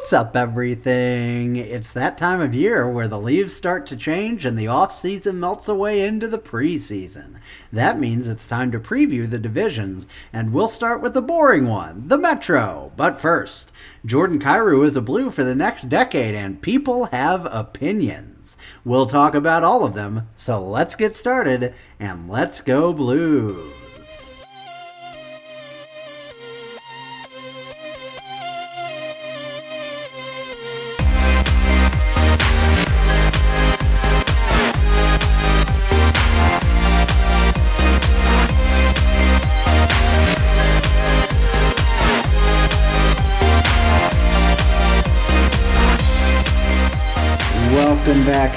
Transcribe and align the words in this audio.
What's 0.00 0.14
up, 0.14 0.34
everything? 0.34 1.56
It's 1.56 1.92
that 1.92 2.16
time 2.16 2.40
of 2.40 2.54
year 2.54 2.90
where 2.90 3.06
the 3.06 3.20
leaves 3.20 3.54
start 3.54 3.84
to 3.86 3.96
change 3.96 4.46
and 4.46 4.58
the 4.58 4.66
off 4.66 4.94
season 4.94 5.38
melts 5.38 5.68
away 5.68 6.00
into 6.00 6.26
the 6.26 6.38
preseason. 6.38 7.38
That 7.70 8.00
means 8.00 8.26
it's 8.26 8.48
time 8.48 8.72
to 8.72 8.80
preview 8.80 9.28
the 9.28 9.38
divisions, 9.38 10.08
and 10.32 10.54
we'll 10.54 10.68
start 10.68 11.02
with 11.02 11.12
the 11.12 11.20
boring 11.20 11.68
one, 11.68 12.08
the 12.08 12.16
Metro. 12.16 12.92
But 12.96 13.20
first, 13.20 13.72
Jordan 14.06 14.38
Kyrou 14.38 14.86
is 14.86 14.96
a 14.96 15.02
blue 15.02 15.30
for 15.30 15.44
the 15.44 15.54
next 15.54 15.90
decade, 15.90 16.34
and 16.34 16.62
people 16.62 17.04
have 17.12 17.46
opinions. 17.52 18.56
We'll 18.86 19.06
talk 19.06 19.34
about 19.34 19.64
all 19.64 19.84
of 19.84 19.92
them, 19.92 20.28
so 20.34 20.64
let's 20.64 20.94
get 20.94 21.14
started 21.14 21.74
and 22.00 22.26
let's 22.26 22.62
go 22.62 22.94
blues. 22.94 23.79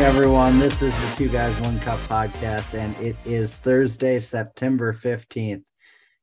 Everyone. 0.03 0.59
This 0.59 0.81
is 0.81 0.93
the 0.99 1.15
Two 1.15 1.29
Guys 1.29 1.57
One 1.61 1.79
Cup 1.79 1.97
podcast, 2.09 2.73
and 2.77 2.93
it 2.97 3.15
is 3.23 3.55
Thursday, 3.55 4.19
September 4.19 4.91
15th. 4.91 5.63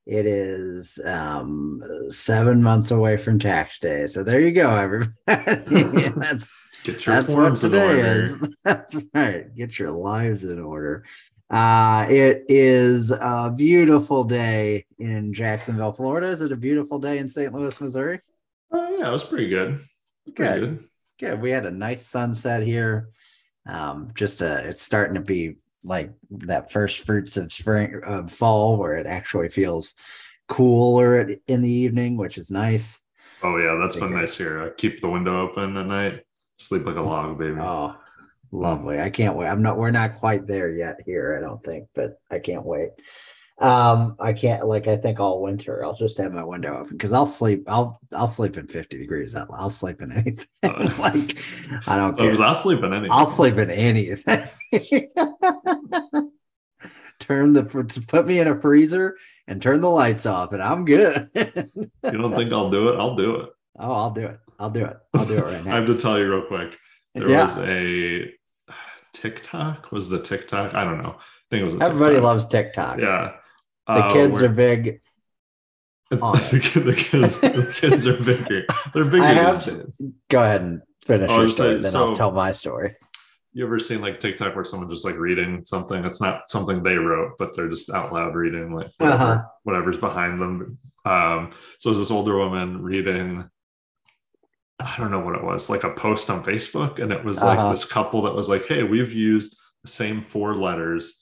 It 0.04 0.26
is 0.26 1.00
um, 1.02 1.82
seven 2.10 2.62
months 2.62 2.90
away 2.90 3.16
from 3.16 3.38
tax 3.38 3.78
day. 3.78 4.06
So 4.06 4.22
there 4.22 4.38
you 4.42 4.52
go, 4.52 4.68
everybody. 4.70 5.14
that's 6.20 6.62
Get 6.84 7.06
your 7.06 7.14
that's 7.14 7.34
what 7.34 7.56
today 7.56 7.88
order. 7.88 8.22
is. 8.32 8.48
That's 8.64 9.02
right. 9.14 9.54
Get 9.56 9.78
your 9.78 9.92
lives 9.92 10.44
in 10.44 10.60
order. 10.60 11.06
Uh, 11.48 12.06
it 12.10 12.44
is 12.50 13.10
a 13.10 13.50
beautiful 13.56 14.24
day 14.24 14.84
in 14.98 15.32
Jacksonville, 15.32 15.92
Florida. 15.92 16.26
Is 16.26 16.42
it 16.42 16.52
a 16.52 16.56
beautiful 16.56 16.98
day 16.98 17.16
in 17.16 17.30
St. 17.30 17.54
Louis, 17.54 17.80
Missouri? 17.80 18.20
Oh 18.72 18.98
yeah, 18.98 19.08
it 19.08 19.12
was 19.12 19.24
pretty 19.24 19.48
good. 19.48 19.80
Pretty 20.36 20.60
Good. 20.60 20.60
good. 20.60 20.88
Good. 21.18 21.40
We 21.40 21.50
had 21.50 21.64
a 21.64 21.70
nice 21.70 22.06
sunset 22.06 22.62
here. 22.62 23.08
Um, 23.66 24.10
just 24.14 24.42
uh 24.42 24.62
it's 24.64 24.82
starting 24.82 25.14
to 25.14 25.20
be 25.20 25.56
like 25.84 26.10
that 26.30 26.70
first 26.70 27.00
fruits 27.00 27.36
of 27.36 27.52
spring 27.52 28.00
of 28.04 28.32
fall 28.32 28.76
where 28.76 28.96
it 28.96 29.06
actually 29.06 29.48
feels 29.48 29.94
cooler 30.48 31.28
in 31.46 31.62
the 31.62 31.70
evening, 31.70 32.16
which 32.16 32.38
is 32.38 32.50
nice. 32.50 33.00
Oh 33.42 33.56
yeah, 33.56 33.78
that's 33.80 33.96
been 33.96 34.12
nice 34.12 34.36
here. 34.36 34.62
I 34.62 34.70
keep 34.70 35.00
the 35.00 35.08
window 35.08 35.48
open 35.48 35.76
at 35.76 35.86
night. 35.86 36.24
Sleep 36.58 36.84
like 36.84 36.96
a 36.96 37.00
log, 37.00 37.38
baby. 37.38 37.58
Oh, 37.58 37.96
lovely. 38.52 39.00
I 39.00 39.08
can't 39.08 39.36
wait. 39.36 39.48
I'm 39.48 39.62
not 39.62 39.78
we're 39.78 39.90
not 39.90 40.16
quite 40.16 40.46
there 40.46 40.70
yet 40.70 41.00
here, 41.06 41.38
I 41.38 41.40
don't 41.40 41.62
think, 41.64 41.88
but 41.94 42.18
I 42.30 42.38
can't 42.38 42.66
wait. 42.66 42.90
Um, 43.60 44.16
I 44.18 44.32
can't 44.32 44.66
like 44.66 44.88
I 44.88 44.96
think 44.96 45.20
all 45.20 45.42
winter 45.42 45.84
I'll 45.84 45.92
just 45.94 46.16
have 46.16 46.32
my 46.32 46.42
window 46.42 46.78
open 46.78 46.96
because 46.96 47.12
I'll 47.12 47.26
sleep, 47.26 47.64
I'll 47.68 48.00
I'll 48.12 48.26
sleep 48.26 48.56
in 48.56 48.66
50 48.66 48.96
degrees. 48.96 49.36
I'll, 49.36 49.48
I'll 49.52 49.68
sleep 49.70 50.00
in 50.00 50.12
anything. 50.16 50.46
Uh. 50.62 50.90
like 50.98 51.38
I 51.86 51.96
don't 51.96 52.14
Oh, 52.18 52.34
care. 52.34 52.42
I'll 52.42 52.54
sleep 52.54 52.82
in 52.82 52.92
anything. 52.94 53.10
I'll 53.12 53.26
sleep 53.26 53.58
in 53.58 53.70
anything. 53.70 54.48
turn 57.18 57.52
the 57.52 57.64
put 58.08 58.26
me 58.26 58.38
in 58.40 58.48
a 58.48 58.58
freezer 58.60 59.16
and 59.46 59.60
turn 59.60 59.80
the 59.82 59.90
lights 59.90 60.24
off, 60.26 60.52
and 60.52 60.62
I'm 60.62 60.84
good. 60.86 61.28
You 61.34 61.90
don't 62.02 62.34
think 62.34 62.52
I'll 62.54 62.70
do 62.70 62.88
it? 62.88 62.98
I'll 62.98 63.14
do 63.16 63.36
it. 63.36 63.50
oh, 63.78 63.92
I'll 63.92 64.10
do 64.10 64.26
it. 64.26 64.38
I'll 64.58 64.70
do 64.70 64.84
it. 64.86 64.96
I'll 65.14 65.26
do 65.26 65.36
it 65.36 65.44
right 65.44 65.64
now. 65.64 65.72
I 65.72 65.76
have 65.76 65.86
to 65.86 65.98
tell 65.98 66.18
you 66.18 66.30
real 66.30 66.46
quick. 66.46 66.70
There 67.14 67.28
yeah, 67.28 67.44
was 67.44 67.58
a 67.58 68.32
TikTok. 69.12 69.92
Was 69.92 70.08
the 70.08 70.20
TikTok? 70.22 70.74
I 70.74 70.84
don't 70.84 71.02
know. 71.02 71.16
I 71.18 71.22
think 71.50 71.62
it 71.62 71.64
was. 71.64 71.74
A 71.74 71.82
everybody 71.82 72.14
TikTok. 72.14 72.24
loves 72.24 72.46
TikTok. 72.46 72.98
Yeah. 73.00 73.32
The 73.86 73.92
Uh, 73.92 74.12
kids 74.12 74.42
are 74.42 74.48
big. 74.48 75.00
the, 76.10 76.60
kid- 76.72 76.84
the 76.84 76.94
kids. 76.94 77.38
The 77.40 77.72
kids 77.76 78.06
are 78.06 78.16
bigger. 78.22 78.64
They're 78.92 79.04
bigger 79.14 79.22
I 79.22 79.32
have. 79.32 79.64
Go 80.28 80.42
ahead 80.42 80.62
and 80.62 80.82
finish 81.04 81.30
Oh, 81.30 81.42
your 81.42 81.50
story, 81.50 81.76
say- 81.76 81.80
then 81.82 81.96
I'll 81.96 82.16
tell 82.16 82.32
my 82.32 82.52
story. 82.52 82.96
You 83.52 83.64
ever 83.66 83.80
seen 83.80 84.00
like 84.00 84.20
TikTok 84.20 84.54
where 84.54 84.64
someone's 84.64 84.92
just 84.92 85.04
like 85.04 85.16
reading 85.16 85.64
something? 85.64 86.04
It's 86.04 86.20
not 86.20 86.48
something 86.48 86.82
they 86.84 86.94
wrote, 86.96 87.32
but 87.38 87.54
they're 87.56 87.68
just 87.68 87.90
out 87.90 88.12
loud 88.12 88.34
reading 88.36 88.72
like 88.74 88.90
whatever, 88.98 89.22
Uh-huh. 89.22 89.42
whatever's 89.64 89.98
behind 89.98 90.38
them. 90.38 90.78
Um, 91.04 91.50
so 91.78 91.88
it 91.88 91.92
was 91.92 91.98
this 91.98 92.10
older 92.12 92.36
woman 92.38 92.80
reading, 92.82 93.48
I 94.78 94.94
don't 94.98 95.10
know 95.10 95.20
what 95.20 95.34
it 95.34 95.42
was, 95.44 95.68
like 95.68 95.82
a 95.84 95.90
post 95.90 96.30
on 96.30 96.44
Facebook, 96.44 97.00
and 97.00 97.12
it 97.12 97.24
was 97.24 97.42
like 97.42 97.58
Uh-huh. 97.58 97.70
this 97.72 97.84
couple 97.84 98.22
that 98.22 98.34
was 98.34 98.48
like, 98.48 98.66
"Hey, 98.66 98.82
we've 98.84 99.12
used 99.12 99.58
the 99.82 99.90
same 99.90 100.22
four 100.22 100.54
letters 100.54 101.19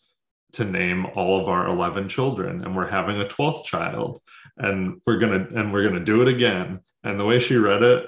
to 0.53 0.65
name 0.65 1.07
all 1.15 1.41
of 1.41 1.49
our 1.49 1.67
11 1.69 2.09
children 2.09 2.65
and 2.65 2.75
we're 2.75 2.87
having 2.89 3.21
a 3.21 3.25
12th 3.27 3.65
child 3.65 4.19
and 4.57 5.01
we're 5.07 5.19
gonna 5.19 5.47
and 5.55 5.73
we're 5.73 5.87
gonna 5.87 6.05
do 6.05 6.23
it 6.23 6.29
again. 6.29 6.81
And 7.05 7.19
the 7.21 7.25
way 7.25 7.39
she 7.39 7.57
read 7.57 7.83
it 7.83 8.07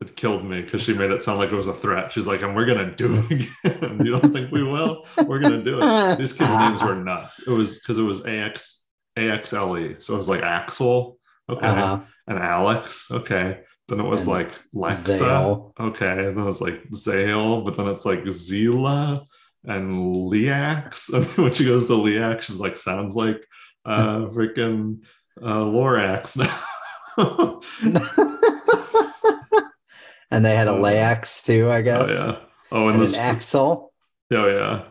it 0.00 0.14
killed 0.14 0.44
me 0.44 0.60
because 0.60 0.82
she 0.82 0.92
made 0.92 1.10
it 1.10 1.22
sound 1.22 1.38
like 1.38 1.50
it 1.50 1.56
was 1.56 1.66
a 1.66 1.74
threat. 1.74 2.12
She's 2.12 2.26
like 2.26 2.42
and 2.42 2.54
we're 2.54 2.66
gonna 2.66 2.94
do 2.94 3.24
it 3.28 3.30
again. 3.64 4.04
You 4.04 4.18
don't 4.18 4.32
think 4.32 4.52
we 4.52 4.62
will? 4.62 5.06
We're 5.24 5.40
gonna 5.40 5.62
do 5.64 5.78
it. 5.82 6.18
These 6.18 6.34
kids 6.34 6.54
names 6.54 6.82
were 6.82 6.94
nuts. 6.96 7.40
It 7.46 7.50
was 7.50 7.78
because 7.78 7.98
it 7.98 8.02
was 8.02 8.24
ax 8.26 8.84
axle 9.16 9.78
E. 9.78 9.96
so 9.98 10.14
it 10.14 10.18
was 10.18 10.28
like 10.28 10.42
axel 10.42 11.18
okay 11.48 11.66
Uh-huh. 11.66 12.00
and 12.28 12.38
alex 12.38 13.10
okay. 13.10 13.60
Then 13.88 14.00
it 14.00 14.04
was 14.04 14.22
And 14.22 14.30
like 14.32 14.52
lexa 14.74 15.16
Zale. 15.18 15.72
okay. 15.80 16.26
And 16.26 16.36
then 16.36 16.44
it 16.44 16.46
was 16.46 16.60
like 16.60 16.82
zale 16.94 17.62
but 17.62 17.76
then 17.76 17.86
it's 17.88 18.04
like 18.04 18.22
zila 18.24 19.24
and 19.66 20.26
Leax. 20.28 21.08
And 21.12 21.24
when 21.36 21.52
she 21.54 21.64
goes 21.64 21.86
to 21.86 21.94
Leax, 21.94 22.46
she's 22.46 22.60
like, 22.60 22.78
sounds 22.78 23.14
like 23.14 23.44
uh 23.84 24.26
freaking 24.34 25.00
uh 25.42 25.62
Lorax 25.64 26.36
now. 26.36 26.58
and 30.30 30.44
they 30.44 30.54
had 30.54 30.68
a 30.68 30.72
Uh, 30.72 30.80
too, 31.42 31.70
I 31.70 31.80
guess. 31.82 32.02
oh 32.02 32.06
guess. 32.06 32.18
yeah. 32.18 32.36
Oh, 32.72 32.86
and, 32.88 32.94
And 32.94 33.02
this 33.02 33.14
an 33.14 33.20
axle. 33.20 33.92
oh 34.32 34.46
yeah. 34.48 34.84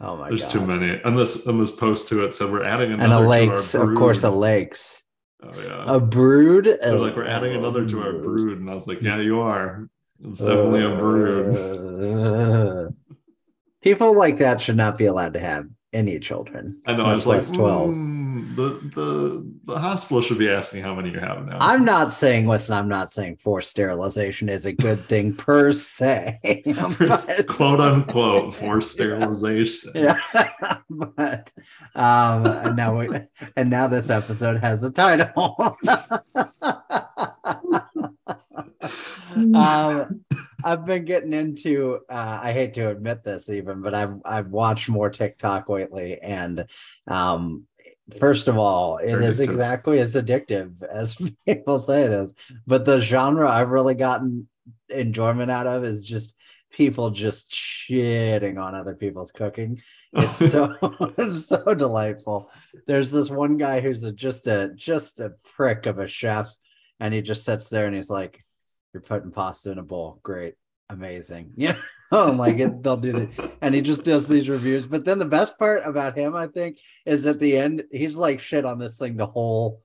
Oh 0.00 0.16
my 0.16 0.28
There's 0.28 0.42
god. 0.44 0.50
too 0.52 0.66
many. 0.66 1.00
And 1.04 1.16
this 1.16 1.46
and 1.46 1.60
this 1.60 1.70
post 1.70 2.08
to 2.08 2.24
it 2.24 2.34
said 2.34 2.50
we're 2.50 2.64
adding 2.64 2.92
another. 2.92 3.04
And 3.04 3.24
a 3.24 3.28
lakes, 3.28 3.74
of 3.74 3.94
course, 3.94 4.24
a 4.24 4.28
brood." 4.30 4.38
lakes. 4.40 5.02
Oh 5.42 5.60
yeah. 5.60 5.84
A 5.86 6.00
brood. 6.00 6.64
They're 6.64 6.98
like 6.98 7.16
we're 7.16 7.26
adding 7.26 7.54
another 7.54 7.86
to 7.86 8.00
our 8.02 8.12
brood. 8.14 8.58
And 8.60 8.70
I 8.70 8.74
was 8.74 8.86
like, 8.86 9.02
yeah, 9.02 9.18
you 9.20 9.40
are. 9.40 9.88
It's 10.22 10.38
definitely 10.38 10.84
a 10.84 10.96
brood. 10.96 12.94
People 13.84 14.16
like 14.16 14.38
that 14.38 14.62
should 14.62 14.78
not 14.78 14.96
be 14.96 15.04
allowed 15.04 15.34
to 15.34 15.40
have 15.40 15.66
any 15.92 16.18
children. 16.18 16.80
I 16.86 16.96
know. 16.96 17.04
I 17.04 17.12
was 17.12 17.26
like, 17.26 17.46
12. 17.52 17.90
"Mm, 17.90 18.56
the 18.56 18.68
the 18.94 19.54
the 19.64 19.78
hospital 19.78 20.22
should 20.22 20.38
be 20.38 20.48
asking 20.48 20.82
how 20.82 20.94
many 20.94 21.10
you 21.10 21.20
have 21.20 21.44
now. 21.44 21.58
I'm 21.60 21.84
not 21.84 22.10
saying 22.10 22.46
listen, 22.46 22.74
I'm 22.74 22.88
not 22.88 23.10
saying 23.10 23.36
forced 23.36 23.68
sterilization 23.68 24.48
is 24.48 24.64
a 24.64 24.72
good 24.72 25.00
thing 25.00 25.34
per 25.34 25.74
se. 25.74 26.40
but- 26.98 27.46
quote 27.46 27.80
unquote 27.80 28.54
forced 28.54 28.92
sterilization. 28.92 29.90
yeah. 29.94 30.18
but 30.88 31.52
um 31.94 32.46
and 32.46 32.76
now 32.76 32.98
we, 32.98 33.08
and 33.58 33.68
now 33.68 33.86
this 33.86 34.08
episode 34.08 34.56
has 34.56 34.82
a 34.82 34.90
title. 34.90 35.76
um 39.54 40.24
I've 40.64 40.84
been 40.86 41.04
getting 41.04 41.32
into 41.32 42.00
uh 42.08 42.40
I 42.42 42.52
hate 42.52 42.74
to 42.74 42.88
admit 42.88 43.22
this 43.22 43.50
even, 43.50 43.82
but 43.82 43.94
I've 43.94 44.16
I've 44.24 44.48
watched 44.48 44.88
more 44.88 45.10
TikTok 45.10 45.68
lately 45.68 46.18
and 46.20 46.66
um 47.06 47.66
first 48.18 48.48
of 48.48 48.58
all, 48.58 48.98
it 48.98 49.10
Very 49.10 49.26
is 49.26 49.40
addictive. 49.40 49.50
exactly 49.50 49.98
as 50.00 50.14
addictive 50.14 50.82
as 50.82 51.16
people 51.46 51.78
say 51.78 52.02
it 52.02 52.12
is. 52.12 52.34
But 52.66 52.84
the 52.84 53.00
genre 53.00 53.50
I've 53.50 53.70
really 53.70 53.94
gotten 53.94 54.48
enjoyment 54.88 55.50
out 55.50 55.66
of 55.66 55.84
is 55.84 56.04
just 56.04 56.36
people 56.70 57.10
just 57.10 57.52
shitting 57.52 58.60
on 58.60 58.74
other 58.74 58.94
people's 58.94 59.30
cooking. 59.30 59.80
It's 60.12 60.50
so 60.50 60.76
it's 61.18 61.46
so 61.46 61.74
delightful. 61.74 62.50
There's 62.86 63.10
this 63.10 63.30
one 63.30 63.56
guy 63.56 63.80
who's 63.80 64.04
a, 64.04 64.12
just 64.12 64.46
a 64.46 64.70
just 64.74 65.20
a 65.20 65.34
prick 65.56 65.86
of 65.86 65.98
a 65.98 66.06
chef, 66.06 66.52
and 67.00 67.12
he 67.12 67.22
just 67.22 67.44
sits 67.44 67.68
there 67.68 67.86
and 67.86 67.94
he's 67.94 68.10
like, 68.10 68.44
"You're 68.92 69.02
putting 69.02 69.30
pasta 69.30 69.70
in 69.70 69.78
a 69.78 69.82
bowl, 69.82 70.20
great, 70.22 70.54
amazing." 70.88 71.52
Yeah, 71.56 71.76
oh 72.12 72.32
like 72.32 72.58
it, 72.58 72.82
they'll 72.82 72.96
do 72.96 73.12
that, 73.12 73.56
and 73.60 73.74
he 73.74 73.80
just 73.80 74.04
does 74.04 74.28
these 74.28 74.48
reviews. 74.48 74.86
But 74.86 75.04
then 75.04 75.18
the 75.18 75.24
best 75.24 75.58
part 75.58 75.82
about 75.84 76.16
him, 76.16 76.34
I 76.34 76.46
think, 76.46 76.78
is 77.06 77.26
at 77.26 77.40
the 77.40 77.56
end 77.56 77.84
he's 77.90 78.16
like 78.16 78.40
shit 78.40 78.64
on 78.64 78.78
this 78.78 78.98
thing 78.98 79.16
the 79.16 79.26
whole 79.26 79.80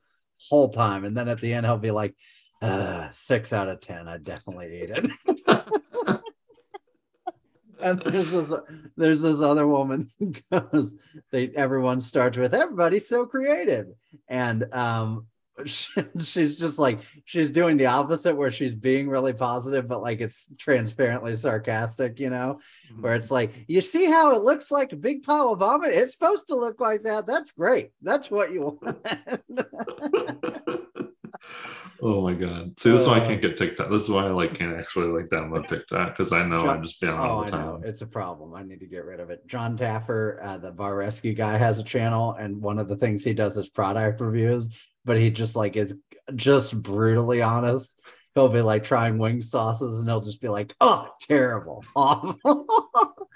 whole 0.50 0.70
time, 0.70 1.06
and 1.06 1.16
then 1.16 1.28
at 1.28 1.40
the 1.42 1.54
end 1.54 1.66
he'll 1.66 1.78
be 1.78 1.92
like, 1.92 2.16
uh, 2.62 3.10
six 3.12 3.54
out 3.54 3.70
of 3.70 3.82
ten, 3.82 4.08
I 4.08 4.18
definitely 4.18 4.68
ate 4.68 4.92
it. 4.92 5.10
And 7.82 8.00
there's 8.00 8.32
this, 8.32 8.52
there's 8.98 9.22
this 9.22 9.42
other 9.42 9.66
woman 9.66 10.08
who 10.20 10.34
goes, 10.52 10.94
they 11.32 11.50
everyone 11.50 12.00
starts 12.00 12.38
with 12.38 12.54
everybody's 12.54 13.08
so 13.08 13.26
creative. 13.26 13.88
And 14.28 14.74
um 14.74 15.28
she's 16.20 16.58
just 16.58 16.80
like 16.80 17.00
she's 17.26 17.50
doing 17.50 17.78
the 17.78 17.86
opposite 17.86 18.36
where 18.36 18.52
she's 18.52 18.76
being 18.76 19.10
really 19.10 19.34
positive 19.34 19.88
but 19.88 20.02
like 20.02 20.22
it's 20.22 20.48
transparently 20.58 21.36
sarcastic 21.36 22.20
you 22.20 22.30
know? 22.30 22.60
Where 23.00 23.16
it's 23.16 23.32
like 23.32 23.66
you 23.68 23.82
see 23.82 24.06
how 24.06 24.36
it 24.36 24.44
looks 24.44 24.72
like 24.72 24.94
a 24.94 24.98
big 24.98 25.24
pile 25.24 25.50
of 25.54 25.60
vomit? 25.60 25.94
It's 25.94 26.14
supposed 26.14 26.48
to 26.50 26.56
look 26.56 26.80
like 26.80 27.04
that. 27.04 27.26
That's 27.26 27.52
great. 27.52 27.92
That's 28.02 28.30
what 28.32 28.52
you 28.52 28.80
want. 28.82 29.08
Oh 32.02 32.22
my 32.22 32.34
god. 32.34 32.80
See 32.80 32.92
this 32.92 33.02
is 33.02 33.08
why 33.08 33.16
i 33.20 33.24
Uh, 33.24 33.28
can't 33.28 33.42
get 33.42 33.58
tiktok. 33.58 33.90
This 33.90 34.04
is 34.04 34.10
why 34.10 34.26
i 34.26 34.30
like 34.30 34.54
can't 34.56 34.78
actually 34.78 35.08
like 35.08 35.30
download 35.30 35.68
tiktok 35.70 36.16
because 36.18 36.32
i 36.32 36.46
know 36.46 36.62
John- 36.62 36.78
i'm 36.78 36.84
just 36.84 37.02
being 37.02 37.12
on 37.14 37.20
oh 37.20 37.24
all 37.30 37.44
the 37.44 37.52
time. 37.52 37.82
It's 37.84 38.02
a 38.02 38.08
problem. 38.08 38.54
I 38.54 38.64
need 38.64 38.80
to 38.80 38.86
get 38.86 39.04
rid 39.04 39.20
of 39.20 39.30
it. 39.30 39.46
John 39.48 39.78
taffer 39.78 40.40
uh, 40.42 40.58
the 40.58 40.72
bar 40.72 40.96
rescue 40.96 41.34
guy 41.34 41.58
has 41.58 41.78
a 41.80 41.84
channel 41.84 42.34
and 42.40 42.62
one 42.62 42.80
of 42.80 42.88
the 42.88 42.96
things 42.96 43.24
he 43.24 43.34
does 43.34 43.58
is 43.58 43.70
product 43.70 44.22
reviews 44.22 44.70
but 45.10 45.18
he 45.18 45.32
just 45.32 45.56
like 45.56 45.76
is 45.76 45.96
just 46.36 46.80
brutally 46.80 47.42
honest. 47.42 48.00
He'll 48.36 48.48
be 48.48 48.62
like 48.62 48.84
trying 48.84 49.18
wing 49.18 49.42
sauces 49.42 49.98
and 49.98 50.08
he'll 50.08 50.22
just 50.22 50.40
be 50.40 50.50
like 50.50 50.76
oh 50.80 51.10
terrible. 51.20 51.84
Awful 51.96 52.68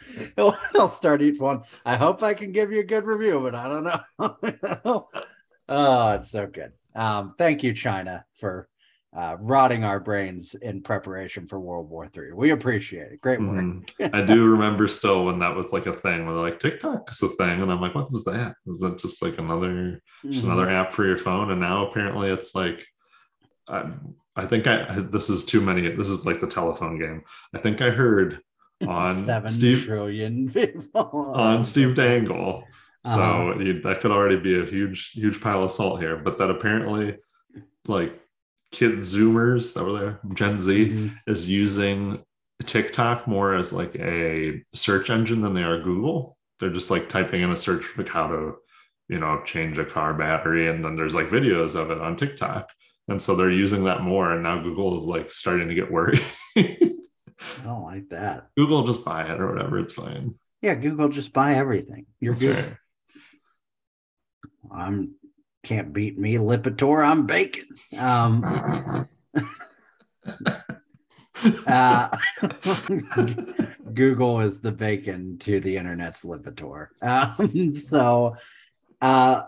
he'll, 0.35 0.55
he'll 0.71 0.87
start 0.87 1.23
each 1.23 1.39
one. 1.39 1.63
I 1.83 1.95
hope 1.95 2.21
i 2.21 2.35
can 2.35 2.51
give 2.51 2.71
you 2.71 2.81
a 2.81 2.83
good 2.83 3.07
review 3.07 3.39
but 3.41 3.55
i 3.55 3.67
don't 3.67 3.83
know. 3.85 5.07
Oh 5.67 6.11
it's 6.11 6.29
so 6.29 6.45
good. 6.45 6.73
Um 6.93 7.33
thank 7.39 7.63
you 7.63 7.73
china 7.73 8.23
for 8.35 8.69
uh, 9.15 9.37
rotting 9.39 9.83
our 9.83 9.99
brains 9.99 10.55
in 10.55 10.81
preparation 10.81 11.47
for 11.47 11.59
World 11.59 11.89
War 11.89 12.07
III. 12.15 12.33
We 12.33 12.49
appreciate 12.49 13.11
it. 13.11 13.21
Great 13.21 13.39
work. 13.39 13.49
Mhm. 13.63 14.09
I 14.13 14.21
do 14.21 14.45
remember 14.47 14.87
still 14.87 15.25
when 15.25 15.39
that 15.39 15.55
was 15.55 15.71
like 15.71 15.85
a 15.85 15.93
thing 15.93 16.25
where 16.25 16.33
they're 16.33 16.43
like 16.43 16.59
TikTok 16.59 17.11
is 17.11 17.21
a 17.21 17.29
thing, 17.29 17.61
and 17.61 17.71
I'm 17.71 17.79
like, 17.81 17.93
what 17.95 18.07
is 18.07 18.23
that? 18.25 18.55
Is 18.67 18.79
that 18.79 18.97
just 18.97 19.21
like 19.21 19.37
another 19.37 20.01
just 20.25 20.41
Mhm. 20.41 20.45
another 20.45 20.69
app 20.69 20.93
for 20.93 21.05
your 21.05 21.17
phone? 21.17 21.51
And 21.51 21.61
now 21.61 21.87
apparently 21.87 22.29
it's 22.31 22.55
like, 22.55 22.85
I, 23.67 23.91
I 24.35 24.45
think 24.47 24.65
I 24.65 24.99
this 24.99 25.29
is 25.29 25.45
too 25.45 25.61
many. 25.61 25.87
This 25.89 26.09
is 26.09 26.25
like 26.25 26.39
the 26.39 26.47
telephone 26.47 26.97
game. 26.99 27.21
I 27.53 27.59
think 27.59 27.81
I 27.81 27.91
heard 27.91 28.39
on 28.87 29.13
seven 29.13 29.49
Steve 29.51 29.83
trillion 29.83 30.49
people 30.49 31.31
on 31.35 31.63
Steve 31.63 31.93
Dangle. 31.95 32.63
So 33.05 33.11
Uh-huh. 33.11 33.59
you, 33.59 33.81
that 33.81 34.01
could 34.01 34.11
already 34.11 34.37
be 34.37 34.59
a 34.59 34.65
huge, 34.65 35.11
huge 35.11 35.39
pile 35.39 35.63
of 35.63 35.71
salt 35.71 35.99
here. 36.01 36.15
But 36.17 36.37
that 36.39 36.49
apparently, 36.49 37.17
like 37.85 38.19
kid 38.73 38.99
Zoomers 38.99 39.73
that 39.73 39.83
were 39.85 39.97
there, 39.97 40.19
Gen 40.33 40.59
Z, 40.59 40.89
Mhm. 40.89 41.15
is 41.27 41.47
using 41.49 42.21
TikTok 42.65 43.27
more 43.27 43.55
as 43.55 43.71
like 43.71 43.95
a 43.95 44.63
search 44.73 45.09
engine 45.09 45.41
than 45.41 45.53
they 45.53 45.63
are 45.63 45.79
Google. 45.79 46.37
They're 46.59 46.69
just 46.73 46.91
like 46.91 47.07
typing 47.07 47.41
in 47.41 47.51
a 47.51 47.55
search 47.55 47.85
like 47.97 48.09
how 48.09 48.27
to, 48.27 48.55
you 49.09 49.19
know, 49.19 49.41
change 49.45 49.77
a 49.79 49.85
car 49.85 50.13
battery, 50.13 50.67
and 50.69 50.83
then 50.83 50.95
there's 50.95 51.15
like 51.15 51.27
videos 51.27 51.75
of 51.75 51.91
it 51.91 51.99
on 52.01 52.15
TikTok. 52.17 52.69
And 53.07 53.21
so 53.21 53.35
they're 53.35 53.51
using 53.51 53.83
that 53.85 54.01
more, 54.01 54.31
and 54.31 54.43
now 54.43 54.61
Google 54.61 54.97
is 54.97 55.03
like 55.03 55.31
starting 55.33 55.67
to 55.69 55.75
get 55.75 55.91
worried. 55.91 56.21
I 56.55 56.77
don't 57.63 57.83
like 57.83 58.09
that. 58.09 58.47
Google 58.57 58.85
just 58.85 59.03
buy 59.03 59.23
it 59.23 59.39
or 59.41 59.51
whatever, 59.53 59.77
it's 59.77 59.93
fine. 59.93 60.35
Yeah, 60.61 60.75
Google 60.75 61.09
just 61.09 61.33
buy 61.33 61.55
everything. 61.55 62.05
You're 62.21 62.35
good. 62.35 62.77
I'm 64.71 65.15
can't 65.63 65.93
beat 65.93 66.17
me, 66.19 66.35
Lipitor. 66.35 67.05
I'm 67.05 67.25
bacon. 67.25 67.67
Um, 67.99 68.43
uh, 71.67 72.17
Google 73.93 74.41
is 74.41 74.59
the 74.61 74.71
bacon 74.71 75.37
to 75.39 75.59
the 75.59 75.77
internet's 75.77 76.23
Lipitor. 76.23 76.87
Um, 77.01 77.73
so, 77.73 78.35
uh, 79.01 79.43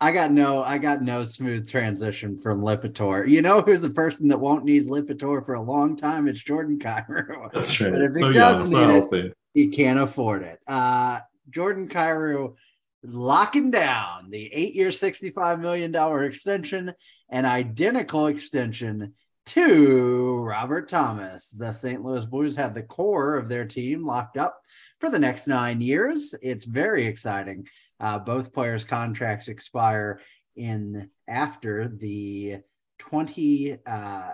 I 0.00 0.10
got 0.10 0.32
no, 0.32 0.64
I 0.64 0.78
got 0.78 1.00
no 1.02 1.24
smooth 1.24 1.68
transition 1.68 2.36
from 2.36 2.60
Lipitor. 2.62 3.28
You 3.28 3.40
know 3.40 3.60
who's 3.60 3.84
a 3.84 3.90
person 3.90 4.26
that 4.28 4.40
won't 4.40 4.64
need 4.64 4.88
Lipitor 4.88 5.44
for 5.46 5.54
a 5.54 5.62
long 5.62 5.96
time? 5.96 6.26
It's 6.26 6.40
Jordan 6.42 6.78
Kyrou. 6.80 7.52
That's 7.52 7.80
right. 7.80 7.92
But 7.92 8.02
if 8.02 8.14
he 8.14 8.18
So 8.20 8.30
young, 8.30 8.52
doesn't 8.54 8.66
so 8.66 8.78
need 8.86 8.92
it, 8.94 9.00
healthy. 9.00 9.32
he 9.54 9.68
can't 9.68 10.00
afford 10.00 10.42
it. 10.42 10.58
Uh, 10.66 11.20
Jordan 11.50 11.88
Kyrou 11.88 12.54
locking 13.02 13.70
down 13.70 14.30
the 14.30 14.52
eight-year, 14.52 14.90
$65 14.90 15.60
million 15.60 15.94
extension, 16.24 16.92
an 17.30 17.44
identical 17.44 18.26
extension 18.28 19.14
to 19.46 20.38
Robert 20.42 20.88
Thomas. 20.88 21.50
The 21.50 21.72
St. 21.72 22.02
Louis 22.02 22.24
Blues 22.26 22.56
have 22.56 22.74
the 22.74 22.82
core 22.82 23.36
of 23.36 23.48
their 23.48 23.64
team 23.64 24.06
locked 24.06 24.36
up 24.36 24.60
for 25.00 25.10
the 25.10 25.18
next 25.18 25.46
nine 25.46 25.80
years. 25.80 26.34
It's 26.42 26.64
very 26.64 27.06
exciting. 27.06 27.66
Uh, 27.98 28.18
both 28.18 28.52
players' 28.52 28.84
contracts 28.84 29.48
expire 29.48 30.20
in 30.56 31.08
after 31.28 31.88
the 31.88 32.58
20 32.98 33.78
uh, 33.86 34.30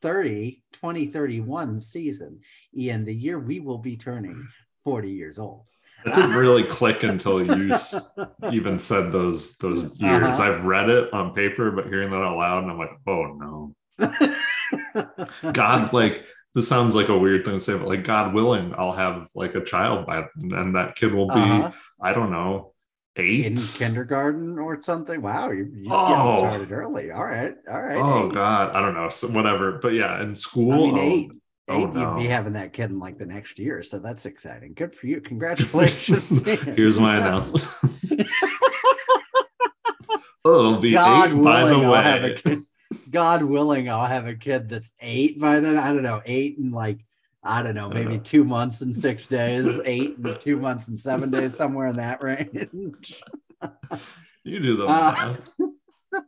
30 0.00 0.62
2031 0.72 1.80
season 1.80 2.40
in 2.72 3.04
the 3.04 3.14
year 3.14 3.38
we 3.38 3.60
will 3.60 3.78
be 3.78 3.96
turning 3.96 4.46
40 4.84 5.10
years 5.10 5.38
old 5.38 5.66
It 6.04 6.14
didn't 6.14 6.34
really 6.36 6.62
click 6.62 7.02
until 7.02 7.44
you 7.44 7.74
even 8.52 8.78
said 8.78 9.10
those 9.12 9.56
those 9.56 9.84
years. 10.00 10.38
Uh-huh. 10.38 10.52
I've 10.52 10.64
read 10.64 10.88
it 10.88 11.12
on 11.12 11.34
paper, 11.34 11.70
but 11.72 11.86
hearing 11.86 12.10
that 12.10 12.22
out 12.22 12.36
loud, 12.36 12.62
and 12.62 12.70
I'm 12.72 12.78
like, 12.78 12.90
oh 13.06 13.72
no. 13.98 14.36
God, 15.52 15.92
like 15.92 16.24
this 16.54 16.68
sounds 16.68 16.94
like 16.94 17.08
a 17.08 17.18
weird 17.18 17.44
thing 17.44 17.54
to 17.54 17.60
say, 17.60 17.76
but 17.76 17.88
like 17.88 18.04
God 18.04 18.34
willing, 18.34 18.74
I'll 18.76 18.92
have 18.92 19.28
like 19.34 19.54
a 19.54 19.64
child 19.64 20.06
by 20.06 20.24
then, 20.36 20.52
and 20.58 20.74
that 20.76 20.96
kid 20.96 21.12
will 21.12 21.28
be, 21.28 21.34
Uh-huh. 21.34 21.70
I 22.00 22.12
don't 22.12 22.30
know, 22.30 22.72
eight. 23.16 23.44
in 23.46 23.56
kindergarten 23.56 24.58
or 24.58 24.80
something 24.82 25.20
wow 25.22 25.50
you, 25.50 25.68
you 25.74 25.88
Oh. 25.90 26.38
started 26.38 26.70
early 26.72 27.10
all 27.10 27.24
right 27.24 27.54
all 27.70 27.80
right 27.82 27.96
Oh 27.98 28.28
eight. 28.28 28.34
God, 28.34 28.74
I 28.76 28.80
don't 28.80 28.94
know, 28.94 29.10
so 29.10 29.28
whatever. 29.28 29.78
But 29.82 29.88
yeah, 29.94 30.22
in 30.22 30.34
school, 30.34 30.72
i 30.72 30.76
mean 30.76 30.98
oh, 30.98 31.00
eight 31.02 31.30
oh, 31.68 31.78
eight 31.80 31.92
no. 31.92 32.16
you'd 32.16 32.22
be 32.22 32.28
having 32.28 32.52
that 32.54 32.72
kid 32.72 32.90
in 32.90 32.98
like 32.98 33.18
the 33.18 33.26
next 33.26 33.58
year 33.58 33.82
so 33.82 33.98
that's 33.98 34.26
exciting 34.26 34.72
good 34.74 34.94
for 34.94 35.06
you 35.06 35.20
congratulations 35.20 36.42
Here's 36.62 36.98
my 36.98 37.16
announcement. 37.16 37.66
oh, 40.44 40.58
it'll 40.60 40.78
be 40.78 40.92
god 40.92 41.28
eight 41.30 41.34
willing 41.34 41.44
by 41.44 41.64
the 41.64 41.74
i'll 41.74 41.94
have 42.02 42.24
a 42.24 42.34
kid 42.34 42.58
god 43.10 43.42
willing 43.42 43.88
i'll 43.88 44.06
have 44.06 44.26
a 44.26 44.34
kid 44.34 44.68
that's 44.68 44.92
eight 45.00 45.40
by 45.40 45.60
then 45.60 45.76
i 45.76 45.92
don't 45.92 46.02
know 46.02 46.22
eight 46.24 46.58
and 46.58 46.72
like 46.72 47.00
I 47.48 47.62
don't 47.62 47.76
know, 47.76 47.88
maybe 47.88 48.16
Uh. 48.16 48.20
two 48.24 48.42
months 48.42 48.80
and 48.80 48.96
six 48.96 49.28
days, 49.28 49.80
eight 49.84 50.16
and 50.18 50.40
two 50.40 50.56
months 50.58 50.88
and 50.88 50.98
seven 50.98 51.30
days, 51.30 51.54
somewhere 51.56 51.86
in 51.86 51.94
that 51.98 52.20
range. 52.20 53.22
You 54.42 54.58
do 54.58 54.76
the 54.76 54.86
Uh, 54.86 55.36
math. 55.62 56.22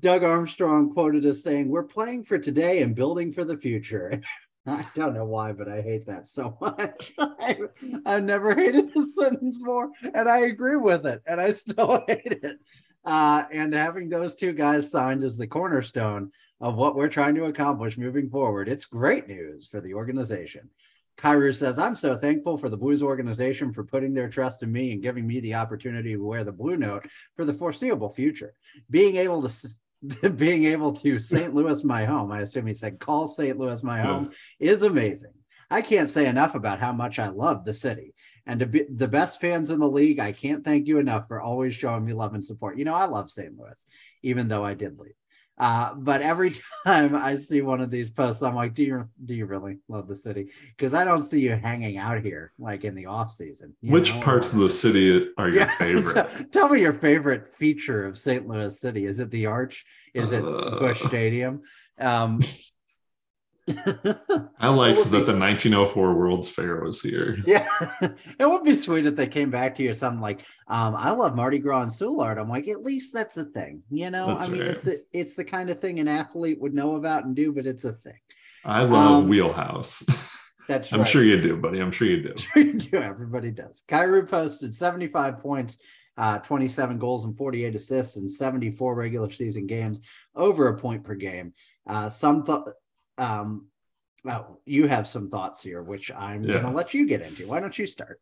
Doug 0.00 0.24
Armstrong 0.24 0.90
quoted 0.92 1.24
as 1.24 1.44
saying, 1.44 1.68
We're 1.68 1.84
playing 1.84 2.24
for 2.24 2.36
today 2.36 2.82
and 2.82 2.96
building 2.96 3.32
for 3.32 3.44
the 3.44 3.56
future. 3.56 4.20
I 4.66 4.84
don't 4.94 5.14
know 5.14 5.24
why, 5.24 5.52
but 5.52 5.68
I 5.68 5.80
hate 5.80 6.06
that 6.06 6.28
so 6.28 6.56
much. 6.60 7.12
I, 7.18 8.20
never 8.20 8.54
hated 8.54 8.92
this 8.94 9.14
sentence 9.14 9.58
more, 9.60 9.90
and 10.14 10.28
I 10.28 10.40
agree 10.40 10.76
with 10.76 11.06
it, 11.06 11.22
and 11.26 11.40
I 11.40 11.52
still 11.52 12.04
hate 12.08 12.40
it. 12.42 12.58
Uh, 13.04 13.44
and 13.50 13.72
having 13.72 14.08
those 14.08 14.34
two 14.34 14.52
guys 14.52 14.90
signed 14.90 15.24
is 15.24 15.38
the 15.38 15.46
cornerstone 15.46 16.30
of 16.60 16.76
what 16.76 16.94
we're 16.94 17.08
trying 17.08 17.34
to 17.36 17.46
accomplish 17.46 17.96
moving 17.96 18.28
forward, 18.28 18.68
it's 18.68 18.84
great 18.84 19.26
news 19.26 19.68
for 19.68 19.80
the 19.80 19.94
organization. 19.94 20.68
Kyrou 21.16 21.54
says, 21.54 21.78
I'm 21.78 21.94
so 21.94 22.16
thankful 22.16 22.56
for 22.56 22.68
the 22.68 22.76
Blues 22.76 23.02
organization 23.02 23.72
for 23.72 23.84
putting 23.84 24.14
their 24.14 24.28
trust 24.28 24.62
in 24.62 24.72
me 24.72 24.92
and 24.92 25.02
giving 25.02 25.26
me 25.26 25.40
the 25.40 25.54
opportunity 25.54 26.12
to 26.12 26.24
wear 26.24 26.44
the 26.44 26.52
blue 26.52 26.76
note 26.76 27.06
for 27.36 27.44
the 27.44 27.52
foreseeable 27.52 28.10
future. 28.10 28.54
Being 28.90 29.16
able 29.16 29.42
to 29.42 29.48
being 30.36 30.64
able 30.64 30.92
to 30.92 31.18
St. 31.18 31.54
Louis 31.54 31.84
my 31.84 32.04
home, 32.04 32.32
I 32.32 32.40
assume 32.40 32.66
he 32.66 32.74
said 32.74 33.00
call 33.00 33.26
St. 33.26 33.58
Louis 33.58 33.82
my 33.82 34.00
home, 34.00 34.30
is 34.58 34.82
amazing. 34.82 35.32
I 35.70 35.82
can't 35.82 36.10
say 36.10 36.26
enough 36.26 36.54
about 36.54 36.80
how 36.80 36.92
much 36.92 37.18
I 37.18 37.28
love 37.28 37.64
the 37.64 37.74
city. 37.74 38.14
And 38.46 38.60
to 38.60 38.66
be 38.66 38.84
the 38.92 39.06
best 39.06 39.40
fans 39.40 39.70
in 39.70 39.78
the 39.78 39.88
league, 39.88 40.18
I 40.18 40.32
can't 40.32 40.64
thank 40.64 40.88
you 40.88 40.98
enough 40.98 41.28
for 41.28 41.40
always 41.40 41.74
showing 41.74 42.04
me 42.04 42.12
love 42.12 42.34
and 42.34 42.44
support. 42.44 42.78
You 42.78 42.84
know, 42.84 42.94
I 42.94 43.04
love 43.04 43.30
St. 43.30 43.56
Louis, 43.56 43.84
even 44.22 44.48
though 44.48 44.64
I 44.64 44.74
did 44.74 44.98
leave. 44.98 45.12
Uh, 45.60 45.92
but 45.94 46.22
every 46.22 46.52
time 46.86 47.14
I 47.14 47.36
see 47.36 47.60
one 47.60 47.82
of 47.82 47.90
these 47.90 48.10
posts, 48.10 48.42
I'm 48.42 48.54
like, 48.54 48.72
do 48.72 48.82
you 48.82 49.08
do 49.26 49.34
you 49.34 49.44
really 49.44 49.78
love 49.88 50.08
the 50.08 50.16
city? 50.16 50.48
Because 50.74 50.94
I 50.94 51.04
don't 51.04 51.22
see 51.22 51.40
you 51.40 51.50
hanging 51.54 51.98
out 51.98 52.22
here 52.22 52.52
like 52.58 52.84
in 52.84 52.94
the 52.94 53.04
off 53.06 53.30
season. 53.30 53.76
Which 53.82 54.14
know, 54.14 54.20
parts 54.22 54.52
of 54.54 54.58
the 54.58 54.70
city 54.70 55.28
are 55.36 55.48
your 55.50 55.58
Yeah, 55.58 55.74
favorite? 55.76 56.14
Tell, 56.14 56.44
tell 56.50 56.68
me 56.70 56.80
your 56.80 56.94
favorite 56.94 57.54
feature 57.54 58.06
of 58.06 58.16
St. 58.16 58.48
Louis 58.48 58.80
City. 58.80 59.04
Is 59.04 59.20
it 59.20 59.30
the 59.30 59.46
Arch? 59.46 59.84
Is 60.14 60.32
it 60.32 60.42
Uh. 60.42 60.78
Busch 60.78 61.02
Stadium? 61.02 61.60
Um, 61.98 62.40
I 64.58 64.68
liked 64.68 64.98
that 64.98 65.10
be- 65.10 65.24
the 65.24 65.36
1904 65.36 66.14
World's 66.14 66.48
Fair 66.48 66.82
was 66.82 67.00
here. 67.00 67.38
yeah, 67.46 67.66
it 68.00 68.48
would 68.48 68.64
be 68.64 68.74
sweet 68.74 69.06
if 69.06 69.16
they 69.16 69.26
came 69.26 69.50
back 69.50 69.74
to 69.76 69.82
you 69.82 69.90
or 69.90 69.94
something 69.94 70.20
like, 70.20 70.40
um, 70.68 70.94
"I 70.96 71.10
love 71.10 71.34
Mardi 71.36 71.58
Gras 71.58 71.82
and 71.82 71.90
Soulard." 71.90 72.38
I'm 72.38 72.48
like, 72.48 72.68
at 72.68 72.82
least 72.82 73.12
that's 73.12 73.36
a 73.36 73.44
thing, 73.44 73.82
you 73.90 74.10
know. 74.10 74.28
That's 74.28 74.44
I 74.44 74.48
mean, 74.48 74.60
right. 74.62 74.70
it's 74.70 74.86
a, 74.86 74.96
it's 75.12 75.34
the 75.34 75.44
kind 75.44 75.70
of 75.70 75.80
thing 75.80 76.00
an 76.00 76.08
athlete 76.08 76.60
would 76.60 76.74
know 76.74 76.96
about 76.96 77.24
and 77.24 77.34
do, 77.34 77.52
but 77.52 77.66
it's 77.66 77.84
a 77.84 77.92
thing. 77.92 78.18
I 78.64 78.82
love 78.82 79.22
Um, 79.24 79.28
Wheelhouse. 79.28 80.02
That's 80.68 80.92
I'm 80.92 81.00
right. 81.00 81.08
sure 81.08 81.24
you 81.24 81.40
do, 81.40 81.56
buddy. 81.56 81.80
I'm 81.80 81.90
sure 81.90 82.06
you 82.06 82.22
do. 82.22 82.34
Sure 82.38 82.62
you 82.62 82.74
do. 82.74 82.98
Everybody 83.02 83.50
does. 83.50 83.82
Kyrou 83.88 84.28
posted 84.28 84.76
75 84.76 85.40
points 85.40 85.78
uh, 86.20 86.38
27 86.38 86.98
goals 86.98 87.24
and 87.24 87.36
48 87.36 87.74
assists 87.74 88.16
in 88.18 88.28
74 88.28 88.94
regular 88.94 89.30
season 89.30 89.66
games, 89.66 90.00
over 90.36 90.68
a 90.68 90.76
point 90.78 91.02
per 91.02 91.14
game. 91.14 91.54
Uh, 91.86 92.10
some 92.10 92.44
thought, 92.44 92.68
um, 93.20 93.66
well, 94.24 94.60
you 94.66 94.86
have 94.86 95.06
some 95.06 95.30
thoughts 95.30 95.62
here, 95.62 95.82
which 95.82 96.10
I'm 96.10 96.42
Yeah. 96.44 96.54
going 96.54 96.64
to 96.64 96.70
let 96.72 96.92
you 96.94 97.06
get 97.06 97.22
into. 97.22 97.46
Why 97.46 97.60
don't 97.60 97.78
you 97.78 97.86
start? 97.86 98.20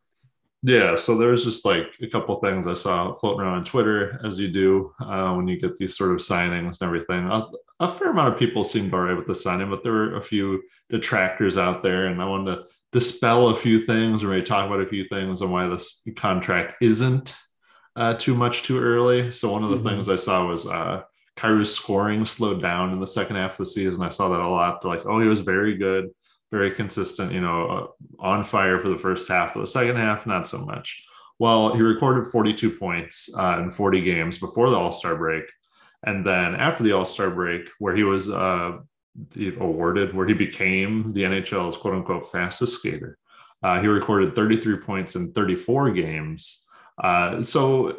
Yeah, 0.61 0.95
so 0.97 1.17
there's 1.17 1.45
just 1.45 1.63
like 1.63 1.87
a 2.01 2.07
couple 2.07 2.35
things 2.41 2.67
I 2.67 2.73
saw 2.73 3.13
floating 3.13 3.41
around 3.41 3.59
on 3.59 3.63
Twitter, 3.63 4.19
as 4.25 4.37
you 4.37 4.49
do 4.49 4.93
uh, 4.99 5.33
when 5.33 5.47
you 5.47 5.57
get 5.59 5.77
these 5.77 5.95
sort 5.95 6.11
of 6.11 6.17
signings 6.17 6.81
and 6.81 6.87
everything. 6.87 7.27
A, 7.31 7.47
a 7.79 7.87
fair 7.87 8.11
amount 8.11 8.33
of 8.33 8.39
people 8.39 8.65
seemed 8.65 8.93
all 8.93 8.99
right 8.99 9.15
with 9.15 9.27
the 9.27 9.35
signing, 9.35 9.69
but 9.69 9.83
there 9.83 9.93
were 9.93 10.15
a 10.17 10.21
few 10.21 10.61
detractors 10.89 11.57
out 11.57 11.81
there, 11.81 12.07
and 12.07 12.21
I 12.21 12.25
wanted 12.25 12.55
to 12.55 12.63
dispel 12.91 13.47
a 13.49 13.55
few 13.55 13.79
things 13.79 14.21
or 14.23 14.27
maybe 14.29 14.45
talk 14.45 14.65
about 14.67 14.81
a 14.81 14.85
few 14.89 15.05
things 15.07 15.41
on 15.41 15.49
why 15.49 15.67
this 15.67 16.05
contract 16.17 16.77
isn't 16.81 17.37
uh, 17.95 18.15
too 18.15 18.35
much 18.35 18.63
too 18.63 18.79
early. 18.81 19.31
So 19.31 19.53
one 19.53 19.63
of 19.63 19.69
the 19.69 19.77
Mhm. 19.77 19.83
things 19.93 20.09
I 20.09 20.17
saw 20.17 20.45
was 20.45 20.67
uh, 20.67 21.03
Kyrou's 21.39 21.73
scoring 21.73 22.25
slowed 22.25 22.61
down 22.61 22.91
in 22.91 22.99
the 22.99 23.07
second 23.07 23.37
half 23.37 23.53
of 23.53 23.57
the 23.59 23.65
season. 23.65 24.03
I 24.03 24.09
saw 24.09 24.29
that 24.29 24.39
a 24.39 24.47
lot. 24.47 24.81
They're 24.81 24.91
like, 24.91 25.05
oh, 25.05 25.19
he 25.19 25.27
was 25.27 25.41
very 25.41 25.77
good 25.77 26.09
very 26.51 26.71
consistent, 26.71 27.31
you 27.31 27.41
know, 27.41 27.67
uh, 27.67 27.87
on 28.21 28.43
fire 28.43 28.79
for 28.79 28.89
the 28.89 28.97
first 28.97 29.27
half, 29.27 29.53
but 29.53 29.61
the 29.61 29.67
second 29.67 29.97
half, 29.97 30.25
not 30.25 30.47
so 30.47 30.57
much. 30.59 31.05
Well, 31.37 31.75
he 31.75 31.81
recorded 31.81 32.31
42 32.31 32.71
points 32.71 33.29
uh, 33.37 33.59
in 33.61 33.71
40 33.71 34.01
games 34.01 34.37
before 34.37 34.69
the 34.69 34.75
All 34.75 34.91
Star 34.91 35.15
break. 35.15 35.45
And 36.03 36.25
then 36.25 36.55
after 36.55 36.83
the 36.83 36.93
All 36.93 37.05
Star 37.05 37.29
break, 37.29 37.69
where 37.79 37.95
he 37.95 38.03
was 38.03 38.29
uh, 38.29 38.79
awarded, 39.59 40.13
where 40.13 40.27
he 40.27 40.33
became 40.33 41.13
the 41.13 41.23
NHL's 41.23 41.77
quote 41.77 41.93
unquote 41.93 42.31
fastest 42.31 42.79
skater, 42.79 43.17
uh, 43.61 43.79
he 43.79 43.87
recorded 43.87 44.35
33 44.35 44.77
points 44.77 45.15
in 45.15 45.31
34 45.31 45.91
games. 45.91 46.65
Uh, 47.01 47.41
so 47.41 47.97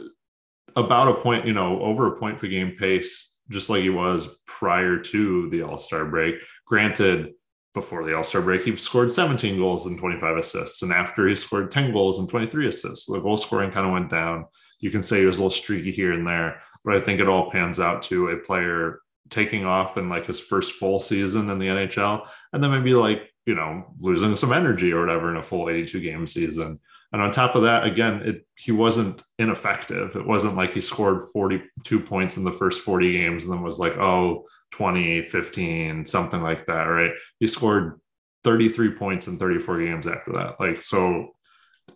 about 0.76 1.08
a 1.08 1.14
point, 1.14 1.46
you 1.46 1.52
know, 1.52 1.80
over 1.80 2.08
a 2.08 2.18
point 2.18 2.38
per 2.38 2.46
game 2.46 2.76
pace, 2.78 3.29
just 3.50 3.68
like 3.68 3.82
he 3.82 3.90
was 3.90 4.38
prior 4.46 4.98
to 4.98 5.50
the 5.50 5.62
All 5.62 5.78
Star 5.78 6.04
break. 6.04 6.36
Granted, 6.66 7.32
before 7.74 8.04
the 8.04 8.16
All 8.16 8.24
Star 8.24 8.40
break, 8.42 8.62
he 8.62 8.74
scored 8.76 9.12
17 9.12 9.58
goals 9.58 9.86
and 9.86 9.98
25 9.98 10.36
assists. 10.38 10.82
And 10.82 10.92
after 10.92 11.28
he 11.28 11.36
scored 11.36 11.70
10 11.70 11.92
goals 11.92 12.18
and 12.18 12.28
23 12.28 12.68
assists, 12.68 13.06
the 13.06 13.20
goal 13.20 13.36
scoring 13.36 13.70
kind 13.70 13.86
of 13.86 13.92
went 13.92 14.10
down. 14.10 14.46
You 14.80 14.90
can 14.90 15.02
say 15.02 15.20
he 15.20 15.26
was 15.26 15.38
a 15.38 15.40
little 15.40 15.50
streaky 15.50 15.92
here 15.92 16.12
and 16.12 16.26
there, 16.26 16.62
but 16.84 16.96
I 16.96 17.00
think 17.00 17.20
it 17.20 17.28
all 17.28 17.50
pans 17.50 17.80
out 17.80 18.02
to 18.04 18.28
a 18.28 18.38
player 18.38 19.00
taking 19.28 19.64
off 19.64 19.96
in 19.96 20.08
like 20.08 20.26
his 20.26 20.40
first 20.40 20.72
full 20.72 20.98
season 20.98 21.50
in 21.50 21.58
the 21.58 21.66
NHL 21.66 22.26
and 22.52 22.62
then 22.62 22.70
maybe 22.70 22.94
like, 22.94 23.30
you 23.46 23.54
know, 23.54 23.84
losing 24.00 24.36
some 24.36 24.52
energy 24.52 24.92
or 24.92 25.00
whatever 25.00 25.30
in 25.30 25.36
a 25.36 25.42
full 25.42 25.68
82 25.70 26.00
game 26.00 26.26
season. 26.26 26.78
And 27.12 27.20
on 27.20 27.32
top 27.32 27.56
of 27.56 27.62
that, 27.62 27.84
again, 27.84 28.22
it 28.24 28.46
he 28.56 28.72
wasn't 28.72 29.22
ineffective. 29.38 30.14
It 30.14 30.26
wasn't 30.26 30.56
like 30.56 30.72
he 30.72 30.80
scored 30.80 31.22
42 31.32 32.00
points 32.00 32.36
in 32.36 32.44
the 32.44 32.52
first 32.52 32.82
40 32.82 33.12
games 33.12 33.44
and 33.44 33.52
then 33.52 33.62
was 33.62 33.80
like, 33.80 33.98
oh, 33.98 34.46
20, 34.72 35.26
15, 35.26 36.04
something 36.04 36.40
like 36.40 36.66
that, 36.66 36.84
right? 36.84 37.12
He 37.40 37.48
scored 37.48 38.00
33 38.44 38.92
points 38.92 39.26
in 39.26 39.38
34 39.38 39.84
games 39.84 40.06
after 40.06 40.32
that. 40.34 40.60
Like, 40.60 40.82
so 40.82 41.30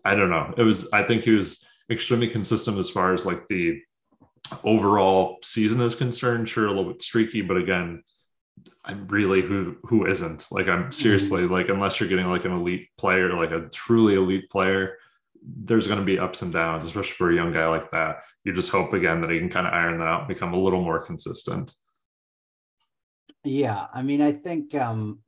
I 0.05 0.17
don't 0.17 0.31
know. 0.31 0.53
It 0.57 0.65
was, 0.65 0.93
I 0.93 1.05
think 1.05 1.23
he 1.23 1.31
was 1.31 1.65
extremely 1.91 2.29
consistent 2.29 2.79
as 2.79 2.91
far 2.91 3.15
as 3.15 3.25
like 3.25 3.47
the 3.47 3.81
overall 4.65 5.39
season 5.43 5.81
is 5.81 5.95
concerned. 5.95 6.49
Sure, 6.49 6.67
a 6.67 6.69
little 6.69 6.93
bit 6.93 7.03
streaky, 7.03 7.41
but 7.41 7.57
again, 7.57 8.03
I'm 8.85 9.07
really 9.09 9.43
who 9.43 9.77
who 9.85 10.07
isn't 10.07 10.47
like 10.51 10.69
I'm 10.69 10.85
mm-hmm. 10.85 10.91
seriously 10.91 11.47
like 11.47 11.69
unless 11.69 11.99
you're 11.99 12.09
getting 12.09 12.29
like 12.29 12.45
an 12.45 12.53
elite 12.53 12.89
player, 12.99 13.35
like 13.35 13.51
a 13.51 13.69
truly 13.69 14.15
elite 14.15 14.51
player, 14.51 14.99
there's 15.45 15.87
going 15.87 15.99
to 15.99 16.05
be 16.05 16.19
ups 16.19 16.43
and 16.43 16.53
downs, 16.53 16.87
especially 16.87 17.13
for 17.13 17.31
a 17.31 17.35
young 17.35 17.53
guy 17.53 17.67
like 17.67 17.91
that. 17.91 18.23
You 18.45 18.53
just 18.53 18.71
hope 18.71 18.93
again 18.93 19.21
that 19.21 19.31
he 19.31 19.39
can 19.39 19.51
kind 19.51 19.67
of 19.67 19.75
iron 19.75 19.99
that 19.99 20.09
out, 20.09 20.21
and 20.21 20.29
become 20.29 20.55
a 20.55 20.61
little 20.61 20.83
more 20.83 21.05
consistent. 21.05 21.75
Yeah, 23.45 23.87
I 23.93 24.03
mean, 24.03 24.23
I 24.23 24.33
think 24.33 24.75
um 24.75 25.21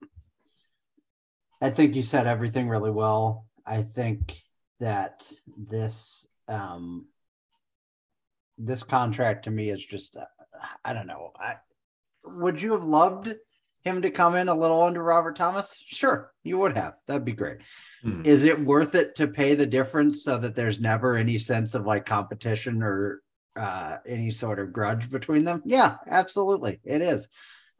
I 1.60 1.70
think 1.70 1.94
you 1.94 2.02
said 2.02 2.26
everything 2.26 2.68
really 2.68 2.90
well. 2.90 3.46
I 3.66 3.82
think 3.82 4.40
that 4.80 5.26
this 5.56 6.26
um 6.48 7.06
this 8.58 8.82
contract 8.82 9.44
to 9.44 9.50
me 9.50 9.70
is 9.70 9.84
just 9.84 10.16
uh, 10.16 10.24
I 10.84 10.94
don't 10.94 11.06
know. 11.06 11.32
I 11.38 11.56
would 12.24 12.60
you 12.60 12.72
have 12.72 12.84
loved 12.84 13.34
him 13.86 14.02
to 14.02 14.10
come 14.10 14.34
in 14.34 14.48
a 14.48 14.54
little 14.54 14.82
under 14.82 15.02
Robert 15.02 15.36
Thomas? 15.36 15.76
Sure, 15.86 16.32
you 16.42 16.58
would 16.58 16.76
have. 16.76 16.94
That'd 17.06 17.24
be 17.24 17.32
great. 17.32 17.58
Mhm. 18.04 18.26
Is 18.26 18.42
it 18.42 18.60
worth 18.60 18.94
it 18.94 19.14
to 19.16 19.28
pay 19.28 19.54
the 19.54 19.66
difference 19.66 20.24
so 20.24 20.38
that 20.38 20.54
there's 20.54 20.80
never 20.80 21.16
any 21.16 21.38
sense 21.38 21.74
of 21.74 21.86
like 21.86 22.04
competition 22.04 22.82
or 22.82 23.22
uh, 23.54 23.98
any 24.06 24.30
sort 24.30 24.58
of 24.58 24.72
grudge 24.72 25.10
between 25.10 25.44
them? 25.44 25.62
Yeah, 25.64 25.96
absolutely, 26.06 26.80
it 26.84 27.00
is. 27.00 27.28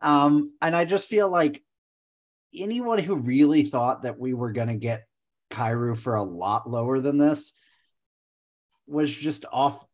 Um, 0.01 0.53
and 0.63 0.75
I 0.75 0.85
just 0.85 1.09
feel 1.09 1.29
like 1.29 1.63
anyone 2.55 2.99
who 2.99 3.17
really 3.17 3.65
thought 3.65 4.03
that 4.03 4.19
we 4.19 4.33
were 4.33 4.53
going 4.53 4.69
to 4.69 4.75
get 4.75 5.07
Kyrou 5.51 5.97
for 5.97 6.15
a 6.15 6.23
lot 6.23 6.71
lower 6.71 7.01
than 7.01 7.19
this 7.19 7.53
was 8.87 9.15
just 9.15 9.45
off 9.53 9.85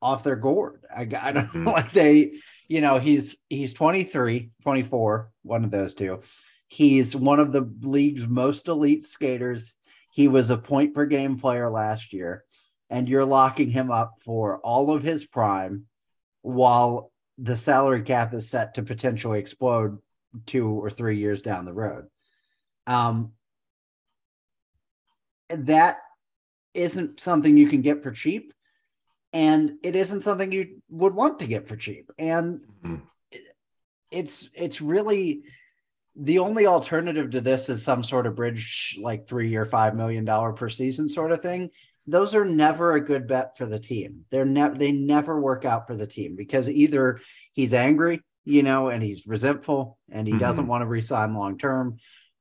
off 0.00 0.22
their 0.24 0.36
gourd. 0.36 0.84
I, 0.94 1.02
I 1.20 1.32
don't 1.32 1.48
Mhm. 1.48 1.66
like 1.72 1.92
they, 1.92 2.34
you 2.68 2.80
know, 2.80 2.98
he's 2.98 3.36
he's 3.48 3.72
23, 3.72 4.50
24, 4.62 5.30
one 5.42 5.64
of 5.64 5.70
those 5.70 5.94
two. 5.94 6.20
He's 6.68 7.14
one 7.14 7.40
of 7.40 7.52
the 7.52 7.70
league's 7.80 8.26
most 8.26 8.68
elite 8.68 9.04
skaters. 9.04 9.74
He 10.10 10.28
was 10.28 10.50
a 10.50 10.56
point 10.56 10.94
per 10.94 11.06
game 11.06 11.38
player 11.38 11.68
last 11.70 12.12
year, 12.12 12.44
and 12.90 13.08
you're 13.08 13.24
locking 13.24 13.70
him 13.70 13.90
up 13.90 14.14
for 14.24 14.58
all 14.60 14.90
of 14.90 15.02
his 15.02 15.26
prime 15.26 15.84
while 16.42 17.10
the 17.38 17.56
salary 17.56 18.02
cap 18.02 18.34
is 18.34 18.48
set 18.48 18.74
to 18.74 18.82
potentially 18.82 19.38
explode 19.38 19.98
two 20.46 20.68
or 20.68 20.90
three 20.90 21.18
years 21.18 21.42
down 21.42 21.64
the 21.64 21.72
road. 21.72 22.06
Um, 22.86 23.32
that 25.48 25.98
isn't 26.74 27.20
something 27.20 27.56
you 27.56 27.68
can 27.68 27.82
get 27.82 28.02
for 28.02 28.10
cheap, 28.10 28.52
and 29.32 29.72
it 29.82 29.96
isn't 29.96 30.20
something 30.20 30.52
you 30.52 30.82
would 30.90 31.14
want 31.14 31.38
to 31.38 31.46
get 31.46 31.66
for 31.66 31.76
cheap. 31.76 32.10
And 32.18 32.60
Mhm. 32.84 33.02
it's 34.10 34.48
it's 34.54 34.80
really 34.80 35.42
the 36.14 36.38
only 36.38 36.66
alternative 36.66 37.30
to 37.30 37.40
this 37.40 37.68
is 37.68 37.82
some 37.82 38.02
sort 38.02 38.26
of 38.26 38.36
bridge 38.36 38.98
like 39.00 39.26
three 39.26 39.54
or 39.54 39.64
five 39.64 39.94
million 39.94 40.24
dollar 40.24 40.52
per 40.52 40.68
season 40.68 41.08
sort 41.08 41.32
of 41.32 41.40
thing 41.40 41.70
those 42.06 42.34
are 42.34 42.44
never 42.44 42.92
a 42.92 43.00
good 43.00 43.26
bet 43.26 43.56
for 43.56 43.64
the 43.64 43.78
team 43.78 44.26
they're 44.30 44.44
never 44.44 44.74
they 44.74 44.92
never 44.92 45.40
work 45.40 45.64
out 45.64 45.86
for 45.86 45.96
the 45.96 46.06
team 46.06 46.36
because 46.36 46.68
either 46.68 47.18
he's 47.54 47.72
angry 47.72 48.20
you 48.44 48.62
know 48.62 48.88
and 48.88 49.02
he's 49.02 49.26
resentful 49.26 49.98
and 50.10 50.28
he 50.28 50.36
doesn't 50.36 50.66
Mhm. 50.66 50.68
want 50.68 50.82
to 50.82 50.86
resign 50.86 51.34
long 51.34 51.56
term 51.56 51.96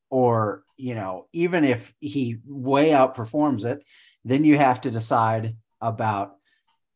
or 0.09 0.63
you 0.75 0.95
know 0.95 1.27
even 1.31 1.63
if 1.63 1.93
he 2.01 2.39
way 2.45 2.89
outperforms 2.89 3.63
it 3.63 3.81
then 4.25 4.43
you 4.43 4.57
have 4.57 4.81
to 4.81 4.91
decide 4.91 5.55
about 5.79 6.35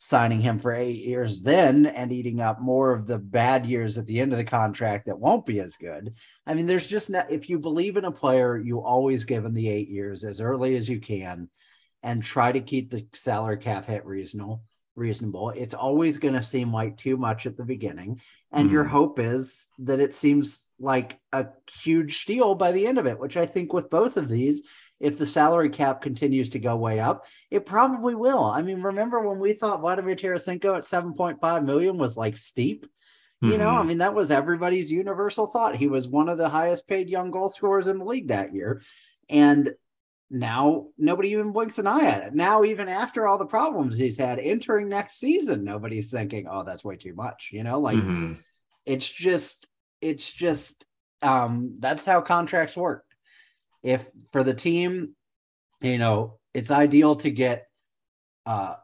signing 0.07 0.39
him 0.39 0.59
for 0.59 0.71
eight 0.71 1.03
years 1.03 1.41
then 1.41 1.87
and 1.87 2.11
eating 2.11 2.39
up 2.39 2.61
more 2.61 2.93
of 2.93 3.07
the 3.07 3.17
bad 3.17 3.65
years 3.65 3.97
at 3.97 4.05
the 4.05 4.19
end 4.19 4.31
of 4.31 4.37
the 4.37 4.43
contract 4.43 5.07
that 5.07 5.19
won't 5.19 5.47
be 5.47 5.59
as 5.59 5.77
good. 5.77 6.13
I 6.45 6.53
mean, 6.53 6.67
there's 6.67 6.85
just 6.85 7.09
not, 7.09 7.31
if 7.31 7.49
you 7.49 7.57
believe 7.57 7.97
in 7.97 8.05
a 8.05 8.11
player, 8.11 8.55
you 8.55 8.81
always 8.81 9.25
give 9.25 9.43
him 9.43 9.55
the 9.55 9.67
eight 9.67 9.89
years 9.89 10.23
as 10.23 10.41
early 10.41 10.75
as 10.75 10.87
you 10.87 10.99
can 10.99 11.49
and 12.03 12.21
try 12.21 12.51
to 12.51 12.59
keep 12.59 12.91
the 12.91 13.07
salary 13.13 13.57
cap 13.57 13.87
hit 13.87 14.05
reasonable. 14.05 14.61
Reasonable. 14.95 15.49
It's 15.49 15.73
always 15.73 16.19
going 16.19 16.35
to 16.35 16.43
seem 16.43 16.71
like 16.71 16.97
too 16.97 17.17
much 17.17 17.47
at 17.47 17.57
the 17.57 17.65
beginning. 17.65 18.21
And 18.51 18.69
your 18.69 18.85
Mhm. 18.85 18.89
hope 18.89 19.19
is 19.19 19.69
that 19.79 19.99
it 19.99 20.13
seems 20.13 20.69
like 20.79 21.17
a 21.33 21.47
huge 21.83 22.21
steal 22.21 22.53
by 22.53 22.71
the 22.71 22.85
end 22.85 22.99
of 22.99 23.07
it, 23.07 23.19
which 23.19 23.37
I 23.37 23.47
think 23.47 23.73
with 23.73 23.89
both 23.89 24.17
of 24.17 24.29
these, 24.29 24.61
if 24.99 25.17
the 25.17 25.27
salary 25.27 25.69
cap 25.69 26.01
continues 26.01 26.49
to 26.51 26.59
go 26.59 26.75
way 26.75 26.99
up, 26.99 27.25
it 27.51 27.65
probably 27.65 28.15
will. 28.15 28.43
I 28.43 28.61
mean, 28.61 28.81
remember 28.81 29.27
when 29.27 29.39
we 29.39 29.53
thought 29.53 29.81
Vladimir 29.81 30.15
Tarasenko 30.15 30.75
at 30.77 30.85
7.5 30.85 31.65
million 31.65 31.97
was 31.97 32.17
like 32.17 32.37
steep? 32.37 32.85
You 33.41 33.57
know, 33.57 33.69
I 33.69 33.83
Mhm. 33.83 33.87
mean, 33.87 33.97
that 33.99 34.15
was 34.15 34.31
everybody's 34.31 34.89
universal 34.89 35.47
thought. 35.47 35.75
He 35.75 35.87
was 35.87 36.07
one 36.07 36.29
of 36.29 36.37
the 36.37 36.49
highest 36.49 36.87
paid 36.87 37.09
young 37.09 37.29
goal 37.31 37.49
scorers 37.49 37.87
in 37.87 37.99
the 37.99 38.05
league 38.05 38.29
that 38.29 38.53
year. 38.53 38.81
And 39.29 39.75
now 40.31 40.87
nobody 40.97 41.29
even 41.29 41.51
blinks 41.51 41.77
an 41.77 41.85
eye 41.85 42.05
at 42.05 42.27
it. 42.27 42.33
Now, 42.33 42.63
even 42.63 42.87
after 42.87 43.27
all 43.27 43.37
the 43.37 43.45
problems 43.45 43.95
he's 43.95 44.17
had 44.17 44.39
entering 44.39 44.89
next 44.89 45.19
season, 45.19 45.63
nobody's 45.63 46.09
thinking, 46.09 46.47
oh, 46.49 46.63
that's 46.63 46.83
way 46.83 46.95
too 46.95 47.13
much. 47.13 47.49
You 47.51 47.63
know, 47.63 47.79
like 47.79 47.97
Mhm. 47.99 48.37
it's 48.85 49.09
just 49.09 49.67
it's 50.01 50.31
just 50.31 50.85
um 51.21 51.75
that's 51.79 52.05
how 52.05 52.21
contracts 52.21 52.75
work 52.75 53.04
if 53.85 54.05
for 54.31 54.43
the 54.43 54.53
team 54.53 55.15
you 55.81 55.97
know 55.97 56.39
it's 56.53 56.71
ideal 56.71 57.15
to 57.15 57.29
get 57.29 57.67
uh 58.45 58.75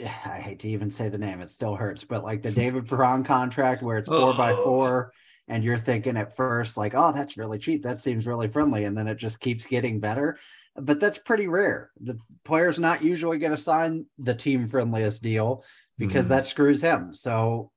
i 0.00 0.40
hate 0.40 0.60
to 0.60 0.68
even 0.68 0.90
say 0.90 1.08
the 1.08 1.18
name 1.18 1.40
it 1.40 1.50
still 1.50 1.76
hurts 1.76 2.02
but 2.02 2.24
like 2.24 2.42
the 2.42 2.50
david 2.50 2.88
Perron 2.88 3.22
contract 3.22 3.82
where 3.82 3.98
it's 3.98 4.08
four 4.08 4.34
by 4.34 4.52
Oh. 4.52 4.64
four 4.64 5.12
and 5.48 5.62
you're 5.62 5.76
thinking 5.76 6.16
at 6.16 6.34
first 6.34 6.76
like 6.76 6.94
oh 6.94 7.12
that's 7.12 7.36
really 7.36 7.58
cheap. 7.58 7.82
That 7.82 8.00
seems 8.00 8.26
really 8.26 8.48
friendly 8.48 8.84
and 8.84 8.96
then 8.96 9.08
it 9.08 9.16
just 9.16 9.40
keeps 9.40 9.66
getting 9.66 10.00
better. 10.00 10.38
But 10.76 11.00
that's 11.00 11.18
pretty 11.18 11.48
rare. 11.48 11.90
The 12.00 12.18
player's 12.44 12.78
not 12.78 13.02
usually 13.02 13.38
going 13.38 13.52
to 13.52 13.58
sign 13.58 14.06
the 14.18 14.34
team 14.34 14.68
friendliest 14.68 15.22
deal 15.22 15.64
because 15.98 16.26
mm-hmm. 16.26 16.34
that 16.34 16.46
screws 16.46 16.80
him. 16.80 17.12
So 17.12 17.70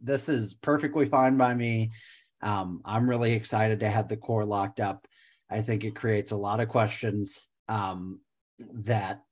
this 0.00 0.28
is 0.28 0.54
perfectly 0.54 1.06
fine 1.06 1.36
by 1.36 1.54
me. 1.54 1.92
Um, 2.40 2.80
i'm 2.84 3.08
really 3.08 3.34
excited 3.34 3.78
to 3.80 3.88
have 3.88 4.08
the 4.08 4.16
core 4.16 4.44
locked 4.44 4.80
up 4.80 5.06
i 5.52 5.60
think 5.60 5.84
it 5.84 5.94
creates 5.94 6.32
a 6.32 6.36
lot 6.36 6.60
of 6.60 6.68
questions 6.68 7.46
um, 7.68 8.20
that 8.72 9.22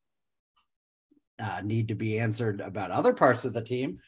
uh, 1.39 1.61
need 1.65 1.89
to 1.89 1.95
be 1.95 2.19
answered 2.19 2.61
about 2.61 2.91
other 2.91 3.13
parts 3.13 3.45
of 3.45 3.53
the 3.53 3.63
team 3.63 3.99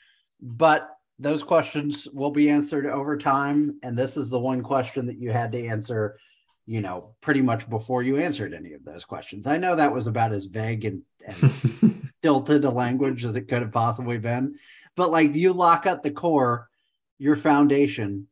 but 0.41 0.91
those 1.23 1.43
questions 1.43 2.09
will 2.13 2.31
be 2.31 2.51
answered 2.51 2.87
over 2.87 3.17
time. 3.17 3.79
And 3.83 3.97
this 3.97 4.17
is 4.17 4.29
the 4.29 4.41
one 4.41 4.63
question 4.63 5.07
that 5.07 5.19
you 5.19 5.31
had 5.31 5.53
to 5.53 5.67
answer, 5.67 6.19
you 6.67 6.81
know, 6.81 7.15
pretty 7.21 7.43
much 7.43 7.71
before 7.71 8.03
you 8.03 8.19
answered 8.19 8.53
any 8.53 8.73
of 8.73 8.85
those 8.85 9.05
questions. 9.05 9.47
I 9.47 9.57
know 9.57 9.77
that 9.77 9.95
was 9.95 10.09
about 10.09 10.33
as 10.33 10.47
vague 10.47 10.85
and, 10.85 11.03
and 11.25 11.51
stilted 12.03 12.65
a 12.65 12.71
language 12.71 13.25
as 13.25 13.37
it 13.37 13.49
could 13.49 13.63
have 13.63 13.73
possibly 13.73 14.19
been. 14.19 14.55
But 14.97 15.11
like 15.11 15.35
you 15.35 15.53
lock 15.53 15.87
up 15.87 16.03
the 16.03 16.11
core, 16.11 16.69
your 17.19 17.37
foundation, 17.37 18.27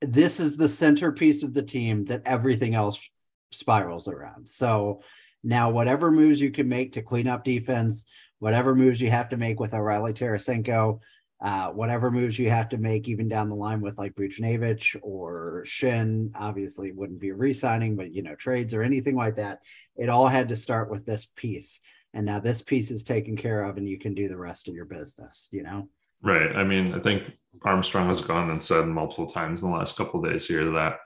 this 0.00 0.40
is 0.40 0.56
the 0.56 0.68
centerpiece 0.68 1.42
of 1.42 1.52
the 1.52 1.62
team 1.62 2.06
that 2.06 2.22
everything 2.24 2.74
else 2.74 3.06
spirals 3.52 4.08
around. 4.08 4.48
So 4.48 5.02
now, 5.42 5.70
whatever 5.70 6.10
moves 6.10 6.40
you 6.40 6.50
can 6.50 6.68
make 6.68 6.92
to 6.92 7.02
clean 7.02 7.26
up 7.26 7.44
defense, 7.44 8.06
whatever 8.38 8.74
moves 8.74 9.00
you 9.00 9.10
have 9.10 9.30
to 9.30 9.36
make 9.36 9.58
with 9.58 9.74
O'Reilly 9.74 10.12
Tarasenko, 10.12 11.00
uh, 11.42 11.70
whatever 11.70 12.10
moves 12.10 12.38
you 12.38 12.50
have 12.50 12.68
to 12.68 12.76
make, 12.76 13.08
even 13.08 13.26
down 13.26 13.48
the 13.48 13.54
line 13.54 13.80
with 13.80 13.96
like 13.96 14.14
Buchnevich 14.14 14.96
or 15.02 15.62
Shin, 15.64 16.30
obviously 16.34 16.92
wouldn't 16.92 17.20
be 17.20 17.32
re-signing, 17.32 17.96
but 17.96 18.12
you 18.12 18.22
know, 18.22 18.34
trades 18.34 18.74
or 18.74 18.82
anything 18.82 19.16
like 19.16 19.36
that. 19.36 19.60
It 19.96 20.10
all 20.10 20.28
had 20.28 20.48
to 20.50 20.56
start 20.56 20.90
with 20.90 21.06
this 21.06 21.26
piece. 21.36 21.80
And 22.12 22.26
now 22.26 22.40
this 22.40 22.60
piece 22.60 22.90
is 22.90 23.04
taken 23.04 23.36
care 23.36 23.62
of 23.64 23.78
and 23.78 23.88
you 23.88 23.98
can 23.98 24.14
do 24.14 24.28
the 24.28 24.36
rest 24.36 24.68
of 24.68 24.74
your 24.74 24.84
business, 24.84 25.48
you 25.50 25.62
know? 25.62 25.88
Right. 26.22 26.54
I 26.54 26.64
mean, 26.64 26.92
I 26.92 26.98
think 26.98 27.22
Armstrong 27.64 28.08
has 28.08 28.20
gone 28.20 28.50
and 28.50 28.62
said 28.62 28.86
multiple 28.86 29.26
times 29.26 29.62
in 29.62 29.70
the 29.70 29.76
last 29.76 29.96
couple 29.96 30.20
days 30.20 30.46
here 30.46 30.70
that 30.72 30.98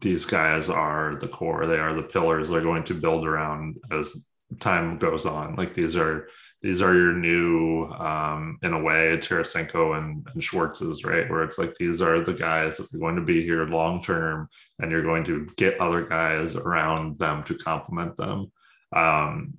these 0.00 0.24
guys 0.24 0.68
are 0.68 1.16
the 1.16 1.28
core, 1.28 1.66
they 1.66 1.78
are 1.78 1.94
the 1.94 2.08
pillars 2.08 2.50
they're 2.50 2.62
going 2.62 2.84
to 2.84 2.94
build 2.94 3.26
around 3.26 3.76
as 3.90 4.26
time 4.60 4.98
goes 4.98 5.26
on. 5.26 5.56
Like 5.56 5.74
these 5.74 5.96
are 5.96 6.28
these 6.62 6.80
are 6.80 6.94
your 6.94 7.12
new, 7.12 7.90
um, 7.90 8.58
in 8.62 8.72
a 8.72 8.82
way, 8.82 9.18
Tarasenko 9.18 9.98
and, 9.98 10.26
and 10.32 10.42
Schwartz's, 10.42 11.04
right? 11.04 11.28
Where 11.28 11.42
it's 11.42 11.58
like 11.58 11.74
these 11.74 12.00
are 12.00 12.24
the 12.24 12.32
guys 12.32 12.78
that 12.78 12.86
are 12.94 12.98
going 12.98 13.16
to 13.16 13.22
be 13.22 13.44
here 13.44 13.66
long 13.66 14.02
term, 14.02 14.48
and 14.78 14.90
you're 14.90 15.02
going 15.02 15.24
to 15.24 15.46
get 15.58 15.78
other 15.78 16.06
guys 16.06 16.56
around 16.56 17.18
them 17.18 17.42
to 17.42 17.54
complement 17.54 18.16
them. 18.16 18.50
Um, 18.96 19.58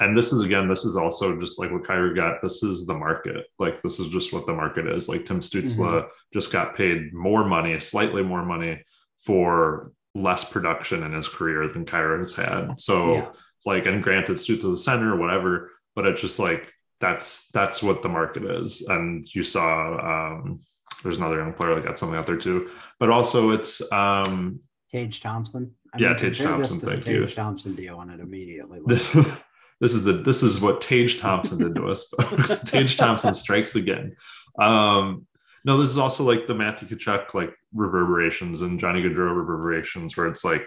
and 0.00 0.18
this 0.18 0.32
is 0.32 0.42
again, 0.42 0.68
this 0.68 0.84
is 0.84 0.96
also 0.96 1.38
just 1.38 1.60
like 1.60 1.70
what 1.70 1.84
Kyrou 1.84 2.16
got. 2.16 2.42
This 2.42 2.64
is 2.64 2.86
the 2.86 2.94
market. 2.94 3.46
Like 3.60 3.80
this 3.80 4.00
is 4.00 4.08
just 4.08 4.32
what 4.32 4.46
the 4.46 4.52
market 4.52 4.88
is. 4.88 5.08
Like 5.08 5.24
Tim 5.24 5.38
Stützle 5.38 5.78
mm-hmm. 5.78 6.08
just 6.32 6.50
got 6.50 6.74
paid 6.74 7.14
more 7.14 7.44
money, 7.44 7.78
slightly 7.78 8.24
more 8.24 8.44
money 8.44 8.82
for 9.26 9.92
less 10.14 10.50
production 10.50 11.02
in 11.02 11.12
his 11.12 11.28
career 11.28 11.68
than 11.68 11.84
Kyrou 11.84 12.20
has 12.20 12.34
had. 12.34 12.80
So, 12.80 13.12
yeah. 13.12 13.28
like, 13.66 13.84
and 13.86 14.02
granted, 14.02 14.36
Stützle 14.36 14.70
the 14.72 14.78
center, 14.78 15.14
or 15.14 15.18
whatever 15.18 15.72
but 15.96 16.06
it's 16.06 16.20
just 16.20 16.38
like 16.38 16.72
that's 17.00 17.48
that's 17.48 17.82
what 17.82 18.02
the 18.02 18.08
market 18.08 18.44
is. 18.44 18.82
And 18.82 19.26
you 19.34 19.42
saw 19.42 20.36
um 20.38 20.60
there's 21.02 21.18
another 21.18 21.38
young 21.38 21.54
player 21.54 21.74
that 21.74 21.84
got 21.84 21.98
something 21.98 22.16
out 22.16 22.26
there 22.26 22.36
too. 22.36 22.70
But 23.00 23.10
also 23.10 23.50
it's 23.50 23.90
um 23.90 24.60
Tage 24.92 25.20
Thompson. 25.20 25.72
I 25.92 25.98
yeah 25.98 26.14
Tage 26.14 26.38
Thompson 26.38 26.78
thank 26.78 27.04
Tage 27.04 27.14
you. 27.14 27.20
Tage 27.22 27.34
Thompson 27.34 27.74
deal 27.74 27.96
on 27.96 28.10
it 28.10 28.20
immediately. 28.20 28.80
This 28.86 29.12
this 29.80 29.94
is 29.94 30.04
the 30.04 30.12
this 30.12 30.42
is 30.44 30.60
what 30.60 30.80
Tage 30.80 31.18
Thompson 31.18 31.58
did 31.58 31.74
to 31.74 31.88
us 31.88 32.12
Tage 32.66 32.96
Thompson 32.96 33.34
strikes 33.34 33.74
again. 33.74 34.14
Um 34.60 35.26
no 35.66 35.76
this 35.76 35.90
is 35.90 35.98
also 35.98 36.24
like 36.24 36.46
the 36.46 36.54
Matthew 36.54 36.88
Tkachuk 36.88 37.34
like 37.34 37.54
reverberations 37.74 38.62
and 38.62 38.80
Johnny 38.80 39.02
Gaudreau 39.02 39.36
reverberations 39.36 40.16
where 40.16 40.28
it's 40.28 40.44
like 40.44 40.66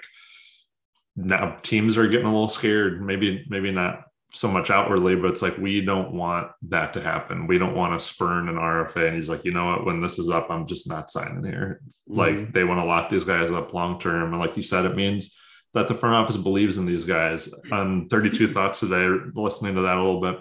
now 1.16 1.58
teams 1.64 1.98
are 1.98 2.08
getting 2.08 2.28
a 2.28 2.32
little 2.32 2.48
scared 2.48 3.02
maybe 3.02 3.44
maybe 3.50 3.72
not 3.72 4.04
so 4.32 4.50
much 4.50 4.70
outwardly, 4.70 5.16
but 5.16 5.32
it's 5.32 5.42
like 5.42 5.58
we 5.58 5.82
don't 5.82 6.14
want 6.14 6.52
that 6.64 6.94
to 6.94 7.02
happen. 7.02 7.48
We 7.48 7.58
don't 7.58 7.76
want 7.76 8.00
to 8.00 8.06
spurn 8.06 8.48
an 8.48 8.56
RFA. 8.56 9.08
And 9.08 9.16
he's 9.16 9.30
like, 9.30 9.44
you 9.44 9.52
know 9.52 9.66
what? 9.66 9.86
When 9.86 10.02
this 10.02 10.20
is 10.20 10.30
up, 10.30 10.52
I'm 10.52 10.68
just 10.68 10.88
not 10.88 11.10
signing 11.10 11.44
here. 11.44 11.82
Mm-hmm. 12.10 12.20
Like 12.20 12.54
they 12.54 12.64
want 12.64 12.80
to 12.80 12.86
lock 12.86 13.10
these 13.10 13.24
guys 13.24 13.52
up 13.52 13.74
long 13.74 14.00
term. 14.00 14.32
And 14.32 14.40
like 14.40 14.56
you 14.56 14.64
said, 14.64 14.86
it 14.86 14.96
means 14.96 15.36
that 15.74 15.88
the 15.88 15.96
front 15.96 16.16
office 16.16 16.38
believes 16.38 16.78
in 16.78 16.86
these 16.86 17.06
guys. 17.06 17.52
On 17.72 18.08
32 18.08 18.48
Thoughts 18.48 18.80
today, 18.80 19.08
listening 19.34 19.76
to 19.76 19.82
that 19.82 19.98
a 19.98 20.04
little 20.04 20.22
bit, 20.22 20.38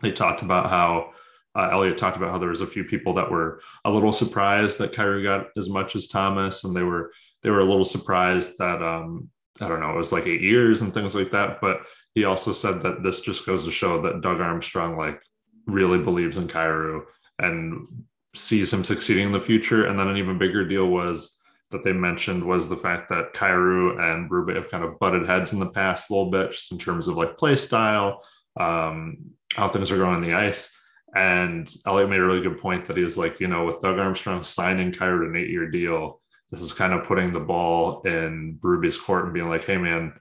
they 0.00 0.12
talked 0.12 0.42
about 0.42 0.70
how 0.70 1.10
uh, 1.56 1.68
Elliot 1.72 1.98
talked 1.98 2.16
about 2.16 2.30
how 2.30 2.38
there 2.38 2.48
was 2.48 2.60
a 2.60 2.66
few 2.66 2.84
people 2.84 3.14
that 3.14 3.30
were 3.30 3.60
a 3.84 3.90
little 3.90 4.12
surprised 4.12 4.78
that 4.78 4.92
Kyrou 4.92 5.22
got 5.22 5.48
as 5.56 5.68
much 5.68 5.96
as 5.96 6.08
Thomas, 6.08 6.64
and 6.64 6.74
they 6.74 6.82
were 6.82 7.12
they 7.42 7.50
were 7.50 7.60
a 7.60 7.64
little 7.64 7.84
surprised 7.84 8.58
that 8.58 8.82
um, 8.82 9.28
I 9.60 9.68
don't 9.68 9.80
know, 9.80 9.90
it 9.90 9.98
was 9.98 10.12
like 10.12 10.26
eight 10.26 10.42
years 10.42 10.82
and 10.82 10.92
things 10.92 11.14
like 11.14 11.30
that. 11.32 11.60
But 11.60 11.80
he 12.14 12.24
also 12.24 12.52
said 12.52 12.82
that 12.82 13.02
this 13.02 13.20
just 13.20 13.46
goes 13.46 13.64
to 13.64 13.70
show 13.70 14.00
that 14.02 14.20
Doug 14.20 14.40
Armstrong 14.40 14.96
like 14.96 15.20
really 15.66 15.98
believes 15.98 16.36
in 16.36 16.48
Kyrou 16.48 17.02
and 17.38 17.86
sees 18.34 18.72
him 18.72 18.84
succeeding 18.84 19.26
in 19.26 19.32
the 19.32 19.40
future. 19.40 19.86
And 19.86 19.98
then 19.98 20.08
an 20.08 20.16
even 20.16 20.38
bigger 20.38 20.66
deal 20.66 20.86
was 20.86 21.36
that 21.70 21.84
they 21.84 21.92
mentioned 21.92 22.44
was 22.44 22.68
the 22.68 22.76
fact 22.76 23.08
that 23.08 23.32
Kyrou 23.32 23.98
and 24.00 24.30
Berube 24.30 24.56
have 24.56 24.70
kind 24.70 24.84
of 24.84 24.98
butted 24.98 25.28
heads 25.28 25.52
in 25.52 25.60
the 25.60 25.70
past 25.70 26.10
a 26.10 26.14
little 26.14 26.30
bit, 26.30 26.52
just 26.52 26.72
in 26.72 26.78
terms 26.78 27.08
of 27.08 27.16
like 27.16 27.38
play 27.38 27.56
style, 27.56 28.24
um, 28.58 29.18
how 29.54 29.68
things 29.68 29.90
are 29.90 29.96
going 29.96 30.16
on 30.16 30.22
the 30.22 30.34
ice. 30.34 30.76
And 31.14 31.72
Elliot 31.86 32.10
made 32.10 32.20
a 32.20 32.24
really 32.24 32.42
good 32.42 32.58
point 32.58 32.86
that 32.86 32.96
he 32.96 33.02
was 33.02 33.18
like, 33.18 33.40
you 33.40 33.48
know, 33.48 33.66
with 33.66 33.80
Doug 33.80 33.98
Armstrong 33.98 34.44
signing 34.44 34.92
Kyrou 34.92 35.26
an 35.28 35.36
eight 35.36 35.50
year 35.50 35.68
deal, 35.68 36.20
this 36.50 36.62
is 36.62 36.72
kind 36.72 36.92
of 36.92 37.04
putting 37.04 37.32
the 37.32 37.40
ball 37.40 38.02
in 38.02 38.58
Berube's 38.60 38.98
court 38.98 39.24
and 39.24 39.34
being 39.34 39.48
like, 39.48 39.64
hey, 39.64 39.76
man, 39.76 40.12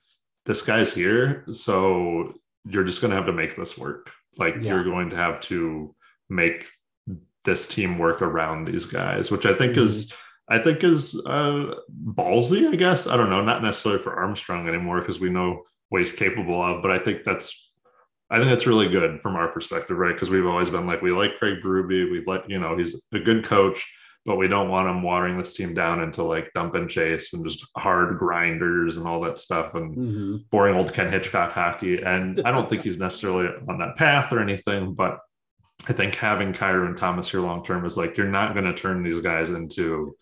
this 0.45 0.61
guy's 0.61 0.93
here. 0.93 1.45
So 1.51 2.33
you're 2.65 2.83
just 2.83 3.01
going 3.01 3.11
to 3.11 3.17
have 3.17 3.25
to 3.25 3.33
make 3.33 3.55
this 3.55 3.77
work. 3.77 4.11
Like 4.37 4.55
yeah. 4.55 4.73
you're 4.73 4.83
going 4.83 5.09
to 5.11 5.15
have 5.15 5.41
to 5.41 5.95
make 6.29 6.67
this 7.45 7.67
team 7.67 7.97
work 7.97 8.21
around 8.21 8.65
these 8.65 8.85
guys, 8.85 9.31
which 9.31 9.45
I 9.45 9.53
think 9.53 9.73
mm-hmm. 9.73 9.83
is. 9.83 10.13
I 10.51 10.57
think 10.57 10.83
is 10.83 11.15
uh, 11.27 11.75
ballsy, 12.05 12.67
I 12.67 12.75
guess. 12.75 13.05
I 13.05 13.15
don't 13.15 13.29
know, 13.29 13.43
not 13.43 13.61
necessarily 13.61 14.01
for 14.01 14.15
Armstrong 14.15 14.67
anymore 14.67 14.99
because 14.99 15.19
we 15.19 15.29
know 15.29 15.61
what 15.89 16.01
he's 16.01 16.11
capable 16.11 16.59
of, 16.59 16.81
but 16.81 16.89
I 16.89 16.97
think 16.97 17.23
that's 17.23 17.68
I 18.29 18.37
think 18.37 18.49
that's 18.49 18.67
really 18.67 18.87
good 18.87 19.21
from 19.21 19.35
our 19.35 19.47
perspective, 19.47 19.97
right? 19.97 20.13
Because 20.13 20.29
we've 20.29 20.45
always 20.45 20.69
been 20.69 20.85
like, 20.85 21.01
we 21.01 21.11
like 21.11 21.37
Craig 21.37 21.63
Berube, 21.63 22.11
we 22.11 22.23
like, 22.25 22.43
you 22.47 22.59
know, 22.59 22.77
he's 22.77 23.01
a 23.11 23.19
good 23.19 23.43
coach 23.43 23.87
but 24.25 24.35
we 24.35 24.47
don't 24.47 24.69
want 24.69 24.87
him 24.87 25.01
watering 25.01 25.37
this 25.37 25.53
team 25.53 25.73
down 25.73 26.01
into 26.01 26.23
like 26.23 26.53
dump 26.53 26.75
and 26.75 26.89
chase 26.89 27.33
and 27.33 27.43
just 27.43 27.65
hard 27.77 28.17
grinders 28.17 28.97
and 28.97 29.07
all 29.07 29.21
that 29.21 29.39
stuff 29.39 29.75
and 29.75 29.95
mm-hmm. 29.95 30.37
boring 30.51 30.75
old 30.75 30.93
Ken 30.93 31.11
Hitchcock 31.11 31.51
hockey. 31.51 32.03
And 32.03 32.41
I 32.45 32.51
don't 32.51 32.69
think 32.69 32.83
he's 32.83 32.99
necessarily 32.99 33.47
on 33.67 33.79
that 33.79 33.95
path 33.95 34.31
or 34.31 34.39
anything, 34.39 34.93
but 34.93 35.19
I 35.87 35.93
think 35.93 36.15
having 36.15 36.53
Kyrou 36.53 36.85
and 36.85 36.97
Thomas 36.97 37.31
here 37.31 37.39
long 37.39 37.63
term 37.63 37.85
is 37.85 37.97
like 37.97 38.17
you're 38.17 38.27
not 38.27 38.53
going 38.53 38.65
to 38.65 38.73
turn 38.73 39.01
these 39.01 39.19
guys 39.19 39.49
into 39.49 40.15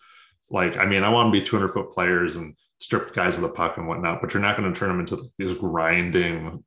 like 0.48 0.78
I 0.78 0.86
mean 0.86 1.02
I 1.02 1.10
want 1.10 1.26
to 1.26 1.38
be 1.38 1.44
200 1.44 1.68
foot 1.68 1.92
players 1.92 2.36
and 2.36 2.54
strip 2.78 3.12
guys 3.12 3.36
of 3.36 3.42
the 3.42 3.48
puck 3.48 3.76
and 3.76 3.88
whatnot, 3.88 4.20
but 4.20 4.32
you're 4.32 4.42
not 4.42 4.56
going 4.56 4.72
to 4.72 4.78
turn 4.78 4.88
them 4.88 5.00
into 5.00 5.20
these 5.36 5.52
grinding 5.52 6.64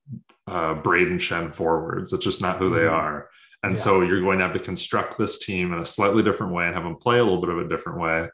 uh, 0.47 0.75
Brayden 0.75 1.17
Schenn 1.17 1.53
forwards. 1.53 2.13
It's 2.13 2.23
just 2.23 2.41
not 2.41 2.57
who 2.57 2.65
mm-hmm. 2.65 2.75
they 2.75 2.85
are. 2.85 3.29
And 3.63 3.75
yeah. 3.75 3.81
so 3.81 4.01
you're 4.01 4.21
going 4.21 4.39
to 4.39 4.45
have 4.45 4.53
to 4.53 4.59
construct 4.59 5.17
this 5.17 5.39
team 5.39 5.73
in 5.73 5.79
a 5.79 5.85
slightly 5.85 6.23
different 6.23 6.53
way 6.53 6.65
and 6.65 6.73
have 6.73 6.83
them 6.83 6.95
play 6.95 7.19
a 7.19 7.23
little 7.23 7.41
bit 7.41 7.49
of 7.49 7.59
a 7.59 7.69
different 7.69 7.99
way. 7.99 8.27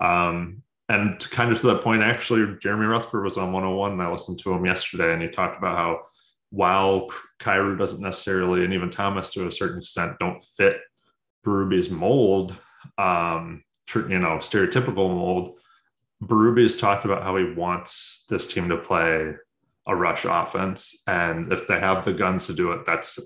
Um, 0.00 0.62
and 0.88 1.18
to 1.20 1.28
kind 1.28 1.52
of 1.52 1.60
to 1.60 1.68
that 1.68 1.82
point, 1.82 2.02
actually, 2.02 2.56
Jeremy 2.60 2.86
Rutherford 2.86 3.24
was 3.24 3.38
on 3.38 3.52
101 3.52 3.92
and 3.92 4.02
I 4.02 4.10
listened 4.10 4.40
to 4.40 4.52
him 4.52 4.66
yesterday 4.66 5.12
and 5.12 5.22
he 5.22 5.28
talked 5.28 5.58
about 5.58 5.76
how 5.76 6.00
while 6.50 7.08
Kyrou 7.40 7.78
doesn't 7.78 8.02
necessarily, 8.02 8.64
and 8.64 8.74
even 8.74 8.90
Thomas 8.90 9.30
to 9.30 9.46
a 9.46 9.52
certain 9.52 9.78
extent, 9.78 10.18
don't 10.18 10.38
fit 10.38 10.80
Berube's 11.46 11.88
mold, 11.88 12.54
um, 12.98 13.64
you 13.94 14.18
know, 14.18 14.36
stereotypical 14.36 15.08
mold, 15.08 15.58
Berube 16.22 16.62
has 16.62 16.76
talked 16.76 17.04
about 17.04 17.22
how 17.22 17.36
he 17.36 17.52
wants 17.54 18.26
this 18.28 18.46
team 18.46 18.68
to 18.68 18.76
play 18.76 19.34
a 19.86 19.96
rush 19.96 20.24
offense. 20.24 21.02
And 21.06 21.52
if 21.52 21.66
they 21.66 21.80
have 21.80 22.04
the 22.04 22.12
guns 22.12 22.46
to 22.46 22.54
do 22.54 22.72
it, 22.72 22.86
that's 22.86 23.18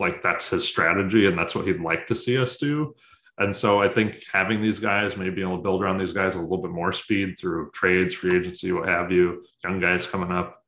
like 0.00 0.22
that's 0.22 0.48
his 0.50 0.66
strategy 0.66 1.26
and 1.26 1.36
that's 1.38 1.54
what 1.54 1.66
he'd 1.66 1.80
like 1.80 2.06
to 2.06 2.14
see 2.14 2.38
us 2.38 2.56
do. 2.56 2.94
And 3.40 3.54
so 3.54 3.80
I 3.82 3.88
think 3.88 4.24
having 4.32 4.60
these 4.60 4.80
guys, 4.80 5.16
maybe 5.16 5.30
being 5.30 5.46
able 5.46 5.58
to 5.58 5.62
build 5.62 5.82
around 5.82 5.98
these 5.98 6.12
guys 6.12 6.34
a 6.34 6.40
little 6.40 6.58
bit 6.62 6.72
more 6.72 6.92
speed 6.92 7.36
through 7.38 7.70
trades, 7.72 8.14
free 8.14 8.36
agency, 8.36 8.72
what 8.72 8.88
have 8.88 9.12
you, 9.12 9.44
young 9.62 9.78
guys 9.80 10.06
coming 10.06 10.32
up, 10.32 10.64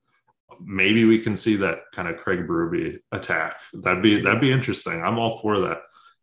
maybe 0.63 1.05
we 1.05 1.19
can 1.19 1.35
see 1.35 1.57
that 1.57 1.79
kind 1.93 2.07
of 2.07 2.17
Craig 2.17 2.47
Berube 2.47 2.99
attack. 3.13 3.57
That'd 3.73 4.03
be 4.03 4.21
that'd 4.23 4.41
be 4.41 4.53
interesting. 4.53 5.03
I'm 5.03 5.19
all 5.19 5.39
for 5.41 5.59
that. 5.61 5.79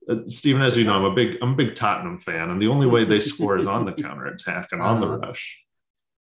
uh, 0.10 0.16
Stephen, 0.28 0.62
as 0.62 0.78
you 0.78 0.86
know, 0.86 0.94
I'm 0.96 1.04
a 1.06 1.14
big 1.14 1.38
I'm 1.42 1.52
a 1.54 1.56
big 1.56 1.76
Tottenham 1.76 2.20
fan, 2.20 2.50
and 2.52 2.62
the 2.62 2.68
only 2.68 2.88
way 2.88 3.04
they 3.04 3.20
score 3.20 3.58
is 3.58 3.68
on 3.68 3.84
the 3.86 3.92
counter 4.04 4.28
attack 4.28 4.70
and 4.72 4.82
on 4.82 5.02
the 5.02 5.08
Uh-huh. 5.08 5.18
rush. 5.18 5.66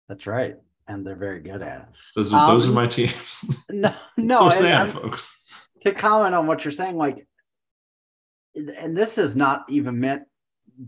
That's 0.09 0.27
right. 0.27 0.57
And 0.89 1.05
they're 1.07 1.17
very 1.17 1.41
good 1.41 1.63
at 1.63 1.83
it. 1.83 1.89
Those 2.15 2.33
are 2.33 2.51
those 2.53 2.67
are 2.67 2.69
Um, 2.69 2.75
my 2.75 2.87
teams. 2.87 3.45
No, 3.71 3.93
no. 4.17 4.51
so 4.51 4.61
sad, 4.61 4.93
folks. 4.93 5.41
to 5.81 5.93
comment 5.93 6.35
on 6.35 6.47
what 6.47 6.65
you're 6.65 6.73
saying, 6.73 6.97
like, 6.97 7.27
and 8.55 8.97
this 8.97 9.19
is 9.19 9.35
not 9.37 9.65
even 9.69 9.99
meant 10.01 10.23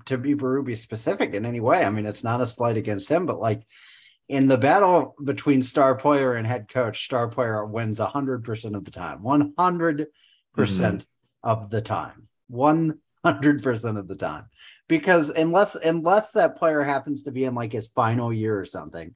to 0.07 0.17
be 0.19 0.35
Berube 0.35 0.77
specific 0.79 1.35
in 1.35 1.45
any 1.45 1.61
way. 1.61 1.85
I 1.85 1.91
mean, 1.91 2.07
it's 2.07 2.23
not 2.25 2.41
a 2.41 2.47
slight 2.47 2.77
against 2.77 3.09
him, 3.09 3.27
but 3.27 3.41
like 3.41 3.63
in 4.29 4.47
the 4.47 4.57
battle 4.59 5.15
between 5.25 5.63
star 5.63 5.95
player 5.95 6.35
and 6.35 6.47
head 6.47 6.69
coach, 6.69 7.05
star 7.07 7.29
player 7.29 7.65
wins 7.65 7.99
100% 7.99 8.77
of 8.77 8.85
the 8.85 8.91
time, 8.91 9.21
100% 9.23 10.07
of 11.43 11.71
the 11.71 11.81
time, 11.81 12.29
100% 12.53 13.99
of 13.99 14.09
the 14.09 14.17
time. 14.17 14.45
Because 14.89 15.31
unless 15.31 15.75
unless 15.75 16.33
that 16.33 16.57
player 16.57 16.83
happens 16.83 17.25
to 17.25 17.31
be 17.33 17.45
in 17.45 17.55
like 17.55 17.73
his 17.73 17.89
final 17.89 18.33
year 18.33 18.59
or 18.59 18.65
something, 18.65 19.15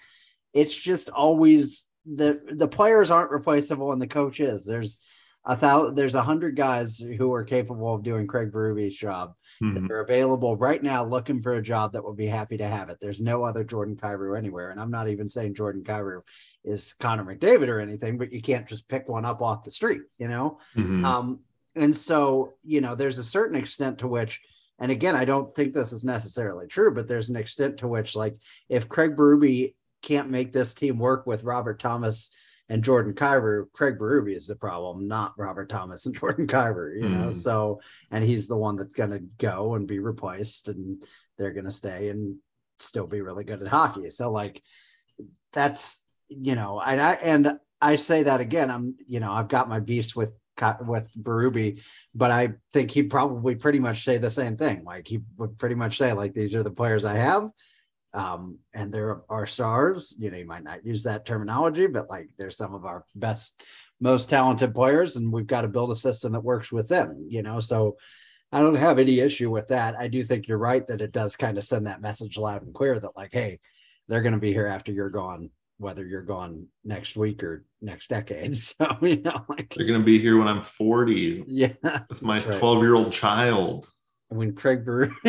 it's 0.53 0.75
just 0.75 1.09
always 1.11 1.87
the 2.05 2.41
the 2.51 2.69
players 2.69 3.11
aren't 3.11 3.31
replaceable 3.31 3.93
and 3.93 4.03
the 4.03 4.07
coach 4.07 4.41
is. 4.41 4.65
There's 4.67 4.99
a 5.45 5.57
thousand 5.57 5.95
there's 5.97 6.15
a 6.15 6.23
hundred 6.23 6.57
guys 6.57 6.99
who 6.99 7.33
are 7.33 7.45
capable 7.45 7.95
of 7.95 8.03
doing 8.03 8.27
Craig 8.27 8.53
Berube's 8.53 8.97
job 8.97 9.35
Mhm. 9.63 9.87
they're 9.87 10.01
available 10.01 10.57
right 10.57 10.83
now 10.83 11.05
looking 11.05 11.43
for 11.43 11.55
a 11.55 11.63
job 11.63 11.93
that 11.93 12.03
will 12.03 12.15
be 12.15 12.27
happy 12.27 12.57
to 12.57 12.67
have 12.67 12.89
it. 12.89 12.97
There's 13.01 13.21
no 13.21 13.45
other 13.45 13.63
Jordan 13.63 13.97
Kyrou 13.97 14.37
anywhere. 14.37 14.71
And 14.71 14.81
I'm 14.81 14.91
not 14.91 15.09
even 15.09 15.29
saying 15.29 15.55
Jordan 15.55 15.85
Kyrou 15.85 16.23
is 16.65 16.95
Connor 16.95 17.23
McDavid 17.25 17.69
or 17.69 17.79
anything, 17.79 18.17
but 18.19 18.33
you 18.33 18.41
can't 18.41 18.67
just 18.67 18.89
pick 18.89 19.09
one 19.09 19.25
up 19.27 19.43
off 19.43 19.63
the 19.63 19.71
street, 19.71 20.01
you 20.19 20.27
know? 20.27 20.59
Mhm. 20.75 21.05
Um, 21.05 21.41
and 21.77 21.95
so, 21.95 22.55
you 22.65 22.81
know, 22.81 22.95
there's 22.95 23.19
a 23.19 23.25
certain 23.25 23.55
extent 23.57 23.99
to 23.99 24.09
which, 24.09 24.41
and 24.79 24.91
again, 24.91 25.15
I 25.15 25.27
don't 25.27 25.55
think 25.55 25.75
this 25.75 25.93
is 25.93 26.05
necessarily 26.05 26.67
true, 26.67 26.93
but 26.93 27.07
there's 27.07 27.29
an 27.29 27.37
extent 27.37 27.77
to 27.79 27.89
which, 27.89 28.17
like, 28.17 28.37
if 28.71 28.89
Craig 28.89 29.17
Berube 29.17 29.75
can't 30.03 30.31
make 30.31 30.53
this 30.53 30.75
team 30.75 30.99
work 30.99 31.27
with 31.27 31.45
Robert 31.45 31.79
Thomas 31.81 32.31
and 32.69 32.83
Jordan 32.83 33.13
Kyrou, 33.13 33.67
Craig 33.73 33.99
Berube 33.99 34.35
is 34.35 34.47
the 34.47 34.57
problem, 34.57 35.07
not 35.07 35.35
Robert 35.37 35.69
Thomas 35.69 36.07
and 36.07 36.15
Jordan 36.19 36.47
Kyrou, 36.47 36.97
you 37.03 37.09
know? 37.09 37.29
Mhm. 37.29 37.33
So, 37.33 37.81
and 38.11 38.25
he's 38.25 38.47
the 38.47 38.57
one 38.57 38.77
that's 38.77 38.95
going 38.95 39.11
to 39.11 39.23
go 39.39 39.75
and 39.75 39.87
be 39.87 39.99
replaced, 39.99 40.69
and 40.69 41.03
they're 41.37 41.53
going 41.53 41.67
to 41.67 41.71
stay 41.73 42.09
and 42.09 42.37
still 42.79 43.07
be 43.07 43.21
really 43.21 43.45
good 43.45 43.61
at 43.61 43.69
hockey. 43.69 44.11
So, 44.11 44.31
like, 44.31 44.63
that's, 45.53 46.03
you 46.29 46.55
know, 46.55 46.81
and 46.81 47.01
I, 47.01 47.13
and 47.15 47.59
I 47.81 47.97
say 47.97 48.23
that 48.23 48.41
again, 48.41 48.71
I'm, 48.71 48.95
you 49.07 49.21
know, 49.21 49.33
I've 49.33 49.49
got 49.49 49.69
my 49.69 49.81
beefs 49.81 50.17
with 50.17 50.33
with 50.87 51.11
Berube, 51.21 51.81
but 52.15 52.31
I 52.31 52.53
think 52.73 52.91
he'd 52.91 53.11
probably 53.11 53.55
pretty 53.57 53.81
much 53.81 54.05
say 54.05 54.19
the 54.19 54.31
same 54.31 54.57
thing. 54.57 54.85
Like 54.85 55.09
he 55.09 55.21
would 55.37 55.59
pretty 55.59 55.75
much 55.75 55.99
say, 55.99 56.13
like, 56.13 56.35
these 56.35 56.55
are 56.55 56.63
the 56.63 56.71
players 56.71 57.05
I 57.05 57.15
have. 57.15 57.49
Um, 58.15 58.59
and 58.75 58.93
there 58.93 59.23
are 59.29 59.47
stars, 59.47 60.15
you 60.19 60.31
know, 60.31 60.37
you 60.37 60.47
might 60.47 60.65
not 60.65 60.85
use 60.85 61.03
that 61.05 61.25
terminology, 61.25 61.87
but 61.87 62.11
like 62.11 62.29
they're 62.37 62.51
some 62.51 62.75
of 62.75 62.85
our 62.85 63.05
best, 63.15 63.63
most 64.01 64.29
talented 64.29 64.75
players, 64.75 65.17
and 65.17 65.33
we've 65.33 65.47
got 65.47 65.63
to 65.63 65.69
build 65.69 65.91
a 65.91 65.97
system 65.97 66.33
that 66.33 66.45
works 66.45 66.71
with 66.71 66.89
them, 66.89 67.27
you 67.29 67.43
know. 67.43 67.59
So 67.59 67.97
I 68.53 68.61
don't 68.61 68.75
have 68.75 68.99
any 68.99 69.21
issue 69.21 69.51
with 69.51 69.69
that. 69.69 69.97
I 69.99 70.09
do 70.09 70.25
think 70.25 70.47
you're 70.47 70.59
right 70.59 70.87
that 70.89 71.01
it 71.01 71.13
does 71.13 71.37
kind 71.37 71.57
of 71.57 71.65
send 71.65 71.87
that 71.87 72.03
message 72.03 72.37
loud 72.37 72.63
and 72.63 72.75
clear 72.75 72.99
that, 72.99 73.17
like, 73.17 73.31
hey, 73.33 73.61
they're 74.09 74.23
going 74.23 74.35
to 74.35 74.39
be 74.39 74.53
here 74.53 74.67
after 74.67 74.93
you're 74.93 75.09
gone, 75.09 75.49
whether 75.79 76.07
you're 76.07 76.21
gone 76.23 76.67
next 76.85 77.17
week 77.17 77.43
or 77.43 77.65
next 77.81 78.09
decade. 78.09 78.57
So, 78.57 78.97
you 79.01 79.17
know, 79.17 79.45
like, 79.49 79.73
They're 79.75 79.87
gonna 79.87 80.05
be 80.05 80.19
here 80.19 80.39
when 80.39 80.49
I'm 80.49 80.63
40 80.63 81.45
yeah, 81.47 81.73
with 82.09 82.23
my 82.23 82.39
That's 82.39 82.47
right. 82.47 82.59
12 82.59 82.83
year 82.83 82.95
old 82.95 83.13
child. 83.13 83.87
And 84.31 84.39
when 84.39 84.55
Craig 84.55 84.85
Brewer, 84.85 85.11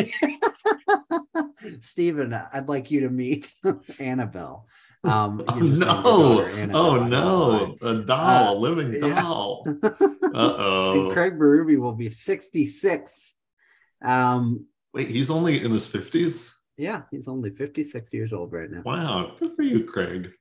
Stephen, 1.80 2.32
I'd 2.32 2.68
like 2.68 2.90
you 2.90 3.00
to 3.00 3.10
meet 3.10 3.52
Annabelle. 3.98 4.66
Um, 5.02 5.44
Oh 5.48 5.58
no! 5.60 6.44
Annabelle, 6.46 6.76
Oh 6.76 6.96
don't 6.98 7.10
know 7.10 7.76
no! 7.82 7.88
A 7.88 8.02
doll, 8.02 8.48
Uh, 8.48 8.52
a 8.52 8.54
living 8.58 9.00
doll. 9.00 9.64
why. 9.64 9.90
Uh 9.98 9.98
and 9.98 10.34
oh. 10.34 11.10
Craig 11.12 11.38
Berube 11.38 11.78
will 11.78 11.92
be 11.92 12.10
66. 12.10 13.34
Um, 14.02 14.66
Wait, 14.92 15.08
he's 15.08 15.30
only 15.30 15.62
in 15.62 15.70
his 15.72 15.86
50s? 15.86 16.50
yeah, 16.76 17.02
he's 17.10 17.28
only 17.28 17.50
56 17.50 18.12
years 18.12 18.32
old 18.32 18.52
right 18.52 18.70
now. 18.70 18.82
Wow, 18.84 19.36
good 19.38 19.54
for 19.56 19.62
you, 19.62 19.84
Craig. 19.84 20.32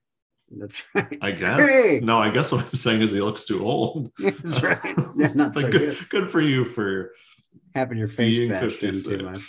That's 0.56 0.84
right. 0.96 1.18
I 1.22 1.32
guess. 1.32 1.60
Craig! 1.60 2.04
No, 2.04 2.20
I 2.20 2.30
guess 2.30 2.52
what 2.52 2.64
I'm 2.64 2.72
saying 2.72 3.02
is 3.02 3.12
he 3.12 3.22
looks 3.22 3.46
too 3.46 3.64
old. 3.66 4.12
That's 4.20 4.62
right. 4.64 4.80
Yeah, 5.18 5.32
not 5.36 5.54
so 5.54 5.62
good. 5.62 5.72
good, 5.72 6.10
good 6.10 6.32
for 6.32 6.42
you 6.42 6.66
for 6.66 7.12
Having 7.76 7.98
your 7.98 8.08
face 8.08 8.38
being 8.40 8.52
bashed 8.52 8.84
in 8.84 8.94
56. 8.94 9.04
too 9.04 9.24
much. 9.30 9.42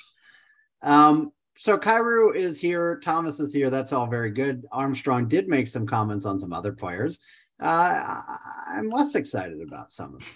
Um, 0.83 1.31
so 1.57 1.79
Kyrou 1.79 2.35
is 2.35 2.61
here, 2.61 3.01
Thomas 3.03 3.41
is 3.41 3.53
here. 3.53 3.71
That's 3.71 3.93
all 3.93 4.07
very 4.07 4.31
good. 4.31 4.67
Armstrong 4.73 5.29
did 5.29 5.49
make 5.49 5.69
some 5.69 5.87
comments 5.87 6.27
on 6.27 6.41
some 6.41 6.53
other 6.53 6.73
players. 6.73 7.21
Uh, 7.61 8.21
I'm 8.69 8.91
less 8.91 9.15
excited 9.15 9.61
about 9.63 9.93
some 9.93 10.15
of 10.15 10.21
them. 10.21 10.29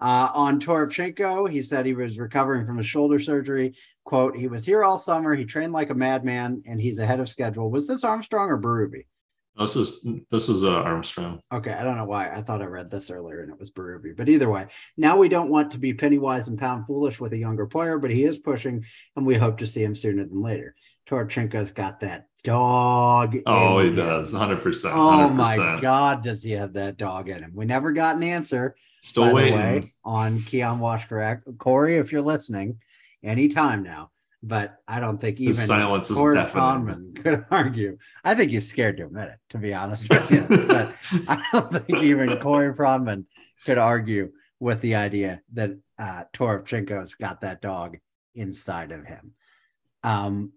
Uh, 0.00 0.30
on 0.32 0.58
Toropchenko, 0.58 1.50
he 1.50 1.60
said 1.60 1.84
he 1.84 1.92
was 1.92 2.18
recovering 2.18 2.64
from 2.66 2.78
his 2.78 2.86
shoulder 2.86 3.18
surgery. 3.18 3.74
Quote, 4.04 4.34
he 4.34 4.48
was 4.48 4.64
here 4.64 4.82
all 4.82 4.98
summer. 4.98 5.34
He 5.34 5.44
trained 5.44 5.74
like 5.74 5.90
a 5.90 5.94
madman 5.94 6.62
and 6.66 6.80
he's 6.80 6.98
ahead 6.98 7.20
of 7.20 7.28
schedule. 7.28 7.70
Was 7.70 7.86
this 7.86 8.02
Armstrong 8.02 8.48
or 8.48 8.58
Berube? 8.58 9.04
This 9.58 9.76
is 9.76 10.06
this 10.30 10.48
is 10.48 10.64
uh, 10.64 10.70
Armstrong. 10.70 11.40
Okay, 11.52 11.72
I 11.72 11.82
don't 11.82 11.96
know 11.96 12.04
why. 12.04 12.30
I 12.30 12.40
thought 12.40 12.62
I 12.62 12.66
read 12.66 12.90
this 12.90 13.10
earlier 13.10 13.42
and 13.42 13.50
it 13.52 13.58
was 13.58 13.70
Berube. 13.70 14.16
But 14.16 14.28
either 14.28 14.48
way, 14.48 14.68
now 14.96 15.18
we 15.18 15.28
don't 15.28 15.50
want 15.50 15.72
to 15.72 15.78
be 15.78 15.92
penny 15.92 16.18
wise 16.18 16.48
and 16.48 16.58
pound 16.58 16.86
foolish 16.86 17.20
with 17.20 17.32
a 17.32 17.38
younger 17.38 17.66
player, 17.66 17.98
but 17.98 18.10
he 18.10 18.24
is 18.24 18.38
pushing, 18.38 18.84
and 19.16 19.26
we 19.26 19.34
hope 19.34 19.58
to 19.58 19.66
see 19.66 19.82
him 19.82 19.94
sooner 19.94 20.24
than 20.24 20.40
later. 20.40 20.74
Torchenko's 21.08 21.72
got 21.72 22.00
that 22.00 22.26
dog. 22.44 23.36
Oh, 23.44 23.80
he 23.80 23.94
does. 23.94 24.32
100%. 24.32 24.62
100%. 24.62 24.92
Oh 24.94 25.28
my 25.28 25.78
God, 25.82 26.22
does 26.22 26.42
he 26.42 26.52
have 26.52 26.72
that 26.74 26.96
dog 26.96 27.28
in 27.28 27.42
him? 27.42 27.52
We 27.54 27.64
never 27.64 27.92
got 27.92 28.16
an 28.16 28.22
answer, 28.22 28.76
Still 29.02 29.34
waiting. 29.34 29.56
way, 29.58 29.82
on 30.04 30.38
Keean 30.38 30.78
Washkurak. 30.78 31.42
Corey, 31.58 31.96
if 31.96 32.12
you're 32.12 32.22
listening, 32.22 32.78
anytime 33.22 33.82
now. 33.82 34.10
But 34.42 34.76
I 34.88 35.00
don't 35.00 35.20
think 35.20 35.38
even 35.38 35.54
His 35.54 35.66
silence 35.66 36.10
is 36.10 36.16
Corey 36.16 36.36
deafening. 36.36 36.62
Conman 36.62 37.14
could 37.22 37.44
argue. 37.50 37.98
I 38.24 38.34
think 38.34 38.52
he's 38.52 38.68
scared 38.68 38.96
to 38.96 39.04
admit 39.04 39.28
it, 39.28 39.38
to 39.50 39.58
be 39.58 39.74
honest 39.74 40.08
with 40.08 40.30
you. 40.30 40.46
but 40.66 40.94
I 41.28 41.44
don't 41.52 41.70
think 41.70 42.02
even 42.02 42.38
Corey 42.38 42.74
Pronman 42.74 43.26
could 43.66 43.76
argue 43.76 44.32
with 44.58 44.80
the 44.80 44.94
idea 44.94 45.40
that 45.52 45.72
uh, 45.98 46.24
Toropchenko's 46.32 47.14
got 47.14 47.42
that 47.42 47.60
dog 47.60 47.98
inside 48.34 48.92
of 48.92 49.04
him. 49.04 49.32
Um, 50.02 50.52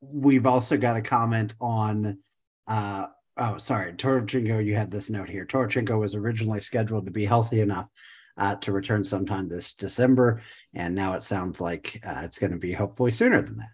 we've 0.00 0.46
also 0.46 0.76
got 0.76 0.96
a 0.96 1.02
comment 1.02 1.54
on, 1.60 2.18
uh, 2.66 3.06
oh, 3.36 3.58
sorry, 3.58 3.92
Toropchenko, 3.92 4.64
you 4.64 4.74
had 4.74 4.90
this 4.90 5.08
note 5.08 5.28
here. 5.28 5.46
Toropchenko 5.46 5.98
was 5.98 6.14
originally 6.14 6.60
scheduled 6.60 7.06
to 7.06 7.10
be 7.10 7.24
healthy 7.24 7.60
enough 7.60 7.86
uh, 8.36 8.54
to 8.56 8.72
return 8.72 9.04
sometime 9.04 9.48
this 9.48 9.74
December, 9.74 10.42
and 10.74 10.94
now 10.94 11.14
it 11.14 11.22
sounds 11.22 11.60
like 11.60 12.00
uh, 12.06 12.22
it's 12.24 12.38
going 12.38 12.52
to 12.52 12.58
be 12.58 12.72
hopefully 12.72 13.10
sooner 13.10 13.40
than 13.42 13.56
that. 13.58 13.68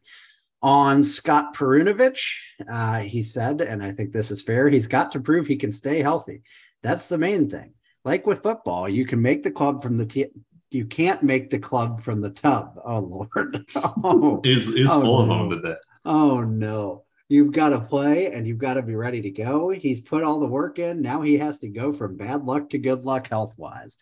On 0.63 1.05
Scott 1.05 1.55
Perunovich, 1.55 2.39
uh, 2.69 3.01
he 3.01 3.23
said, 3.23 3.61
and 3.61 3.83
I 3.83 3.93
think 3.93 4.11
this 4.13 4.31
is 4.31 4.43
fair, 4.43 4.69
he's 4.69 4.87
got 4.87 5.13
to 5.13 5.21
prove 5.21 5.47
he 5.47 5.57
can 5.57 5.73
stay 5.73 6.03
healthy. 6.03 6.43
That's 6.83 7.09
the 7.09 7.19
main 7.19 7.49
thing. 7.51 7.75
Like 8.05 8.27
with 8.27 8.43
football, 8.43 8.89
you 8.89 9.07
can 9.07 9.21
make 9.21 9.43
the 9.43 9.51
club 9.51 9.83
from 9.83 9.97
the 9.97 10.07
t- 10.07 10.27
you 10.71 10.87
can't 10.87 11.23
make 11.23 11.51
the 11.51 11.59
club 11.59 12.03
from 12.03 12.21
the 12.21 12.31
tub. 12.31 12.79
Oh 12.85 12.99
Lord. 13.01 13.57
Oh, 13.77 14.41
Oh, 14.45 15.01
full 15.01 15.27
no. 15.27 15.33
of 15.33 15.51
them 15.51 15.63
today. 15.63 15.77
oh 16.05 16.41
no. 16.43 17.05
You've 17.29 17.53
got 17.53 17.71
to 17.71 17.81
play 17.81 18.33
and 18.33 18.47
you've 18.47 18.59
got 18.59 18.75
to 18.75 18.83
be 18.83 18.95
ready 18.95 19.21
to 19.23 19.31
go. 19.31 19.71
He's 19.71 20.01
put 20.01 20.23
all 20.23 20.39
the 20.39 20.47
work 20.47 20.79
in. 20.79 21.03
Now 21.03 21.23
he 21.23 21.39
has 21.39 21.59
to 21.61 21.69
go 21.69 21.93
from 21.93 22.17
bad 22.17 22.45
luck 22.45 22.71
to 22.71 22.79
good 22.79 23.05
luck 23.05 23.29
health 23.29 23.53
wise. 23.57 23.99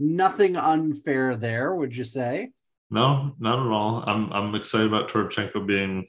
Nothing 0.00 0.56
unfair 0.56 1.36
there, 1.36 1.74
would 1.74 1.94
you 1.94 2.04
say? 2.04 2.50
No, 2.90 3.34
not 3.38 3.60
at 3.60 3.70
all. 3.70 4.02
I'm 4.06 4.32
I'm 4.32 4.54
excited 4.54 4.86
about 4.86 5.10
Toropchenko 5.10 5.66
being 5.66 6.08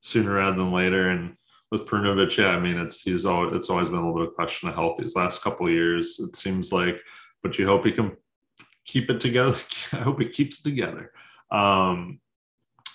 sooner 0.00 0.32
rather 0.32 0.56
than 0.56 0.72
later. 0.72 1.10
And 1.10 1.36
with 1.70 1.84
Prunovic, 1.86 2.36
yeah, 2.36 2.48
I 2.48 2.58
mean 2.58 2.78
it's 2.78 3.02
he's 3.02 3.26
always 3.26 3.54
it's 3.54 3.70
always 3.70 3.88
been 3.88 3.98
a 3.98 4.06
little 4.06 4.20
bit 4.20 4.28
of 4.28 4.34
question 4.34 4.68
of 4.68 4.74
health 4.74 4.96
these 4.98 5.14
last 5.14 5.42
couple 5.42 5.66
of 5.66 5.72
years. 5.72 6.18
It 6.18 6.34
seems 6.34 6.72
like, 6.72 6.98
but 7.42 7.58
you 7.58 7.66
hope 7.66 7.84
he 7.84 7.92
can 7.92 8.16
keep 8.86 9.10
it 9.10 9.20
together. 9.20 9.54
I 9.92 9.96
hope 9.96 10.18
he 10.18 10.28
keeps 10.28 10.60
it 10.60 10.64
together. 10.64 11.12
Um, 11.50 12.20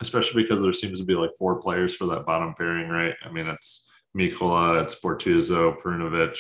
especially 0.01 0.41
because 0.41 0.63
there 0.63 0.73
seems 0.73 0.99
to 0.99 1.05
be 1.05 1.13
like 1.13 1.31
four 1.37 1.61
players 1.61 1.95
for 1.95 2.07
that 2.07 2.25
bottom 2.25 2.55
pairing, 2.55 2.89
right? 2.89 3.13
I 3.23 3.31
mean, 3.31 3.47
it's 3.47 3.91
Mikkola, 4.17 4.83
it's 4.83 4.95
Bortuzzo, 4.95 5.79
Prunovic, 5.79 6.37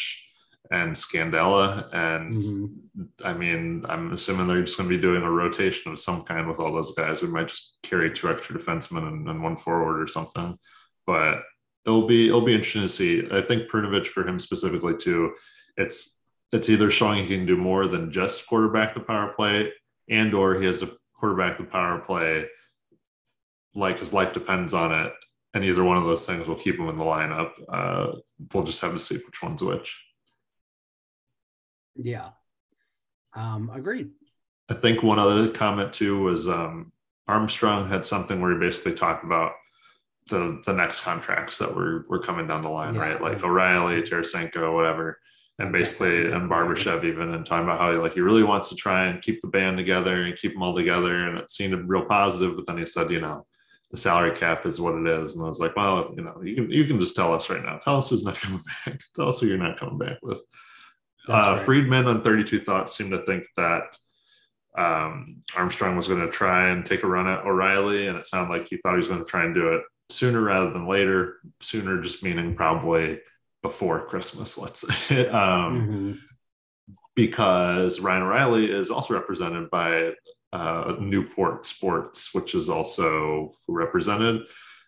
and 0.71 0.93
Scandella. 0.95 1.87
And 1.93 2.35
Mhm. 2.41 3.07
I 3.23 3.33
mean, 3.33 3.85
I'm 3.89 4.13
assuming 4.13 4.47
they're 4.47 4.61
just 4.63 4.77
going 4.77 4.89
to 4.89 4.95
be 4.95 5.01
doing 5.01 5.21
a 5.21 5.29
rotation 5.29 5.91
of 5.91 5.99
some 5.99 6.23
kind 6.23 6.47
with 6.47 6.59
all 6.59 6.73
those 6.73 6.93
guys. 6.95 7.21
We 7.21 7.27
might 7.27 7.49
just 7.49 7.77
carry 7.83 8.11
two 8.11 8.29
extra 8.29 8.57
defensemen 8.57 9.07
and, 9.07 9.29
and 9.29 9.43
one 9.43 9.57
forward 9.57 10.01
or 10.01 10.07
something. 10.07 10.57
But 11.05 11.43
it'll 11.85 12.07
be 12.07 12.27
it'll 12.27 12.41
be 12.41 12.55
interesting 12.55 12.83
to 12.83 12.87
see. 12.89 13.27
I 13.31 13.41
think 13.41 13.69
Prunovich 13.69 14.07
for 14.07 14.25
him 14.25 14.39
specifically 14.39 14.95
too. 14.95 15.33
It's 15.77 16.21
it's 16.53 16.69
either 16.69 16.89
showing 16.91 17.23
he 17.25 17.35
can 17.37 17.45
do 17.45 17.57
more 17.57 17.87
than 17.87 18.11
just 18.11 18.47
quarterback 18.47 18.93
the 18.93 18.99
power 19.01 19.33
play, 19.33 19.71
and 20.09 20.33
or 20.33 20.59
he 20.59 20.65
has 20.65 20.79
to 20.79 20.97
quarterback 21.15 21.57
the 21.57 21.63
power 21.65 21.99
play 21.99 22.47
like 23.75 23.99
his 23.99 24.11
life 24.13 24.33
depends 24.33 24.73
on 24.73 24.91
it 24.91 25.13
and 25.53 25.63
either 25.63 25.83
one 25.83 25.95
of 25.95 26.03
those 26.03 26.25
things 26.25 26.45
will 26.47 26.55
keep 26.55 26.77
him 26.77 26.89
in 26.89 26.97
the 26.97 27.03
lineup 27.03 27.51
uh, 27.71 28.07
we'll 28.53 28.63
just 28.63 28.81
have 28.81 28.91
to 28.91 28.99
see 28.99 29.15
which 29.15 29.41
one's 29.41 29.61
which 29.61 30.03
yeah. 31.95 32.29
Um 33.33 33.69
agreed. 33.73 34.11
I 34.69 34.73
think 34.73 35.03
one 35.03 35.19
other 35.19 35.49
comment 35.49 35.93
too 35.93 36.21
was 36.21 36.47
um 36.47 36.91
armstrong 37.27 37.87
had 37.87 38.05
something 38.05 38.41
where 38.41 38.53
he 38.53 38.59
basically 38.59 38.93
talked 38.93 39.23
about 39.23 39.53
the 40.29 40.61
the 40.65 40.73
next 40.73 41.01
contracts 41.01 41.57
that 41.57 41.75
were 41.75 42.05
were 42.09 42.19
coming 42.19 42.47
down 42.47 42.61
the 42.61 42.69
line 42.69 42.95
yeah. 42.95 43.01
right? 43.01 43.21
Like 43.21 43.43
o'reilly 43.43 44.01
tarasenko 44.01 44.73
whatever. 44.73 45.19
And 45.59 45.71
basically 45.71 46.31
and 46.31 46.49
Barbashev 46.49 47.03
even 47.03 47.33
and 47.33 47.45
talking 47.45 47.65
about 47.65 47.79
how 47.79 47.91
he, 47.91 47.97
like 47.97 48.13
he 48.13 48.21
really 48.21 48.43
wants 48.43 48.69
to 48.69 48.75
try 48.75 49.07
and 49.07 49.21
keep 49.21 49.41
the 49.41 49.47
band 49.49 49.77
together 49.77 50.23
and 50.23 50.35
keep 50.35 50.53
them 50.53 50.63
all 50.63 50.75
together 50.75 51.27
and 51.27 51.37
it 51.37 51.51
seemed 51.51 51.87
real 51.87 52.05
positive 52.05 52.55
but 52.55 52.65
then 52.65 52.77
he 52.77 52.85
said 52.85 53.11
you 53.11 53.21
know 53.21 53.45
the 53.91 53.97
salary 53.97 54.35
cap 54.35 54.65
is 54.65 54.79
what 54.79 54.95
it 54.95 55.05
is. 55.05 55.35
And 55.35 55.43
I 55.43 55.47
was 55.47 55.59
like 55.59 55.75
well 55.75 56.13
you 56.15 56.23
know 56.23 56.41
you 56.43 56.55
can 56.55 56.71
you 56.71 56.85
can 56.85 56.99
just 56.99 57.15
tell 57.15 57.33
us 57.33 57.49
right 57.49 57.63
now. 57.63 57.77
Tell 57.77 57.97
us 57.97 58.09
who's 58.09 58.23
not 58.23 58.35
coming 58.35 58.61
back. 58.85 59.01
Tell 59.15 59.27
us 59.27 59.39
who 59.39 59.47
you're 59.47 59.57
not 59.57 59.79
coming 59.79 59.97
back 59.97 60.17
with 60.21 60.41
uh, 61.29 61.53
right. 61.55 61.59
Friedman 61.59 62.07
on 62.07 62.21
32 62.21 62.59
Thoughts 62.61 62.95
seemed 62.95 63.11
to 63.11 63.25
think 63.25 63.45
that 63.57 63.97
um, 64.77 65.41
Armstrong 65.55 65.95
was 65.95 66.07
going 66.07 66.21
to 66.21 66.29
try 66.29 66.69
and 66.69 66.85
take 66.85 67.03
a 67.03 67.07
run 67.07 67.27
at 67.27 67.45
O'Reilly 67.45 68.07
and 68.07 68.17
it 68.17 68.25
sounded 68.25 68.53
like 68.53 68.67
he 68.67 68.77
thought 68.77 68.93
he 68.93 68.97
was 68.97 69.07
going 69.07 69.19
to 69.19 69.29
try 69.29 69.43
and 69.43 69.53
do 69.53 69.73
it 69.73 69.83
sooner 70.09 70.41
rather 70.41 70.71
than 70.71 70.87
later 70.87 71.39
sooner 71.61 72.01
just 72.01 72.23
meaning 72.23 72.55
probably 72.55 73.19
before 73.61 74.05
Christmas, 74.05 74.57
let's 74.57 74.81
say, 75.07 75.27
um, 75.27 75.81
mm-hmm. 75.81 76.11
because 77.15 77.99
Ryan 77.99 78.23
O'Reilly 78.23 78.71
is 78.71 78.89
also 78.89 79.13
represented 79.13 79.69
by 79.69 80.13
uh, 80.53 80.95
Newport 80.99 81.65
Sports, 81.65 82.33
which 82.33 82.55
is 82.55 82.69
also 82.69 83.53
represented 83.67 84.41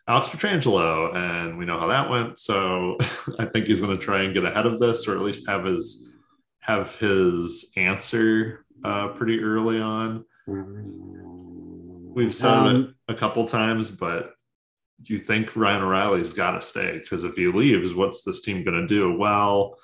Alex 0.07 0.27
Pietrangelo, 0.27 1.15
and 1.15 1.57
we 1.57 1.65
know 1.65 1.79
how 1.79 1.87
that 1.87 2.09
went. 2.09 2.37
So 2.37 2.97
I 3.39 3.45
think 3.45 3.67
he's 3.67 3.79
going 3.79 3.97
to 3.97 4.03
try 4.03 4.23
and 4.23 4.33
get 4.33 4.43
ahead 4.43 4.65
of 4.65 4.79
this, 4.79 5.07
or 5.07 5.15
at 5.15 5.23
least 5.23 5.47
have 5.47 5.63
his 5.63 6.09
have 6.63 6.95
his 6.95 7.71
answer 7.75 8.65
uh, 8.83 9.09
pretty 9.09 9.39
early 9.41 9.79
on. 9.79 10.25
We've 10.47 12.33
said 12.33 12.53
um, 12.53 12.95
it 13.07 13.13
a 13.13 13.15
couple 13.15 13.45
times, 13.45 13.91
but 13.91 14.31
do 15.01 15.13
you 15.13 15.19
think 15.19 15.55
Ryan 15.55 15.83
O'Reilly's 15.83 16.33
got 16.33 16.51
to 16.51 16.61
stay? 16.61 16.99
Because 16.99 17.23
if 17.23 17.35
he 17.35 17.47
leaves, 17.47 17.93
what's 17.93 18.23
this 18.23 18.41
team 18.41 18.63
going 18.63 18.79
to 18.81 18.87
do? 18.87 19.17
Well, 19.17 19.77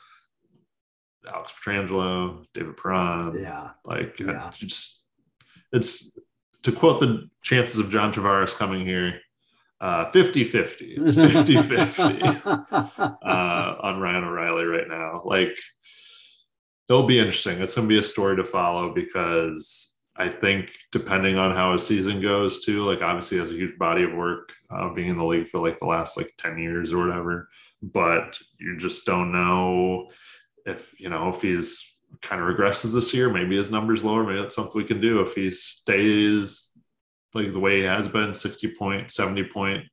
Alex 1.27 1.53
Pietrangelo, 1.53 2.45
David 2.53 2.77
Perron, 2.77 3.39
yeah, 3.41 3.71
like 3.83 4.19
yeah. 4.19 4.49
just 4.53 5.05
it's 5.73 6.11
to 6.63 6.71
quote 6.71 6.99
the 6.99 7.29
chances 7.41 7.79
of 7.79 7.89
John 7.89 8.13
Tavares 8.13 8.55
coming 8.55 8.85
here. 8.85 9.19
Uh, 9.81 10.11
50 10.11 10.43
50. 10.43 10.97
It's 10.99 11.15
50 11.15 11.61
50 11.61 12.01
uh, 12.45 13.75
on 13.81 13.99
Ryan 14.01 14.25
O'Reilly 14.25 14.65
right 14.65 14.87
now. 14.89 15.21
Like, 15.23 15.57
it'll 16.89 17.03
be 17.03 17.19
interesting. 17.19 17.61
It's 17.61 17.75
going 17.75 17.87
to 17.87 17.93
be 17.93 17.99
a 17.99 18.03
story 18.03 18.35
to 18.37 18.43
follow 18.43 18.93
because 18.93 19.95
I 20.15 20.27
think 20.27 20.71
depending 20.91 21.37
on 21.37 21.55
how 21.55 21.73
a 21.73 21.79
season 21.79 22.21
goes 22.21 22.65
too, 22.65 22.83
like 22.83 23.01
obviously 23.01 23.37
has 23.37 23.51
a 23.51 23.55
huge 23.55 23.77
body 23.77 24.03
of 24.03 24.13
work 24.13 24.53
uh, 24.69 24.93
being 24.93 25.09
in 25.09 25.17
the 25.17 25.23
league 25.23 25.47
for 25.47 25.59
like 25.59 25.79
the 25.79 25.85
last 25.85 26.17
like 26.17 26.33
10 26.37 26.57
years 26.57 26.91
or 26.91 27.05
whatever, 27.05 27.47
but 27.81 28.37
you 28.59 28.77
just 28.77 29.05
don't 29.05 29.31
know 29.31 30.09
if, 30.65 30.99
you 30.99 31.09
know, 31.09 31.29
if 31.29 31.41
he's 31.41 31.97
kind 32.21 32.41
of 32.41 32.47
regresses 32.47 32.93
this 32.93 33.13
year, 33.13 33.29
maybe 33.29 33.55
his 33.55 33.71
numbers 33.71 34.03
lower, 34.03 34.23
maybe 34.23 34.41
that's 34.41 34.55
something 34.55 34.81
we 34.81 34.87
can 34.87 34.99
do. 34.99 35.21
If 35.21 35.35
he 35.35 35.51
stays 35.51 36.69
like 37.33 37.53
the 37.53 37.59
way 37.59 37.79
he 37.79 37.83
has 37.83 38.07
been 38.07 38.33
60 38.33 38.75
point, 38.75 39.11
70 39.11 39.43
point, 39.45 39.85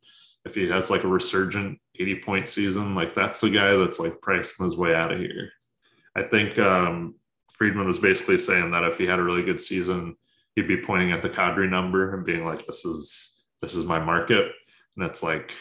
if 0.45 0.55
he 0.55 0.69
has 0.69 0.91
like 0.91 1.05
a 1.05 1.09
resurgent 1.09 1.79
80 1.99 2.21
point 2.21 2.49
season, 2.49 2.95
like 2.95 3.15
that's 3.15 3.43
the 3.43 3.51
guy 3.51 3.77
that's 3.77 4.01
like 4.01 4.21
pricing 4.21 4.65
his 4.65 4.77
way 4.77 4.95
out 4.95 5.13
of 5.13 5.19
here. 5.19 5.51
I 6.17 6.23
think 6.23 6.59
um, 6.59 7.15
Friedman 7.55 7.87
was 7.87 7.99
basically 7.99 8.39
saying 8.39 8.71
that 8.73 8.85
if 8.85 8.99
he 8.99 9.05
had 9.05 9.19
a 9.19 9.23
really 9.23 9.43
good 9.43 9.61
season, 9.61 10.17
he'd 10.55 10.67
be 10.67 10.83
pointing 10.83 11.13
at 11.13 11.23
the 11.23 11.31
Kadri 11.31 11.69
number 11.69 12.15
and 12.15 12.25
being 12.25 12.45
like, 12.45 12.67
"This 12.67 12.85
is 12.85 13.43
this 13.61 13.75
is 13.75 13.85
my 13.85 14.01
market," 14.01 14.51
and 14.97 15.05
it's 15.05 15.23
like 15.23 15.53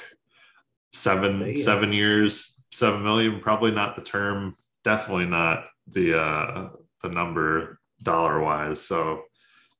seven 0.94 1.56
seven 1.58 1.94
years, 1.94 2.62
seven 2.72 3.04
million. 3.04 3.39
Probably 3.41 3.72
not 3.72 3.96
the 3.96 4.02
term. 4.02 4.56
Definitely 4.84 5.26
not 5.26 5.65
the 5.88 6.20
uh, 6.20 6.70
the 7.04 7.10
number 7.10 7.80
dollar 8.02 8.39
wise. 8.41 8.82
So 8.82 9.24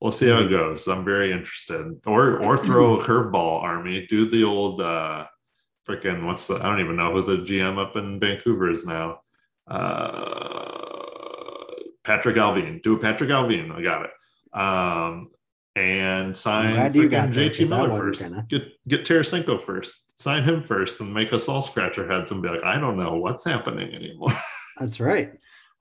we'll 0.02 0.12
see 0.12 0.30
how 0.30 0.40
it 0.40 0.50
goes. 0.50 0.88
I'm 0.88 1.06
very 1.06 1.32
interested. 1.32 2.00
Or 2.06 2.40
or 2.40 2.58
throw 2.58 3.00
a 3.00 3.04
curveball, 3.04 3.62
Army. 3.62 4.06
Do 4.08 4.30
the 4.30 4.44
old 4.44 4.82
uh 4.82 5.26
freaking 5.88 6.26
what's 6.26 6.48
the 6.48 6.56
I 6.56 6.64
don't 6.64 6.82
even 6.82 6.96
know 6.96 7.12
who 7.14 7.22
the 7.22 7.44
GM 7.44 7.78
up 7.78 7.96
in 7.96 8.20
Vancouver 8.20 8.70
is 8.70 8.86
now. 8.86 9.22
Uh 9.68 10.65
Patrik 12.06 12.36
Allvin. 12.36 12.82
Do 12.82 12.96
a 12.96 13.00
Patrik 13.00 13.30
Allvin. 13.30 13.72
I 13.72 13.82
got 13.82 14.06
it. 14.06 14.12
Um, 14.58 15.32
and 15.76 16.36
sign 16.36 16.76
JT 16.94 17.70
Miller 17.70 17.90
first. 17.90 18.22
Gonna... 18.22 18.46
Get 18.50 18.64
get 18.88 19.06
Tarasenko 19.06 19.62
first. 19.62 20.18
Sign 20.18 20.44
him 20.44 20.64
first, 20.64 21.02
and 21.02 21.14
make 21.14 21.34
us 21.34 21.50
all 21.50 21.62
scratch 21.62 22.00
our 22.00 22.08
heads 22.08 22.32
and 22.32 22.42
be 22.42 22.48
like, 22.48 22.64
I 22.64 22.80
don't 22.80 22.96
know 22.98 23.18
what's 23.18 23.44
happening 23.44 23.94
anymore. 23.94 24.32
That's 24.80 25.00
right. 25.00 25.32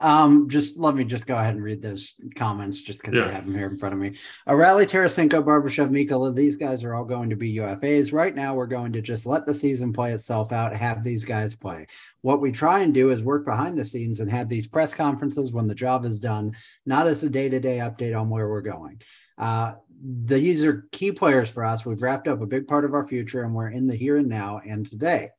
Um, 0.05 0.51
just 0.51 0.77
let 0.77 0.95
me 0.95 1.03
just 1.05 1.27
go 1.27 1.35
ahead 1.35 1.55
and 1.55 1.65
read 1.65 1.81
those 1.81 2.13
comments 2.35 2.83
just 2.83 3.01
because 3.01 3.17
yeah. 3.17 3.25
I 3.25 3.31
have 3.31 3.47
them 3.47 3.55
here 3.55 3.69
in 3.69 3.79
front 3.79 3.95
of 3.95 3.99
me. 3.99 4.17
O'Reilly, 4.47 4.85
Tarasenko, 4.85 5.43
Barbashev, 5.43 5.89
Mikkola, 5.89 6.35
these 6.35 6.59
guys 6.59 6.85
are 6.85 6.95
all 6.95 7.07
going 7.07 7.31
to 7.31 7.37
be 7.37 7.57
UFAs. 7.57 8.13
Right 8.13 8.35
now, 8.35 8.55
we're 8.55 8.67
going 8.67 8.93
to 8.93 9.01
just 9.01 9.25
let 9.25 9.47
the 9.47 9.55
season 9.55 9.95
play 9.95 10.13
itself 10.13 10.53
out, 10.53 10.77
have 10.77 11.03
these 11.03 11.25
guys 11.25 11.57
play. 11.57 11.87
What 12.21 12.43
we 12.43 12.53
try 12.53 12.81
and 12.81 12.93
do 12.93 13.13
is 13.13 13.23
work 13.23 13.47
behind 13.47 13.79
the 13.79 13.85
scenes 13.87 14.21
and 14.21 14.31
have 14.31 14.51
these 14.51 14.67
press 14.67 14.93
conferences 14.93 15.53
when 15.53 15.67
the 15.67 15.75
job 15.75 16.05
is 16.05 16.21
done, 16.21 16.55
not 16.85 17.07
as 17.07 17.25
a 17.25 17.31
day 17.31 17.49
to 17.49 17.59
day 17.59 17.79
update 17.79 18.15
on 18.15 18.29
where 18.29 18.51
we're 18.51 18.61
going. 18.61 19.01
Uh, 19.39 19.77
these 20.05 20.67
are 20.67 20.87
key 20.93 21.13
players 21.13 21.49
for 21.49 21.65
us. 21.65 21.87
We've 21.87 22.03
wrapped 22.03 22.29
up 22.29 22.43
a 22.43 22.47
big 22.47 22.69
part 22.69 22.85
of 22.85 22.93
our 22.93 23.07
future 23.07 23.43
and 23.43 23.55
we're 23.55 23.71
in 23.71 23.87
the 23.87 23.97
here 23.97 24.19
and 24.19 24.29
now 24.29 24.61
and 24.67 24.85
today 24.85 25.31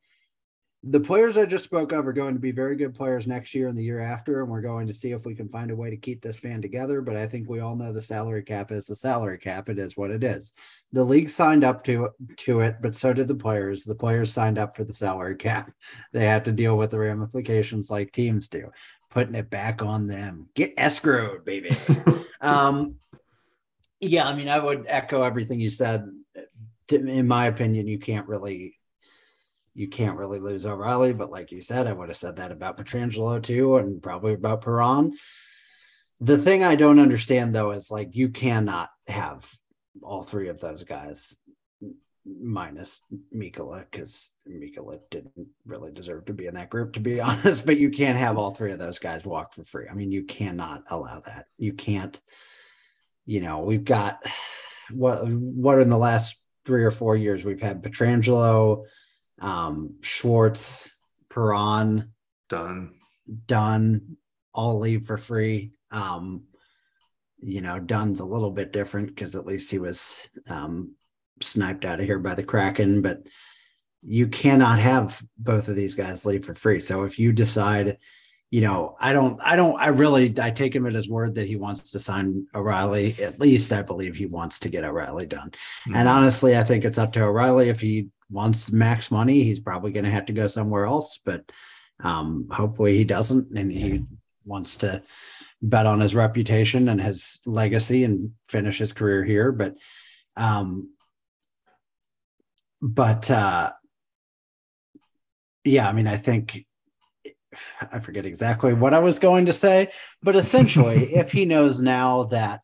the 0.88 1.00
players 1.00 1.36
I 1.36 1.46
just 1.46 1.64
spoke 1.64 1.92
of 1.94 2.06
are 2.06 2.14
going 2.14 2.36
to 2.36 2.40
be 2.40 2.52
very 2.52 2.76
good 2.76 2.94
players 2.94 3.26
next 3.26 3.56
year 3.56 3.70
and 3.70 3.78
the 3.78 3.84
year 3.84 4.00
after, 4.00 4.42
and 4.42 4.52
we're 4.52 4.62
going 4.62 4.86
to 4.86 4.94
see 4.94 5.14
if 5.14 5.26
we 5.26 5.34
can 5.34 5.50
find 5.50 5.72
a 5.72 5.76
way 5.76 5.90
to 5.90 5.98
keep 5.98 6.22
this 6.22 6.38
band 6.38 6.62
together. 6.62 7.02
But 7.02 7.16
I 7.16 7.26
think 7.26 7.50
we 7.50 7.60
all 7.60 7.76
know 7.76 7.92
the 7.92 8.04
salary 8.04 8.44
cap 8.44 8.72
is 8.72 8.86
the 8.86 8.96
salary 8.96 9.40
cap. 9.40 9.68
It 9.68 9.80
is 9.80 9.98
what 9.98 10.12
it 10.12 10.24
is. 10.24 10.54
The 10.94 11.04
league 11.04 11.32
signed 11.32 11.64
up 11.64 11.84
to 11.86 12.10
to 12.38 12.60
it, 12.60 12.76
but 12.82 12.94
so 12.94 13.14
did 13.14 13.28
the 13.28 13.36
players. 13.36 13.84
The 13.84 13.96
players 13.96 14.32
signed 14.32 14.60
up 14.60 14.78
for 14.78 14.84
the 14.84 14.94
salary 14.94 15.36
cap. 15.36 15.72
They 16.14 16.26
have 16.26 16.44
to 16.44 16.52
deal 16.52 16.78
with 16.78 16.92
the 16.92 17.00
ramifications 17.00 17.90
like 17.90 18.12
teams 18.12 18.48
do. 18.48 18.72
Putting 19.10 19.36
it 19.36 19.50
back 19.50 19.82
on 19.82 20.08
them. 20.08 20.50
Get 20.54 20.78
escrowed, 20.78 21.44
baby. 21.44 21.72
um, 22.42 22.96
yeah, 24.00 24.28
I 24.28 24.36
mean, 24.36 24.50
I 24.50 24.60
would 24.60 24.86
echo 24.88 25.24
everything 25.24 25.60
you 25.60 25.72
said. 25.72 26.10
In 26.90 27.28
my 27.28 27.48
opinion, 27.48 27.88
you 27.88 27.98
can't 27.98 28.28
really 28.28 28.78
you 29.76 29.90
can't 29.90 30.18
really 30.18 30.40
lose 30.40 30.66
O'Reilly. 30.66 31.14
But 31.14 31.30
like 31.30 31.52
you 31.52 31.62
said, 31.62 31.86
I 31.86 31.94
would 31.94 32.10
have 32.10 32.18
said 32.18 32.38
that 32.38 32.52
about 32.52 32.78
Pietrangelo 32.78 33.44
too, 33.44 33.78
and 33.78 34.02
probably 34.02 34.34
about 34.34 34.62
Perron. 34.62 35.14
The 36.22 36.38
thing 36.38 36.64
I 36.64 36.76
don't 36.76 37.00
understand 37.00 37.54
though 37.54 37.72
is 37.72 37.92
like 37.92 38.16
you 38.16 38.30
cannot 38.30 38.90
have 39.08 39.48
all 40.02 40.24
three 40.24 40.48
of 40.48 40.60
those 40.60 40.84
guys 40.84 41.38
minus 42.26 43.04
Mikkola 43.36 43.86
because 43.92 44.32
Mikkola 44.50 45.00
didn't 45.12 45.48
really 45.66 45.92
deserve 45.92 46.26
to 46.26 46.34
be 46.34 46.48
in 46.48 46.56
that 46.56 46.70
group, 46.70 46.94
to 46.94 47.00
be 47.00 47.20
honest. 47.22 47.66
But 47.66 47.78
you 47.78 47.90
can't 47.90 48.18
have 48.18 48.38
all 48.38 48.52
three 48.52 48.72
of 48.72 48.80
those 48.80 48.98
guys 48.98 49.26
walk 49.26 49.54
for 49.54 49.66
free. 49.66 49.88
I 49.90 49.94
mean, 49.94 50.12
you 50.12 50.24
cannot 50.24 50.84
allow 50.90 51.20
that. 51.22 51.48
You 51.58 51.74
can't, 51.74 52.20
you 53.26 53.42
know, 53.42 53.60
we've 53.60 53.86
got 53.86 54.26
what 54.92 55.28
what 55.28 55.82
in 55.82 55.90
the 55.90 55.98
last 55.98 56.42
three 56.66 56.84
or 56.84 56.92
four 56.92 57.16
years 57.16 57.44
we've 57.44 57.62
had 57.62 57.84
Pietrangelo, 57.84 58.86
um, 59.40 59.96
Schwartz, 60.02 60.94
Perron, 61.30 62.14
done, 62.50 62.94
done, 63.48 64.18
all 64.54 64.80
leave 64.80 65.06
for 65.06 65.18
free. 65.18 65.72
Um, 65.92 66.44
you 67.40 67.62
know, 67.62 67.80
Dunn's 67.80 68.22
a 68.22 68.26
little 68.26 68.52
bit 68.52 68.72
different 68.72 69.10
because 69.10 69.36
at 69.36 69.46
least 69.46 69.70
he 69.70 69.80
was 69.80 70.28
um, 70.48 70.96
sniped 71.42 71.86
out 71.86 72.00
of 72.00 72.06
here 72.06 72.20
by 72.20 72.36
the 72.36 72.44
Kraken, 72.44 73.02
but 73.02 73.28
you 74.02 74.28
cannot 74.28 74.80
have 74.80 75.22
both 75.38 75.68
of 75.68 75.76
these 75.76 75.96
guys 75.96 76.26
leave 76.26 76.46
for 76.46 76.56
free. 76.56 76.80
So 76.80 77.04
if 77.04 77.20
you 77.20 77.34
decide, 77.34 77.98
you 78.56 78.62
know, 78.62 78.96
I 79.02 79.12
don't, 79.12 79.38
I 79.44 79.58
don't, 79.58 79.78
I 79.82 79.88
really, 79.88 80.34
I 80.40 80.50
take 80.50 80.74
him 80.74 80.86
at 80.86 80.94
his 80.94 81.10
word 81.10 81.36
that 81.36 81.46
he 81.46 81.58
wants 81.58 81.92
to 81.92 82.00
sign 82.00 82.48
O'Reilly. 82.56 83.14
At 83.22 83.38
least 83.38 83.74
I 83.74 83.82
believe 83.82 84.16
he 84.16 84.28
wants 84.28 84.62
to 84.62 84.70
get 84.70 84.86
O'Reilly 84.86 85.26
done. 85.26 85.50
Mm-hmm. 85.50 85.96
And 85.98 86.08
honestly, 86.08 86.56
I 86.56 86.64
think 86.64 86.86
it's 86.86 86.98
up 86.98 87.12
to 87.14 87.24
O'Reilly 87.24 87.68
if 87.68 87.82
he 87.82 88.08
wants 88.30 88.72
max 88.72 89.12
money, 89.12 89.44
he's 89.44 89.60
probably 89.60 89.92
going 89.92 90.06
to 90.06 90.12
have 90.12 90.28
to 90.28 90.32
go 90.32 90.48
somewhere 90.48 90.86
else. 90.86 91.20
But 91.26 91.52
um, 92.02 92.48
hopefully 92.50 92.96
he 92.96 93.04
doesn't, 93.04 93.58
and 93.58 93.70
he 93.70 94.06
wants 94.46 94.78
to 94.78 95.04
bet 95.62 95.86
on 95.86 96.00
his 96.00 96.16
reputation 96.16 96.88
and 96.88 97.02
his 97.02 97.42
legacy 97.46 98.06
and 98.06 98.32
finish 98.48 98.78
his 98.78 98.94
career 98.94 99.26
here. 99.26 99.52
But, 99.52 99.76
um, 100.38 100.92
but 102.82 103.30
uh, 103.30 103.74
yeah, 105.66 105.90
I 105.90 105.92
mean, 105.92 106.08
I 106.08 106.16
think 106.16 106.66
I 107.92 108.00
forget 108.00 108.26
exactly 108.26 108.74
what 108.74 108.94
I 108.94 109.00
was 109.00 109.20
going 109.20 109.46
to 109.48 109.54
say, 109.54 109.90
but 110.22 110.36
essentially, 110.36 111.14
if 111.16 111.32
he 111.32 111.46
knows 111.46 111.82
now 111.82 112.24
that 112.26 112.62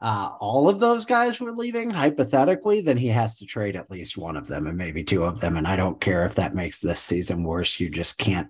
uh, 0.00 0.30
all 0.40 0.68
of 0.68 0.78
those 0.78 1.04
guys 1.04 1.40
were 1.40 1.52
leaving, 1.52 1.90
hypothetically, 1.90 2.80
then 2.80 2.96
he 2.96 3.08
has 3.08 3.38
to 3.38 3.46
trade 3.46 3.76
at 3.76 3.90
least 3.90 4.16
one 4.16 4.36
of 4.36 4.46
them 4.46 4.66
and 4.66 4.78
maybe 4.78 5.02
two 5.02 5.24
of 5.24 5.40
them. 5.40 5.56
And 5.56 5.66
I 5.66 5.76
don't 5.76 6.00
care 6.00 6.24
if 6.24 6.36
that 6.36 6.54
makes 6.54 6.80
this 6.80 7.00
season 7.00 7.42
worse. 7.42 7.80
You 7.80 7.90
just 7.90 8.16
can't. 8.18 8.48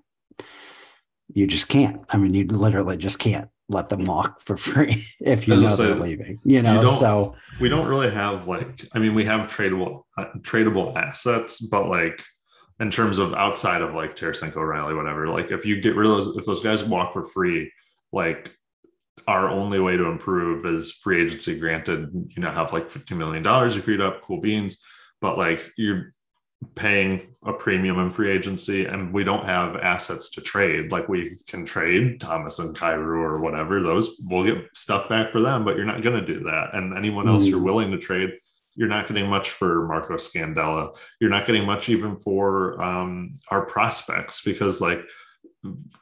You 1.32 1.46
just 1.46 1.68
can't. 1.68 2.04
I 2.10 2.16
mean, 2.16 2.34
you 2.34 2.44
literally 2.46 2.96
just 2.96 3.18
can't 3.18 3.48
let 3.68 3.88
them 3.88 4.04
walk 4.04 4.40
for 4.40 4.56
free 4.56 5.06
if 5.20 5.46
you 5.46 5.56
know 5.56 5.74
they're 5.76 5.94
leaving. 5.94 6.38
You 6.44 6.62
know, 6.62 6.82
you 6.82 6.90
so 6.90 7.34
we 7.60 7.68
don't 7.68 7.86
really 7.86 8.10
have 8.10 8.46
like. 8.46 8.86
I 8.92 8.98
mean, 8.98 9.14
we 9.14 9.24
have 9.24 9.50
tradable 9.50 10.02
uh, 10.16 10.26
tradable 10.40 10.96
assets, 10.96 11.60
but 11.60 11.88
like 11.88 12.22
in 12.80 12.90
terms 12.90 13.18
of 13.18 13.34
outside 13.34 13.82
of 13.82 13.94
like 13.94 14.16
Tarasenko, 14.16 14.56
Riley, 14.56 14.94
whatever. 14.94 15.28
Like 15.28 15.50
if 15.50 15.66
you 15.66 15.80
get 15.80 15.96
rid 15.96 16.08
of 16.08 16.16
those, 16.16 16.36
if 16.36 16.44
those 16.44 16.60
guys 16.60 16.84
walk 16.84 17.12
for 17.12 17.24
free, 17.24 17.72
like 18.12 18.52
our 19.26 19.48
only 19.50 19.80
way 19.80 19.96
to 19.96 20.06
improve 20.06 20.64
is 20.64 20.92
free 20.92 21.22
agency. 21.22 21.58
Granted, 21.58 22.10
you 22.36 22.42
know, 22.42 22.50
have 22.50 22.72
like 22.72 22.88
$50 22.88 23.16
million 23.16 23.44
you 23.72 23.80
freed 23.80 24.00
up, 24.00 24.22
cool 24.22 24.40
beans, 24.40 24.80
but 25.20 25.36
like 25.36 25.70
you're 25.76 26.12
paying 26.74 27.34
a 27.44 27.52
premium 27.52 27.98
in 27.98 28.10
free 28.10 28.30
agency 28.30 28.86
and 28.86 29.12
we 29.12 29.22
don't 29.22 29.44
have 29.44 29.76
assets 29.76 30.30
to 30.30 30.40
trade. 30.40 30.90
Like 30.90 31.08
we 31.08 31.36
can 31.46 31.64
trade 31.64 32.20
Thomas 32.20 32.58
and 32.58 32.76
Kyrou 32.76 33.22
or 33.22 33.40
whatever. 33.40 33.80
Those 33.80 34.20
we'll 34.24 34.44
get 34.44 34.64
stuff 34.74 35.08
back 35.08 35.32
for 35.32 35.40
them, 35.40 35.64
but 35.64 35.76
you're 35.76 35.84
not 35.84 36.02
going 36.02 36.24
to 36.24 36.34
do 36.34 36.44
that. 36.44 36.70
And 36.74 36.96
anyone 36.96 37.28
else 37.28 37.44
mm. 37.44 37.50
you're 37.50 37.62
willing 37.62 37.90
to 37.90 37.98
trade, 37.98 38.30
you're 38.78 38.88
not 38.88 39.08
getting 39.08 39.28
much 39.28 39.50
for 39.50 39.88
Marco 39.88 40.14
Scandella. 40.14 40.96
You're 41.20 41.30
not 41.30 41.46
getting 41.46 41.66
much 41.66 41.88
even 41.88 42.16
for 42.16 42.80
um, 42.80 43.36
our 43.50 43.66
prospects 43.66 44.40
because 44.42 44.80
like, 44.80 45.00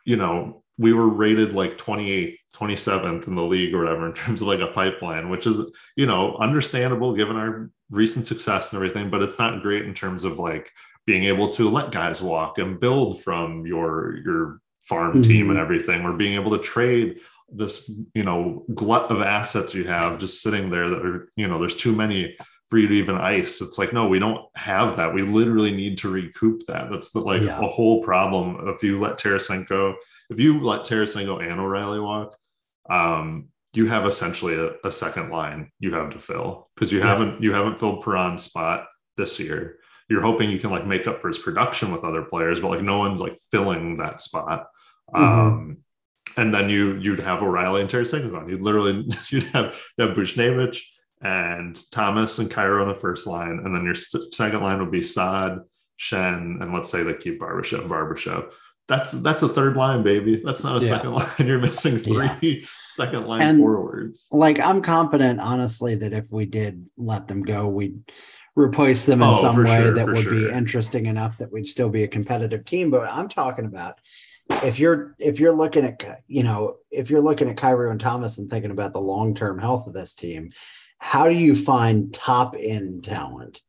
you 0.04 0.16
know, 0.16 0.62
we 0.76 0.92
were 0.92 1.08
rated 1.08 1.54
like 1.54 1.78
28th 1.78 2.36
27th 2.54 3.26
in 3.26 3.34
the 3.34 3.42
league 3.42 3.74
or 3.74 3.84
whatever 3.84 4.06
in 4.06 4.12
terms 4.14 4.40
of 4.40 4.48
like 4.48 4.60
a 4.60 4.72
pipeline 4.72 5.28
which 5.28 5.46
is 5.46 5.60
you 5.94 6.06
know 6.06 6.36
understandable 6.36 7.14
given 7.14 7.36
our 7.36 7.70
recent 7.90 8.26
success 8.26 8.72
and 8.72 8.78
everything 8.78 9.10
but 9.10 9.22
it's 9.22 9.38
not 9.38 9.60
great 9.60 9.84
in 9.84 9.92
terms 9.92 10.24
of 10.24 10.38
like 10.38 10.70
being 11.06 11.24
able 11.24 11.50
to 11.50 11.68
let 11.68 11.92
guys 11.92 12.22
walk 12.22 12.56
and 12.58 12.80
build 12.80 13.22
from 13.22 13.66
your 13.66 14.16
your 14.24 14.60
farm 14.80 15.12
mm-hmm. 15.12 15.22
team 15.22 15.50
and 15.50 15.58
everything 15.58 16.02
or 16.02 16.14
being 16.14 16.34
able 16.34 16.50
to 16.50 16.62
trade 16.62 17.20
this 17.50 17.90
you 18.14 18.22
know 18.22 18.64
glut 18.74 19.10
of 19.10 19.20
assets 19.20 19.74
you 19.74 19.84
have 19.84 20.18
just 20.18 20.42
sitting 20.42 20.70
there 20.70 20.88
that 20.88 21.04
are 21.04 21.28
you 21.36 21.46
know 21.46 21.58
there's 21.58 21.76
too 21.76 21.92
many 21.92 22.36
for 22.68 22.79
you 22.79 22.88
to 22.88 22.94
even 22.94 23.16
ice. 23.16 23.61
It's 23.61 23.79
like, 23.79 23.92
no, 23.92 24.09
we 24.09 24.18
don't 24.18 24.44
have 24.57 24.96
that. 24.96 25.14
We 25.14 25.22
literally 25.22 25.70
need 25.70 25.98
to 25.98 26.09
recoup 26.09 26.62
that. 26.66 26.90
That's 26.90 27.12
the, 27.12 27.20
like 27.20 27.42
yeah. 27.42 27.59
a 27.59 27.68
whole 27.68 28.02
problem. 28.02 28.68
If 28.68 28.83
you 28.83 29.00
let 29.00 29.18
Tarasenko, 29.18 29.94
if 30.31 30.40
you 30.40 30.61
let 30.61 30.83
Tarasenko 30.83 31.48
and 31.48 31.61
O'Reilly 31.61 32.00
walk, 32.00 32.37
um, 32.90 33.48
you 33.72 33.87
have 33.87 34.07
essentially 34.07 34.55
a, 34.55 34.70
a, 34.85 34.90
second 34.90 35.31
line 35.31 35.70
you 35.81 35.92
have 35.92 36.11
to 36.11 36.18
fill 36.18 36.70
because 36.74 36.90
you 36.90 37.00
yeah. 37.00 37.07
haven't 37.07 37.42
you 37.42 37.52
haven't 37.52 37.79
filled 37.79 38.02
Perron's 38.02 38.42
spot 38.42 38.87
this 39.16 39.38
year. 39.38 39.79
You're 40.09 40.22
hoping 40.22 40.50
you 40.50 40.59
can 40.59 40.70
like 40.70 40.87
make 40.87 41.07
up 41.07 41.20
for 41.20 41.29
his 41.29 41.38
production 41.38 41.92
with 41.92 42.05
other 42.05 42.22
players, 42.22 42.61
but 42.61 42.70
like 42.70 42.83
no 42.83 42.98
one's 42.98 43.20
like 43.20 43.37
filling 43.50 43.98
that 43.98 44.20
spot. 44.20 44.66
Mm-hmm. 45.14 45.24
Um, 45.24 45.76
and 46.37 46.55
then 46.55 46.68
you 46.68 46.96
you'd 46.96 47.20
have 47.20 47.42
O'Reilly 47.42 47.83
and 47.83 47.90
Tarasenko 47.90 48.37
on. 48.37 48.48
You'd 48.48 48.62
literally 48.62 49.07
you'd 49.31 49.44
have 49.44 49.79
you 49.98 50.07
have 50.07 50.16
Buchnevich, 50.16 50.81
and 51.22 51.79
Thomas 51.90 52.38
and 52.38 52.50
Kyrou 52.50 52.83
on 52.83 52.88
the 52.88 52.94
first 52.94 53.26
line, 53.26 53.61
and 53.64 53.74
then 53.74 53.85
your 53.85 53.94
second 53.94 54.62
line 54.62 54.81
would 54.81 54.90
be 54.90 55.02
Saad, 55.02 55.61
Schenn, 55.98 56.62
and 56.62 56.72
let's 56.72 56.90
say 56.90 57.02
they 57.02 57.14
keep 57.14 57.40
Barbashev, 57.40 57.88
Barbershop. 57.88 58.52
That's 58.88 59.12
that's 59.12 59.42
a 59.42 59.48
third 59.48 59.76
line, 59.76 60.02
baby. 60.02 60.40
That's 60.44 60.62
not 60.62 60.83
a 60.83 60.87
yeah. 60.87 60.96
second 60.96 61.12
line. 61.14 61.29
You're 61.38 61.59
missing 61.59 61.98
three 61.98 62.31
yeah. 62.40 62.59
second 62.88 63.26
line 63.26 63.42
and 63.42 63.59
forwards. 63.59 64.26
Like 64.31 64.61
I'm 64.61 64.83
confident, 64.83 65.40
honestly, 65.40 65.96
that 65.96 66.12
if 66.12 66.31
we 66.31 66.46
did 66.46 66.87
let 66.96 67.26
them 67.26 67.42
go, 67.42 67.66
we'd 67.66 68.00
replace 68.55 69.05
them 69.05 69.22
in 69.22 69.29
oh, 69.29 69.40
some 69.40 69.57
way 69.57 69.83
sure, 69.83 69.92
that 69.92 70.07
would 70.07 70.22
sure. 70.22 70.33
be 70.33 70.50
interesting 70.50 71.07
enough 71.07 71.38
that 71.38 71.52
we'd 71.52 71.66
still 71.66 71.88
be 71.88 72.05
a 72.05 72.09
competitive 72.09 72.64
team. 72.64 72.90
But 72.90 73.11
I'm 73.11 73.29
talking 73.29 73.66
about 73.66 73.98
if 74.62 74.79
you're 74.79 75.14
if 75.18 75.40
you're 75.40 75.55
looking 75.55 75.85
at 75.85 76.22
you 76.29 76.42
know 76.42 76.76
if 76.90 77.11
you're 77.11 77.20
looking 77.20 77.48
at 77.48 77.57
Kyrou 77.57 77.90
and 77.90 78.00
Thomas 78.00 78.38
and 78.38 78.48
thinking 78.48 78.70
about 78.70 78.92
the 78.92 79.00
long 79.00 79.35
term 79.35 79.59
health 79.59 79.87
of 79.87 79.94
this 79.94 80.14
team, 80.14 80.52
how 80.98 81.28
do 81.28 81.35
you 81.35 81.54
find 81.54 82.12
top 82.12 82.54
end 82.59 83.04
talent? 83.04 83.62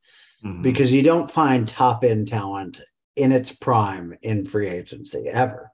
Mm-hmm. 0.43 0.61
Because 0.61 0.91
you 0.91 1.03
don't 1.03 1.31
find 1.31 1.67
top 1.67 2.03
end 2.03 2.27
talent 2.27 2.81
in 3.15 3.31
its 3.31 3.51
prime 3.51 4.15
in 4.21 4.45
free 4.45 4.69
agency 4.69 5.27
ever. 5.27 5.71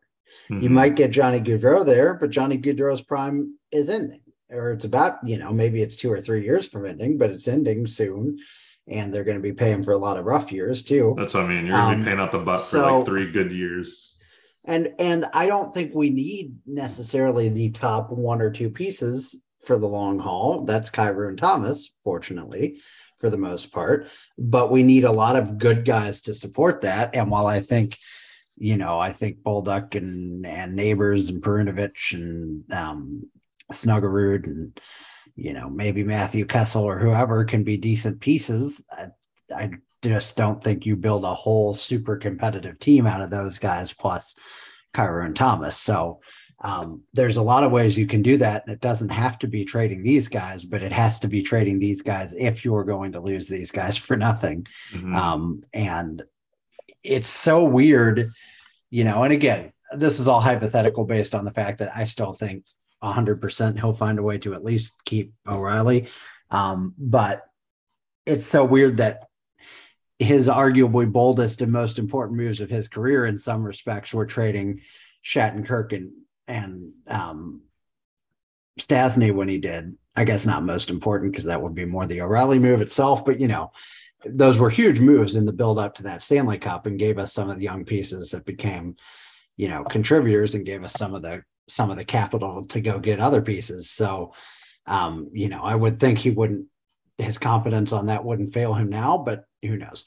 Mm-hmm. 0.50 0.64
You 0.64 0.70
might 0.70 0.96
get 0.96 1.12
Johnny 1.12 1.40
Gaudreau 1.40 1.86
there, 1.86 2.16
but 2.16 2.30
Johnny 2.30 2.58
Gaudreau's 2.58 3.02
prime 3.02 3.58
is 3.72 3.90
ending, 3.90 4.22
or 4.50 4.72
it's 4.72 4.86
about, 4.86 5.16
you 5.26 5.38
know, 5.38 5.52
maybe 5.52 5.82
it's 5.82 5.98
two 5.98 6.12
or 6.12 6.22
three 6.22 6.44
years 6.44 6.68
from 6.68 6.86
ending, 6.86 7.18
but 7.18 7.30
it's 7.30 7.48
ending 7.48 7.86
soon. 7.86 8.40
And 8.88 9.14
they're 9.14 9.24
going 9.24 9.38
to 9.38 9.44
be 9.44 9.54
paying 9.54 9.84
for 9.84 9.94
a 9.94 9.98
lot 9.98 10.18
of 10.18 10.26
rough 10.26 10.52
years 10.52 10.84
too. 10.84 11.16
That's 11.18 11.34
what 11.34 11.44
I 11.44 11.48
mean. 11.48 11.66
You're 11.66 11.78
going 11.78 11.92
to 11.92 11.96
um, 11.96 12.00
be 12.00 12.06
paying 12.06 12.20
out 12.20 12.32
the 12.32 12.40
butt 12.40 12.60
so, 12.60 12.82
for 12.82 12.98
like 12.98 13.06
three 13.06 13.32
good 13.32 13.52
years. 13.52 14.16
And 14.66 14.94
and 15.00 15.26
I 15.34 15.48
don't 15.48 15.74
think 15.74 15.94
we 15.94 16.10
need 16.10 16.56
necessarily 16.66 17.50
the 17.50 17.72
top 17.72 18.12
one 18.12 18.42
or 18.42 18.50
two 18.50 18.70
pieces 18.70 19.43
for 19.66 19.78
the 19.78 19.88
long 19.88 20.20
haul. 20.20 20.64
That's 20.66 20.90
Kyrou 20.90 21.30
and 21.30 21.38
Thomas, 21.38 21.94
fortunately, 22.04 22.80
for 23.20 23.30
the 23.30 23.38
most 23.38 23.72
part. 23.72 24.08
But 24.38 24.72
we 24.72 24.84
need 24.84 25.06
a 25.06 25.12
lot 25.12 25.36
of 25.36 25.58
good 25.58 25.86
guys 25.86 26.22
to 26.22 26.34
support 26.34 26.82
that. 26.82 27.16
And 27.16 27.30
while 27.30 27.48
I 27.48 27.62
think, 27.62 27.98
you 28.58 28.78
know, 28.78 29.00
I 29.00 29.12
think 29.12 29.40
Bolduc 29.40 29.96
and 29.96 30.46
and 30.46 30.76
Neighbors 30.76 31.30
and 31.30 31.42
Perunovich 31.42 32.14
and 32.14 32.72
um, 32.72 33.30
Snuggerud 33.72 34.46
and 34.46 34.80
you 35.36 35.54
know 35.54 35.70
maybe 35.70 36.04
Matthew 36.04 36.46
Kessel 36.46 36.84
or 36.84 37.00
whoever 37.00 37.44
can 37.46 37.64
be 37.64 37.78
decent 37.78 38.20
pieces. 38.20 38.84
I, 38.92 39.08
I 39.54 39.72
just 40.04 40.36
don't 40.36 40.62
think 40.62 40.86
you 40.86 40.96
build 40.96 41.24
a 41.24 41.34
whole 41.34 41.74
super 41.74 42.18
competitive 42.18 42.78
team 42.80 43.08
out 43.08 43.22
of 43.22 43.30
those 43.30 43.58
guys 43.58 43.94
plus 43.94 44.36
Kyrou 44.94 45.26
and 45.26 45.36
Thomas. 45.36 45.78
So 45.78 46.20
um, 46.64 47.02
there's 47.12 47.36
a 47.36 47.44
lot 47.44 47.64
of 47.64 47.72
ways 47.74 47.98
you 47.98 48.08
can 48.08 48.22
do 48.22 48.38
that. 48.38 48.68
It 48.68 48.80
doesn't 48.80 49.10
have 49.10 49.38
to 49.40 49.48
be 49.48 49.66
trading 49.66 50.02
these 50.02 50.30
guys, 50.30 50.64
but 50.64 50.82
it 50.82 50.94
has 50.94 51.20
to 51.20 51.28
be 51.28 51.44
trading 51.44 51.78
these 51.78 52.02
guys 52.02 52.34
if 52.34 52.64
you're 52.64 52.86
going 52.86 53.12
to 53.12 53.20
lose 53.20 53.50
these 53.50 53.70
guys 53.70 53.98
for 54.08 54.16
nothing. 54.16 54.66
Mm-hmm. 54.92 55.16
Um, 55.16 55.64
and 55.74 56.24
it's 57.04 57.28
so 57.28 57.66
weird, 57.66 58.30
you 58.90 59.04
know. 59.04 59.24
And 59.24 59.34
again, 59.34 59.74
this 59.92 60.20
is 60.20 60.30
all 60.30 60.40
hypothetical 60.40 61.04
based 61.04 61.36
on 61.36 61.44
the 61.44 61.52
fact 61.52 61.80
that 61.80 61.92
I 61.94 62.06
still 62.06 62.34
think 62.34 62.66
100% 63.04 63.78
he'll 63.78 63.94
find 63.94 64.18
a 64.18 64.24
way 64.24 64.38
to 64.40 64.54
at 64.54 64.64
least 64.64 65.04
keep 65.04 65.34
O'Reilly. 65.46 66.08
Um, 66.50 66.94
but 66.98 67.44
it's 68.26 68.48
so 68.48 68.64
weird 68.64 68.98
that 68.98 69.28
his 70.18 70.48
arguably 70.48 71.12
boldest 71.12 71.62
and 71.62 71.74
most 71.74 72.00
important 72.00 72.38
moves 72.38 72.62
of 72.62 72.70
his 72.70 72.88
career, 72.88 73.26
in 73.26 73.38
some 73.38 73.64
respects, 73.64 74.14
were 74.14 74.26
trading 74.26 74.80
Shattenkirk 75.26 75.92
and 75.92 76.12
and 76.48 76.92
um, 77.08 77.62
Stastny 78.80 79.34
when 79.34 79.48
he 79.48 79.58
did. 79.58 79.96
I 80.16 80.26
guess 80.26 80.46
not 80.46 80.64
most 80.64 80.92
important 80.92 81.32
because 81.32 81.46
that 81.46 81.62
would 81.62 81.74
be 81.74 81.86
more 81.86 82.06
the 82.06 82.22
O'Reilly 82.22 82.60
move 82.60 82.82
itself, 82.82 83.26
but 83.26 83.40
you 83.40 83.48
know, 83.48 83.72
those 84.26 84.58
were 84.58 84.70
huge 84.70 85.00
moves 85.00 85.36
in 85.36 85.46
the 85.46 85.52
build 85.52 85.80
up 85.80 85.96
to 85.96 86.04
that 86.04 86.22
Stanley 86.22 86.58
Cup 86.58 86.86
and 86.86 87.00
gave 87.00 87.18
us 87.18 87.34
some 87.34 87.50
of 87.50 87.58
the 87.58 87.64
young 87.64 87.84
pieces 87.84 88.30
that 88.30 88.46
became, 88.46 88.96
you 89.58 89.68
know, 89.68 89.84
contributors 89.84 90.56
and 90.56 90.66
gave 90.66 90.84
us 90.84 90.94
some 90.94 91.16
of 91.16 91.22
the 91.22 91.44
some 91.68 91.90
of 91.90 91.98
the 91.98 92.06
capital 92.06 92.64
to 92.66 92.82
go 92.82 93.00
get 93.00 93.20
other 93.20 93.42
pieces. 93.42 93.90
So, 93.90 94.34
um, 94.86 95.30
you 95.34 95.50
know, 95.50 95.64
I 95.64 95.76
would 95.76 96.00
think 96.00 96.20
he 96.20 96.30
wouldn't 96.30 96.68
his 97.18 97.38
confidence 97.38 97.92
on 97.92 98.08
that 98.08 98.26
wouldn't 98.26 98.54
fail 98.54 98.74
him 98.74 98.90
now, 98.90 99.18
but 99.18 99.46
who 99.62 99.78
knows? 99.78 100.06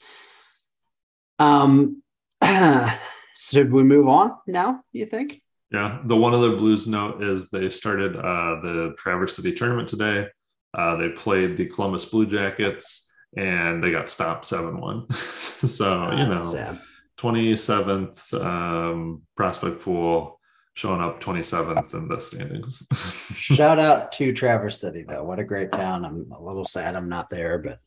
Um, 1.39 2.01
should 3.35 3.71
we 3.71 3.83
move 3.83 4.07
on 4.07 4.33
now? 4.47 4.81
You 4.91 5.05
think? 5.05 5.41
Yeah, 5.71 5.99
the 6.05 6.15
one 6.15 6.33
other 6.33 6.55
Blues 6.55 6.87
note 6.87 7.21
is 7.21 7.49
they 7.49 7.69
started 7.69 8.15
uh, 8.15 8.61
the 8.61 8.95
Traverse 8.97 9.35
City 9.35 9.53
tournament 9.53 9.89
today. 9.89 10.27
Uh, 10.73 10.95
they 10.95 11.09
played 11.09 11.57
the 11.57 11.65
Columbus 11.65 12.05
Blue 12.05 12.25
Jackets 12.25 13.11
and 13.35 13.83
they 13.83 13.91
got 13.91 14.09
stopped 14.09 14.45
7 14.45 14.79
1. 14.79 15.11
so, 15.11 16.11
you 16.11 16.25
know, 16.25 16.77
27th 17.17 18.33
um, 18.45 19.21
prospect 19.35 19.81
pool 19.81 20.39
showing 20.73 21.01
up 21.01 21.19
27th 21.19 21.95
in 21.95 22.07
the 22.07 22.19
standings. 22.19 22.85
Shout 23.35 23.79
out 23.79 24.11
to 24.13 24.31
Traverse 24.31 24.79
City, 24.79 25.03
though. 25.07 25.23
What 25.23 25.39
a 25.39 25.43
great 25.43 25.71
town. 25.71 26.05
I'm 26.05 26.31
a 26.31 26.41
little 26.41 26.65
sad 26.65 26.95
I'm 26.95 27.09
not 27.09 27.29
there, 27.29 27.57
but 27.57 27.79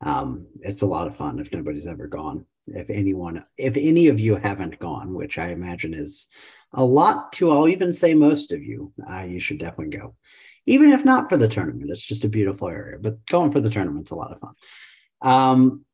um, 0.00 0.46
it's 0.60 0.82
a 0.82 0.86
lot 0.86 1.06
of 1.06 1.16
fun 1.16 1.38
if 1.38 1.52
nobody's 1.52 1.86
ever 1.86 2.06
gone. 2.06 2.46
If 2.66 2.90
anyone, 2.90 3.44
if 3.56 3.76
any 3.76 4.08
of 4.08 4.20
you 4.20 4.36
haven't 4.36 4.78
gone, 4.78 5.14
which 5.14 5.38
I 5.38 5.48
imagine 5.48 5.94
is 5.94 6.28
a 6.72 6.84
lot 6.84 7.32
to, 7.34 7.50
I'll 7.50 7.68
even 7.68 7.92
say 7.92 8.14
most 8.14 8.52
of 8.52 8.62
you, 8.62 8.92
uh, 9.10 9.22
you 9.22 9.40
should 9.40 9.58
definitely 9.58 9.96
go. 9.96 10.14
Even 10.66 10.90
if 10.90 11.04
not 11.04 11.30
for 11.30 11.38
the 11.38 11.48
tournament, 11.48 11.90
it's 11.90 12.04
just 12.04 12.24
a 12.24 12.28
beautiful 12.28 12.68
area, 12.68 12.98
but 13.00 13.24
going 13.26 13.50
for 13.50 13.60
the 13.60 13.70
tournament's 13.70 14.10
a 14.10 14.14
lot 14.14 14.32
of 14.32 14.40
fun. 14.40 14.54
Um, 15.22 15.84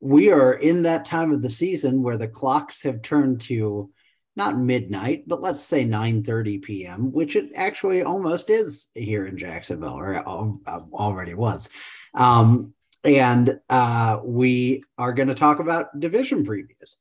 we 0.00 0.30
are 0.30 0.54
in 0.54 0.82
that 0.82 1.04
time 1.04 1.32
of 1.32 1.42
the 1.42 1.50
season 1.50 2.02
where 2.02 2.16
the 2.16 2.28
clocks 2.28 2.82
have 2.84 3.02
turned 3.02 3.42
to 3.42 3.90
not 4.36 4.58
midnight, 4.58 5.24
but 5.26 5.42
let's 5.42 5.62
say 5.62 5.84
9 5.84 6.22
30 6.22 6.58
p.m., 6.58 7.12
which 7.12 7.36
it 7.36 7.50
actually 7.56 8.02
almost 8.02 8.48
is 8.48 8.88
here 8.94 9.26
in 9.26 9.36
Jacksonville, 9.36 9.98
or 9.98 10.24
already 10.94 11.34
was. 11.34 11.68
Um, 12.14 12.72
and 13.04 13.60
uh, 13.68 14.20
we 14.22 14.84
are 14.98 15.12
going 15.12 15.28
to 15.28 15.34
talk 15.34 15.58
about 15.58 15.98
division 15.98 16.44
previews. 16.44 16.96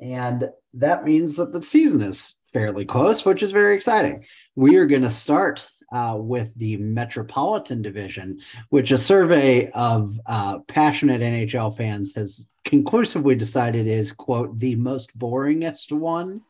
And 0.00 0.50
that 0.74 1.04
means 1.04 1.36
that 1.36 1.52
the 1.52 1.62
season 1.62 2.02
is 2.02 2.34
fairly 2.52 2.84
close, 2.84 3.24
which 3.24 3.42
is 3.42 3.52
very 3.52 3.74
exciting. 3.74 4.24
We 4.54 4.76
are 4.76 4.86
going 4.86 5.02
to 5.02 5.10
start 5.10 5.68
uh, 5.92 6.16
with 6.18 6.54
the 6.56 6.76
Metropolitan 6.76 7.82
Division, 7.82 8.40
which 8.68 8.90
a 8.90 8.98
survey 8.98 9.70
of 9.70 10.18
uh, 10.26 10.60
passionate 10.60 11.20
NHL 11.20 11.76
fans 11.76 12.14
has 12.14 12.48
conclusively 12.64 13.34
decided 13.34 13.86
is, 13.86 14.12
quote, 14.12 14.58
the 14.58 14.76
most 14.76 15.18
boringest 15.18 15.92
one 15.92 16.42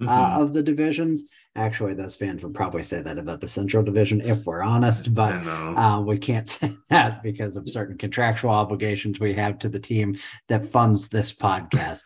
uh, 0.00 0.04
mm-hmm. 0.04 0.08
uh, 0.08 0.44
of 0.44 0.52
the 0.54 0.62
divisions. 0.62 1.24
Actually, 1.56 1.94
those 1.94 2.16
fans 2.16 2.42
would 2.42 2.54
probably 2.54 2.82
say 2.82 3.00
that 3.00 3.16
about 3.16 3.40
the 3.40 3.48
Central 3.48 3.84
Division 3.84 4.20
if 4.20 4.44
we're 4.44 4.62
honest, 4.62 5.14
but 5.14 5.34
uh, 5.46 6.02
we 6.04 6.18
can't 6.18 6.48
say 6.48 6.72
that 6.90 7.22
because 7.22 7.56
of 7.56 7.68
certain 7.68 7.96
contractual 7.96 8.50
obligations 8.50 9.20
we 9.20 9.32
have 9.34 9.58
to 9.60 9.68
the 9.68 9.78
team 9.78 10.18
that 10.48 10.66
funds 10.66 11.08
this 11.08 11.32
podcast. 11.32 12.02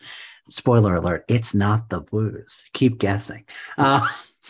Spoiler 0.49 0.95
alert, 0.95 1.25
it's 1.27 1.55
not 1.55 1.89
the 1.89 2.01
Blues. 2.01 2.63
Keep 2.73 2.99
guessing. 2.99 3.45
Uh, 3.77 4.07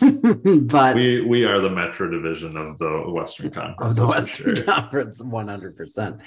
but 0.62 0.94
we 0.94 1.24
we 1.26 1.44
are 1.44 1.60
the 1.60 1.70
Metro 1.70 2.10
Division 2.10 2.56
of 2.56 2.78
the 2.78 3.04
Western 3.08 3.50
Conference. 3.50 3.80
Of 3.80 3.96
the 3.96 4.06
Western 4.06 4.56
sure. 4.56 4.64
Conference, 4.64 5.22
one 5.22 5.48
hundred 5.48 5.76
percent. 5.76 6.20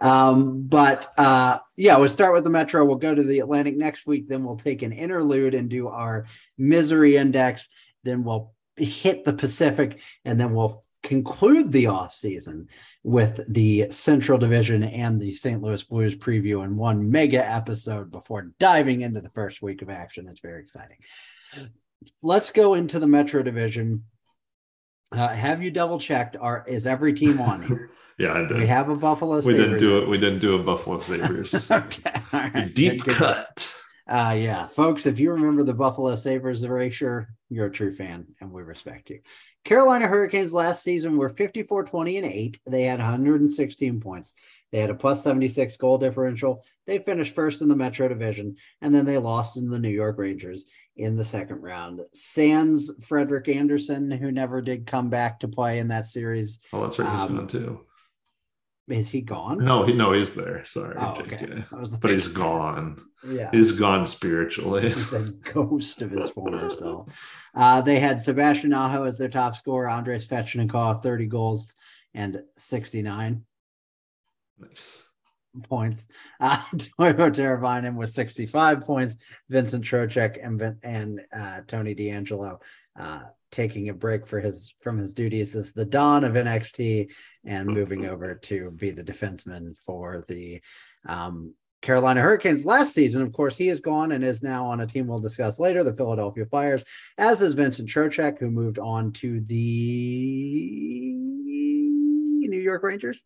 Um, 0.00 0.62
but 0.62 1.12
uh, 1.16 1.58
yeah, 1.76 1.96
we'll 1.98 2.08
start 2.08 2.32
with 2.32 2.44
the 2.44 2.50
Metro. 2.50 2.84
We'll 2.84 2.96
go 2.96 3.14
to 3.14 3.22
the 3.22 3.40
Atlantic 3.40 3.76
next 3.76 4.06
week. 4.06 4.28
Then 4.28 4.42
we'll 4.42 4.56
take 4.56 4.82
an 4.82 4.92
interlude 4.92 5.54
and 5.54 5.68
do 5.68 5.88
our 5.88 6.26
misery 6.58 7.16
index. 7.16 7.68
Then 8.04 8.24
we'll 8.24 8.54
hit 8.76 9.24
the 9.24 9.32
Pacific, 9.32 10.00
and 10.24 10.40
then 10.40 10.54
we'll 10.54 10.82
conclude 11.02 11.72
the 11.72 11.86
off 11.86 12.12
season 12.12 12.68
with 13.02 13.40
the 13.48 13.90
Central 13.90 14.38
Division 14.38 14.82
and 14.82 15.20
the 15.20 15.34
St. 15.34 15.62
Louis 15.62 15.82
Blues 15.84 16.14
preview 16.14 16.64
in 16.64 16.76
one 16.76 17.10
mega 17.10 17.48
episode 17.48 18.10
before 18.10 18.52
diving 18.58 19.00
into 19.00 19.20
the 19.20 19.30
first 19.30 19.62
week 19.62 19.82
of 19.82 19.90
action. 19.90 20.28
It's 20.28 20.40
very 20.40 20.60
exciting. 20.62 20.98
Let's 22.22 22.50
go 22.50 22.74
into 22.74 22.98
the 22.98 23.06
Metro 23.06 23.42
Division. 23.42 24.04
Uh, 25.12 25.28
have 25.28 25.62
you 25.62 25.70
double 25.70 25.98
checked? 25.98 26.36
Are 26.36 26.64
is 26.68 26.86
every 26.86 27.12
team 27.12 27.40
on 27.40 27.62
here? 27.62 27.90
Yeah, 28.18 28.34
I 28.34 28.44
did. 28.44 28.58
We 28.58 28.66
have 28.66 28.90
a 28.90 28.96
Buffalo. 28.96 29.40
We 29.40 29.54
didn't 29.54 29.78
do 29.78 29.96
it. 30.02 30.10
We 30.10 30.18
didn't 30.18 30.40
do 30.40 30.54
a 30.54 30.62
Buffalo 30.62 30.98
Sabres. 30.98 31.54
okay, 31.70 32.12
all 32.34 32.40
right. 32.50 32.74
Deep 32.74 33.02
good, 33.02 33.04
good. 33.04 33.14
cut. 33.14 33.79
Uh, 34.10 34.32
yeah, 34.36 34.66
folks. 34.66 35.06
If 35.06 35.20
you 35.20 35.30
remember 35.30 35.62
the 35.62 35.72
Buffalo 35.72 36.16
Sabres 36.16 36.64
erasure, 36.64 37.28
you're 37.48 37.66
a 37.66 37.72
true 37.72 37.92
fan, 37.92 38.26
and 38.40 38.50
we 38.50 38.62
respect 38.62 39.08
you. 39.08 39.20
Carolina 39.64 40.08
Hurricanes 40.08 40.52
last 40.52 40.82
season 40.82 41.16
were 41.16 41.28
54 41.28 41.84
20 41.84 42.16
and 42.16 42.26
8. 42.26 42.60
They 42.66 42.82
had 42.82 42.98
116 42.98 44.00
points. 44.00 44.34
They 44.72 44.80
had 44.80 44.90
a 44.90 44.96
plus 44.96 45.22
76 45.22 45.76
goal 45.76 45.98
differential. 45.98 46.64
They 46.88 46.98
finished 46.98 47.36
first 47.36 47.62
in 47.62 47.68
the 47.68 47.76
Metro 47.76 48.08
Division, 48.08 48.56
and 48.82 48.92
then 48.92 49.06
they 49.06 49.16
lost 49.16 49.56
in 49.56 49.70
the 49.70 49.78
New 49.78 49.90
York 49.90 50.18
Rangers 50.18 50.64
in 50.96 51.14
the 51.14 51.24
second 51.24 51.62
round. 51.62 52.00
Sans 52.12 52.90
Frederik 53.06 53.48
Andersen, 53.48 54.10
who 54.10 54.32
never 54.32 54.60
did 54.60 54.88
come 54.88 55.08
back 55.08 55.38
to 55.40 55.48
play 55.48 55.78
in 55.78 55.86
that 55.88 56.08
series. 56.08 56.58
Oh, 56.72 56.82
that's 56.82 56.98
right. 56.98 57.12
He's 57.12 57.30
um, 57.30 57.36
gone 57.36 57.46
too. 57.46 57.80
Is 58.90 59.08
he 59.08 59.20
gone? 59.20 59.58
No, 59.58 59.84
he 59.84 59.92
no, 59.92 60.12
he's 60.12 60.34
there. 60.34 60.64
Sorry, 60.66 60.96
oh, 60.98 61.16
okay. 61.20 61.64
like, 61.70 62.00
but 62.00 62.10
he's 62.10 62.28
gone. 62.28 63.00
Yeah, 63.26 63.50
he's 63.52 63.72
gone 63.72 64.04
spiritually. 64.06 64.82
He's 64.82 65.12
a 65.12 65.30
ghost 65.52 66.02
of 66.02 66.10
his 66.10 66.30
former 66.30 66.70
self. 66.70 67.08
Uh, 67.54 67.80
they 67.80 68.00
had 68.00 68.20
Sebastian 68.20 68.72
Aho 68.72 69.04
as 69.04 69.18
their 69.18 69.28
top 69.28 69.56
scorer, 69.56 69.88
Andrei 69.88 70.18
Svechnikov, 70.18 71.02
30 71.02 71.26
goals 71.26 71.74
and 72.14 72.42
69 72.56 73.44
nice. 74.58 75.02
points. 75.64 76.08
Uh, 76.40 76.56
Teuvo 76.74 77.30
Teravainen 77.30 77.96
with 77.96 78.10
65 78.10 78.80
points. 78.80 79.16
Vincent 79.50 79.84
Trocheck 79.84 80.38
and 80.42 80.76
and 80.82 81.20
uh, 81.36 81.60
Tony 81.66 81.94
DeAngelo 81.94 82.60
uh, 83.00 83.22
taking 83.50 83.88
a 83.88 83.94
break 83.94 84.26
for 84.26 84.40
his 84.40 84.74
from 84.80 84.98
his 84.98 85.14
duties 85.14 85.56
as 85.56 85.72
the 85.72 85.84
Don 85.84 86.24
of 86.24 86.34
NXT 86.34 87.10
and 87.44 87.68
moving 87.68 88.06
over 88.06 88.34
to 88.34 88.70
be 88.72 88.90
the 88.90 89.02
defenseman 89.02 89.76
for 89.84 90.24
the 90.28 90.60
um, 91.06 91.54
Carolina 91.82 92.20
Hurricanes 92.20 92.66
last 92.66 92.92
season. 92.92 93.22
Of 93.22 93.32
course, 93.32 93.56
he 93.56 93.68
is 93.68 93.80
gone 93.80 94.12
and 94.12 94.22
is 94.22 94.42
now 94.42 94.66
on 94.66 94.80
a 94.80 94.86
team 94.86 95.06
we'll 95.06 95.20
discuss 95.20 95.58
later, 95.58 95.82
the 95.82 95.96
Philadelphia 95.96 96.44
Flyers, 96.46 96.84
as 97.16 97.40
is 97.40 97.54
Vincent 97.54 97.88
Trocheck, 97.88 98.38
who 98.38 98.50
moved 98.50 98.78
on 98.78 99.12
to 99.14 99.40
the 99.40 101.14
New 102.48 102.60
York 102.60 102.82
Rangers 102.82 103.24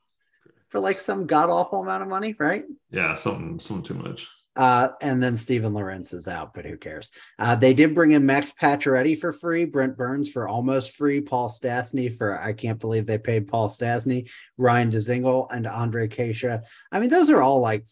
for 0.68 0.78
like 0.80 1.00
some 1.00 1.26
god 1.26 1.50
awful 1.50 1.82
amount 1.82 2.02
of 2.02 2.08
money, 2.08 2.36
right? 2.38 2.64
Yeah, 2.90 3.14
something, 3.14 3.58
something 3.58 3.84
too 3.84 3.94
much. 4.02 4.28
Uh, 4.56 4.90
and 5.00 5.22
then 5.22 5.36
Steven 5.36 5.74
Lorentz 5.74 6.12
is 6.12 6.28
out, 6.28 6.54
but 6.54 6.64
who 6.64 6.76
cares? 6.76 7.10
Uh, 7.38 7.56
they 7.56 7.74
did 7.74 7.94
bring 7.94 8.12
in 8.12 8.24
Max 8.24 8.52
Pacioretty 8.52 9.18
for 9.18 9.32
free, 9.32 9.64
Brent 9.64 9.96
Burns 9.96 10.28
for 10.28 10.48
almost 10.48 10.92
free, 10.92 11.20
Paul 11.20 11.48
Stastny 11.48 12.14
for 12.14 12.40
I 12.40 12.52
can't 12.52 12.78
believe 12.78 13.06
they 13.06 13.18
paid 13.18 13.48
Paul 13.48 13.68
Stastny, 13.68 14.30
Ryan 14.56 14.90
Dzingel, 14.90 15.48
and 15.50 15.66
Ondrej 15.66 16.10
Kase. 16.12 16.62
I 16.92 17.00
mean, 17.00 17.10
those 17.10 17.30
are 17.30 17.42
all 17.42 17.60
like 17.60 17.84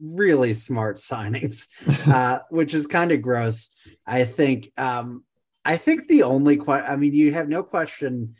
really 0.00 0.54
smart 0.54 0.96
signings, 0.96 1.66
uh, 2.12 2.40
which 2.50 2.74
is 2.74 2.86
kind 2.86 3.12
of 3.12 3.22
gross. 3.22 3.70
I 4.06 4.24
think. 4.24 4.72
Um, 4.76 5.24
I 5.64 5.76
think 5.76 6.06
the 6.06 6.22
only 6.22 6.56
question. 6.56 6.88
I 6.88 6.94
mean, 6.94 7.12
you 7.12 7.32
have 7.32 7.48
no 7.48 7.64
question 7.64 8.36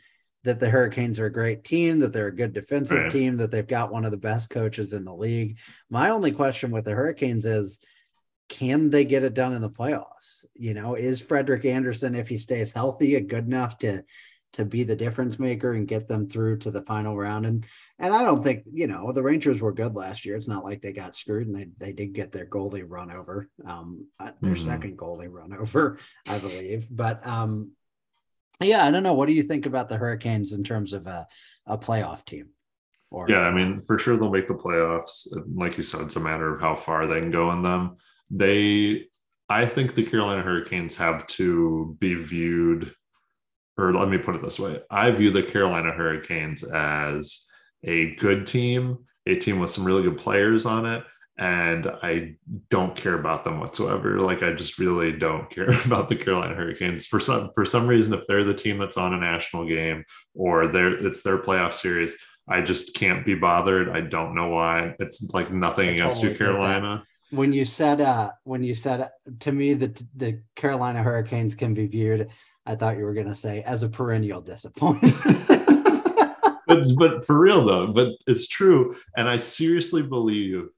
that 0.47 0.61
the 0.61 0.69
Hurricanes 0.69 1.19
are 1.19 1.25
a 1.25 1.31
great 1.31 1.65
team, 1.65 1.99
that 1.99 2.13
they're 2.13 2.27
a 2.27 2.35
good 2.35 2.53
defensive 2.53 2.97
right. 2.97 3.11
team, 3.11 3.35
that 3.35 3.51
they've 3.51 3.67
got 3.67 3.91
one 3.91 4.05
of 4.05 4.11
the 4.11 4.17
best 4.17 4.49
coaches 4.49 4.93
in 4.93 5.03
the 5.03 5.13
league. 5.13 5.57
My 5.89 6.09
only 6.09 6.31
question 6.31 6.71
with 6.71 6.85
the 6.85 6.93
Hurricanes 6.93 7.45
is 7.45 7.81
can 8.47 8.89
they 8.89 9.03
get 9.03 9.23
it 9.23 9.33
done 9.33 9.51
in 9.51 9.61
the 9.61 9.69
playoffs? 9.69 10.45
You 10.55 10.73
know, 10.73 10.95
is 10.95 11.19
Frederik 11.19 11.65
Andersen, 11.65 12.15
if 12.15 12.29
he 12.29 12.37
stays 12.37 12.71
healthy, 12.71 13.15
a 13.15 13.19
good 13.19 13.45
enough 13.45 13.77
to 13.79 14.05
to 14.53 14.63
be 14.63 14.85
the 14.85 14.95
difference 14.95 15.37
maker 15.37 15.73
and 15.73 15.85
get 15.85 16.07
them 16.07 16.29
through 16.29 16.59
to 16.59 16.71
the 16.71 16.83
final 16.83 17.17
round? 17.17 17.45
And 17.45 17.65
and 17.99 18.13
I 18.13 18.23
don't 18.23 18.41
think, 18.41 18.63
you 18.71 18.87
know, 18.87 19.11
the 19.11 19.23
Rangers 19.23 19.59
were 19.59 19.73
good 19.73 19.95
last 19.95 20.25
year. 20.25 20.37
It's 20.37 20.47
not 20.47 20.63
like 20.63 20.81
they 20.81 20.93
got 20.93 21.17
screwed 21.17 21.47
and 21.47 21.55
they, 21.57 21.67
they 21.77 21.91
did 21.91 22.13
get 22.13 22.31
their 22.31 22.45
goalie 22.45 22.85
run 22.87 23.11
over. 23.11 23.49
Um 23.65 24.07
uh, 24.17 24.31
their 24.41 24.53
mm-hmm. 24.53 24.63
second 24.63 24.97
goalie 24.97 25.27
run 25.29 25.51
over, 25.59 25.99
I 26.25 26.39
believe. 26.39 26.87
But 26.89 27.27
um 27.27 27.71
yeah, 28.61 28.85
I 28.85 28.91
don't 28.91 29.03
know. 29.03 29.13
What 29.13 29.27
do 29.27 29.33
you 29.33 29.43
think 29.43 29.65
about 29.65 29.89
the 29.89 29.97
Hurricanes 29.97 30.53
in 30.53 30.63
terms 30.63 30.93
of 30.93 31.07
a, 31.07 31.27
a 31.65 31.77
playoff 31.77 32.25
team? 32.25 32.49
Or, 33.11 33.29
yeah, 33.29 33.41
I 33.41 33.53
mean, 33.53 33.79
for 33.81 33.97
sure 33.97 34.17
they'll 34.17 34.31
make 34.31 34.47
the 34.47 34.53
playoffs. 34.53 35.27
Like 35.53 35.77
you 35.77 35.83
said, 35.83 36.01
it's 36.01 36.17
a 36.17 36.19
matter 36.19 36.53
of 36.53 36.59
how 36.59 36.75
far 36.75 37.05
they 37.05 37.19
can 37.19 37.31
go 37.31 37.51
in 37.51 37.61
them. 37.61 37.97
They, 38.29 39.05
I 39.47 39.65
think 39.65 39.93
the 39.93 40.03
Carolina 40.03 40.41
Hurricanes 40.41 40.95
have 40.97 41.25
to 41.27 41.95
be 41.99 42.15
viewed, 42.15 42.93
or 43.77 43.93
let 43.93 44.09
me 44.09 44.17
put 44.17 44.35
it 44.35 44.41
this 44.41 44.59
way 44.59 44.81
I 44.89 45.11
view 45.11 45.31
the 45.31 45.43
Carolina 45.43 45.91
Hurricanes 45.91 46.63
as 46.63 47.47
a 47.83 48.15
good 48.15 48.45
team, 48.45 49.05
a 49.25 49.35
team 49.35 49.59
with 49.59 49.69
some 49.69 49.85
really 49.85 50.03
good 50.03 50.17
players 50.17 50.65
on 50.65 50.85
it, 50.85 51.03
and 51.37 51.87
I 52.01 52.35
don't 52.69 52.95
care 52.95 53.13
about 53.13 53.43
them 53.43 53.59
whatsoever. 53.59 54.19
Like 54.19 54.41
I 54.41 54.53
just 54.53 54.79
really 54.79 55.11
don't 55.11 55.49
care 55.51 55.69
about 55.85 56.09
the 56.09 56.15
Carolina 56.15 56.55
Hurricanes 56.55 57.05
for 57.05 57.19
some 57.19 57.51
for 57.53 57.65
some 57.65 57.87
reason. 57.87 58.13
If 58.13 58.25
they're 58.27 58.43
the 58.43 58.53
team 58.53 58.77
that's 58.77 58.97
on 58.97 59.13
a 59.13 59.19
national 59.19 59.67
game 59.67 60.03
or 60.33 60.67
they're 60.67 61.05
it's 61.05 61.21
their 61.21 61.37
playoff 61.37 61.73
series, 61.73 62.17
I 62.47 62.61
just 62.61 62.95
can't 62.95 63.25
be 63.25 63.35
bothered. 63.35 63.89
I 63.89 64.01
don't 64.01 64.35
know 64.35 64.49
why. 64.49 64.95
It's 64.99 65.21
like 65.33 65.51
nothing 65.51 65.89
I 65.89 65.91
against 65.93 66.21
totally 66.21 66.33
you, 66.33 66.37
Carolina. 66.37 67.03
When 67.29 67.53
you 67.53 67.65
said 67.65 68.01
uh 68.01 68.31
when 68.43 68.63
you 68.63 68.73
said 68.73 69.01
uh, 69.01 69.09
to 69.41 69.51
me 69.51 69.73
that 69.75 70.01
the 70.15 70.41
Carolina 70.55 71.03
Hurricanes 71.03 71.55
can 71.55 71.73
be 71.73 71.85
viewed, 71.85 72.29
I 72.65 72.75
thought 72.75 72.97
you 72.97 73.03
were 73.03 73.13
going 73.13 73.27
to 73.27 73.35
say 73.35 73.61
as 73.63 73.83
a 73.83 73.89
perennial 73.89 74.41
disappointment. 74.41 75.15
but 76.67 76.95
but 76.97 77.25
for 77.25 77.39
real 77.39 77.65
though, 77.65 77.87
but 77.87 78.09
it's 78.27 78.47
true, 78.47 78.95
and 79.15 79.27
I 79.27 79.37
seriously 79.37 80.01
believe 80.03 80.69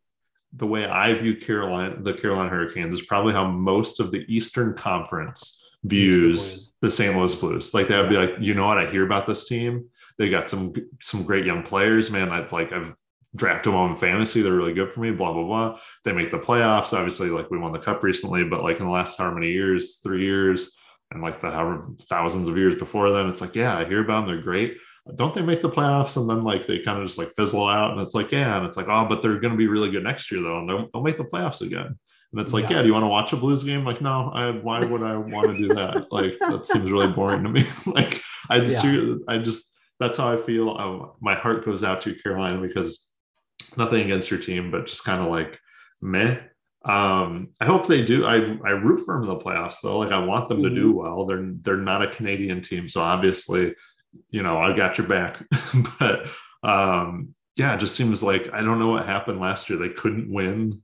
the 0.54 0.68
way 0.68 0.86
I 0.86 1.14
view 1.14 1.36
Carolina, 1.36 1.96
the 2.00 2.14
Carolina 2.14 2.50
Hurricanes 2.50 2.96
is 2.96 3.06
probably 3.06 3.34
how 3.34 3.48
most 3.48 4.00
of 4.00 4.12
the 4.12 4.26
Eastern 4.28 4.74
Conference 4.74 5.70
views 5.84 6.74
the, 6.82 6.88
the 6.88 6.92
St. 6.92 7.16
Louis 7.16 7.36
Blues. 7.36 7.74
Like 7.74 7.88
they 7.88 7.96
would 7.96 8.10
be 8.10 8.16
like, 8.16 8.34
you 8.40 8.54
know 8.54 8.66
what? 8.66 8.78
I 8.78 8.90
hear 8.90 9.06
about 9.06 9.26
this 9.26 9.48
team. 9.48 9.86
They 10.18 10.30
got 10.30 10.50
some 10.50 10.74
some 11.02 11.24
great 11.24 11.46
young 11.46 11.64
players, 11.64 12.12
man. 12.12 12.30
I've 12.30 12.52
like 12.52 12.74
I've 12.74 12.94
drafted 13.36 13.74
them 13.74 13.92
in 13.92 13.96
fantasy. 13.98 14.42
They're 14.42 14.54
really 14.54 14.74
good 14.74 14.92
for 14.92 15.00
me. 15.02 15.12
Blah 15.12 15.34
blah 15.34 15.44
blah. 15.44 15.80
They 16.04 16.12
make 16.12 16.32
the 16.32 16.40
playoffs. 16.40 16.94
Obviously, 16.94 17.30
like 17.30 17.50
we 17.52 17.58
won 17.60 17.72
the 17.72 17.80
cup 17.80 18.04
recently, 18.04 18.44
but 18.44 18.64
like 18.64 18.80
in 18.80 18.86
the 18.86 18.92
last 18.92 19.18
how 19.18 19.32
many 19.32 19.52
years? 19.52 19.98
Three 19.98 20.26
years. 20.26 20.76
and 21.12 21.22
like 21.22 21.40
the 21.40 21.52
however 21.52 21.88
thousands 22.10 22.48
of 22.48 22.58
years 22.58 22.76
before 22.76 23.12
them, 23.12 23.30
It's 23.30 23.42
like, 23.42 23.56
yeah, 23.56 23.78
I 23.78 23.86
hear 23.86 24.02
about 24.02 24.26
them. 24.26 24.36
They're 24.36 24.44
great. 24.44 24.78
Don't 25.16 25.34
they 25.34 25.42
make 25.42 25.62
the 25.62 25.70
playoffs? 25.70 26.18
And 26.18 26.30
then 26.30 26.44
like 26.44 26.68
they 26.68 26.80
kind 26.80 27.00
of 27.00 27.08
just 27.08 27.18
like 27.18 27.34
fizzle 27.36 27.68
out. 27.68 27.92
And 27.92 28.02
it's 28.02 28.16
like, 28.16 28.32
yeah. 28.32 28.58
And 28.58 28.66
it's 28.66 28.78
like, 28.78 28.88
oh, 28.90 29.06
but 29.06 29.22
they're 29.22 29.40
going 29.40 29.54
to 29.54 29.58
be 29.58 29.68
really 29.68 29.92
good 29.92 30.04
next 30.04 30.32
year 30.32 30.42
though. 30.42 30.60
And 30.60 30.70
they'll, 30.70 30.88
they'll 30.94 31.04
make 31.04 31.18
the 31.18 31.24
playoffs 31.24 31.62
again. 31.62 31.98
And 32.32 32.42
it's 32.42 32.54
like, 32.54 32.70
yeah. 32.70 32.78
yeah, 32.78 32.82
do 32.84 32.88
you 32.88 32.94
want 32.94 33.04
to 33.04 33.08
watch 33.08 33.34
a 33.34 33.38
Blues 33.38 33.64
game? 33.64 33.84
Like, 33.84 34.02
no, 34.02 34.30
I, 34.32 34.52
why 34.52 34.80
would 34.86 35.02
I 35.02 35.18
want 35.18 35.48
to 35.48 35.58
do 35.58 35.74
that? 35.74 36.08
like, 36.12 36.38
that 36.40 36.68
seems 36.68 36.92
really 36.92 37.08
boring 37.08 37.44
to 37.44 37.50
me. 37.50 37.66
like, 37.88 38.22
I 38.50 38.60
just, 38.60 38.84
yeah. 38.84 39.16
I 39.28 39.40
just, 39.40 39.76
that's 40.00 40.18
how 40.18 40.32
I 40.32 40.38
feel. 40.38 40.72
I, 40.72 41.08
my 41.22 41.36
heart 41.36 41.66
goes 41.66 41.84
out 41.84 42.02
to 42.02 42.14
Carolina 42.14 42.62
because 42.62 43.10
nothing 43.78 44.02
against 44.02 44.30
your 44.30 44.40
team, 44.40 44.72
but 44.72 44.88
just 44.88 45.04
kind 45.04 45.22
of 45.22 45.30
like 45.30 45.60
meh. 46.02 46.40
Um, 46.86 47.50
I 47.60 47.66
hope 47.66 47.88
they 47.88 48.04
do. 48.04 48.26
I 48.26 48.58
I 48.66 48.72
root 48.72 49.06
for 49.06 49.16
them 49.16 49.24
in 49.24 49.30
the 49.30 49.44
playoffs 49.44 49.82
though. 49.84 50.00
Like 50.00 50.12
I 50.12 50.20
want 50.20 50.48
them 50.48 50.60
mm-hmm. 50.60 50.70
to 50.70 50.82
do 50.82 50.90
mm-hmm. 50.90 50.98
well. 50.98 51.26
They're 51.26 51.52
they're 51.62 51.78
not 51.78 52.04
a 52.04 52.10
Canadian 52.10 52.62
team, 52.62 52.88
so 52.88 53.02
obviously, 53.02 53.76
you 54.30 54.44
know, 54.44 54.58
I 54.58 54.76
got 54.76 54.98
your 54.98 55.08
back. 55.08 55.42
but 56.00 56.28
um, 56.64 57.36
yeah, 57.56 57.76
it 57.76 57.80
just 57.80 57.96
seems 57.96 58.24
like 58.24 58.50
I 58.54 58.62
don't 58.62 58.80
know 58.80 58.90
what 58.90 59.06
happened 59.06 59.40
last 59.40 59.70
year. 59.70 59.80
They 59.80 59.90
couldn't 59.90 60.32
win 60.32 60.82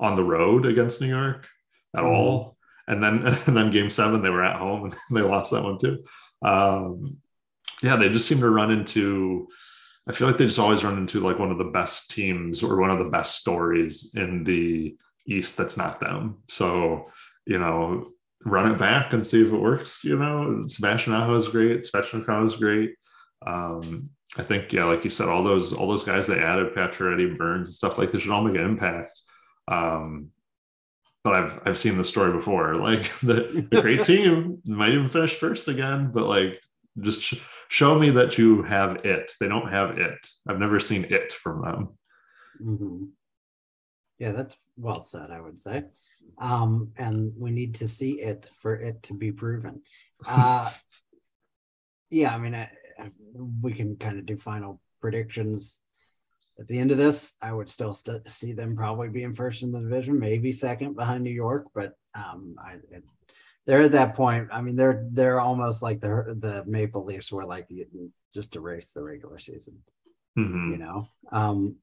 on 0.00 0.14
the 0.14 0.24
road 0.24 0.66
against 0.66 1.00
New 1.00 1.08
York 1.08 1.46
at 1.94 2.02
mm-hmm. 2.02 2.14
all. 2.14 2.56
And 2.86 3.02
then 3.02 3.26
and 3.46 3.56
then 3.56 3.70
game 3.70 3.90
seven, 3.90 4.22
they 4.22 4.30
were 4.30 4.44
at 4.44 4.58
home 4.58 4.84
and 4.84 4.96
they 5.10 5.22
lost 5.22 5.52
that 5.52 5.64
one 5.64 5.78
too. 5.78 6.04
Um, 6.42 7.18
yeah, 7.82 7.96
they 7.96 8.08
just 8.08 8.26
seem 8.26 8.40
to 8.40 8.50
run 8.50 8.70
into 8.70 9.48
I 10.08 10.12
feel 10.12 10.26
like 10.26 10.38
they 10.38 10.46
just 10.46 10.58
always 10.58 10.84
run 10.84 10.96
into 10.96 11.20
like 11.20 11.38
one 11.38 11.50
of 11.50 11.58
the 11.58 11.64
best 11.64 12.10
teams 12.10 12.62
or 12.62 12.80
one 12.80 12.90
of 12.90 12.98
the 12.98 13.10
best 13.10 13.38
stories 13.38 14.14
in 14.14 14.42
the 14.42 14.96
East 15.26 15.58
that's 15.58 15.76
not 15.76 16.00
them. 16.00 16.38
So, 16.48 17.10
you 17.44 17.58
know, 17.58 18.08
run 18.44 18.70
it 18.70 18.78
back 18.78 19.12
and 19.12 19.26
see 19.26 19.44
if 19.44 19.52
it 19.52 19.56
works. 19.56 20.04
You 20.04 20.18
know, 20.18 20.64
Sebastian 20.66 21.12
Aho 21.12 21.34
is 21.34 21.48
great, 21.48 21.84
Sebastian 21.84 22.24
Svechnikov 22.24 22.46
is 22.46 22.56
great. 22.56 22.94
Um, 23.46 24.10
I 24.36 24.42
think, 24.42 24.72
yeah, 24.72 24.84
like 24.84 25.04
you 25.04 25.10
said, 25.10 25.28
all 25.28 25.42
those 25.42 25.72
all 25.72 25.88
those 25.88 26.04
guys 26.04 26.26
they 26.26 26.38
added, 26.38 26.74
Pacioretty, 26.74 27.36
Burns, 27.36 27.70
and 27.70 27.74
stuff 27.74 27.98
like 27.98 28.12
this 28.12 28.22
should 28.22 28.30
all 28.30 28.44
make 28.44 28.56
an 28.56 28.64
impact. 28.64 29.20
Um, 29.66 30.28
but 31.24 31.34
I've 31.34 31.60
I've 31.64 31.78
seen 31.78 31.96
the 31.96 32.04
story 32.04 32.32
before. 32.32 32.74
Like 32.78 33.12
the, 33.20 33.66
the 33.70 33.80
great 33.82 34.04
team 34.04 34.62
might 34.66 34.92
even 34.92 35.08
finish 35.08 35.34
first 35.34 35.68
again, 35.68 36.10
but 36.12 36.24
like 36.24 36.60
just 37.00 37.22
sh- 37.22 37.40
show 37.68 37.98
me 37.98 38.10
that 38.10 38.38
you 38.38 38.62
have 38.62 39.04
it. 39.04 39.32
They 39.40 39.48
don't 39.48 39.70
have 39.70 39.98
it. 39.98 40.18
I've 40.48 40.58
never 40.58 40.80
seen 40.80 41.04
it 41.04 41.32
from 41.32 41.62
them. 41.62 41.88
Mm-hmm. 42.62 43.04
Yeah, 44.18 44.32
that's 44.32 44.68
well 44.76 45.00
said, 45.00 45.30
I 45.30 45.40
would 45.40 45.60
say. 45.60 45.84
Um, 46.38 46.92
and 46.96 47.32
we 47.36 47.50
need 47.50 47.74
to 47.76 47.88
see 47.88 48.20
it 48.20 48.46
for 48.60 48.74
it 48.74 49.02
to 49.04 49.14
be 49.14 49.32
proven. 49.32 49.82
Uh, 50.26 50.70
yeah, 52.10 52.34
I 52.34 52.38
mean, 52.38 52.54
I, 52.54 52.70
I, 52.98 53.10
we 53.62 53.72
can 53.72 53.96
kind 53.96 54.18
of 54.18 54.26
do 54.26 54.36
final 54.36 54.80
predictions 55.00 55.80
at 56.58 56.66
the 56.66 56.78
end 56.78 56.90
of 56.90 56.98
this. 56.98 57.36
I 57.40 57.52
would 57.52 57.68
still 57.68 57.92
st- 57.92 58.28
see 58.30 58.52
them 58.52 58.76
probably 58.76 59.08
being 59.08 59.32
first 59.32 59.62
in 59.62 59.72
the 59.72 59.80
division, 59.80 60.18
maybe 60.18 60.52
second 60.52 60.96
behind 60.96 61.22
New 61.22 61.30
York, 61.30 61.66
but 61.74 61.96
um, 62.14 62.56
I, 62.58 62.74
it, 62.90 63.04
they're 63.66 63.82
at 63.82 63.92
that 63.92 64.16
point. 64.16 64.48
I 64.50 64.62
mean, 64.62 64.76
they're 64.76 65.06
they're 65.10 65.40
almost 65.40 65.82
like 65.82 66.00
the 66.00 66.34
the 66.40 66.64
Maple 66.66 67.04
Leafs 67.04 67.30
were 67.30 67.44
like 67.44 67.68
just 68.32 68.56
erase 68.56 68.92
the 68.92 69.02
regular 69.02 69.38
season. 69.38 69.76
Mm-hmm. 70.38 70.72
You 70.72 70.78
know, 70.78 71.08
um, 71.30 71.76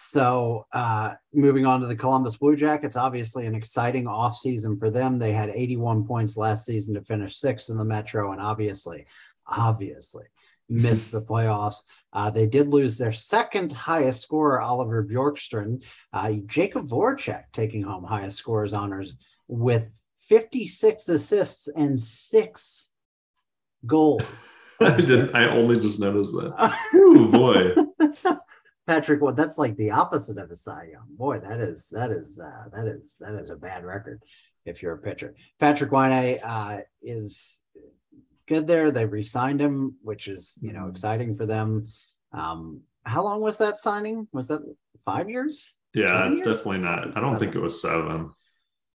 so 0.00 0.66
uh, 0.72 1.14
moving 1.34 1.66
on 1.66 1.80
to 1.80 1.86
the 1.86 1.94
Columbus 1.94 2.36
Blue 2.36 2.56
Jackets, 2.56 2.96
obviously 2.96 3.46
an 3.46 3.54
exciting 3.54 4.04
offseason 4.04 4.78
for 4.78 4.88
them. 4.88 5.18
They 5.18 5.32
had 5.32 5.50
81 5.50 6.06
points 6.06 6.36
last 6.36 6.64
season 6.64 6.94
to 6.94 7.02
finish 7.02 7.36
sixth 7.36 7.68
in 7.68 7.76
the 7.76 7.84
Metro, 7.84 8.32
and 8.32 8.40
obviously, 8.40 9.06
obviously 9.46 10.24
missed 10.70 11.10
the 11.10 11.20
playoffs. 11.20 11.82
Uh, 12.12 12.30
they 12.30 12.46
did 12.46 12.68
lose 12.68 12.96
their 12.96 13.12
second 13.12 13.72
highest 13.72 14.22
scorer, 14.22 14.60
Oliver 14.60 15.04
Bjorkstrand. 15.04 15.84
Uh, 16.12 16.28
Jakub 16.46 16.88
Voracek 16.88 17.44
taking 17.52 17.82
home 17.82 18.04
highest 18.04 18.38
scorers 18.38 18.72
honors 18.72 19.16
with 19.48 19.90
56 20.28 21.08
assists 21.08 21.68
and 21.68 22.00
six 22.00 22.90
goals. 23.86 24.54
I 24.80 24.96
did. 24.96 25.34
I 25.34 25.48
only 25.48 25.78
just 25.78 26.00
noticed 26.00 26.32
that. 26.32 26.54
oh 26.94 27.28
boy. 27.30 27.74
Patrick, 28.86 29.20
well, 29.20 29.34
that's 29.34 29.58
like 29.58 29.76
the 29.76 29.90
opposite 29.90 30.38
of 30.38 30.50
a 30.50 30.56
Cy 30.56 30.88
Young. 30.92 31.06
Boy, 31.10 31.38
that 31.40 31.60
is 31.60 31.88
that 31.90 32.10
is 32.10 32.40
uh, 32.42 32.68
that 32.74 32.86
is 32.86 33.16
that 33.20 33.34
is 33.34 33.50
a 33.50 33.56
bad 33.56 33.84
record 33.84 34.20
if 34.64 34.82
you're 34.82 34.94
a 34.94 34.98
pitcher. 34.98 35.34
Patrick 35.58 35.92
Laine 35.92 36.40
uh, 36.42 36.80
is 37.02 37.62
good 38.48 38.66
there. 38.66 38.90
They 38.90 39.06
re-signed 39.06 39.60
him, 39.60 39.96
which 40.02 40.28
is 40.28 40.58
you 40.60 40.72
know 40.72 40.80
mm-hmm. 40.80 40.90
exciting 40.90 41.36
for 41.36 41.46
them. 41.46 41.88
Um, 42.32 42.82
how 43.04 43.22
long 43.22 43.40
was 43.40 43.58
that 43.58 43.76
signing? 43.76 44.28
Was 44.32 44.48
that 44.48 44.60
five 45.04 45.30
years? 45.30 45.74
Yeah, 45.94 46.30
it's 46.30 46.40
definitely 46.40 46.78
not. 46.78 47.00
I 47.00 47.20
don't 47.20 47.32
seven? 47.32 47.38
think 47.38 47.54
it 47.54 47.60
was 47.60 47.80
seven. 47.80 48.30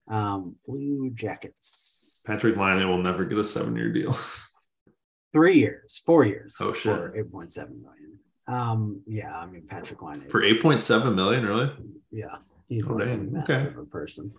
Um, 0.09 0.57
Blue 0.66 1.11
Jackets. 1.14 2.22
Patrick 2.26 2.57
Laine 2.57 2.87
will 2.89 2.99
never 2.99 3.24
get 3.24 3.39
a 3.39 3.45
seven-year 3.45 3.93
deal. 3.93 4.16
Three 5.32 5.59
years, 5.59 6.01
four 6.07 6.24
years. 6.24 6.57
Oh 6.61 6.72
shit! 6.72 7.11
Eight 7.16 7.32
point 7.32 7.53
seven 7.53 7.82
million. 7.82 8.13
Um, 8.47 9.03
yeah, 9.07 9.36
I 9.36 9.47
mean 9.47 9.62
Patrik 9.62 10.03
Laine 10.03 10.28
for 10.28 10.42
eight 10.42 10.61
point 10.61 10.82
seven 10.82 11.14
million, 11.14 11.47
really? 11.47 11.70
Yeah, 12.11 12.36
he's 12.68 12.88
oh, 12.88 12.95
like 12.95 13.09
a 13.09 13.16
massive 13.16 13.76
okay. 13.76 13.90
person. 13.90 14.30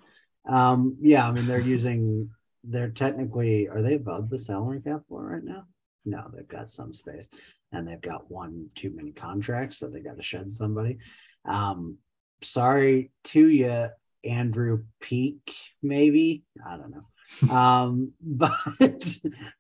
Um, 0.47 0.97
yeah, 1.01 1.28
I 1.28 1.32
mean 1.32 1.47
they're 1.47 1.60
using 1.60 2.30
they're 2.64 2.89
technically 2.89 3.68
are 3.68 3.82
they 3.82 3.95
above 3.95 4.30
the 4.30 4.39
salary 4.39 4.82
cap 4.82 5.01
floor 5.08 5.26
right 5.26 5.43
now? 5.43 5.64
No, 6.06 6.30
they've 6.34 6.47
got 6.47 6.70
some 6.70 6.93
space, 6.93 7.30
and 7.72 7.88
they've 7.88 8.01
got 8.01 8.30
one 8.30 8.70
too 8.76 8.91
many 8.95 9.12
contracts, 9.12 9.80
so 9.80 9.88
they 9.88 10.01
got 10.01 10.18
to 10.18 10.24
shed 10.24 10.51
somebody. 10.51 10.97
Um, 11.45 11.97
sorry 12.43 13.12
to 13.26 13.47
you, 13.47 13.88
Andrew 14.24 14.84
Peeke, 15.01 15.51
maybe 15.82 16.43
I 16.66 16.78
don't 16.78 16.91
know, 16.91 17.56
um, 17.56 18.14
but 18.22 18.51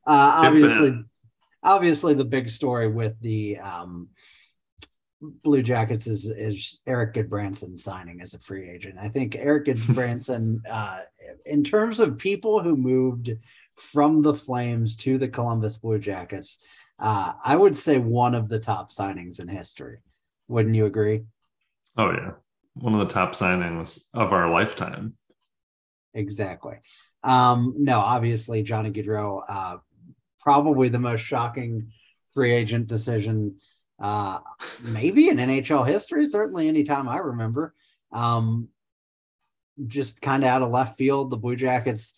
uh, 0.05 0.45
obviously, 0.45 1.03
obviously 1.65 2.13
the 2.13 2.23
big 2.23 2.49
story 2.49 2.87
with 2.87 3.19
the 3.19 3.57
um, 3.57 4.09
Blue 5.21 5.61
Jackets 5.61 6.07
is 6.07 6.29
is 6.29 6.79
Erik 6.85 7.15
Gudbranson 7.15 7.77
signing 7.77 8.21
as 8.21 8.33
a 8.33 8.39
free 8.39 8.69
agent. 8.69 8.95
I 9.01 9.09
think 9.09 9.35
Erik 9.35 9.65
Gudbranson, 9.67 10.61
uh, 10.69 11.01
in 11.45 11.63
terms 11.63 11.99
of 11.99 12.17
people 12.17 12.61
who 12.61 12.77
moved 12.77 13.31
from 13.75 14.21
the 14.21 14.33
Flames 14.33 14.95
to 14.97 15.17
the 15.17 15.27
Columbus 15.27 15.77
Blue 15.77 15.99
Jackets, 15.99 16.65
uh, 16.99 17.33
I 17.43 17.55
would 17.55 17.75
say 17.75 17.97
one 17.97 18.35
of 18.35 18.47
the 18.47 18.59
top 18.59 18.91
signings 18.91 19.39
in 19.41 19.47
history. 19.47 19.97
Wouldn't 20.47 20.75
you 20.75 20.85
agree? 20.85 21.23
Oh 21.97 22.11
yeah, 22.11 22.31
one 22.75 22.93
of 22.93 22.99
the 22.99 23.13
top 23.13 23.33
signings 23.33 24.03
of 24.13 24.31
our 24.31 24.49
lifetime. 24.49 25.15
Exactly. 26.13 26.75
Um, 27.23 27.73
no, 27.79 27.99
obviously 27.99 28.61
Johnny 28.61 28.91
Gaudreau, 28.91 29.41
uh, 29.49 29.77
probably 30.45 30.87
the 30.87 30.99
most 30.99 31.21
shocking 31.21 31.91
free 32.33 32.53
agent 32.53 32.87
decision 32.87 33.57
uh, 33.99 34.39
maybe 34.81 35.29
in 35.29 35.37
NHL 35.37 35.87
history, 35.87 36.27
certainly 36.27 36.67
anytime 36.67 37.07
I 37.07 37.17
remember. 37.17 37.73
Um, 38.11 38.69
just 39.87 40.21
kind 40.21 40.43
of 40.43 40.49
out 40.49 40.61
of 40.61 40.71
left 40.71 40.97
field, 40.97 41.29
the 41.29 41.37
Blue 41.37 41.55
Jackets. 41.55 42.13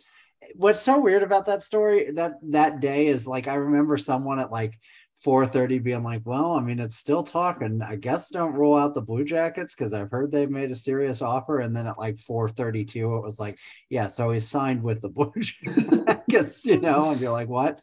What's 0.56 0.82
so 0.82 1.00
weird 1.00 1.24
about 1.24 1.48
that 1.48 1.64
story 1.64 2.12
that 2.12 2.34
that 2.52 2.80
day 2.80 3.08
is 3.08 3.28
like 3.28 3.48
I 3.48 3.56
remember 3.56 3.98
someone 3.98 4.40
at 4.40 4.52
like 4.52 4.80
4:30 5.26 5.84
being 5.84 6.04
like, 6.04 6.22
"Well, 6.26 6.52
I 6.54 6.62
mean, 6.62 6.80
it's 6.80 6.96
still 6.96 7.24
talking. 7.24 7.82
I 7.82 7.96
guess 7.96 8.30
don't 8.30 8.54
rule 8.54 8.76
out 8.78 8.94
the 8.94 9.02
Blue 9.02 9.26
Jackets 9.26 9.74
because 9.74 9.94
I've 9.94 10.12
heard 10.12 10.32
they've 10.32 10.50
made 10.50 10.70
a 10.70 10.76
serious 10.76 11.24
offer." 11.24 11.60
And 11.60 11.76
then 11.76 11.88
at 11.88 11.98
like 11.98 12.18
4:32, 12.18 13.18
it 13.18 13.24
was 13.24 13.40
like, 13.40 13.58
"Yeah, 13.90 14.08
so 14.08 14.30
he 14.30 14.40
signed 14.40 14.84
with 14.84 15.02
the 15.02 15.10
Blue 15.10 15.34
Jackets," 15.42 16.66
you 16.66 16.80
know, 16.80 17.10
and 17.10 17.20
you're 17.20 17.32
like, 17.32 17.50
"What?" 17.50 17.82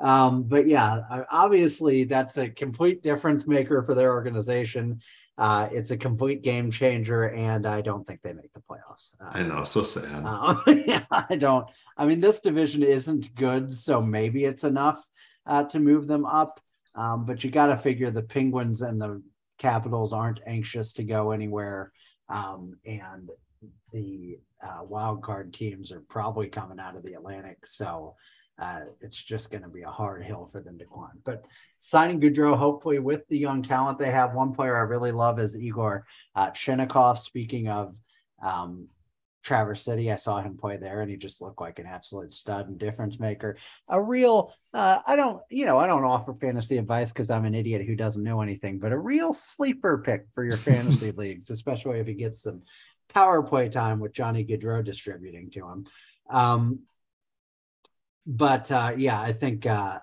Um, 0.00 0.44
but 0.44 0.66
yeah, 0.66 1.24
obviously 1.30 2.04
that's 2.04 2.38
a 2.38 2.48
complete 2.48 3.02
difference 3.02 3.46
maker 3.46 3.82
for 3.82 3.94
their 3.94 4.12
organization. 4.12 5.00
Uh, 5.36 5.68
it's 5.72 5.90
a 5.90 5.96
complete 5.96 6.42
game 6.42 6.70
changer, 6.70 7.30
and 7.30 7.66
I 7.66 7.80
don't 7.80 8.06
think 8.06 8.20
they 8.22 8.34
make 8.34 8.52
the 8.52 8.60
playoffs. 8.60 9.14
Uh, 9.20 9.30
I 9.30 9.42
know, 9.42 9.64
so, 9.64 9.82
so 9.82 10.00
sad. 10.00 10.22
Uh, 10.26 10.60
yeah, 10.86 11.04
I 11.10 11.36
don't. 11.36 11.66
I 11.96 12.06
mean, 12.06 12.20
this 12.20 12.40
division 12.40 12.82
isn't 12.82 13.34
good, 13.34 13.72
so 13.72 14.02
maybe 14.02 14.44
it's 14.44 14.64
enough 14.64 15.02
uh, 15.46 15.64
to 15.64 15.80
move 15.80 16.06
them 16.06 16.26
up. 16.26 16.60
Um, 16.94 17.24
but 17.24 17.42
you 17.42 17.50
got 17.50 17.66
to 17.66 17.78
figure 17.78 18.10
the 18.10 18.22
Penguins 18.22 18.82
and 18.82 19.00
the 19.00 19.22
Capitals 19.58 20.12
aren't 20.12 20.40
anxious 20.46 20.92
to 20.94 21.04
go 21.04 21.30
anywhere, 21.30 21.90
um, 22.28 22.76
and 22.84 23.30
the 23.92 24.38
uh, 24.62 24.80
wild 24.82 25.22
card 25.22 25.54
teams 25.54 25.90
are 25.90 26.00
probably 26.00 26.48
coming 26.48 26.78
out 26.78 26.96
of 26.96 27.02
the 27.02 27.14
Atlantic. 27.14 27.66
So 27.66 28.14
uh, 28.60 28.80
it's 29.00 29.22
just 29.22 29.50
going 29.50 29.62
to 29.62 29.68
be 29.68 29.82
a 29.82 29.90
hard 29.90 30.22
hill 30.22 30.48
for 30.52 30.60
them 30.60 30.78
to 30.78 30.84
climb. 30.84 31.18
But 31.24 31.44
signing 31.78 32.20
Gaudreau, 32.20 32.56
hopefully 32.56 32.98
with 32.98 33.26
the 33.28 33.38
young 33.38 33.62
talent 33.62 33.98
they 33.98 34.10
have, 34.10 34.34
one 34.34 34.52
player 34.52 34.76
I 34.76 34.82
really 34.82 35.12
love 35.12 35.38
is 35.40 35.56
Igor 35.56 36.04
uh. 36.34 37.14
Speaking 37.14 37.68
of 37.68 37.94
um, 38.42 38.88
Traverse 39.42 39.82
City. 39.82 40.12
I 40.12 40.16
saw 40.16 40.40
him 40.40 40.56
play 40.56 40.76
there, 40.76 41.00
and 41.00 41.10
he 41.10 41.16
just 41.16 41.40
looked 41.40 41.60
like 41.60 41.78
an 41.78 41.86
absolute 41.86 42.32
stud 42.32 42.68
and 42.68 42.78
difference 42.78 43.18
maker. 43.18 43.54
A 43.88 44.00
real, 44.00 44.52
uh, 44.74 45.00
I 45.06 45.16
don't, 45.16 45.42
you 45.50 45.66
know, 45.66 45.78
I 45.78 45.86
don't 45.86 46.04
offer 46.04 46.34
fantasy 46.34 46.76
advice 46.76 47.10
because 47.10 47.30
I'm 47.30 47.44
an 47.44 47.54
idiot 47.54 47.86
who 47.86 47.96
doesn't 47.96 48.22
know 48.22 48.42
anything, 48.42 48.78
but 48.78 48.92
a 48.92 48.98
real 48.98 49.32
sleeper 49.32 50.02
pick 50.04 50.26
for 50.34 50.44
your 50.44 50.56
fantasy 50.56 51.10
leagues, 51.16 51.50
especially 51.50 52.00
if 52.00 52.06
he 52.06 52.14
gets 52.14 52.42
some 52.42 52.62
power 53.08 53.42
play 53.42 53.68
time 53.68 53.98
with 53.98 54.12
Johnny 54.12 54.44
Gaudreau 54.44 54.84
distributing 54.84 55.50
to 55.50 55.68
him. 55.68 55.86
Um, 56.28 56.80
but 58.26 58.70
uh, 58.70 58.92
yeah, 58.96 59.20
I 59.20 59.32
think 59.32 59.66
uh, 59.66 59.98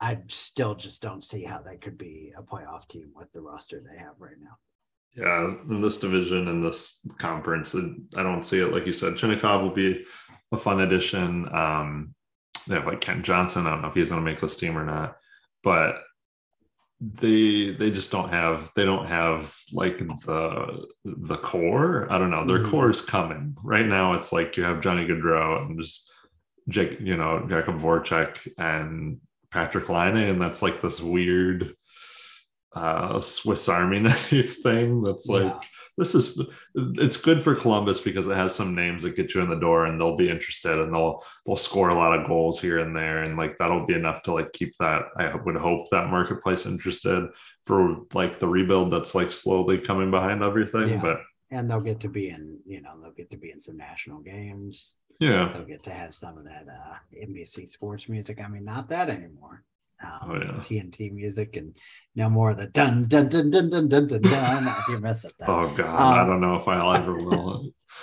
I 0.00 0.18
still 0.28 0.74
just 0.74 1.02
don't 1.02 1.24
see 1.24 1.44
how 1.44 1.60
they 1.60 1.76
could 1.76 1.96
be 1.96 2.32
a 2.36 2.42
playoff 2.42 2.88
team 2.88 3.10
with 3.14 3.32
the 3.32 3.40
roster 3.40 3.80
they 3.80 3.98
have 3.98 4.14
right 4.18 4.40
now. 4.40 4.56
Yeah, 5.14 5.52
in 5.68 5.82
this 5.82 5.98
division 5.98 6.48
and 6.48 6.64
this 6.64 7.06
conference, 7.18 7.74
I 7.74 8.22
don't 8.22 8.42
see 8.42 8.60
it. 8.60 8.72
Like 8.72 8.86
you 8.86 8.94
said, 8.94 9.14
Chinakhov 9.14 9.62
will 9.62 9.74
be 9.74 10.04
a 10.52 10.56
fun 10.56 10.80
addition. 10.80 11.54
Um, 11.54 12.14
they 12.66 12.76
have 12.76 12.86
like 12.86 13.00
Kent 13.00 13.24
Johnson. 13.24 13.66
I 13.66 13.70
don't 13.70 13.82
know 13.82 13.88
if 13.88 13.94
he's 13.94 14.08
going 14.08 14.24
to 14.24 14.30
make 14.30 14.40
this 14.40 14.56
team 14.56 14.78
or 14.78 14.84
not, 14.84 15.16
but 15.62 15.96
they 17.00 17.72
they 17.72 17.90
just 17.90 18.12
don't 18.12 18.28
have 18.28 18.70
they 18.76 18.84
don't 18.84 19.06
have 19.06 19.54
like 19.72 19.98
the 19.98 20.86
the 21.04 21.36
core. 21.36 22.10
I 22.10 22.18
don't 22.18 22.30
know. 22.30 22.46
Their 22.46 22.60
mm-hmm. 22.60 22.70
core 22.70 22.90
is 22.90 23.00
coming 23.00 23.56
right 23.62 23.86
now. 23.86 24.14
It's 24.14 24.32
like 24.32 24.56
you 24.56 24.62
have 24.62 24.80
Johnny 24.80 25.06
Gaudreau 25.06 25.66
and 25.66 25.78
just 25.78 26.11
Jake, 26.68 27.00
you 27.00 27.16
know, 27.16 27.46
Jakub 27.48 27.80
Voracek 27.80 28.36
and 28.58 29.18
Patrick 29.50 29.88
Laine, 29.88 30.16
and 30.16 30.40
that's 30.40 30.62
like 30.62 30.80
this 30.80 31.00
weird 31.00 31.74
uh 32.74 33.20
Swiss 33.20 33.68
Army 33.68 33.98
knife 34.00 34.62
thing 34.62 35.02
that's 35.02 35.26
like 35.26 35.42
yeah. 35.42 35.60
this 35.98 36.14
is 36.14 36.40
it's 36.74 37.18
good 37.18 37.42
for 37.42 37.54
Columbus 37.54 38.00
because 38.00 38.26
it 38.26 38.36
has 38.36 38.54
some 38.54 38.74
names 38.74 39.02
that 39.02 39.14
get 39.14 39.34
you 39.34 39.42
in 39.42 39.50
the 39.50 39.56
door 39.56 39.86
and 39.86 40.00
they'll 40.00 40.16
be 40.16 40.30
interested 40.30 40.78
and 40.78 40.94
they'll 40.94 41.22
they'll 41.44 41.56
score 41.56 41.90
a 41.90 41.94
lot 41.94 42.18
of 42.18 42.26
goals 42.26 42.60
here 42.60 42.78
and 42.78 42.96
there 42.96 43.18
and 43.18 43.36
like 43.36 43.58
that'll 43.58 43.86
be 43.86 43.94
enough 43.94 44.22
to 44.22 44.32
like 44.32 44.50
keep 44.52 44.74
that 44.78 45.02
I 45.18 45.34
would 45.34 45.56
hope 45.56 45.90
that 45.90 46.08
marketplace 46.08 46.64
interested 46.64 47.28
for 47.66 47.98
like 48.14 48.38
the 48.38 48.48
rebuild 48.48 48.90
that's 48.90 49.14
like 49.14 49.32
slowly 49.32 49.78
coming 49.78 50.10
behind 50.10 50.42
everything 50.42 50.88
yeah. 50.88 51.02
but 51.02 51.20
and 51.50 51.70
they'll 51.70 51.80
get 51.80 52.00
to 52.00 52.08
be 52.08 52.30
in 52.30 52.58
you 52.66 52.80
know 52.80 52.94
they'll 53.00 53.12
get 53.12 53.30
to 53.30 53.36
be 53.36 53.52
in 53.52 53.60
some 53.60 53.76
national 53.76 54.20
games 54.20 54.94
yeah. 55.22 55.52
They'll 55.52 55.64
get 55.64 55.82
to 55.84 55.92
have 55.92 56.14
some 56.14 56.38
of 56.38 56.44
that 56.44 56.66
uh, 56.68 56.96
NBC 57.14 57.68
sports 57.68 58.08
music. 58.08 58.40
I 58.40 58.48
mean, 58.48 58.64
not 58.64 58.88
that 58.88 59.08
anymore. 59.08 59.62
Um, 60.04 60.30
oh, 60.30 60.34
yeah. 60.34 60.50
TNT 60.60 61.12
music 61.12 61.56
and 61.56 61.76
no 62.16 62.28
more 62.28 62.50
of 62.50 62.56
the 62.56 62.66
dun 62.66 63.06
dun 63.06 63.28
dun 63.28 63.50
dun 63.50 63.70
dun 63.70 63.88
dun 63.88 64.06
dun 64.08 64.20
dun. 64.20 64.66
if 64.66 64.88
you 64.88 64.98
miss 64.98 65.24
it, 65.24 65.32
oh 65.46 65.72
god, 65.76 66.18
um, 66.18 66.20
I 66.20 66.26
don't 66.26 66.40
know 66.40 66.56
if 66.56 66.66
I'll 66.66 66.94
ever 66.94 67.14
will. 67.14 67.70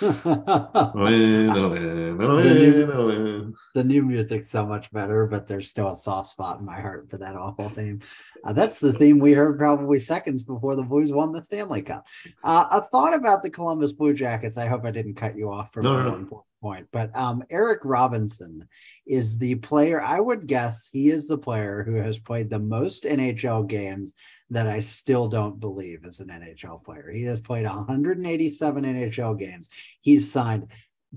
the, 3.74 3.84
new, 3.84 4.00
the 4.00 4.00
new 4.00 4.02
music's 4.02 4.50
so 4.50 4.66
much 4.66 4.90
better, 4.92 5.26
but 5.26 5.46
there's 5.46 5.70
still 5.70 5.88
a 5.88 5.96
soft 5.96 6.28
spot 6.28 6.60
in 6.60 6.64
my 6.66 6.80
heart 6.80 7.10
for 7.10 7.18
that 7.18 7.36
awful 7.36 7.68
theme. 7.68 8.00
Uh, 8.44 8.52
that's 8.52 8.78
the 8.78 8.92
theme 8.92 9.18
we 9.18 9.32
heard 9.32 9.58
probably 9.58 9.98
seconds 9.98 10.44
before 10.44 10.76
the 10.76 10.82
Blues 10.82 11.12
won 11.12 11.32
the 11.32 11.42
Stanley 11.42 11.82
Cup. 11.82 12.06
Uh, 12.42 12.66
a 12.70 12.82
thought 12.82 13.14
about 13.14 13.42
the 13.42 13.50
Columbus 13.50 13.92
Blue 13.92 14.14
Jackets. 14.14 14.56
I 14.56 14.66
hope 14.66 14.84
I 14.84 14.90
didn't 14.90 15.14
cut 15.14 15.36
you 15.36 15.50
off 15.50 15.72
from 15.72 15.84
no, 15.84 16.02
no 16.02 16.44
point. 16.60 16.86
But 16.92 17.14
um, 17.16 17.42
Eric 17.50 17.80
Robinson 17.84 18.68
is 19.06 19.38
the 19.38 19.56
player. 19.56 20.00
I 20.00 20.20
would 20.20 20.46
guess 20.46 20.88
he 20.92 21.10
is 21.10 21.26
the 21.26 21.38
player 21.38 21.82
who 21.82 21.94
has 21.94 22.18
played 22.18 22.50
the 22.50 22.58
most 22.58 23.04
NHL 23.04 23.66
games 23.66 24.14
that 24.50 24.66
I 24.66 24.80
still 24.80 25.28
don't 25.28 25.60
believe 25.60 26.04
is 26.04 26.20
an 26.20 26.28
NHL 26.28 26.84
player. 26.84 27.10
He 27.10 27.22
has 27.24 27.40
played 27.40 27.64
187 27.64 28.84
NHL 28.84 29.38
games. 29.38 29.70
He's 30.00 30.30
signed 30.30 30.68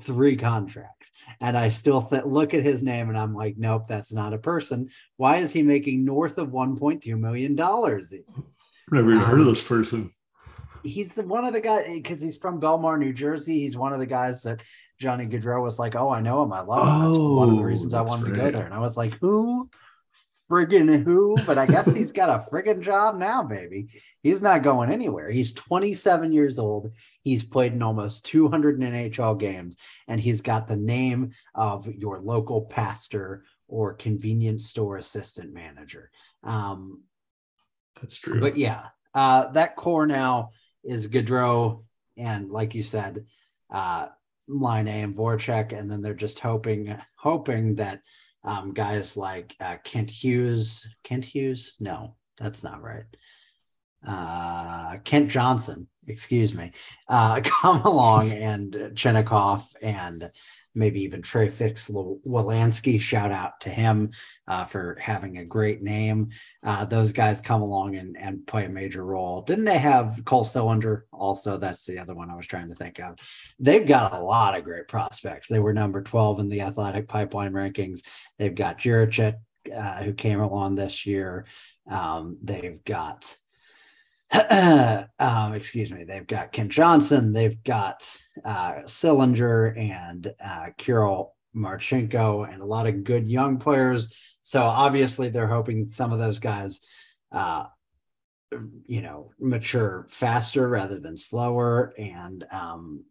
three 0.02 0.36
contracts, 0.36 1.12
and 1.42 1.58
I 1.58 1.70
still 1.70 2.02
th- 2.02 2.26
look 2.26 2.54
at 2.54 2.64
his 2.64 2.84
name 2.84 3.10
and 3.10 3.18
I'm 3.18 3.36
like, 3.36 3.56
nope, 3.58 3.84
that's 3.88 4.12
not 4.12 4.34
a 4.34 4.38
person. 4.38 4.90
Why 5.18 5.38
is 5.38 5.52
he 5.52 5.62
making 5.62 6.06
north 6.06 6.38
of 6.38 6.50
1.2 6.50 7.20
million 7.20 7.56
dollars? 7.56 8.14
Never 8.92 9.12
even 9.12 9.24
um, 9.24 9.30
heard 9.30 9.40
of 9.40 9.46
this 9.46 9.62
person 9.62 10.12
he's 10.84 11.14
the 11.14 11.24
one 11.24 11.46
of 11.46 11.54
the 11.54 11.62
guys 11.62 11.88
because 11.88 12.22
he's 12.22 12.38
from 12.38 12.60
Belmar, 12.60 13.00
New 13.00 13.14
Jersey. 13.14 13.62
He's 13.62 13.78
one 13.78 13.94
of 13.94 14.00
the 14.00 14.06
guys 14.06 14.44
that 14.44 14.62
Johnny 15.00 15.26
Gaudreau 15.26 15.64
was 15.64 15.80
like, 15.80 15.96
"Oh, 15.96 16.10
I 16.10 16.22
know 16.22 16.44
him. 16.44 16.54
I 16.54 16.62
love 16.62 16.88
him." 16.88 17.06
Oh, 17.06 17.36
one 17.38 17.50
of 17.50 17.56
the 17.56 17.62
oh, 17.62 17.66
reasons 17.66 17.94
I 17.94 18.02
wanted 18.02 18.32
right. 18.32 18.38
to 18.38 18.52
go 18.52 18.52
there. 18.52 18.66
And 18.66 18.74
I 18.74 18.80
was 18.80 18.98
like, 18.98 19.18
"Who? 19.20 19.70
Friggin' 20.50 21.04
who?" 21.04 21.36
But 21.46 21.58
I 21.58 21.66
guess 21.66 21.92
he's 21.92 22.12
got 22.12 22.30
a 22.30 22.46
friggin' 22.50 22.82
job 22.82 23.18
now, 23.18 23.44
baby. 23.44 23.88
He's 24.22 24.42
not 24.42 24.64
going 24.64 24.92
anywhere. 24.92 25.30
He's 25.30 25.54
27 25.54 26.32
years 26.32 26.60
old. 26.60 26.92
He's 27.22 27.44
played 27.44 27.74
in 27.74 27.82
almost 27.82 28.26
200 28.26 28.80
NHL 28.80 29.40
games, 29.40 29.78
and 30.08 30.20
he's 30.20 30.42
got 30.42 30.68
the 30.68 30.76
name 30.76 31.32
of 31.56 31.88
your 31.88 32.20
local 32.20 32.62
pastor 32.62 33.46
or 33.68 33.94
convenience 33.94 34.68
store 34.68 34.98
assistant 34.98 35.54
manager. 35.54 36.12
Um, 36.44 37.04
That's 38.02 38.18
true. 38.18 38.40
But 38.40 38.58
yeah, 38.58 38.88
uh, 39.14 39.48
that 39.52 39.76
core 39.76 40.06
now 40.06 40.52
is 40.84 41.08
Gaudreau, 41.08 41.84
and 42.18 42.52
like 42.52 42.76
you 42.76 42.84
said, 42.84 43.26
uh, 43.72 44.08
Laine 44.48 44.88
and 44.88 45.16
Voracek, 45.16 45.78
and 45.78 45.90
then 45.90 46.02
they're 46.02 46.14
just 46.14 46.40
hoping 46.40 46.96
hoping 47.18 47.76
that 47.76 48.02
um, 48.44 48.74
guys 48.74 49.16
like 49.16 49.56
uh, 49.60 49.78
Kent 49.84 50.10
Hughes, 50.10 50.88
Kent 51.04 51.26
Hughes, 51.26 51.76
no, 51.80 52.16
that's 52.38 52.64
not 52.64 52.82
right. 52.82 53.06
Uh, 54.06 54.98
Kent 55.06 55.30
Johnson, 55.30 55.88
excuse 56.08 56.54
me, 56.54 56.72
uh, 57.08 57.42
come 57.44 57.82
along 57.82 58.32
and 58.32 58.74
Chinakhov 58.96 59.66
and 59.82 60.30
maybe 60.76 61.02
even 61.04 61.22
Trey 61.22 61.50
Fix 61.50 61.90
Wolansky. 61.90 63.00
Shout 63.00 63.32
out 63.32 63.60
to 63.62 63.70
him 63.70 64.12
uh, 64.48 64.66
for 64.66 64.98
having 65.00 65.38
a 65.38 65.46
great 65.46 65.82
name. 65.82 66.30
Uh, 66.64 66.86
those 66.86 67.12
guys 67.12 67.42
come 67.42 67.62
along 67.62 67.96
and, 67.96 68.18
and 68.18 68.46
play 68.48 68.66
a 68.66 68.70
major 68.70 69.06
role. 69.06 69.42
Didn't 69.42 69.66
they 69.66 69.78
have 69.78 70.22
Cole 70.26 70.46
Sillinger? 70.46 71.04
Also, 71.12 71.58
that's 71.58 71.86
the 71.86 72.00
other 72.00 72.16
one 72.16 72.30
I 72.30 72.36
was 72.36 72.48
trying 72.48 72.70
to 72.70 72.76
think 72.76 73.00
of. 73.00 73.18
They've 73.60 73.88
got 73.88 74.14
a 74.14 74.20
lot 74.20 74.58
of 74.58 74.64
great 74.64 74.88
prospects. 74.88 75.48
They 75.48 75.60
were 75.60 75.74
number 75.74 76.02
12 76.02 76.40
in 76.40 76.50
the 76.50 76.62
athletic 76.62 77.08
pipeline 77.08 77.54
rankings. 77.54 78.02
They've 78.38 78.56
got 78.56 78.80
Jiricek, 78.80 79.36
uh, 79.76 80.04
who 80.04 80.14
came 80.14 80.40
along 80.40 80.76
this 80.76 81.06
year. 81.06 81.46
Um, 81.90 82.38
they've 82.42 82.84
got 82.84 83.36
um, 85.20 85.54
excuse 85.54 85.92
me, 85.92 86.04
they've 86.06 86.26
got 86.26 86.52
Ken 86.52 86.70
Johnson, 86.70 87.32
they've 87.32 87.62
got 87.64 88.10
uh, 88.44 88.78
Sillinger 88.86 89.78
and 89.78 90.34
uh, 90.44 90.70
Kirill 90.78 91.36
Marchenko, 91.56 92.52
and 92.52 92.62
a 92.62 92.66
lot 92.66 92.88
of 92.88 93.04
good 93.04 93.30
young 93.30 93.58
players. 93.58 94.12
So 94.42 94.64
obviously, 94.64 95.30
they're 95.30 95.48
hoping 95.48 95.90
some 95.90 96.12
of 96.12 96.20
those 96.20 96.40
guys, 96.40 96.80
uh, 97.32 97.66
you 98.86 99.02
know, 99.02 99.32
mature 99.40 100.08
faster 100.10 100.68
rather 100.68 101.00
than 101.00 101.18
slower, 101.18 101.94
and 101.98 102.44
um, 102.52 103.04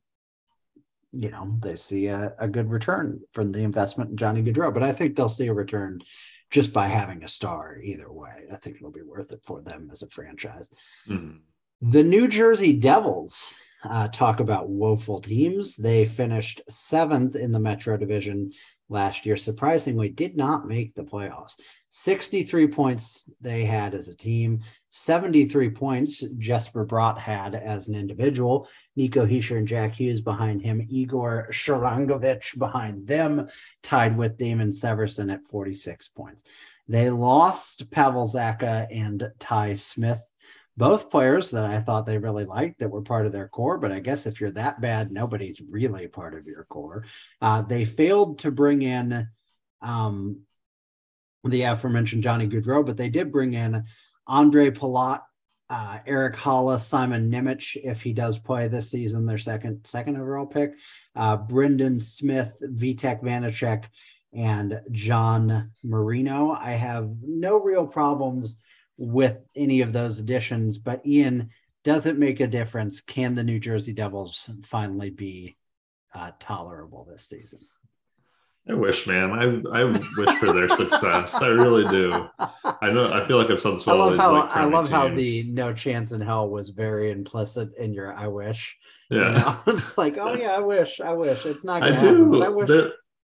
you 1.13 1.31
know, 1.31 1.57
they 1.61 1.77
see 1.77 2.07
a, 2.07 2.35
a 2.39 2.49
good 2.49 2.71
return 2.71 3.21
from 3.33 3.53
the 3.53 3.63
investment 3.63 4.11
in 4.11 4.17
Johnny 4.17 4.43
Gaudreau. 4.43 4.75
But 4.75 4.83
I 4.83 4.93
think 4.93 5.15
they'll 5.15 5.29
see 5.29 5.47
a 5.47 5.55
return 5.55 6.01
just 6.53 6.73
by 6.73 6.87
having 6.87 7.25
a 7.25 7.29
star 7.29 7.79
either 7.83 8.13
way. 8.13 8.45
I 8.53 8.57
think 8.57 8.77
it'll 8.77 8.93
be 8.93 9.03
worth 9.03 9.33
it 9.33 9.43
for 9.43 9.63
them 9.63 9.89
as 9.91 10.03
a 10.03 10.09
franchise. 10.09 10.71
Mm-hmm. 11.09 11.39
The 11.91 12.05
New 12.05 12.29
Jersey 12.29 12.75
Devils 12.75 13.53
uh, 13.85 14.09
talk 14.09 14.39
about 14.39 14.69
woeful 14.69 15.21
teams. 15.21 15.77
They 15.77 16.05
finished 16.05 16.61
seventh 16.69 17.35
in 17.35 17.51
the 17.51 17.59
Metro 17.59 17.97
Division 17.97 18.53
last 18.89 19.27
year. 19.27 19.37
Surprisingly, 19.37 20.09
did 20.09 20.37
not 20.37 20.67
make 20.67 20.95
the 20.95 21.03
playoffs. 21.03 21.55
63 21.91 22.67
points 22.69 23.25
they 23.41 23.65
had 23.65 23.95
as 23.95 24.09
a 24.09 24.15
team, 24.15 24.61
73 24.91 25.71
points 25.71 26.23
Jesper 26.39 26.87
Bratt 26.87 27.19
had 27.19 27.55
as 27.55 27.89
an 27.89 27.95
individual. 27.95 28.69
Nico 28.97 29.27
Hischier 29.27 29.59
and 29.59 29.69
Jack 29.69 29.95
Hughes 29.95 30.21
behind 30.21 30.61
him, 30.61 30.87
Igor 30.89 31.49
Sharangovich 31.51 32.59
behind 32.59 33.07
them, 33.07 33.49
tied 33.83 34.17
with 34.17 34.37
Damon 34.37 34.69
Severson 34.69 35.33
at 35.33 35.45
46 35.45 36.09
points. 36.09 36.43
They 36.89 37.11
lost 37.11 37.91
Pavel 37.91 38.27
Zacha 38.27 38.87
and 38.91 39.31
Ty 39.39 39.77
Smith 39.77 40.23
both 40.77 41.11
players 41.11 41.51
that 41.51 41.65
I 41.65 41.81
thought 41.81 42.07
they 42.07 42.19
really 42.19 42.45
liked 42.45 42.79
that 42.81 42.89
were 42.89 43.03
part 43.03 43.27
of 43.27 43.33
their 43.33 43.49
core. 43.49 43.79
But 43.79 43.93
I 43.93 44.01
guess 44.01 44.27
if 44.27 44.41
you're 44.41 44.53
that 44.53 44.81
bad, 44.81 45.13
nobody's 45.13 45.61
really 45.61 46.09
part 46.09 46.35
of 46.35 46.47
your 46.47 46.65
core. 46.65 47.05
Uh, 47.41 47.63
they 47.63 47.85
failed 47.85 48.39
to 48.41 48.51
bring 48.51 48.83
in 48.83 49.29
um, 49.83 50.41
the 51.45 51.63
aforementioned 51.63 52.23
Johnny 52.23 52.47
Gaudreau, 52.47 52.85
but 52.85 52.97
they 52.97 53.09
did 53.09 53.33
bring 53.33 53.55
in 53.55 53.85
Andre 54.27 54.71
Palat, 54.71 55.21
uh, 55.69 55.99
Erik 56.07 56.37
Haula, 56.37 56.79
Simon 56.81 57.31
Nemec, 57.31 57.77
if 57.83 58.03
he 58.03 58.13
does 58.13 58.39
play 58.39 58.69
this 58.69 58.91
season, 58.91 59.27
their 59.27 59.39
second 59.39 59.81
second 59.85 60.17
overall 60.17 60.47
pick, 60.47 60.75
uh, 61.17 61.37
Brendan 61.37 61.99
Smith, 61.99 62.57
Vitek 62.63 63.23
Vanecek, 63.23 63.85
and 64.33 64.81
John 64.91 65.71
Marino. 65.83 66.53
I 66.53 66.73
have 66.73 67.11
no 67.23 67.59
real 67.59 67.87
problems 67.87 68.59
with 69.03 69.39
any 69.57 69.81
of 69.81 69.93
those 69.93 70.19
additions. 70.19 70.79
But 70.79 71.05
Ian, 71.07 71.51
does 71.85 72.07
it 72.07 72.19
make 72.19 72.41
a 72.41 72.47
difference? 72.47 73.01
Can 73.01 73.35
the 73.35 73.45
New 73.45 73.59
Jersey 73.59 73.93
Devils 73.93 74.49
finally 74.63 75.11
be 75.11 75.57
uh, 76.15 76.33
tolerable 76.39 77.07
this 77.11 77.25
season. 77.25 77.61
I 78.69 78.75
wish, 78.75 79.09
man. 79.09 79.33
I 79.33 79.81
I 79.81 79.85
wish 79.85 80.39
for 80.39 80.53
their 80.53 80.69
success. 80.69 81.35
I 81.35 81.49
really 81.49 81.85
do. 81.89 82.29
I 82.39 82.91
know. 82.93 83.13
I 83.13 83.27
feel 83.27 83.37
like 83.37 83.51
I've 83.51 83.59
said 83.59 83.75
this 83.75 83.89
I 83.89 83.93
love 83.93 84.13
these 84.13 84.21
how 84.21 84.35
like 84.35 84.57
I 84.57 84.65
love 84.67 84.89
how 84.89 85.09
the 85.09 85.45
no 85.49 85.73
chance 85.73 86.13
in 86.13 86.21
hell 86.21 86.49
was 86.49 86.69
very 86.69 87.11
implicit 87.11 87.71
in 87.77 87.93
your 87.93 88.15
I 88.17 88.29
wish. 88.29 88.77
You 89.11 89.21
yeah. 89.21 89.33
know? 89.33 89.59
it's 89.73 89.99
like, 89.99 90.17
oh 90.17 90.35
yeah, 90.35 90.51
I 90.51 90.61
wish, 90.61 91.01
I 91.01 91.13
wish. 91.13 91.45
It's 91.45 91.65
not 91.65 91.83
gonna 91.83 91.97
happen, 91.97 92.31
do. 92.31 92.39
but 92.39 92.43
I 92.43 92.49
wish. 92.51 92.69
They, 92.69 92.91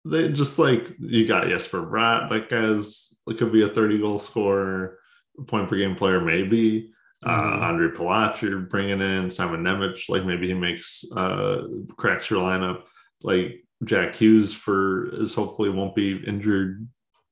they 0.06 0.32
just 0.32 0.58
like 0.58 0.94
you 0.98 1.28
got 1.28 1.46
Jesper 1.46 1.82
Bratt. 1.82 2.30
That 2.30 2.48
guy's 2.48 3.14
it 3.26 3.36
could 3.36 3.52
be 3.52 3.64
a 3.64 3.68
30 3.68 3.98
goal 3.98 4.18
scorer, 4.18 4.98
point 5.46 5.68
per 5.68 5.76
game 5.76 5.94
player, 5.94 6.20
maybe. 6.20 6.92
Uh, 7.26 7.58
Andre 7.60 7.88
Palat, 7.88 8.40
you're 8.40 8.60
bringing 8.60 9.00
in 9.00 9.30
Simon 9.30 9.62
Nemec. 9.62 10.08
Like 10.08 10.24
maybe 10.24 10.46
he 10.46 10.54
makes 10.54 11.04
uh 11.16 11.62
cracks 11.96 12.30
your 12.30 12.40
lineup. 12.40 12.82
Like 13.22 13.64
Jack 13.84 14.14
Hughes 14.14 14.54
for 14.54 15.12
is 15.14 15.34
hopefully 15.34 15.70
won't 15.70 15.94
be 15.94 16.22
injured. 16.26 16.86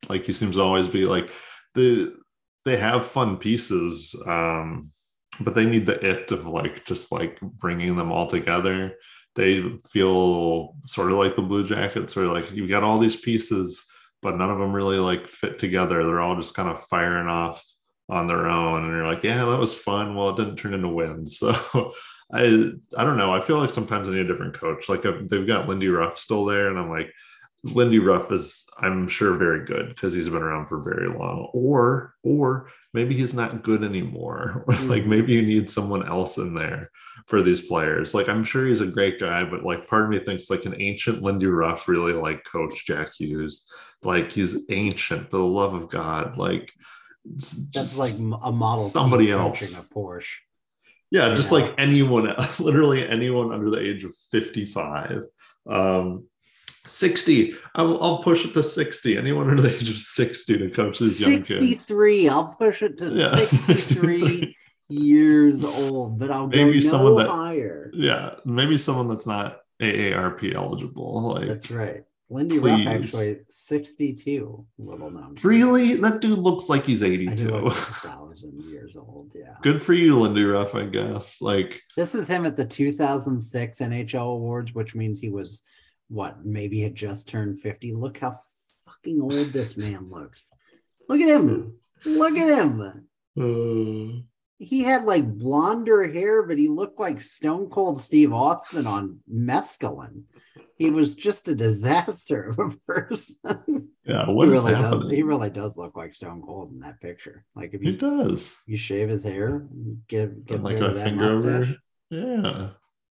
Like 0.08 0.24
he 0.24 0.32
seems 0.32 0.56
to 0.56 0.62
always 0.62 0.88
be. 0.88 1.06
Like 1.06 1.30
the 1.74 2.16
they 2.64 2.76
have 2.76 3.06
fun 3.06 3.36
pieces. 3.36 4.14
Um, 4.26 4.90
but 5.40 5.54
they 5.54 5.66
need 5.66 5.86
the 5.86 6.04
it 6.04 6.32
of 6.32 6.46
like 6.46 6.84
just 6.84 7.12
like 7.12 7.40
bringing 7.40 7.96
them 7.96 8.10
all 8.10 8.26
together 8.26 8.96
they 9.34 9.62
feel 9.86 10.74
sort 10.86 11.12
of 11.12 11.18
like 11.18 11.36
the 11.36 11.42
blue 11.42 11.64
jackets 11.64 12.16
where 12.16 12.26
like 12.26 12.50
you've 12.52 12.70
got 12.70 12.82
all 12.82 12.98
these 12.98 13.16
pieces 13.16 13.84
but 14.22 14.36
none 14.36 14.50
of 14.50 14.58
them 14.58 14.72
really 14.72 14.98
like 14.98 15.28
fit 15.28 15.58
together 15.58 16.04
they're 16.04 16.20
all 16.20 16.36
just 16.36 16.54
kind 16.54 16.68
of 16.68 16.82
firing 16.86 17.28
off 17.28 17.62
on 18.08 18.26
their 18.26 18.46
own 18.48 18.84
and 18.84 18.92
you're 18.92 19.06
like 19.06 19.22
yeah 19.24 19.44
that 19.44 19.58
was 19.58 19.74
fun 19.74 20.14
well 20.14 20.30
it 20.30 20.36
didn't 20.36 20.56
turn 20.56 20.74
into 20.74 20.88
wins 20.88 21.38
so 21.40 21.52
i 22.32 22.70
i 22.96 23.04
don't 23.04 23.16
know 23.16 23.32
i 23.32 23.40
feel 23.40 23.58
like 23.58 23.70
sometimes 23.70 24.08
i 24.08 24.12
need 24.12 24.20
a 24.20 24.24
different 24.28 24.54
coach 24.54 24.88
like 24.88 25.04
uh, 25.04 25.12
they've 25.28 25.46
got 25.46 25.68
lindy 25.68 25.88
ruff 25.88 26.18
still 26.18 26.44
there 26.44 26.68
and 26.68 26.78
i'm 26.78 26.88
like 26.90 27.10
lindy 27.64 27.98
ruff 27.98 28.30
is 28.30 28.64
i'm 28.78 29.08
sure 29.08 29.34
very 29.36 29.64
good 29.64 29.88
because 29.88 30.12
he's 30.12 30.28
been 30.28 30.42
around 30.42 30.66
for 30.66 30.80
very 30.82 31.08
long 31.08 31.48
or 31.52 32.14
or 32.22 32.68
maybe 32.94 33.16
he's 33.16 33.34
not 33.34 33.64
good 33.64 33.82
anymore 33.82 34.64
like 34.68 35.02
Mhm. 35.02 35.06
maybe 35.06 35.32
you 35.32 35.42
need 35.42 35.68
someone 35.68 36.06
else 36.06 36.36
in 36.38 36.54
there 36.54 36.90
for 37.26 37.42
these 37.42 37.62
players. 37.62 38.14
Like 38.14 38.28
I'm 38.28 38.44
sure 38.44 38.66
he's 38.66 38.82
a 38.82 38.86
great 38.86 39.18
guy, 39.18 39.42
but 39.42 39.64
like 39.64 39.88
part 39.88 40.04
of 40.04 40.10
me 40.10 40.18
thinks 40.20 40.48
like 40.48 40.64
an 40.64 40.80
ancient 40.80 41.22
Lindy 41.22 41.46
Ruff 41.46 41.88
really 41.88 42.12
like 42.12 42.44
coach 42.44 42.86
Jack 42.86 43.14
Hughes. 43.18 43.68
Like 44.04 44.30
he's 44.30 44.56
ancient, 44.70 45.30
the 45.30 45.38
love 45.38 45.74
of 45.74 45.90
God. 45.90 46.38
Like 46.38 46.72
That's 47.34 47.70
just- 47.72 47.98
like 47.98 48.12
a 48.42 48.52
model. 48.52 48.86
somebody 48.88 49.30
else. 49.30 49.60
coaching 49.60 49.78
a 49.78 49.94
Porsche. 49.94 50.34
yeah, 51.10 51.34
just 51.34 51.50
know. 51.50 51.58
like 51.58 51.74
anyone, 51.78 52.32
literally 52.60 53.06
anyone 53.08 53.52
under 53.52 53.70
the 53.70 53.80
age 53.80 54.04
of 54.04 54.12
55. 54.30 55.22
Um 55.68 56.24
60. 56.86 57.54
I'll, 57.74 58.00
I'll 58.00 58.22
push 58.22 58.44
it 58.44 58.54
to 58.54 58.62
60. 58.62 59.18
Anyone 59.18 59.50
under 59.50 59.60
the 59.62 59.74
age 59.76 59.90
of 59.90 59.96
60 59.96 60.58
to 60.58 60.70
coach 60.70 61.00
these 61.00 61.20
young 61.20 61.38
kids. 61.42 61.48
63. 61.48 62.28
I'll 62.28 62.54
push 62.56 62.80
it 62.82 62.98
to 62.98 63.08
Yeah, 63.08 63.34
63 63.46 64.54
years 64.88 65.64
old, 65.64 66.18
but 66.20 66.30
I'll 66.30 66.46
Maybe 66.46 66.78
go 66.80 66.84
no 66.84 66.90
someone 66.90 67.16
that- 67.16 67.28
higher. 67.28 67.90
Yeah, 67.92 68.34
maybe 68.44 68.78
someone 68.78 69.08
that's 69.08 69.26
not 69.26 69.58
AARP 69.82 70.54
eligible. 70.54 71.34
Like 71.34 71.48
That's 71.48 71.70
right. 71.72 72.04
Lindy 72.28 72.58
Ruff 72.58 72.80
actually 72.86 73.38
62, 73.48 74.66
little 74.78 75.10
number. 75.10 75.40
Really? 75.46 75.94
That 75.94 76.20
dude 76.20 76.38
looks 76.40 76.68
like 76.68 76.84
he's 76.84 77.04
82. 77.04 77.48
like 77.48 77.72
thousand 77.74 78.60
years 78.64 78.96
old. 78.96 79.30
Yeah. 79.34 79.54
Good 79.62 79.80
for 79.80 79.92
you, 79.92 80.18
Lindy 80.20 80.42
Ruff, 80.44 80.74
I 80.74 80.86
guess. 80.86 81.40
Like, 81.40 81.80
This 81.96 82.14
is 82.16 82.26
him 82.26 82.44
at 82.44 82.56
the 82.56 82.64
2006 82.64 83.78
NHL 83.78 84.34
Awards, 84.34 84.74
which 84.74 84.94
means 84.96 85.20
he 85.20 85.28
was 85.30 85.62
what 86.08 86.44
maybe 86.44 86.80
had 86.82 86.94
just 86.96 87.28
turned 87.28 87.60
50. 87.60 87.94
Look 87.94 88.18
how 88.18 88.38
fucking 88.84 89.20
old 89.20 89.52
this 89.52 89.76
man 89.76 90.10
looks. 90.10 90.50
Look 91.08 91.20
at 91.20 91.28
him. 91.28 91.74
Look 92.04 92.36
at 92.36 92.58
him. 92.58 92.80
uh, 93.38 94.20
He 94.58 94.82
had 94.82 95.04
like 95.04 95.26
blonder 95.38 96.10
hair, 96.10 96.42
but 96.42 96.58
he 96.58 96.68
looked 96.68 96.98
like 96.98 97.20
Stone 97.20 97.68
Cold 97.70 98.00
Steve 98.00 98.32
Austin 98.32 98.86
on 98.86 99.20
mescaline. 99.32 100.22
He 100.76 100.90
was 100.90 101.14
just 101.14 101.48
a 101.48 101.54
disaster 101.54 102.50
of 102.50 102.58
a 102.58 102.70
person. 102.86 103.88
yeah, 104.04 104.28
what 104.28 104.48
he 104.48 104.54
is 104.54 104.60
really 104.62 104.72
does. 104.74 105.10
He 105.10 105.22
really 105.22 105.48
does 105.50 105.76
look 105.78 105.96
like 105.96 106.12
Stone 106.14 106.42
Cold 106.42 106.72
in 106.72 106.80
that 106.80 107.00
picture. 107.00 107.44
Like 107.54 107.72
if 107.72 107.80
He 107.80 107.92
does. 107.92 108.56
you 108.66 108.76
shave 108.76 109.08
his 109.08 109.22
hair, 109.22 109.66
get 110.08 110.44
get 110.44 110.62
like 110.62 110.78
a 110.80 110.90
that 110.90 111.02
finger 111.04 111.30
mustache. 111.30 111.44
over. 111.44 111.76
Yeah, 112.10 112.68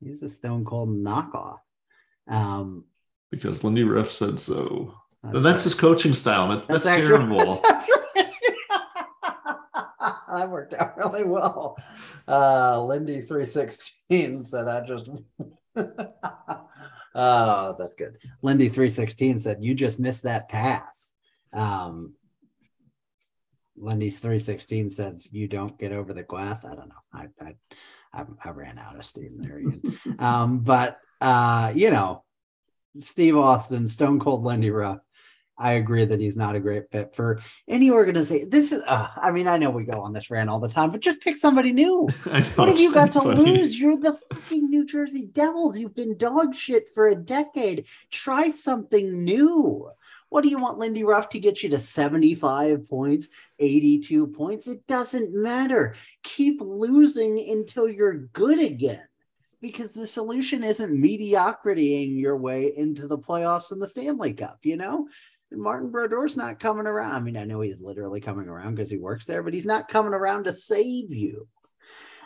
He's 0.05 0.23
a 0.23 0.29
Stone 0.29 0.65
Cold 0.67 0.91
knockoff. 0.91 1.59
Um, 2.29 2.85
because 3.31 3.65
Lindy 3.65 3.85
Ruff 3.85 4.13
said 4.13 4.39
so. 4.39 4.95
that's 5.23 5.35
that's 5.43 5.57
right. 5.57 5.65
his 5.65 5.75
coaching 5.75 6.15
style. 6.15 6.49
That, 6.49 6.69
that's, 6.69 6.87
actually- 6.87 7.09
terrible. 7.09 7.55
That's 7.65 7.89
right. 8.15 8.27
that 10.31 10.51
worked 10.51 10.75
out 10.75 10.97
really 10.99 11.25
well. 11.25 11.77
Uh, 12.29 12.85
Lindy 12.85 13.23
three 13.23 13.47
sixteen 13.47 14.43
said 14.43 14.69
I 14.69 14.87
just. 14.87 15.09
Oh, 17.17 17.75
that's 17.79 17.95
good. 17.95 18.19
Lindy 18.43 18.69
three 18.69 18.91
sixteen 18.91 19.39
said 19.39 19.59
you 19.61 19.75
just 19.75 19.99
missed 19.99 20.23
that 20.23 20.49
pass. 20.49 21.13
Um, 21.53 22.15
Lindy 23.77 24.11
three 24.11 24.39
sixteen 24.39 24.89
says 24.91 25.33
you 25.33 25.49
don't 25.49 25.79
get 25.79 25.93
over 25.93 26.13
the 26.13 26.23
glass. 26.23 26.65
I 26.65 26.75
don't 26.75 26.89
know. 26.89 26.95
I 27.13 27.27
I, 27.41 27.55
I, 28.13 28.25
I 28.45 28.51
ran 28.51 28.79
out 28.79 28.97
of 28.97 29.05
steam 29.05 29.39
there. 29.39 29.61
Um, 30.19 30.61
but 30.61 30.99
uh, 31.21 31.73
you 31.75 31.91
know, 31.91 32.25
Steve 32.99 33.37
Austin, 33.37 33.87
Stone 33.87 34.21
Cold 34.21 34.45
Lindy 34.45 34.71
Ruff. 34.71 35.03
I 35.59 35.73
agree 35.75 36.05
that 36.05 36.21
he's 36.21 36.37
not 36.37 36.55
a 36.55 36.61
great 36.61 36.91
fit 36.91 37.15
for 37.15 37.41
any 37.67 37.91
organization. 37.91 38.51
This 38.51 38.73
is, 38.73 38.83
uh, 38.87 39.09
I 39.17 39.31
mean, 39.31 39.49
I 39.49 39.57
know 39.57 39.71
we 39.71 39.85
go 39.85 40.01
on 40.03 40.13
this 40.13 40.31
rant 40.31 40.51
all 40.51 40.61
the 40.61 40.69
time, 40.69 40.91
but 40.91 41.01
just 41.01 41.21
pick 41.23 41.39
somebody 41.39 41.73
new. 41.73 42.09
Know, 42.27 42.41
What 42.57 42.69
have 42.69 42.79
you 42.79 42.93
got 42.93 43.13
to 43.13 43.21
funny. 43.21 43.43
lose? 43.59 43.79
You're 43.79 43.97
the 43.97 44.19
fucking 44.33 44.69
New 44.69 44.85
Jersey 44.85 45.25
Devils. 45.25 45.79
You've 45.79 45.95
been 45.95 46.17
dog 46.19 46.55
shit 46.55 46.89
for 46.89 47.09
a 47.09 47.15
decade. 47.15 47.87
Try 48.11 48.51
something 48.51 49.25
new. 49.25 49.91
What 50.29 50.43
do 50.43 50.49
you 50.51 50.59
want 50.59 50.79
Lindy 50.79 51.05
Ruff 51.05 51.29
to 51.31 51.39
get 51.39 51.63
you 51.63 51.71
to 51.71 51.81
75 51.81 52.89
points, 52.89 53.29
82 53.59 54.27
points? 54.27 54.67
It 54.69 54.87
doesn't 54.87 55.33
matter. 55.35 55.95
Keep 56.23 56.61
losing 56.61 57.39
until 57.51 57.89
you're 57.89 58.19
good 58.19 58.61
again. 58.61 59.05
Because 59.63 59.95
the 59.95 60.07
solution 60.07 60.63
isn't 60.63 60.93
mediocritying 60.93 62.21
your 62.21 62.37
way 62.37 62.73
into 62.77 63.07
the 63.07 63.19
playoffs 63.19 63.71
and 63.73 63.81
the 63.81 63.89
Stanley 63.89 64.35
Cup, 64.35 64.59
you 64.63 64.77
know? 64.77 65.09
Martin 65.53 65.91
Brodeur's 65.91 66.37
not 66.37 66.59
coming 66.59 66.87
around. 66.87 67.15
I 67.15 67.21
mean, 67.21 67.37
I 67.37 67.45
know 67.45 67.61
he's 67.61 67.83
literally 67.83 68.21
coming 68.21 68.49
around 68.49 68.75
because 68.75 68.91
he 68.91 68.97
works 68.97 69.27
there, 69.27 69.43
but 69.43 69.55
he's 69.55 69.67
not 69.67 69.89
coming 69.89 70.15
around 70.15 70.45
to 70.45 70.55
save 70.55 71.13
you. 71.13 71.47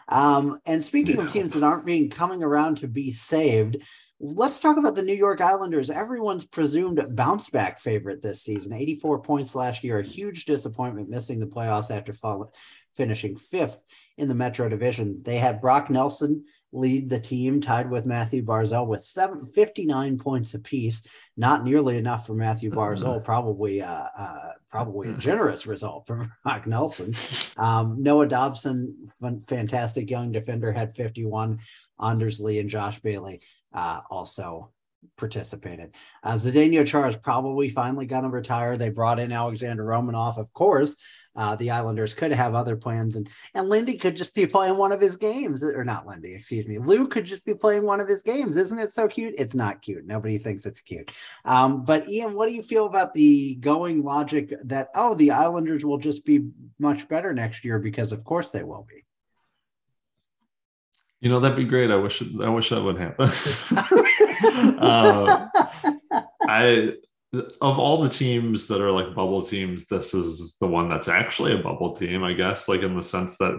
Um, 0.08 0.60
and 0.66 0.82
speaking 0.82 1.20
of 1.20 1.32
teams 1.32 1.52
that 1.52 1.62
aren't 1.62 1.86
being 1.86 2.10
coming 2.10 2.42
around 2.42 2.78
to 2.78 2.88
be 2.88 3.12
saved, 3.12 3.76
let's 4.18 4.58
talk 4.58 4.76
about 4.76 4.96
the 4.96 5.02
New 5.02 5.14
York 5.14 5.40
Islanders. 5.40 5.88
Everyone's 5.88 6.44
presumed 6.44 7.00
bounce 7.10 7.48
back 7.48 7.78
favorite 7.78 8.20
this 8.20 8.42
season. 8.42 8.72
84 8.72 9.22
points 9.22 9.54
last 9.54 9.84
year, 9.84 10.00
a 10.00 10.04
huge 10.04 10.46
disappointment, 10.46 11.08
missing 11.08 11.38
the 11.38 11.46
playoffs 11.46 11.90
after 11.90 12.12
fall, 12.12 12.52
finishing 13.01 13.34
fifth 13.34 13.80
in 14.18 14.28
the 14.28 14.34
Metro 14.34 14.68
Division. 14.68 15.22
They 15.24 15.38
had 15.38 15.62
Brock 15.62 15.88
Nelson 15.88 16.44
lead 16.70 17.09
the 17.09 17.18
team, 17.18 17.59
tied 17.59 17.88
with 17.88 18.05
Matthew 18.05 18.44
Barzal 18.44 18.86
with 18.86 19.01
seven, 19.01 19.46
59 19.46 20.18
points 20.18 20.53
apiece. 20.53 21.01
Not 21.34 21.64
nearly 21.64 21.96
enough 21.96 22.26
for 22.26 22.34
Matthew 22.34 22.70
Barzal. 22.70 23.24
Probably, 23.30 23.80
uh, 23.80 24.09
uh, 24.18 24.53
probably 24.70 25.09
a 25.09 25.14
generous 25.14 25.66
result 25.66 26.07
for 26.07 26.30
Brock 26.44 26.66
Nelson. 26.66 27.14
Um, 27.57 28.03
Noah 28.03 28.28
Dobson, 28.28 29.11
fantastic 29.48 30.11
young 30.11 30.30
defender, 30.30 30.70
had 30.70 30.94
51. 30.94 31.59
Anders 32.03 32.38
Lee 32.38 32.59
and 32.59 32.68
Josh 32.68 33.01
Bailey 33.01 33.40
uh, 33.72 34.03
also 34.11 34.72
participated. 35.16 35.94
Uh, 36.22 36.34
Zdeno 36.34 36.86
Chara 36.86 37.09
is 37.09 37.16
probably 37.16 37.68
finally 37.68 38.07
going 38.07 38.22
to 38.24 38.28
retire. 38.28 38.76
They 38.76 38.90
brought 38.90 39.18
in 39.18 39.32
Alexander 39.32 39.84
Romanov, 39.84 40.38
of 40.38 40.53
course. 40.53 40.96
Uh, 41.36 41.55
the 41.57 41.70
Islanders 41.70 42.12
could 42.12 42.32
have 42.32 42.55
other 42.55 42.76
plans, 42.76 43.14
and 43.14 43.28
and 43.55 43.68
Lindy 43.68 43.96
could 43.96 44.16
just 44.16 44.34
be 44.34 44.46
playing 44.48 44.76
one 44.76 44.90
of 44.92 45.01
his 45.01 45.16
games, 45.16 45.62
or 45.62 45.84
not 45.84 46.07
Lindy, 46.07 46.34
excuse 46.34 46.66
me. 46.66 46.78
Lou 46.78 47.07
could 47.07 47.24
just 47.24 47.44
be 47.44 47.55
playing 47.55 47.84
one 47.84 48.01
of 48.01 48.09
his 48.09 48.22
games. 48.22 48.57
Isn't 48.57 48.78
it 48.78 48.92
so 48.92 49.07
cute? 49.07 49.34
It's 49.38 49.55
not 49.55 49.80
cute. 49.80 50.07
Nobody 50.07 50.38
thinks 50.38 50.66
it's 50.66 50.80
cute. 50.80 51.11
Um, 51.44 51.84
but 51.84 52.09
Ian, 52.09 52.34
what 52.34 52.46
do 52.46 52.53
you 52.53 52.62
feel 52.62 52.86
about 52.86 53.14
the 53.14 53.55
going 53.57 54.03
logic 54.03 54.53
that 54.64 54.88
oh, 54.94 55.14
the 55.14 55.30
Islanders 55.30 55.84
will 55.84 55.98
just 55.98 56.24
be 56.24 56.48
much 56.78 57.09
better 57.09 57.32
next 57.32 57.64
year 57.64 57.78
because 57.78 58.12
of 58.12 58.24
course 58.24 58.51
they 58.51 58.64
will 58.64 58.86
be. 58.88 59.05
You 61.20 61.28
know, 61.28 61.40
that'd 61.40 61.56
be 61.56 61.64
great. 61.64 61.90
I 61.90 61.96
wish 61.96 62.22
I 62.40 62.48
wish 62.48 62.70
that 62.70 62.82
would 62.82 62.98
happen. 62.98 63.30
uh, 64.78 65.46
I 66.48 66.92
of 67.60 67.78
all 67.78 68.02
the 68.02 68.08
teams 68.08 68.66
that 68.66 68.80
are 68.80 68.90
like 68.90 69.14
bubble 69.14 69.42
teams, 69.42 69.86
this 69.86 70.14
is 70.14 70.56
the 70.60 70.66
one 70.66 70.88
that's 70.88 71.08
actually 71.08 71.52
a 71.52 71.62
bubble 71.62 71.92
team, 71.94 72.24
I 72.24 72.32
guess, 72.32 72.68
like 72.68 72.82
in 72.82 72.96
the 72.96 73.02
sense 73.02 73.36
that 73.38 73.54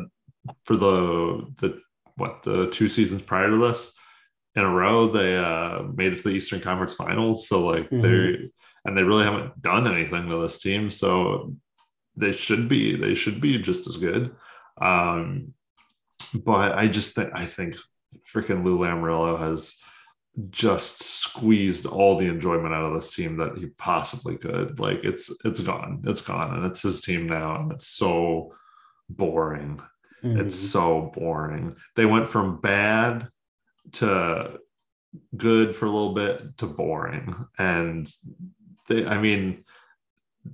for 0.65 0.75
the 0.75 1.45
the 1.59 1.79
what 2.17 2.43
the 2.43 2.67
two 2.69 2.89
seasons 2.89 3.21
prior 3.21 3.49
to 3.49 3.57
this, 3.57 3.93
in 4.55 4.63
a 4.63 4.69
row 4.69 5.07
they 5.07 5.37
uh, 5.37 5.83
made 5.95 6.13
it 6.13 6.17
to 6.17 6.23
the 6.29 6.35
Eastern 6.35 6.59
Conference 6.61 6.93
Finals. 6.95 7.47
So 7.47 7.65
like 7.65 7.89
Mhm. 7.89 8.01
they 8.01 8.49
and 8.85 8.97
they 8.97 9.03
really 9.03 9.23
haven't 9.23 9.61
done 9.61 9.85
anything 9.87 10.27
to 10.29 10.41
this 10.41 10.59
team. 10.59 10.89
So 10.89 11.55
they 12.15 12.31
should 12.31 12.67
be 12.67 12.95
they 12.95 13.13
should 13.13 13.39
be 13.39 13.59
just 13.59 13.87
as 13.87 13.97
good. 13.97 14.35
Um, 14.81 15.53
but 16.33 16.73
I 16.77 16.87
just 16.87 17.15
think 17.15 17.31
I 17.33 17.45
think 17.45 17.75
freaking 18.33 18.63
Lou 18.63 18.77
Lamoriello 18.79 19.37
has 19.39 19.77
just 20.49 21.03
squeezed 21.03 21.85
all 21.85 22.17
the 22.17 22.27
enjoyment 22.27 22.73
out 22.73 22.85
of 22.85 22.93
this 22.93 23.13
team 23.13 23.37
that 23.37 23.57
he 23.57 23.67
possibly 23.77 24.37
could. 24.37 24.79
Like 24.79 25.01
it's 25.03 25.31
it's 25.45 25.59
gone, 25.59 26.03
it's 26.05 26.21
gone, 26.21 26.55
and 26.55 26.65
it's 26.65 26.81
his 26.83 27.01
team 27.01 27.27
now, 27.27 27.61
and 27.61 27.71
it's 27.71 27.87
so 27.87 28.53
boring. 29.09 29.79
It's 30.23 30.55
Mhm. 30.55 30.69
so 30.71 31.11
boring. 31.15 31.75
They 31.95 32.05
went 32.05 32.29
from 32.29 32.61
bad 32.61 33.27
to 33.93 34.59
good 35.35 35.75
for 35.75 35.85
a 35.85 35.89
little 35.89 36.13
bit 36.13 36.57
to 36.59 36.67
boring. 36.67 37.35
And 37.57 38.09
they, 38.87 39.05
I 39.05 39.19
mean, 39.19 39.63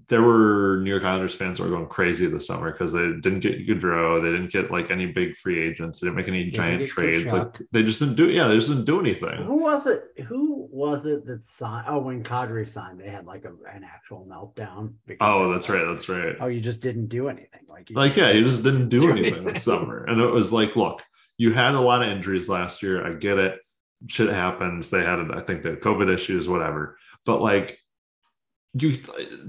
there 0.09 0.21
were 0.21 0.79
New 0.83 0.89
York 0.89 1.05
Islanders 1.05 1.33
fans 1.33 1.57
that 1.57 1.63
were 1.63 1.69
going 1.69 1.87
crazy 1.87 2.27
this 2.27 2.47
summer 2.47 2.71
because 2.71 2.91
they 2.91 3.13
didn't 3.21 3.39
get 3.39 3.65
Gaudreau, 3.65 4.21
they 4.21 4.29
didn't 4.31 4.51
get 4.51 4.69
like 4.69 4.91
any 4.91 5.05
big 5.05 5.35
free 5.37 5.65
agents, 5.65 5.99
they 5.99 6.07
didn't 6.07 6.17
make 6.17 6.27
any 6.27 6.43
Didn't 6.45 6.55
giant 6.55 6.87
trades. 6.87 7.31
Like 7.31 7.57
they 7.71 7.83
just 7.83 7.99
didn't 7.99 8.15
do, 8.15 8.29
yeah, 8.29 8.47
they 8.47 8.55
just 8.55 8.67
didn't 8.67 8.85
do 8.85 8.99
anything. 8.99 9.43
Who 9.43 9.55
was 9.55 9.87
it? 9.87 10.03
Who 10.27 10.67
was 10.69 11.05
it 11.05 11.25
that 11.27 11.45
signed? 11.45 11.85
Oh, 11.87 11.99
when 11.99 12.21
Kadri 12.21 12.67
signed, 12.67 12.99
they 12.99 13.09
had 13.09 13.25
like 13.25 13.45
a, 13.45 13.53
an 13.73 13.85
actual 13.85 14.27
meltdown. 14.29 14.93
because 15.05 15.33
Oh, 15.33 15.51
that's 15.51 15.69
like, 15.69 15.77
right, 15.77 15.85
that's 15.89 16.09
right. 16.09 16.35
Oh, 16.41 16.47
you 16.47 16.59
just 16.59 16.81
didn't 16.81 17.07
do 17.07 17.29
anything. 17.29 17.61
Like, 17.69 17.89
you 17.89 17.95
Like, 17.95 18.17
yeah, 18.17 18.31
you 18.31 18.43
just 18.43 18.63
didn't 18.63 18.89
do 18.89 18.99
do 19.01 19.11
anything 19.11 19.33
anything. 19.35 19.53
this 19.53 19.63
summer. 19.63 20.03
And 20.03 20.19
it 20.19 20.29
was 20.29 20.51
like, 20.51 20.75
look, 20.75 21.01
you 21.37 21.53
had 21.53 21.75
a 21.75 21.79
lot 21.79 22.03
of 22.03 22.09
injuries 22.09 22.49
last 22.49 22.83
year. 22.83 23.05
I 23.07 23.13
get 23.13 23.37
it. 23.37 23.59
Shit 24.07 24.29
happens. 24.29 24.89
They 24.89 25.03
had, 25.03 25.19
I 25.31 25.41
think, 25.41 25.63
they 25.63 25.69
had 25.69 25.79
COVID 25.79 26.13
issues, 26.13 26.49
whatever. 26.49 26.97
But 27.25 27.41
like, 27.41 27.79
you 28.73 28.91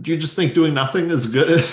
do 0.01 0.12
you 0.12 0.16
just 0.16 0.35
think 0.37 0.55
doing 0.55 0.75
nothing 0.75 1.11
is 1.11 1.27
good? 1.27 1.64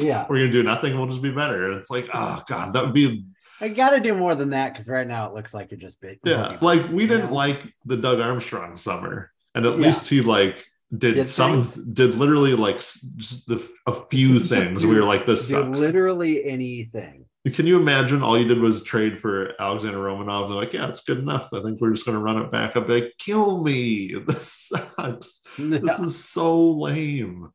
Yeah. 0.02 0.26
we're 0.28 0.38
gonna 0.38 0.52
do 0.52 0.62
nothing. 0.62 0.96
We'll 0.96 1.08
just 1.08 1.22
be 1.22 1.30
better. 1.30 1.72
It's 1.78 1.90
like, 1.90 2.08
oh 2.14 2.42
god, 2.46 2.72
that 2.74 2.84
would 2.84 2.94
be 2.94 3.24
I 3.62 3.68
got 3.68 3.90
to 3.90 4.00
do 4.00 4.14
more 4.14 4.34
than 4.34 4.50
that 4.50 4.72
because 4.72 4.88
right 4.88 5.06
now 5.06 5.26
it 5.28 5.34
looks 5.34 5.52
like 5.52 5.70
you're 5.70 5.78
just 5.80 6.00
big. 6.00 6.18
yeah. 6.24 6.56
Like 6.62 6.88
we 6.88 7.06
didn't 7.06 7.26
know? 7.28 7.34
like 7.34 7.62
the 7.84 7.96
Doug 7.96 8.18
Armstrong 8.20 8.76
summer, 8.78 9.30
and 9.54 9.66
at 9.66 9.78
Yeah. 9.78 9.86
least 9.86 10.08
he 10.08 10.22
like 10.22 10.56
did, 10.96 11.14
Did 11.14 11.28
some 11.28 11.62
things? 11.62 11.74
did 11.74 12.14
literally 12.16 12.54
like 12.54 12.76
just 12.78 13.46
the, 13.46 13.66
a 13.86 13.94
few 13.94 14.38
Just 14.38 14.50
things. 14.50 14.82
do- 14.82 14.88
we 14.88 14.96
were 14.96 15.04
like, 15.04 15.26
this 15.26 15.46
do 15.48 15.54
sucks. 15.54 15.78
literally 15.78 16.44
anything. 16.44 17.26
Can 17.46 17.66
you 17.66 17.78
imagine 17.80 18.22
all 18.22 18.38
you 18.38 18.46
did 18.46 18.58
was 18.60 18.82
trade 18.82 19.18
for 19.18 19.54
Alexander 19.58 19.96
Romanov? 19.98 20.48
They're 20.48 20.56
like, 20.56 20.74
yeah, 20.74 20.88
it's 20.88 21.00
good 21.00 21.18
enough. 21.20 21.48
I 21.54 21.62
think 21.62 21.80
we're 21.80 21.92
just 21.92 22.04
going 22.04 22.16
to 22.18 22.22
run 22.22 22.36
it 22.36 22.52
back. 22.52 22.76
I'd 22.76 22.86
be 22.86 23.00
like, 23.00 23.14
kill 23.18 23.62
me. 23.62 24.14
This 24.26 24.52
sucks. 24.70 25.40
This 25.56 25.98
is 25.98 26.22
so 26.22 26.70
lame. 26.72 27.48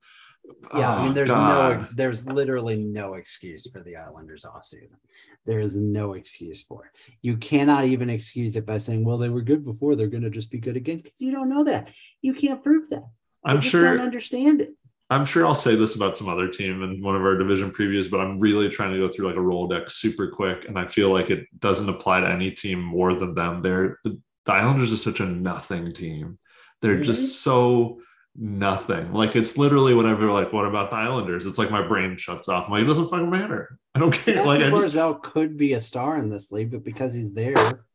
Yeah, 0.76 0.92
I 0.92 1.00
Oh, 1.02 1.04
mean, 1.06 1.14
there's 1.14 1.30
no, 1.30 1.36
God. 1.36 1.78
ex- 1.78 1.90
there's 1.92 2.26
literally 2.26 2.78
no 2.78 3.14
excuse 3.16 3.68
for 3.72 3.82
the 3.84 3.96
Islanders 3.98 4.44
offseason. 4.46 4.98
There 5.46 5.60
is 5.60 5.76
no 5.76 6.14
excuse 6.14 6.64
for 6.64 6.86
it. 6.86 6.92
You 7.22 7.38
cannot 7.38 7.86
even 7.86 8.10
excuse 8.10 8.56
it 8.56 8.66
by 8.66 8.78
saying, 8.80 9.04
"Well, 9.06 9.18
they 9.18 9.30
were 9.30 9.42
good 9.42 9.64
before; 9.66 9.96
they're 9.96 10.06
going 10.08 10.22
to 10.24 10.30
just 10.30 10.52
be 10.52 10.60
good 10.60 10.76
again." 10.78 10.98
Because 10.98 11.20
you 11.20 11.32
don't 11.32 11.50
know 11.50 11.64
that. 11.64 11.90
You 12.22 12.34
can't 12.36 12.64
prove 12.64 12.90
that. 12.92 13.06
I'm 13.44 13.60
just 13.60 13.72
sure. 13.72 13.84
don't 13.84 14.06
understand 14.06 14.62
it. 14.62 14.74
I'm 15.10 15.26
sure 15.26 15.46
I'll 15.46 15.54
say 15.54 15.76
this 15.76 15.96
about 15.96 16.18
some 16.18 16.28
other 16.28 16.48
team 16.48 16.82
in 16.82 17.02
one 17.02 17.16
of 17.16 17.22
our 17.22 17.38
division 17.38 17.72
previews, 17.72 18.10
but 18.10 18.20
I'm 18.22 18.40
really 18.40 18.70
trying 18.70 18.92
to 18.92 18.98
go 18.98 19.08
through 19.08 19.28
like 19.28 19.36
a 19.36 19.40
Rolodex 19.40 19.92
super 19.92 20.30
quick, 20.30 20.68
and 20.68 20.80
I 20.80 20.88
feel 20.88 21.12
like 21.12 21.30
it 21.30 21.46
doesn't 21.60 21.90
apply 21.90 22.22
to 22.22 22.28
any 22.28 22.52
team 22.52 22.82
more 22.82 23.14
than 23.14 23.36
them. 23.36 23.62
They're 23.62 24.00
the 24.04 24.20
Islanders 24.48 24.94
are 24.94 24.98
such 24.98 25.20
a 25.20 25.26
nothing 25.26 25.94
team. 25.94 26.40
They're 26.82 26.94
Really? 26.94 27.06
just 27.06 27.22
mm-hmm. 27.22 27.50
so 27.50 28.02
nothing. 28.36 29.14
Like 29.14 29.36
it's 29.36 29.58
literally 29.58 29.94
whenever 29.94 30.22
they're 30.22 30.32
like, 30.32 30.54
"What 30.54 30.66
about 30.66 30.90
the 30.90 30.98
Islanders?" 30.98 31.46
It's 31.46 31.58
like 31.58 31.72
my 31.72 31.88
brain 31.88 32.18
shuts 32.18 32.50
off. 32.50 32.66
I'm 32.66 32.72
like, 32.72 32.84
it 32.84 32.88
doesn't 32.88 33.10
fucking 33.10 33.30
matter. 33.30 33.78
I 33.94 34.00
don't 34.00 34.12
care. 34.12 34.44
Like 34.46 34.62
I 34.62 34.70
Matthew 34.70 34.90
just 34.90 35.24
could 35.24 35.58
be 35.58 35.74
a 35.74 35.82
star 35.82 36.18
in 36.18 36.30
this 36.30 36.52
league, 36.52 36.72
but 36.72 36.84
because 36.84 37.14
he's 37.14 37.34
there, 37.34 37.86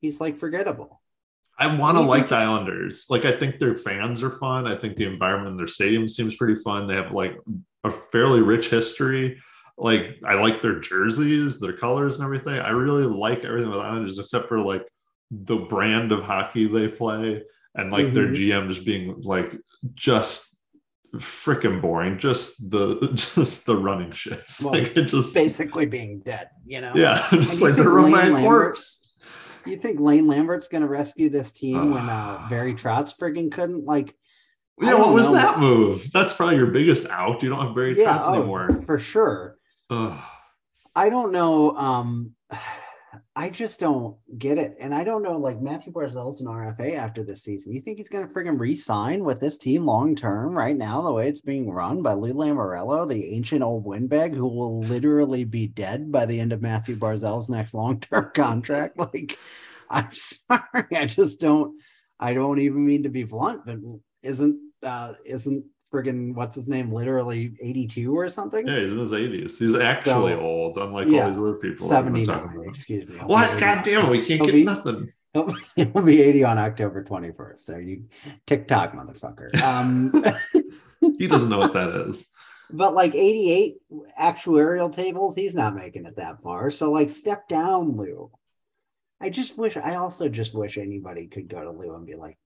he's 0.00 0.20
like 0.20 0.38
forgettable. 0.38 0.99
I 1.60 1.66
want 1.76 1.96
to 1.98 2.00
like 2.00 2.22
think- 2.22 2.30
the 2.30 2.36
Islanders. 2.36 3.06
Like 3.10 3.24
I 3.24 3.32
think 3.32 3.58
their 3.58 3.76
fans 3.76 4.22
are 4.22 4.30
fun. 4.30 4.66
I 4.66 4.74
think 4.74 4.96
the 4.96 5.04
environment 5.04 5.52
in 5.52 5.56
their 5.58 5.68
stadium 5.68 6.08
seems 6.08 6.34
pretty 6.34 6.56
fun. 6.62 6.86
They 6.88 6.94
have 6.96 7.12
like 7.12 7.36
a 7.84 7.90
fairly 8.10 8.40
rich 8.40 8.70
history. 8.70 9.40
Like 9.78 10.16
I 10.26 10.34
like 10.34 10.60
their 10.60 10.80
jerseys, 10.80 11.60
their 11.60 11.72
colors, 11.76 12.16
and 12.16 12.24
everything. 12.24 12.58
I 12.58 12.70
really 12.70 13.04
like 13.04 13.44
everything 13.44 13.70
with 13.70 13.78
Islanders, 13.80 14.18
except 14.18 14.48
for 14.48 14.58
like 14.60 14.86
the 15.30 15.56
brand 15.56 16.12
of 16.12 16.22
hockey 16.22 16.66
they 16.66 16.88
play, 16.88 17.42
and 17.74 17.92
like 17.92 18.12
their 18.12 18.26
Mhm. 18.28 18.34
GM 18.36 18.68
just 18.68 18.84
being 18.84 19.20
like 19.22 19.56
just 19.94 20.56
freaking 21.16 21.80
boring. 21.80 22.18
Just 22.18 22.70
the 22.70 22.98
just 23.34 23.66
the 23.66 23.76
running 23.76 24.10
shits. 24.10 24.62
Well, 24.62 24.72
like 24.74 24.96
it 24.96 25.04
just 25.04 25.34
Basically, 25.34 25.86
being 25.86 26.20
dead. 26.20 26.50
You 26.66 26.80
know. 26.80 26.92
yeah, 26.94 27.26
just 27.32 27.62
like 27.62 27.76
the 27.76 27.82
they're 27.82 27.98
on 28.00 28.10
my 28.10 28.22
Lane 28.24 28.32
Lambert- 28.34 28.48
corpse. 28.48 28.99
You 29.66 29.76
think 29.76 30.00
Lane 30.00 30.26
Lambert's 30.26 30.68
going 30.68 30.82
to 30.82 30.88
rescue 30.88 31.28
this 31.28 31.52
team 31.52 31.90
when 31.92 32.08
uh. 32.08 32.46
Barry 32.50 32.74
Trotz 32.74 33.16
friggin' 33.16 33.52
couldn't? 33.52 33.84
Like, 33.84 34.14
Yeah, 34.80 34.94
what 34.94 35.12
was 35.12 35.26
know. 35.26 35.34
that 35.34 35.58
move? 35.58 36.10
That's 36.12 36.32
probably 36.34 36.56
your 36.56 36.70
biggest 36.70 37.08
out. 37.08 37.42
You 37.42 37.50
don't 37.50 37.64
have 37.66 37.74
Barry 37.74 37.98
yeah, 37.98 38.18
Trotz 38.18 38.24
oh, 38.24 38.34
anymore. 38.34 38.82
for 38.86 38.98
sure. 38.98 39.56
Ugh. 39.90 40.18
I 40.94 41.08
don't 41.08 41.32
know. 41.32 41.76
Um, 41.76 42.32
I 43.40 43.48
just 43.48 43.80
don't 43.80 44.18
get 44.38 44.58
it, 44.58 44.76
and 44.78 44.94
I 44.94 45.02
don't 45.02 45.22
know. 45.22 45.38
Like 45.38 45.62
Matthew 45.62 45.94
Barzal's 45.94 46.42
an 46.42 46.46
RFA 46.46 46.98
after 46.98 47.24
this 47.24 47.42
season. 47.42 47.72
You 47.72 47.80
think 47.80 47.96
he's 47.96 48.10
going 48.10 48.28
to 48.28 48.34
friggin' 48.34 48.60
re-sign 48.60 49.24
with 49.24 49.40
this 49.40 49.56
team 49.56 49.86
long 49.86 50.14
term? 50.14 50.52
Right 50.54 50.76
now, 50.76 51.00
the 51.00 51.14
way 51.14 51.26
it's 51.26 51.40
being 51.40 51.70
run 51.70 52.02
by 52.02 52.12
Lou 52.12 52.34
Lamoriello, 52.34 53.08
the 53.08 53.32
ancient 53.32 53.62
old 53.62 53.86
windbag, 53.86 54.34
who 54.34 54.46
will 54.46 54.80
literally 54.80 55.44
be 55.44 55.66
dead 55.66 56.12
by 56.12 56.26
the 56.26 56.38
end 56.38 56.52
of 56.52 56.60
Matthew 56.60 56.96
Barzal's 56.96 57.48
next 57.48 57.72
long 57.72 57.98
term 58.00 58.30
contract. 58.34 58.98
Like, 58.98 59.38
I'm 59.88 60.10
sorry, 60.12 60.94
I 60.94 61.06
just 61.06 61.40
don't. 61.40 61.80
I 62.18 62.34
don't 62.34 62.58
even 62.58 62.84
mean 62.84 63.04
to 63.04 63.08
be 63.08 63.24
blunt, 63.24 63.62
but 63.64 63.78
isn't 64.22 64.60
uh 64.82 65.14
isn't 65.24 65.64
friggin' 65.92 66.34
what's 66.34 66.54
his 66.54 66.68
name 66.68 66.90
literally 66.90 67.52
82 67.60 68.16
or 68.16 68.30
something? 68.30 68.66
Yeah, 68.66 68.80
he's 68.80 68.92
in 68.92 68.98
his 68.98 69.12
80s. 69.12 69.58
He's 69.58 69.74
actually 69.74 70.32
So- 70.32 70.40
old, 70.40 70.78
unlike 70.78 71.08
Yeah, 71.08 71.24
all 71.24 71.28
these 71.30 71.38
other 71.38 71.54
people. 71.54 71.88
that 71.88 72.04
we've 72.04 72.12
been 72.14 72.24
talking 72.26 72.48
79, 72.50 72.56
about. 72.56 72.68
excuse 72.68 73.08
me. 73.08 73.16
What? 73.18 73.60
God 73.60 73.84
damn 73.84 74.06
it, 74.06 74.10
we 74.10 74.18
can't 74.18 74.28
He'll 74.28 74.44
get 74.46 74.52
be- 74.52 74.64
nothing. 74.64 75.12
He'll, 75.32 75.54
he'll 75.76 76.02
be 76.02 76.22
80 76.22 76.44
on 76.44 76.58
October 76.58 77.04
21st. 77.04 77.58
So 77.58 77.76
you 77.78 78.04
TikTok 78.46 78.92
motherfucker. 78.94 79.54
Um, 79.62 80.12
He 81.18 81.26
doesn't 81.26 81.48
know 81.50 81.58
what 81.58 81.72
that 81.72 81.90
is. 82.08 82.26
but 82.70 82.94
like 82.94 83.14
88 83.14 83.76
actuarial 84.20 84.94
tables, 84.94 85.34
he's 85.34 85.54
not 85.54 85.74
making 85.74 86.04
it 86.06 86.16
that 86.16 86.42
far. 86.42 86.70
So 86.70 86.90
like 86.90 87.10
step 87.10 87.48
down, 87.48 87.96
Lou. 87.96 88.30
I 89.20 89.28
just 89.30 89.56
wish 89.58 89.76
I 89.76 89.96
also 89.96 90.28
just 90.28 90.54
wish 90.54 90.78
anybody 90.78 91.26
could 91.26 91.48
go 91.48 91.62
to 91.62 91.70
Lou 91.70 91.94
and 91.94 92.06
be 92.06 92.14
like, 92.16 92.38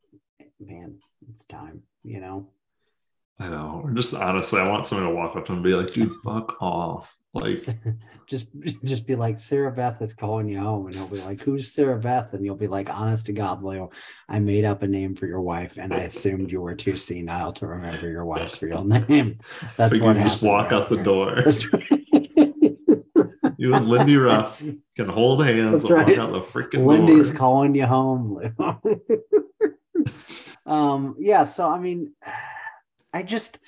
man, 0.60 0.96
it's 1.30 1.46
time, 1.46 1.82
you 2.02 2.20
know? 2.20 2.48
I 3.38 3.48
know. 3.48 3.80
Or 3.84 3.90
just 3.90 4.14
honestly, 4.14 4.60
I 4.60 4.68
want 4.68 4.86
someone 4.86 5.08
to 5.08 5.14
walk 5.14 5.36
up 5.36 5.44
to 5.46 5.52
him 5.52 5.58
and 5.58 5.64
be 5.64 5.74
like, 5.74 5.92
dude, 5.92 6.12
fuck 6.24 6.56
off. 6.62 7.16
Like, 7.34 7.52
just 8.28 8.46
just 8.84 9.06
be 9.08 9.16
like 9.16 9.38
Sarah 9.38 9.72
Beth 9.72 10.00
is 10.00 10.14
calling 10.14 10.48
you 10.48 10.60
home, 10.60 10.86
and 10.86 10.94
he'll 10.94 11.08
be 11.08 11.20
like, 11.20 11.40
"Who's 11.40 11.72
Sarah 11.74 11.98
Beth?" 11.98 12.32
And 12.32 12.44
you'll 12.44 12.54
be 12.54 12.68
like, 12.68 12.88
"Honest 12.88 13.26
to 13.26 13.32
God, 13.32 13.64
Leo, 13.64 13.90
I 14.28 14.38
made 14.38 14.64
up 14.64 14.84
a 14.84 14.86
name 14.86 15.16
for 15.16 15.26
your 15.26 15.40
wife, 15.40 15.76
and 15.76 15.92
I 15.92 16.02
assumed 16.02 16.52
you 16.52 16.60
were 16.60 16.76
too 16.76 16.96
senile 16.96 17.52
to 17.54 17.66
remember 17.66 18.08
your 18.08 18.24
wife's 18.24 18.62
real 18.62 18.84
name." 19.08 19.40
That's 19.76 19.98
what 19.98 20.16
you 20.16 20.22
just 20.22 20.44
walk 20.44 20.70
out 20.72 20.88
the 20.88 21.02
door. 21.02 21.42
Right. 23.46 23.54
You 23.58 23.74
and 23.74 23.86
Lindy 23.88 24.16
Ruff 24.16 24.60
can 24.96 25.08
hold 25.08 25.44
hands 25.44 25.82
That's 25.82 25.84
and 25.84 25.94
walk 25.98 26.06
right. 26.08 26.18
out 26.18 26.32
the 26.32 26.40
freaking 26.40 26.84
Lindy's 26.86 27.30
door. 27.30 27.38
calling 27.38 27.74
you 27.74 27.86
home, 27.86 28.34
Leo. 28.34 28.80
um, 30.66 31.16
yeah. 31.18 31.44
So 31.44 31.68
I 31.68 31.78
mean, 31.78 32.12
I 33.14 33.22
just 33.22 33.58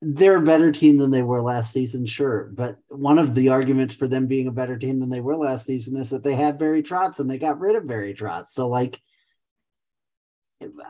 they're 0.00 0.36
a 0.36 0.42
better 0.42 0.70
team 0.72 0.98
than 0.98 1.10
they 1.10 1.22
were 1.22 1.42
last 1.42 1.72
season, 1.72 2.06
sure. 2.06 2.50
But 2.54 2.76
one 2.88 3.18
of 3.18 3.34
the 3.34 3.48
arguments 3.48 3.94
for 3.94 4.06
them 4.06 4.26
being 4.26 4.46
a 4.46 4.52
better 4.52 4.78
team 4.78 5.00
than 5.00 5.10
they 5.10 5.20
were 5.20 5.36
last 5.36 5.66
season 5.66 5.96
is 5.96 6.10
that 6.10 6.22
they 6.22 6.34
had 6.34 6.58
Barry 6.58 6.82
Trotz 6.82 7.18
and 7.18 7.28
they 7.28 7.38
got 7.38 7.58
rid 7.58 7.76
of 7.76 7.86
Barry 7.86 8.14
Trotz. 8.14 8.48
So 8.48 8.68
like 8.68 9.00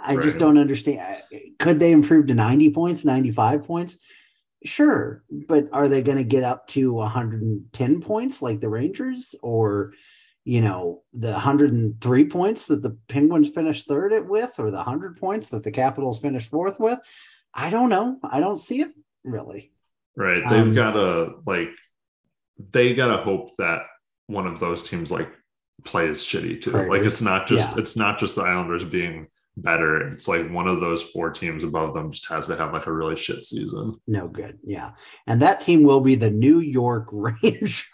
I 0.00 0.16
just 0.16 0.38
don't 0.38 0.58
understand. 0.58 1.22
Could 1.58 1.78
they 1.78 1.92
improve 1.92 2.28
to 2.28 2.34
90 2.34 2.70
points, 2.70 3.04
95 3.04 3.64
points? 3.64 3.98
Sure, 4.64 5.24
but 5.30 5.68
are 5.72 5.88
they 5.88 6.02
going 6.02 6.18
to 6.18 6.24
get 6.24 6.44
up 6.44 6.66
to 6.68 6.92
110 6.92 8.00
points 8.00 8.42
like 8.42 8.60
the 8.60 8.68
Rangers 8.68 9.34
or 9.42 9.92
you 10.46 10.60
know, 10.60 11.02
the 11.12 11.32
103 11.32 12.24
points 12.26 12.66
that 12.66 12.80
the 12.80 12.96
Penguins 13.08 13.50
finished 13.50 13.88
third 13.88 14.12
at 14.12 14.24
with, 14.24 14.52
or 14.58 14.70
the 14.70 14.76
100 14.76 15.18
points 15.18 15.48
that 15.48 15.64
the 15.64 15.72
Capitals 15.72 16.20
finished 16.20 16.52
fourth 16.52 16.78
with. 16.78 17.00
I 17.56 17.70
don't 17.70 17.88
know. 17.88 18.18
I 18.22 18.40
don't 18.40 18.60
see 18.60 18.82
it 18.82 18.90
really. 19.24 19.72
Right. 20.16 20.42
They've 20.48 20.60
Um, 20.62 20.74
got 20.74 20.92
to, 20.92 21.34
like, 21.46 21.70
they 22.72 22.94
got 22.94 23.14
to 23.16 23.22
hope 23.22 23.56
that 23.56 23.82
one 24.28 24.46
of 24.46 24.60
those 24.60 24.88
teams, 24.88 25.10
like, 25.10 25.30
plays 25.84 26.20
shitty 26.22 26.60
too. 26.62 26.70
Predators. 26.70 26.90
Like 26.90 27.02
it's 27.06 27.22
not 27.22 27.46
just 27.46 27.76
Yeah. 27.76 27.82
it's 27.82 27.96
not 27.96 28.18
just 28.18 28.34
the 28.34 28.42
Islanders 28.42 28.84
being 28.84 29.28
better. 29.58 30.08
It's 30.08 30.26
like 30.26 30.50
one 30.50 30.66
of 30.66 30.80
those 30.80 31.02
four 31.02 31.30
teams 31.30 31.64
above 31.64 31.94
them 31.94 32.10
just 32.12 32.26
has 32.28 32.46
to 32.48 32.56
have 32.56 32.72
like 32.72 32.86
a 32.86 32.92
really 32.92 33.14
shit 33.16 33.44
season. 33.44 33.94
No 34.06 34.26
good. 34.26 34.58
Yeah. 34.64 34.92
And 35.26 35.40
that 35.42 35.60
team 35.60 35.82
will 35.82 36.00
be 36.00 36.14
the 36.14 36.30
New 36.30 36.60
York 36.60 37.08
Rangers. 37.12 37.84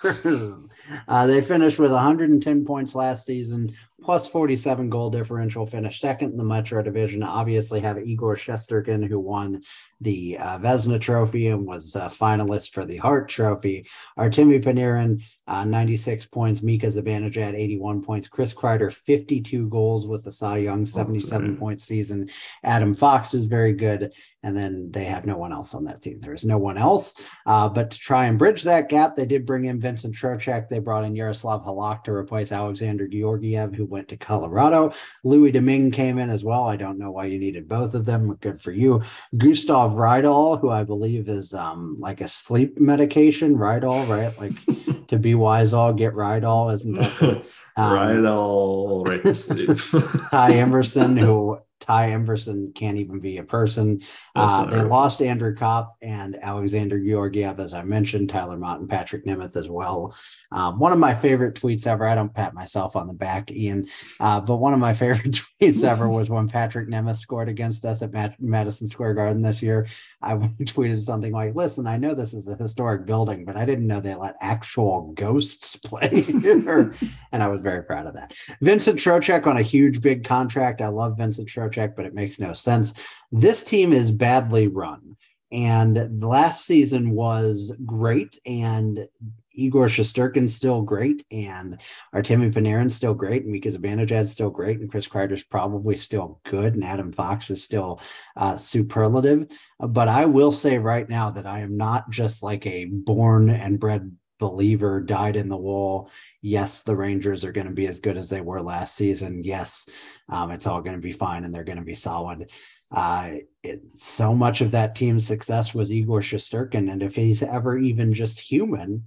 Uh, 1.09 1.27
they 1.27 1.43
finished 1.43 1.79
with 1.79 1.91
110 1.93 2.65
points 2.65 2.95
last 2.95 3.27
season, 3.27 3.75
plus 4.03 4.29
47 4.29 4.91
goal 4.91 5.11
differential, 5.11 5.67
finished 5.67 6.01
second 6.01 6.33
in 6.33 6.37
the 6.37 6.45
Metro 6.45 6.83
Division. 6.83 7.23
Obviously, 7.23 7.81
have 7.81 7.99
Igor 7.99 8.37
Shesterkin, 8.37 9.07
who 9.07 9.19
won 9.19 9.63
the 10.03 10.37
uh, 10.39 10.59
Vezina 10.59 11.01
Trophy 11.01 11.49
and 11.49 11.67
was 11.67 11.95
a 11.95 12.01
finalist 12.01 12.73
for 12.73 12.85
the 12.85 12.97
Hart 12.97 13.29
Trophy. 13.29 13.87
Artemi 14.19 14.63
Panarin, 14.63 15.23
uh, 15.47 15.65
96 15.65 16.27
points. 16.27 16.63
Mika 16.63 16.87
Zibanejad, 16.87 17.55
81 17.55 18.03
points. 18.03 18.29
Chris 18.29 18.53
Kreider, 18.53 18.93
52 18.93 19.69
goals 19.69 20.07
with 20.07 20.25
the 20.25 20.33
Cy 20.33 20.59
Young, 20.59 20.87
77 20.87 21.47
great. 21.47 21.59
point 21.59 21.83
season. 21.83 22.29
Adam 22.65 22.95
Fox 22.95 23.35
is 23.35 23.45
very 23.45 23.73
good. 23.73 24.13
And 24.43 24.57
then 24.57 24.91
they 24.91 25.05
have 25.05 25.25
no 25.25 25.37
one 25.37 25.53
else 25.53 25.73
on 25.73 25.85
that 25.85 26.03
team. 26.03 26.19
There's 26.21 26.45
no 26.45 26.59
one 26.59 26.77
else. 26.77 27.15
Uh, 27.47 27.69
but 27.69 27.93
to 27.93 27.99
try 27.99 28.27
and 28.27 28.39
bridge 28.39 28.63
that 28.65 28.89
gap, 28.89 29.15
they 29.15 29.27
did 29.27 29.47
bring 29.47 29.67
in 29.67 29.81
Vincent 29.81 30.15
Trocheck. 30.15 30.69
They 30.69 30.81
brought 30.81 31.05
in 31.05 31.15
Yaroslav 31.15 31.65
Halak 31.65 32.03
to 32.05 32.13
replace 32.13 32.51
Alexander 32.51 33.07
Georgiev, 33.07 33.75
who 33.75 33.87
went 33.93 34.09
to 34.09 34.17
Colorado. 34.17 34.93
Louis 35.23 35.53
Domingue 35.53 35.93
came 35.93 36.19
in 36.19 36.31
as 36.31 36.45
well. 36.45 36.65
I 36.65 36.77
don't 36.77 36.99
know 36.99 37.13
why 37.13 37.27
you 37.27 37.39
needed 37.39 37.69
both 37.69 37.95
of 37.95 38.05
them. 38.05 38.35
Good 38.41 38.61
for 38.61 38.73
you. 38.73 39.03
Gustav 39.37 39.93
Rydahl, 39.93 40.61
who 40.61 40.71
I 40.71 40.83
believe 40.83 41.29
is 41.29 41.55
um, 41.55 41.97
like 42.01 42.21
a 42.21 42.29
sleep 42.29 42.81
medication. 42.81 43.55
Rydal, 43.55 44.09
right? 44.09 44.37
Like 44.41 45.07
to 45.09 45.19
be 45.19 45.35
wise, 45.37 45.75
all 45.75 45.93
get 45.93 46.15
Rydal. 46.15 46.73
Isn't 46.75 46.95
that 46.95 47.47
um, 47.77 48.27
all 48.27 49.05
right 49.05 49.23
to 49.23 49.35
sleep. 49.35 49.69
Ty 49.69 50.53
Emberson, 50.55 51.21
who 51.21 51.61
Ty 51.83 52.11
Emberson 52.11 52.73
can't 52.77 52.97
even 52.97 53.19
be 53.19 53.39
a 53.39 53.43
person. 53.43 54.01
Uh, 54.37 54.67
they 54.67 54.77
right. 54.77 54.87
lost 54.87 55.21
Andrew 55.21 55.53
Copp 55.53 55.97
and 56.01 56.37
Alexander 56.41 56.97
Georgiev, 57.01 57.59
as 57.59 57.75
I 57.75 57.83
mentioned, 57.83 58.29
Tyler 58.29 58.57
Motte 58.57 58.81
and 58.81 58.89
Patrik 58.89 59.27
Nemeth 59.27 59.57
as 59.57 59.69
well. 59.69 60.15
Um, 60.53 60.79
one 60.79 60.93
of 60.93 61.01
my 61.01 61.13
favorite 61.13 61.57
tweets 61.57 61.89
ever. 61.89 62.07
I 62.07 62.15
don't 62.15 62.33
pat 62.33 62.55
myself 62.55 62.95
on 62.95 63.09
the 63.09 63.13
back, 63.13 63.51
Ian, 63.51 63.89
uh, 64.21 64.41
but 64.41 64.59
one 64.59 64.73
of 64.73 64.79
my 64.79 64.95
favorite 65.03 65.43
tweets 65.61 65.83
ever 65.83 66.09
was 66.09 66.31
when 66.31 66.49
Patrik 66.49 66.89
Nemeth 66.89 67.17
scored 67.17 67.49
against 67.49 67.85
us 67.85 68.01
at 68.01 68.13
Mat- 68.13 68.41
Madison 68.41 68.87
Square 68.89 69.15
Garden 69.15 69.43
this 69.43 69.61
year. 69.61 69.89
I 70.23 70.35
tweeted 70.37 71.03
something 71.03 71.33
like, 71.33 71.57
"Listen, 71.57 71.89
I 71.89 71.97
know 71.97 72.15
this 72.15 72.33
is 72.33 72.47
a 72.47 72.55
historic 72.55 73.07
building, 73.07 73.45
but 73.45 73.57
I 73.57 73.65
didn't 73.65 73.89
know 73.89 74.01
they 74.01 74.15
let 74.15 74.37
actual 74.41 75.13
ghosts 75.15 75.75
play 75.85 76.21
here," 76.21 76.95
and 77.33 77.43
I 77.43 77.49
was 77.49 77.61
very 77.61 77.83
proud 77.83 78.07
of 78.07 78.15
that. 78.15 78.35
Vincent 78.61 79.01
Trocheck 79.01 79.49
on 79.49 79.57
a 79.57 79.63
huge 79.63 80.01
big 80.01 80.23
contract. 80.23 80.81
I 80.81 80.89
love 80.89 81.19
Vincent 81.19 81.49
Trocheck, 81.49 81.72
but 81.97 82.07
it 82.07 82.15
makes 82.15 82.39
no 82.39 82.53
sense. 82.53 82.95
This 83.31 83.65
team 83.65 83.93
is 83.93 84.11
badly 84.11 84.69
run. 84.69 85.17
And 85.51 85.97
the 86.19 86.27
last 86.27 86.65
season 86.65 87.11
was 87.11 87.75
great, 87.85 88.39
and 88.47 89.07
Igor 89.55 89.87
Shesterkin's 89.87 90.57
still 90.57 90.81
great, 90.81 91.25
and 91.31 91.79
Artemi 92.15 92.51
Panarin's 92.51 92.95
still 92.95 93.13
great, 93.13 93.43
and 93.43 93.53
Mika 93.53 93.71
Zibanejad's 93.71 94.33
still 94.33 94.49
great, 94.49 94.81
and 94.81 94.91
Chris 94.91 95.07
Kreider's 95.07 95.43
probably 95.43 95.99
still 95.99 96.41
good, 96.45 96.75
and 96.75 96.83
Adam 96.83 97.13
Fox 97.13 97.51
is 97.51 97.63
still 97.63 98.01
uh, 98.37 98.57
superlative. 98.57 99.47
But 99.79 100.09
I 100.09 100.25
will 100.25 100.53
say 100.53 100.79
right 100.79 101.07
now 101.07 101.31
that 101.31 101.47
I 101.47 101.61
am 101.61 101.77
not 101.77 102.09
just 102.09 102.43
like 102.43 102.67
a 102.67 102.87
born 102.87 103.51
and 103.51 103.79
bred 103.79 104.11
believer 104.43 105.01
died 105.01 105.37
in 105.37 105.49
the 105.49 105.57
wool 105.57 106.11
yes 106.41 106.83
the 106.83 106.97
rangers 106.97 107.45
are 107.45 107.53
going 107.53 107.69
to 107.69 107.73
be 107.73 107.87
as 107.87 108.01
good 108.01 108.17
as 108.17 108.29
they 108.29 108.41
were 108.41 108.61
last 108.61 108.97
season. 108.97 109.45
Yes 109.45 109.89
um, 110.29 110.51
it's 110.51 110.67
all 110.67 110.83
going 110.83 110.97
to 110.97 111.03
be 111.03 111.13
fine 111.13 111.45
and 111.45 111.55
they're 111.55 111.71
going 111.71 111.79
to 111.79 111.85
be 111.85 111.95
solid. 111.95 112.51
Uh, 112.91 113.37
it, 113.63 113.81
so 113.95 114.35
much 114.35 114.61
of 114.61 114.73
that 114.73 114.95
team's 114.95 115.27
success 115.27 115.73
was 115.73 115.93
igor 115.93 116.21
Shesterkin, 116.21 116.91
and 116.93 117.03
if 117.03 117.15
he's 117.15 117.43
ever 117.43 117.79
even 117.79 118.13
just 118.13 118.41
human 118.41 119.05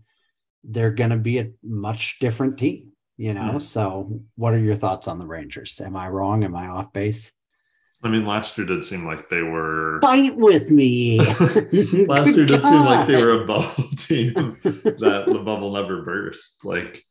they're 0.64 0.92
going 1.02 1.12
to 1.12 1.18
be 1.18 1.40
a 1.40 1.52
much 1.62 2.20
different 2.20 2.58
team 2.58 2.94
you 3.18 3.34
know? 3.34 3.54
Hmm. 3.54 3.60
so 3.60 4.22
what 4.36 4.54
are 4.54 4.60
your 4.60 4.76
thoughts 4.76 5.08
on 5.08 5.20
the 5.20 5.26
rangers? 5.26 5.82
Am 5.84 5.96
i 5.96 6.08
wrong? 6.10 6.44
Am 6.44 6.56
i 6.56 6.68
off 6.68 6.92
base 6.94 7.32
I 8.06 8.10
mean, 8.10 8.24
last 8.26 8.58
year 8.58 8.68
did 8.68 8.84
seem 8.84 9.03
like 9.06 9.30
they 9.30 9.41
were 9.41 9.99
fight 10.01 10.36
with 10.36 10.70
me 10.70 11.18
last 12.08 12.36
year 12.36 12.45
did 12.45 12.64
seem 12.64 12.82
like 12.86 13.08
they 13.08 13.22
were 13.22 13.41
a 13.43 13.45
bubble 13.47 13.84
team 13.97 14.34
that 14.64 15.24
the 15.28 15.41
bubble 15.43 15.74
never 15.74 16.03
burst. 16.03 16.64
Like 16.64 17.03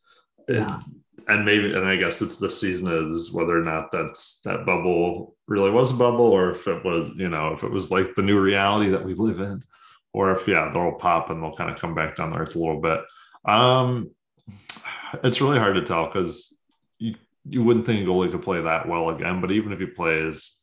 it- 0.48 0.54
Yeah. 0.54 0.80
and 1.26 1.44
maybe 1.44 1.74
and 1.74 1.84
I 1.84 1.96
guess 1.96 2.22
it's 2.22 2.36
the 2.38 2.48
season 2.48 2.86
is 3.12 3.32
whether 3.32 3.58
or 3.58 3.62
not 3.64 3.90
that's 3.90 4.40
that 4.44 4.64
bubble 4.64 5.34
really 5.48 5.70
was 5.70 5.90
a 5.90 5.94
bubble 5.94 6.26
or 6.26 6.52
if 6.52 6.66
it 6.68 6.84
was, 6.84 7.10
you 7.16 7.28
know, 7.28 7.52
if 7.54 7.64
it 7.64 7.70
was 7.70 7.90
like 7.90 8.14
the 8.14 8.22
new 8.22 8.40
reality 8.40 8.90
that 8.90 9.04
we 9.04 9.14
live 9.14 9.40
in, 9.40 9.62
or 10.12 10.30
if 10.30 10.46
yeah, 10.46 10.70
they'll 10.72 10.92
pop 10.92 11.28
and 11.30 11.42
they'll 11.42 11.56
kind 11.56 11.70
of 11.70 11.78
come 11.80 11.94
back 11.94 12.14
down 12.16 12.30
the 12.30 12.36
earth 12.38 12.54
a 12.54 12.58
little 12.58 12.80
bit. 12.80 13.00
Um 13.44 14.10
it's 15.24 15.40
really 15.40 15.58
hard 15.58 15.74
to 15.74 15.82
tell 15.82 16.06
because 16.06 16.56
you 16.98 17.14
you 17.48 17.62
wouldn't 17.64 17.84
think 17.86 18.06
a 18.06 18.08
goalie 18.08 18.30
could 18.30 18.42
play 18.42 18.60
that 18.60 18.88
well 18.88 19.10
again, 19.10 19.40
but 19.40 19.50
even 19.50 19.72
if 19.72 19.80
he 19.80 19.86
plays 19.86 20.60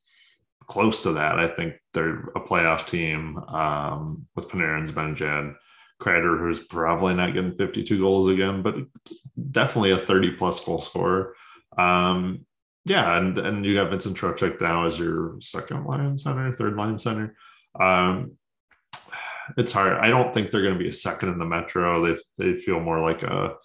close 0.71 1.03
to 1.03 1.11
that, 1.11 1.37
I 1.37 1.49
think 1.49 1.73
they're 1.93 2.29
a 2.33 2.39
playoff 2.39 2.87
team 2.87 3.37
um, 3.39 4.25
with 4.37 4.47
Panarin 4.47 4.87
Zibanejad, 4.87 5.53
Kreider, 6.01 6.39
who's 6.39 6.61
probably 6.61 7.13
not 7.13 7.33
getting 7.33 7.57
52 7.57 7.99
goals 7.99 8.29
again, 8.29 8.61
but 8.61 8.75
definitely 9.51 9.91
a 9.91 9.99
30 9.99 10.37
plus 10.37 10.61
goal 10.61 10.79
scorer. 10.79 11.35
Um, 11.77 12.45
yeah, 12.85 13.17
and 13.17 13.37
and 13.37 13.65
you 13.65 13.75
got 13.75 13.89
Vincent 13.89 14.15
Trocheck 14.15 14.61
now 14.61 14.85
as 14.85 14.97
your 14.97 15.35
second 15.41 15.83
line 15.83 16.17
center, 16.17 16.53
third 16.53 16.77
line 16.77 16.97
center. 16.97 17.35
Um, 17.77 18.37
it's 19.57 19.73
hard. 19.73 19.97
I 19.97 20.09
don't 20.09 20.33
think 20.33 20.51
they're 20.51 20.63
going 20.63 20.77
to 20.77 20.83
be 20.83 20.89
a 20.89 20.93
second 20.93 21.29
in 21.29 21.37
the 21.37 21.45
Metro. 21.45 22.05
They 22.05 22.21
they 22.37 22.57
feel 22.57 22.79
more 22.79 23.01
like 23.01 23.23
a 23.23 23.55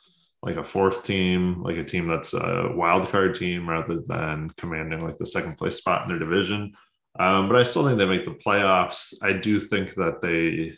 like 0.42 0.56
a 0.56 0.64
fourth 0.64 1.04
team, 1.04 1.62
like 1.62 1.76
a 1.76 1.84
team 1.84 2.08
that's 2.08 2.34
a 2.34 2.72
wild 2.74 3.08
card 3.10 3.36
team 3.36 3.68
rather 3.68 4.00
than 4.06 4.50
commanding 4.58 5.00
like 5.00 5.18
the 5.18 5.26
second 5.26 5.56
place 5.56 5.76
spot 5.76 6.02
in 6.02 6.08
their 6.08 6.18
division. 6.18 6.72
Um, 7.18 7.48
but 7.48 7.56
I 7.56 7.62
still 7.62 7.84
think 7.84 7.98
they 7.98 8.06
make 8.06 8.24
the 8.24 8.32
playoffs. 8.32 9.14
I 9.22 9.32
do 9.32 9.60
think 9.60 9.94
that 9.94 10.20
they 10.20 10.76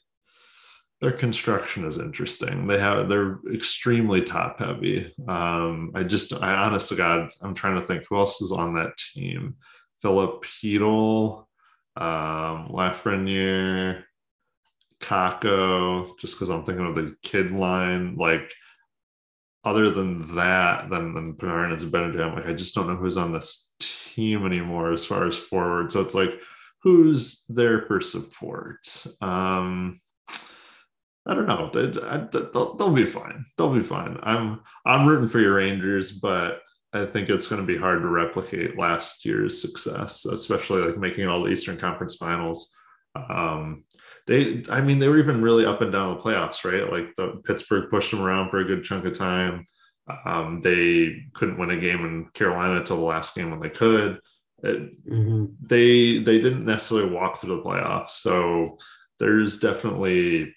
their 1.00 1.12
construction 1.12 1.84
is 1.84 1.98
interesting. 1.98 2.66
They 2.66 2.78
have 2.78 3.08
they're 3.08 3.38
extremely 3.52 4.22
top 4.22 4.58
heavy. 4.58 5.14
Um, 5.28 5.92
I 5.94 6.02
just 6.02 6.32
I 6.32 6.54
honest 6.54 6.88
to 6.88 6.96
God, 6.96 7.30
I'm 7.40 7.54
trying 7.54 7.80
to 7.80 7.86
think 7.86 8.04
who 8.08 8.18
else 8.18 8.40
is 8.40 8.52
on 8.52 8.74
that 8.74 8.96
team. 8.96 9.56
Filip 10.02 10.44
Chytil, 10.44 11.46
um, 11.96 12.68
Lafreniere, 12.70 14.04
Kakko, 15.00 16.18
just 16.20 16.34
because 16.34 16.50
I'm 16.50 16.64
thinking 16.64 16.86
of 16.86 16.94
the 16.94 17.16
kid 17.22 17.52
line. 17.52 18.16
Like 18.16 18.52
other 19.64 19.90
than 19.90 20.34
that, 20.34 20.90
than 20.90 21.14
than 21.14 21.34
Panarin 21.34 21.72
and 21.72 21.80
Zibanejad, 21.80 22.34
like 22.34 22.46
I 22.46 22.54
just 22.54 22.74
don't 22.74 22.88
know 22.88 22.96
who's 22.96 23.16
on 23.16 23.32
this 23.32 23.72
team 23.80 23.97
anymore 24.44 24.92
as 24.92 25.04
far 25.04 25.26
as 25.26 25.36
forward. 25.36 25.92
So 25.92 26.00
it's 26.00 26.14
like, 26.14 26.30
who's 26.82 27.44
there 27.48 27.82
for 27.82 28.00
support? 28.00 29.06
Um, 29.20 30.00
I 31.26 31.34
don't 31.34 31.46
know. 31.46 31.70
They, 31.72 31.86
they'll, 32.52 32.74
they'll 32.74 32.92
be 32.92 33.04
fine. 33.04 33.44
They'll 33.56 33.74
be 33.74 33.82
fine. 33.82 34.18
I'm 34.22 34.60
I'm 34.86 35.06
rooting 35.06 35.28
for 35.28 35.40
your 35.40 35.56
Rangers, 35.56 36.12
but 36.12 36.62
I 36.92 37.04
think 37.04 37.28
it's 37.28 37.46
going 37.46 37.60
to 37.60 37.66
be 37.66 37.76
hard 37.76 38.00
to 38.00 38.08
replicate 38.08 38.78
last 38.78 39.26
year's 39.26 39.60
success, 39.60 40.24
especially 40.24 40.80
like 40.80 40.96
making 40.96 41.28
all 41.28 41.42
the 41.42 41.50
Eastern 41.50 41.76
Conference 41.76 42.16
Finals. 42.16 42.74
Um, 43.14 43.84
they, 44.26 44.62
I 44.70 44.80
mean, 44.80 44.98
they 44.98 45.08
were 45.08 45.18
even 45.18 45.42
really 45.42 45.66
up 45.66 45.82
and 45.82 45.92
down 45.92 46.16
the 46.16 46.22
playoffs, 46.22 46.64
right? 46.64 46.90
Like 46.90 47.14
the 47.14 47.42
Pittsburgh 47.44 47.90
pushed 47.90 48.10
them 48.10 48.22
around 48.22 48.48
for 48.50 48.60
a 48.60 48.64
good 48.64 48.84
chunk 48.84 49.04
of 49.04 49.16
time. 49.16 49.66
Um, 50.24 50.60
they 50.60 51.24
couldn't 51.34 51.58
win 51.58 51.70
a 51.70 51.76
game 51.80 52.04
in 52.04 52.26
Carolina 52.34 52.76
until 52.80 52.96
the 52.96 53.02
last 53.02 53.34
game 53.34 53.50
when 53.50 53.60
they 53.60 53.70
could. 53.70 54.20
It, 54.62 55.04
Mhm. 55.06 55.54
they 55.60 56.18
they 56.18 56.40
didn't 56.40 56.64
necessarily 56.66 57.10
walk 57.10 57.36
through 57.38 57.56
the 57.56 57.62
playoffs, 57.62 58.10
so 58.10 58.78
there's 59.18 59.58
definitely 59.58 60.54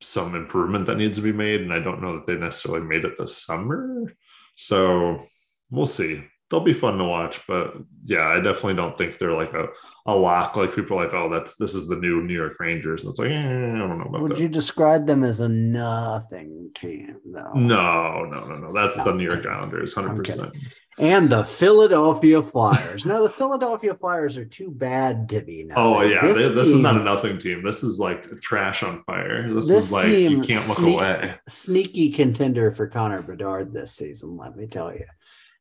some 0.00 0.34
improvement 0.34 0.86
that 0.86 0.96
needs 0.96 1.18
to 1.18 1.24
be 1.24 1.32
made, 1.32 1.60
and 1.62 1.72
I 1.72 1.80
don't 1.80 2.02
know 2.02 2.14
that 2.14 2.26
they 2.26 2.36
necessarily 2.36 2.86
made 2.86 3.04
it 3.04 3.16
this 3.18 3.36
summer. 3.36 4.12
So 4.56 5.26
we'll 5.70 5.86
see. 5.86 6.24
They'll 6.54 6.62
be 6.64 6.72
fun 6.72 6.98
to 6.98 7.04
watch. 7.04 7.40
But 7.48 7.74
yeah, 8.04 8.28
I 8.28 8.36
definitely 8.36 8.74
don't 8.74 8.96
think 8.96 9.18
they're 9.18 9.32
like 9.32 9.52
a, 9.54 9.66
a 10.06 10.14
lock. 10.14 10.54
Like 10.54 10.72
people 10.72 10.96
are 11.00 11.04
like, 11.04 11.14
oh, 11.14 11.28
that's 11.28 11.56
this 11.56 11.74
is 11.74 11.88
the 11.88 11.96
new 11.96 12.22
New 12.22 12.32
York 12.32 12.60
Rangers. 12.60 13.04
It's 13.04 13.18
like 13.18 13.30
eh, 13.32 13.38
I 13.40 13.76
don't 13.78 13.98
know 13.98 14.04
about 14.04 14.22
Would 14.22 14.30
that. 14.32 14.38
you 14.38 14.46
describe 14.48 15.04
them 15.04 15.24
as 15.24 15.40
a 15.40 15.48
nothing 15.48 16.70
team 16.76 17.16
though? 17.26 17.50
No, 17.54 18.24
no, 18.24 18.44
no, 18.44 18.56
no. 18.56 18.72
That's 18.72 18.96
No, 18.96 19.04
the 19.04 19.14
New 19.14 19.24
York. 19.24 19.44
Islanders, 19.46 19.94
hundred 19.94 20.16
percent. 20.16 20.52
And 20.96 21.28
the 21.28 21.42
Philadelphia 21.44 22.40
Flyers. 22.40 23.04
now 23.04 23.20
the 23.20 23.28
Philadelphia 23.28 23.96
Flyers 23.96 24.36
are 24.36 24.44
too 24.44 24.70
bad 24.70 25.28
to 25.30 25.40
be 25.40 25.64
nothing. 25.64 25.82
Oh 25.82 26.02
yeah, 26.02 26.20
this, 26.22 26.52
this 26.52 26.68
is 26.68 26.78
not 26.78 26.96
a 26.96 27.02
nothing 27.02 27.36
team. 27.38 27.64
This 27.64 27.82
is 27.82 27.98
like 27.98 28.40
trash 28.40 28.84
on 28.84 29.02
fire. 29.02 29.52
This, 29.52 29.66
This 29.66 29.86
is 29.86 29.92
like 29.92 30.06
you 30.06 30.40
can't 30.40 30.68
look 30.68 30.78
sneak- 30.78 30.94
away. 30.96 31.34
sneaky 31.48 32.10
contender 32.10 32.72
for 32.72 32.86
Connor 32.86 33.22
Bedard 33.22 33.72
this 33.72 33.90
season. 33.92 34.36
Let 34.36 34.54
me 34.56 34.68
tell 34.68 34.92
you, 34.94 35.04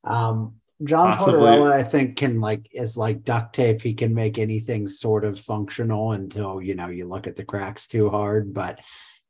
um, 0.04 0.54
John 0.84 1.18
Possibly. 1.18 1.40
Tortorella, 1.40 1.72
I 1.72 1.84
think, 1.84 2.18
can 2.18 2.42
like 2.42 2.68
is 2.74 2.98
like 2.98 3.24
duct 3.24 3.54
tape. 3.56 3.82
He 3.82 3.94
can 3.94 4.14
make 4.14 4.38
anything 4.38 4.88
sort 4.88 5.24
of 5.26 5.40
functional 5.40 6.14
until 6.14 6.62
you 6.62 6.76
know 6.76 6.90
you 6.90 7.08
look 7.08 7.28
at 7.28 7.36
the 7.36 7.46
cracks 7.46 7.88
too 7.88 8.10
hard. 8.10 8.54
But 8.54 8.80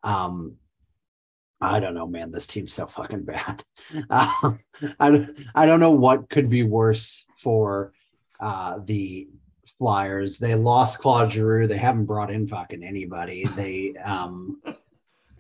um, 0.04 0.56
I 1.62 1.80
don't 1.80 1.96
know, 1.96 2.08
man. 2.08 2.32
This 2.32 2.48
team's 2.48 2.74
so 2.74 2.86
fucking 2.86 3.24
bad. 3.24 3.64
Um, 4.10 4.60
I 5.00 5.12
don't, 5.12 5.40
I 5.56 5.66
don't 5.66 5.80
know 5.80 5.92
what 5.92 6.30
could 6.30 6.50
be 6.50 6.64
worse 6.64 7.26
for 7.38 7.94
uh, 8.40 8.80
the 8.84 9.28
Flyers. 9.78 10.38
They 10.38 10.56
lost 10.56 11.00
Claude 11.00 11.32
Giroux. 11.32 11.68
They 11.68 11.78
haven't 11.78 12.06
brought 12.06 12.32
in 12.32 12.48
fucking 12.48 12.84
anybody. 12.84 13.46
They 13.46 13.96
um, 13.98 14.62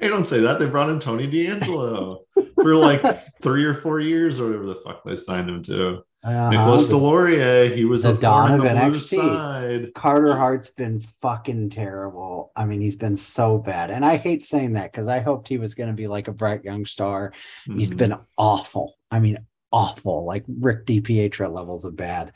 Hey, 0.04 0.10
don't 0.10 0.28
say 0.28 0.41
that. 0.41 0.60
They 0.60 0.66
brought 0.66 0.89
in 0.89 0.99
Tony 0.99 1.28
DeAngelo 1.30 2.18
for 2.62 2.76
like 2.76 3.01
three 3.41 3.64
or 3.64 3.74
four 3.74 4.01
years 4.01 4.38
or 4.38 4.47
whatever 4.47 4.66
the 4.66 4.76
fuck 4.76 5.01
they 5.06 5.16
signed 5.16 5.49
him 5.49 5.64
to. 5.64 5.99
uh, 6.26 6.49
Nicolas 6.49 6.88
Deslauriers, 6.88 7.74
he 7.74 7.86
was 7.86 8.04
the 8.04 8.10
a 8.10 8.16
thorn 8.16 8.51
in 8.51 8.58
the 8.58 8.64
Donovan 8.66 8.91
Blues 8.91 9.10
side. 9.10 9.93
Carter 9.95 10.36
Hart's 10.36 10.72
been 10.72 10.99
fucking 11.22 11.70
terrible. 11.70 12.51
I 12.54 12.66
mean, 12.66 12.82
he's 12.82 12.97
been 12.97 13.16
so 13.16 13.58
bad. 13.58 13.91
And 13.91 14.04
I 14.04 14.18
hate 14.18 14.43
saying 14.45 14.74
that 14.74 14.91
because 14.91 15.08
I 15.08 15.22
hoped 15.22 15.47
he 15.47 15.58
was 15.58 15.74
going 15.74 15.88
to 15.88 15.95
be 15.95 16.08
like 16.08 16.28
a 16.28 16.34
bright 16.34 16.66
young 16.66 16.86
star. 16.86 17.32
He's 17.66 17.91
Mhm. 17.93 17.97
been 17.97 18.16
awful. 18.38 18.95
I 19.10 19.22
mean, 19.22 19.38
awful, 19.72 20.26
like 20.26 20.43
Rick 20.49 20.86
DiPietro 20.86 21.49
levels 21.49 21.86
of 21.86 21.95
bad. 21.95 22.34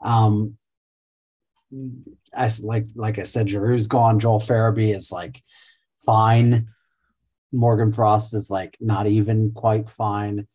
Um, 0.00 0.56
I 2.32 2.48
like 2.62 2.86
like 2.94 3.18
I 3.18 3.24
said, 3.24 3.48
Giroux's 3.48 3.88
gone. 3.88 4.20
Joel 4.20 4.38
Farabee 4.38 4.94
is 4.94 5.10
like 5.10 5.42
fine. 6.06 6.68
Morgan 7.52 7.92
Frost 7.92 8.34
is 8.34 8.50
like 8.50 8.76
not 8.80 9.06
even 9.06 9.52
quite 9.52 9.88
fine. 9.88 10.46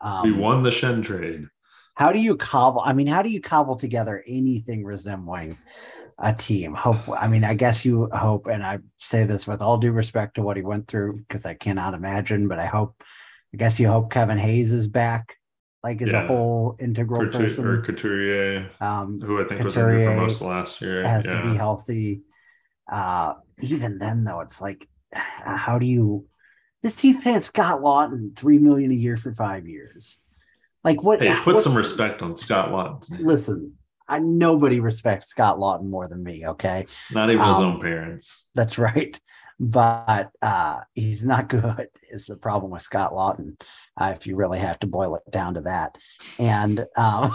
Um, 0.00 0.22
we 0.30 0.32
won 0.32 0.62
the 0.62 0.70
Schenn 0.70 1.02
trade. 1.04 1.46
how 1.94 2.12
do 2.12 2.18
you 2.18 2.36
cobble 2.36 2.82
i 2.84 2.92
mean 2.92 3.06
how 3.06 3.22
do 3.22 3.28
you 3.30 3.40
cobble 3.40 3.76
together 3.76 4.22
anything 4.26 4.84
resembling 4.84 5.56
a 6.18 6.32
team 6.32 6.74
hope 6.74 6.98
i 7.20 7.28
mean 7.28 7.44
i 7.44 7.54
guess 7.54 7.84
you 7.84 8.08
hope 8.12 8.46
and 8.46 8.62
i 8.64 8.78
say 8.98 9.24
this 9.24 9.46
with 9.46 9.62
all 9.62 9.78
due 9.78 9.92
respect 9.92 10.34
to 10.34 10.42
what 10.42 10.56
he 10.56 10.62
went 10.62 10.86
through 10.88 11.16
because 11.18 11.46
i 11.46 11.54
cannot 11.54 11.94
imagine 11.94 12.48
but 12.48 12.58
i 12.58 12.66
hope 12.66 13.02
i 13.52 13.56
guess 13.56 13.78
you 13.78 13.88
hope 13.88 14.10
kevin 14.10 14.38
hayes 14.38 14.72
is 14.72 14.88
back 14.88 15.36
like 15.84 16.02
as 16.02 16.12
a 16.12 16.26
whole 16.26 16.76
integral 16.80 17.22
Couture, 17.22 17.40
person 17.40 17.66
or 17.66 17.82
Couturier, 17.82 18.70
um 18.80 19.20
who 19.24 19.40
I 19.40 19.44
think 19.44 19.62
was 19.62 19.76
injured 19.76 20.04
for 20.04 20.16
most 20.16 20.40
last 20.42 20.80
year. 20.80 21.02
has 21.02 21.24
to 21.24 21.42
be 21.42 21.54
healthy 21.54 22.22
uh 22.90 23.34
even 23.62 23.98
then 23.98 24.24
though 24.24 24.40
it's 24.40 24.60
like 24.60 24.88
how 25.14 25.78
do 25.78 25.86
you 25.86 26.26
this 26.82 26.94
team's 26.94 27.22
paying 27.22 27.40
scott 27.40 27.80
laughton 27.80 28.34
three 28.36 28.58
million 28.58 28.90
a 28.90 28.94
year 28.94 29.16
for 29.16 29.32
five 29.34 29.66
years 29.66 30.18
like 30.82 31.02
what 31.02 31.22
Hey, 31.22 31.34
put 31.42 31.62
some 31.62 31.74
respect 31.74 32.20
on 32.20 32.36
Scott 32.36 32.68
Laughton. 32.70 33.20
listen, 33.20 33.72
I 34.06 34.18
nobody 34.18 34.80
respects 34.80 35.28
Scott 35.28 35.56
Laughton 35.56 35.88
more 35.88 36.06
than 36.08 36.22
me, 36.22 36.46
okay? 36.46 36.84
Not 37.10 37.30
even 37.30 37.42
his 37.46 37.56
Um, 37.56 37.64
own 37.64 37.80
parents. 37.80 38.48
That's 38.54 38.76
right. 38.78 39.18
But 39.58 40.30
uh 40.42 40.80
he's 40.94 41.24
not 41.24 41.48
good 41.48 41.88
is 42.10 42.26
the 42.26 42.36
problem 42.36 42.70
with 42.72 42.82
Scott 42.82 43.12
Laughton, 43.12 43.58
uh, 43.98 44.12
if 44.14 44.26
you 44.26 44.36
really 44.36 44.58
have 44.58 44.78
to 44.80 44.86
boil 44.86 45.14
it 45.16 45.22
down 45.30 45.54
to 45.54 45.62
that. 45.62 45.96
And 46.38 46.84
um 46.96 47.34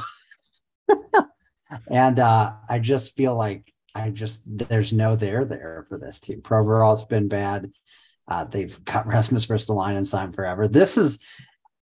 and 1.89 2.19
uh 2.19 2.53
I 2.67 2.77
just 2.79 3.15
feel 3.15 3.35
like 3.35 3.73
I 3.99 4.09
just 4.09 4.41
there's 4.45 4.93
no 4.93 5.15
there 5.15 5.45
there 5.45 5.85
for 5.89 5.97
this 5.97 6.19
team. 6.19 6.41
Provorov's 6.41 7.05
been 7.05 7.27
bad. 7.27 7.71
Uh, 8.27 8.43
they've 8.45 8.83
got 8.85 9.07
Rasmus 9.13 9.47
Ristolainen 9.47 10.05
signed 10.07 10.35
forever. 10.35 10.67
This 10.67 10.97
is 10.97 11.23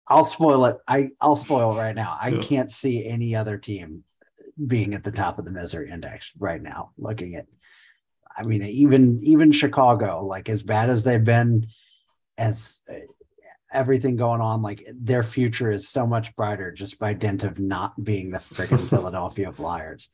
I'll 0.08 0.24
spoil 0.24 0.64
it. 0.64 0.76
I 0.88 1.10
I'll 1.20 1.36
spoil 1.36 1.72
it 1.72 1.78
right 1.78 1.94
now. 1.94 2.16
I 2.20 2.28
Yeah. 2.30 2.40
can't 2.42 2.72
see 2.72 3.06
any 3.06 3.36
other 3.36 3.56
team 3.58 4.04
being 4.66 4.94
at 4.94 5.04
the 5.04 5.12
top 5.12 5.38
of 5.38 5.44
the 5.44 5.52
misery 5.52 5.90
index 5.90 6.32
right 6.38 6.60
now. 6.60 6.90
Looking 6.98 7.36
at, 7.36 7.46
I 8.36 8.42
mean, 8.42 8.62
even 8.62 9.18
even 9.22 9.52
Chicago, 9.52 10.24
like 10.26 10.48
as 10.48 10.62
bad 10.62 10.90
as 10.90 11.04
they've 11.04 11.22
been, 11.22 11.66
as 12.36 12.80
uh, 12.90 12.94
everything 13.72 14.16
going 14.16 14.40
on, 14.40 14.62
like 14.62 14.84
their 14.92 15.22
future 15.22 15.70
is 15.70 15.88
so 15.88 16.04
much 16.06 16.34
brighter 16.34 16.72
just 16.72 16.98
by 16.98 17.14
dint 17.14 17.44
of 17.44 17.60
not 17.60 18.02
being 18.02 18.30
the 18.30 18.38
friggin' 18.54 18.88
Philadelphia 18.88 19.52
Flyers. 19.52 20.10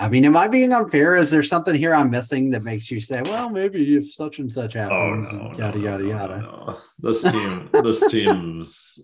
I 0.00 0.08
mean, 0.08 0.24
am 0.24 0.36
I 0.36 0.46
being 0.46 0.72
unfair? 0.72 1.16
Is 1.16 1.30
there 1.30 1.42
something 1.42 1.74
here 1.74 1.92
I'm 1.92 2.10
missing 2.10 2.50
that 2.50 2.62
makes 2.62 2.90
you 2.90 3.00
say, 3.00 3.20
well, 3.24 3.50
maybe 3.50 3.96
if 3.96 4.12
such 4.12 4.38
and 4.38 4.52
such 4.52 4.76
Oh 4.76 4.80
happens, 4.80 5.28
and 5.32 5.42
no, 5.42 5.58
yada 5.58 5.78
no, 5.78 5.84
yada 5.84 6.04
no, 6.04 6.10
yada? 6.10 6.76
This 7.00 7.22
team, 7.22 7.68
this 7.72 8.10
team's, 8.10 9.00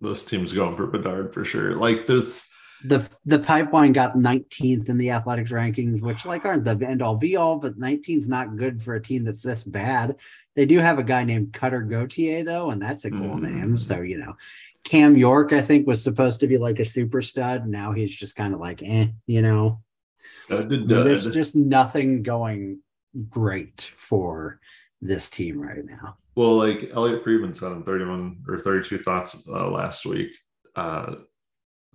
this 0.00 0.24
team's 0.24 0.52
going 0.52 0.76
for 0.76 0.86
Bedard 0.86 1.34
for 1.34 1.44
sure. 1.44 1.74
Like 1.74 2.06
there's, 2.06 2.46
the 2.84 3.06
the 3.26 3.40
pipeline 3.40 3.92
got 3.92 4.14
19th 4.14 4.88
in 4.88 4.96
the 4.96 5.10
athletics 5.10 5.50
rankings, 5.50 6.00
which 6.00 6.24
like 6.24 6.44
aren't 6.46 6.64
the 6.64 6.78
end 6.86 7.02
all 7.02 7.16
be 7.16 7.36
all, 7.36 7.58
but 7.58 7.78
19's 7.78 8.28
not 8.28 8.56
good 8.56 8.80
for 8.82 8.94
a 8.94 9.02
team 9.02 9.24
that's 9.24 9.42
this 9.42 9.64
bad. 9.64 10.18
They 10.54 10.64
do 10.64 10.78
have 10.78 10.98
a 10.98 11.02
guy 11.02 11.24
named 11.24 11.52
Cutter 11.52 11.82
Gauthier 11.82 12.44
though, 12.44 12.70
and 12.70 12.80
that's 12.80 13.04
a 13.04 13.10
cool 13.10 13.36
Mm. 13.36 13.42
name. 13.42 13.76
So 13.76 14.00
you 14.00 14.16
know, 14.16 14.36
Cam 14.84 15.16
York 15.16 15.52
I 15.52 15.60
think 15.60 15.86
was 15.86 16.02
supposed 16.02 16.40
to 16.40 16.46
be 16.46 16.56
like 16.56 16.78
a 16.78 16.84
super 16.84 17.20
stud. 17.20 17.66
Now 17.66 17.92
he's 17.92 18.14
just 18.14 18.36
kind 18.36 18.54
of 18.54 18.60
like 18.60 18.80
eh, 18.82 19.08
you 19.26 19.42
know. 19.42 19.82
Uh, 20.50 20.64
there's 20.68 21.30
just 21.30 21.54
nothing 21.56 22.22
going 22.22 22.80
great 23.28 23.80
for 23.96 24.60
this 25.00 25.30
team 25.30 25.60
right 25.60 25.84
now. 25.84 26.16
well, 26.34 26.56
like 26.56 26.90
Elliotte 26.94 27.22
Friedman 27.24 27.54
said 27.54 27.72
in 27.72 27.82
31 27.84 28.42
or 28.48 28.58
32 28.58 28.98
thoughts 28.98 29.42
uh, 29.48 29.68
last 29.70 30.04
week. 30.06 30.30
Uh, 30.76 31.14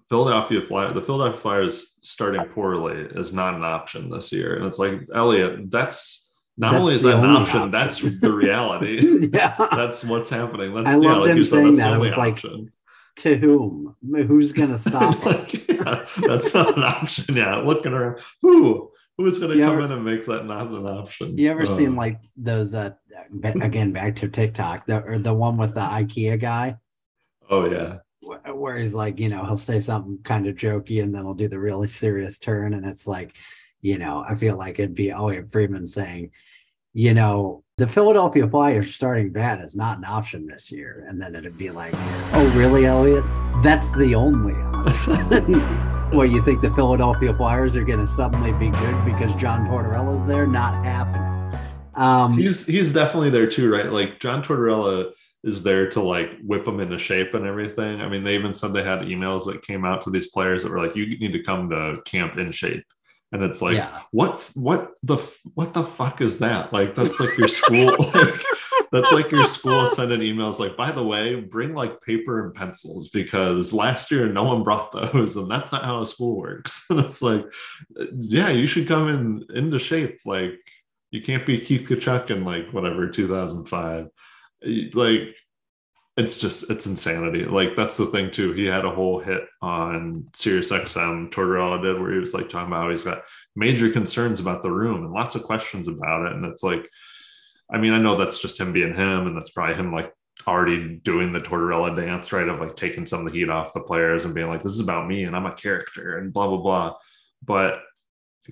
Philadelphia 0.10 0.62
Flyers, 0.62 0.94
the 0.94 1.02
Philadelphia 1.02 1.40
Flyers 1.40 1.98
starting 2.02 2.44
poorly 2.46 3.08
is 3.20 3.34
not 3.34 3.56
an 3.56 3.64
option 3.64 4.10
this 4.10 4.32
year, 4.32 4.56
and 4.56 4.66
it's 4.66 4.78
like 4.80 5.02
Elliot. 5.14 5.72
That's 5.72 6.32
not 6.58 6.72
That's 6.72 6.82
only 6.82 6.94
is 6.96 7.02
that 7.02 7.18
an 7.20 7.26
option, 7.26 7.58
option. 7.58 7.72
that's 7.72 8.00
the 8.22 8.32
reality. 8.32 9.30
yeah. 9.34 9.56
that's 9.72 10.04
what's 10.06 10.30
happening. 10.30 10.74
That's 10.76 10.88
I 10.88 10.92
yeah, 10.92 10.98
loved 10.98 11.22
like 11.22 11.32
him 11.32 11.38
you 11.38 11.44
said, 11.44 11.56
saying 11.56 11.66
that's 11.74 11.80
that. 11.80 11.86
the 11.86 11.92
It 11.92 11.96
only 11.96 12.08
was 12.08 12.18
like, 12.18 12.34
option. 12.34 12.72
To 13.18 13.36
whom? 13.38 13.96
Who's 14.14 14.52
gonna 14.52 14.78
stop 14.80 15.16
him? 15.20 15.32
Like, 15.34 15.68
yeah, 15.70 16.06
that's 16.18 16.54
not 16.54 16.78
an 16.78 16.84
option. 16.84 17.36
Yeah, 17.36 17.58
looking 17.58 17.94
around, 17.94 18.20
who 18.42 18.92
who's 19.18 19.40
going 19.40 19.58
to 19.58 19.64
come 19.64 19.74
ever- 19.76 19.82
in 19.86 19.92
and 19.94 20.04
make 20.04 20.26
that 20.26 20.46
not 20.46 20.68
an 20.68 20.86
option? 20.86 21.38
You 21.38 21.50
ever 21.50 21.66
So, 21.66 21.78
seen 21.78 21.96
like 21.96 22.20
those? 22.36 22.74
Uh, 22.74 22.92
again, 23.44 23.92
back 23.94 24.16
to 24.18 24.28
TikTok, 24.28 24.86
the 24.88 25.02
or 25.04 25.18
the 25.18 25.34
one 25.34 25.58
with 25.58 25.74
the 25.76 25.80
IKEA 25.82 26.40
guy, 26.40 26.76
Oh 27.50 27.70
yeah, 27.72 28.00
wh- 28.22 28.58
where 28.60 28.76
he's 28.78 28.94
like, 28.94 29.20
you 29.20 29.30
know, 29.30 29.46
he'll 29.46 29.58
say 29.58 29.80
something 29.80 30.20
kind 30.24 30.48
of 30.48 30.56
jokey, 30.56 31.02
and 31.04 31.14
then 31.16 31.24
he'll 31.24 31.34
do 31.34 31.48
the 31.48 31.60
really 31.60 31.88
serious 31.88 32.40
turn, 32.40 32.74
and 32.74 32.86
it's 32.86 33.08
like, 33.08 33.38
you 33.82 33.98
know, 33.98 34.26
I 34.28 34.36
feel 34.36 34.58
like 34.58 34.80
it'd 34.80 34.96
be 34.96 35.12
Elliot 35.12 35.52
Freeman 35.52 35.86
saying, 35.86 36.32
you 36.96 37.14
know, 37.14 37.62
the 37.78 37.86
Philadelphia 37.86 38.48
Flyers 38.48 38.96
starting 38.96 39.30
bad 39.30 39.60
is 39.60 39.76
not 39.76 39.98
an 39.98 40.06
option 40.06 40.46
this 40.46 40.72
year, 40.72 41.04
and 41.10 41.22
then 41.22 41.36
it'd 41.36 41.58
be 41.58 41.70
like, 41.70 41.92
oh, 41.94 42.54
really, 42.56 42.86
Elliot? 42.86 43.26
That's 43.62 43.94
the 43.98 44.16
only 44.16 44.54
option. 44.54 45.52
well, 46.18 46.26
you 46.26 46.42
think 46.42 46.62
the 46.62 46.74
Philadelphia 46.74 47.34
Flyers 47.34 47.76
are 47.76 47.84
going 47.84 48.00
to 48.00 48.08
suddenly 48.08 48.54
be 48.58 48.70
good 48.70 49.04
because 49.04 49.36
John 49.36 49.68
Tortorella's 49.68 50.26
there? 50.26 50.48
Not 50.48 50.78
happening. 50.86 51.60
Um, 51.96 52.38
he's 52.38 52.66
he's 52.66 52.94
definitely 52.94 53.30
there 53.30 53.48
too, 53.48 53.70
right? 53.70 53.92
Like 53.92 54.22
John 54.22 54.42
Tortorella 54.42 55.12
is 55.44 55.64
there 55.64 55.90
to 55.90 56.02
like 56.02 56.30
whip 56.44 56.64
them 56.64 56.80
into 56.80 56.98
shape 56.98 57.34
and 57.34 57.46
everything. 57.46 58.00
I 58.00 58.08
mean, 58.08 58.24
they 58.24 58.36
even 58.36 58.54
said 58.54 58.72
they 58.72 58.84
had 58.84 59.00
emails 59.00 59.46
that 59.48 59.64
came 59.64 59.84
out 59.84 60.02
to 60.04 60.12
these 60.12 60.28
players 60.28 60.64
that 60.64 60.72
were 60.72 60.86
like, 60.86 60.96
"You 60.96 61.06
need 61.20 61.34
to 61.34 61.44
come 61.44 61.70
to 61.72 61.98
camp 62.06 62.38
in 62.38 62.52
shape." 62.52 62.86
And 63.32 63.44
it's 63.44 63.62
like, 63.62 63.76
yeah. 63.76 64.02
what 64.12 64.40
what 64.54 64.94
the 65.04 65.18
what 65.56 65.74
the 65.74 65.84
fuck 65.84 66.22
is 66.22 66.40
that? 66.40 66.72
Like 66.72 66.96
that's 66.96 67.20
like 67.20 67.38
your 67.38 67.48
school. 67.48 67.88
like, 68.14 68.42
that's 68.92 69.12
like 69.12 69.32
your 69.32 69.48
school 69.48 69.88
sending 69.90 70.22
emails 70.22 70.60
like, 70.60 70.78
by 70.78 70.92
the 70.92 71.04
way, 71.04 71.36
bring 71.36 71.74
like 71.74 72.00
paper 72.02 72.46
and 72.46 72.54
pencils 72.54 73.10
because 73.10 73.74
last 73.74 74.12
year 74.12 74.32
no 74.32 74.44
one 74.44 74.64
brought 74.64 74.92
those, 74.92 75.36
and 75.36 75.50
that's 75.50 75.72
not 75.72 75.84
how 75.84 76.02
a 76.02 76.06
school 76.06 76.38
works. 76.38 76.86
and 76.90 77.00
it's 77.00 77.22
like, 77.22 77.46
yeah, 78.14 78.50
you 78.50 78.68
should 78.68 78.88
come 78.88 79.10
in 79.10 79.46
into 79.54 79.80
shape. 79.80 80.20
Like 80.26 80.54
you 81.12 81.22
can't 81.22 81.46
be 81.46 81.60
Keith 81.60 81.88
Tkachuk 81.88 82.30
in 82.30 82.46
like 82.46 82.74
whatever 82.74 83.10
2005. 83.10 84.08
Like 84.94 85.36
it's 86.18 86.38
just 86.38 86.70
it's 86.70 86.86
insanity. 86.86 87.44
Like 87.44 87.76
that's 87.76 87.98
the 87.98 88.06
thing 88.08 88.32
too. 88.32 88.54
He 88.54 88.66
had 88.66 88.86
a 88.86 88.92
whole 88.92 89.20
hit 89.20 89.44
on 89.62 90.30
Sirius 90.34 90.72
XM 90.72 91.30
Tortorella 91.30 91.82
did 91.82 92.00
where 92.00 92.14
he 92.14 92.20
was 92.20 92.34
like 92.34 92.50
talking 92.50 92.68
about 92.72 92.92
he's 92.92 93.04
got 93.04 93.24
major 93.56 93.90
concerns 93.90 94.40
about 94.40 94.62
the 94.62 94.72
room 94.72 95.04
and 95.04 95.14
lots 95.14 95.36
of 95.36 95.44
questions 95.44 95.88
about 95.88 96.28
it. 96.28 96.34
And 96.34 96.46
it's 96.46 96.64
like, 96.64 96.88
I 97.70 97.78
mean, 97.78 97.92
I 97.92 98.00
know 98.00 98.16
that's 98.16 98.42
just 98.42 98.60
him 98.60 98.72
being 98.72 98.96
him, 98.96 99.28
and 99.28 99.36
that's 99.36 99.50
probably 99.50 99.76
him 99.76 99.92
like 99.92 100.14
already 100.48 100.98
doing 101.04 101.34
the 101.34 101.40
Tortorella 101.40 101.96
dance, 101.96 102.32
right? 102.32 102.48
Of 102.48 102.60
like 102.60 102.76
taking 102.76 103.06
some 103.06 103.26
of 103.26 103.26
the 103.26 103.38
heat 103.38 103.50
off 103.50 103.74
the 103.74 103.82
players 103.82 104.26
and 104.26 104.34
being 104.34 104.48
like, 104.48 104.62
this 104.62 104.74
is 104.74 104.82
about 104.82 105.08
me 105.08 105.24
and 105.24 105.36
I'm 105.36 105.46
a 105.46 105.54
character 105.54 106.18
and 106.18 106.32
blah 106.32 106.48
blah 106.48 106.58
blah. 106.58 106.96
But 107.44 107.82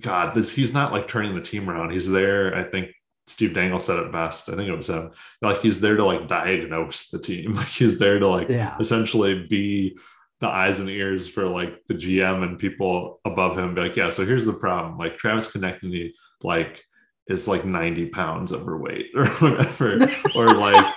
God, 0.00 0.34
this 0.34 0.52
he's 0.52 0.74
not 0.74 0.92
like 0.92 1.08
turning 1.08 1.34
the 1.34 1.40
team 1.40 1.70
around. 1.70 1.92
He's 1.92 2.10
there, 2.10 2.54
I 2.54 2.64
think, 2.64 2.90
Steve 3.26 3.54
Dangle 3.54 3.80
said 3.80 3.98
it 3.98 4.12
best. 4.12 4.48
I 4.48 4.56
think 4.56 4.68
it 4.68 4.76
was 4.76 4.88
him. 4.90 5.10
Like 5.40 5.60
he's 5.60 5.80
there 5.80 5.96
to 5.96 6.04
like 6.04 6.28
diagnose 6.28 7.08
the 7.08 7.18
team. 7.18 7.52
Like 7.54 7.68
he's 7.68 7.98
there 7.98 8.18
to 8.18 8.28
like 8.28 8.48
Yeah. 8.48 8.76
essentially 8.78 9.46
be 9.48 9.96
the 10.40 10.48
eyes 10.48 10.80
and 10.80 10.90
ears 10.90 11.26
for 11.28 11.46
like 11.48 11.82
the 11.88 11.94
GM 11.94 12.42
and 12.42 12.58
people 12.58 13.20
above 13.24 13.56
him. 13.56 13.74
Be 13.74 13.80
like, 13.82 13.96
yeah, 13.96 14.10
so 14.10 14.26
here's 14.26 14.44
the 14.44 14.52
problem. 14.52 14.98
Like 14.98 15.16
Travis 15.16 15.48
Konecny, 15.48 16.10
like 16.42 16.82
is 17.28 17.48
like 17.48 17.64
90 17.64 18.06
pounds 18.10 18.52
overweight 18.52 19.06
or 19.14 19.26
whatever, 19.26 19.98
or 20.34 20.52
like 20.54 20.94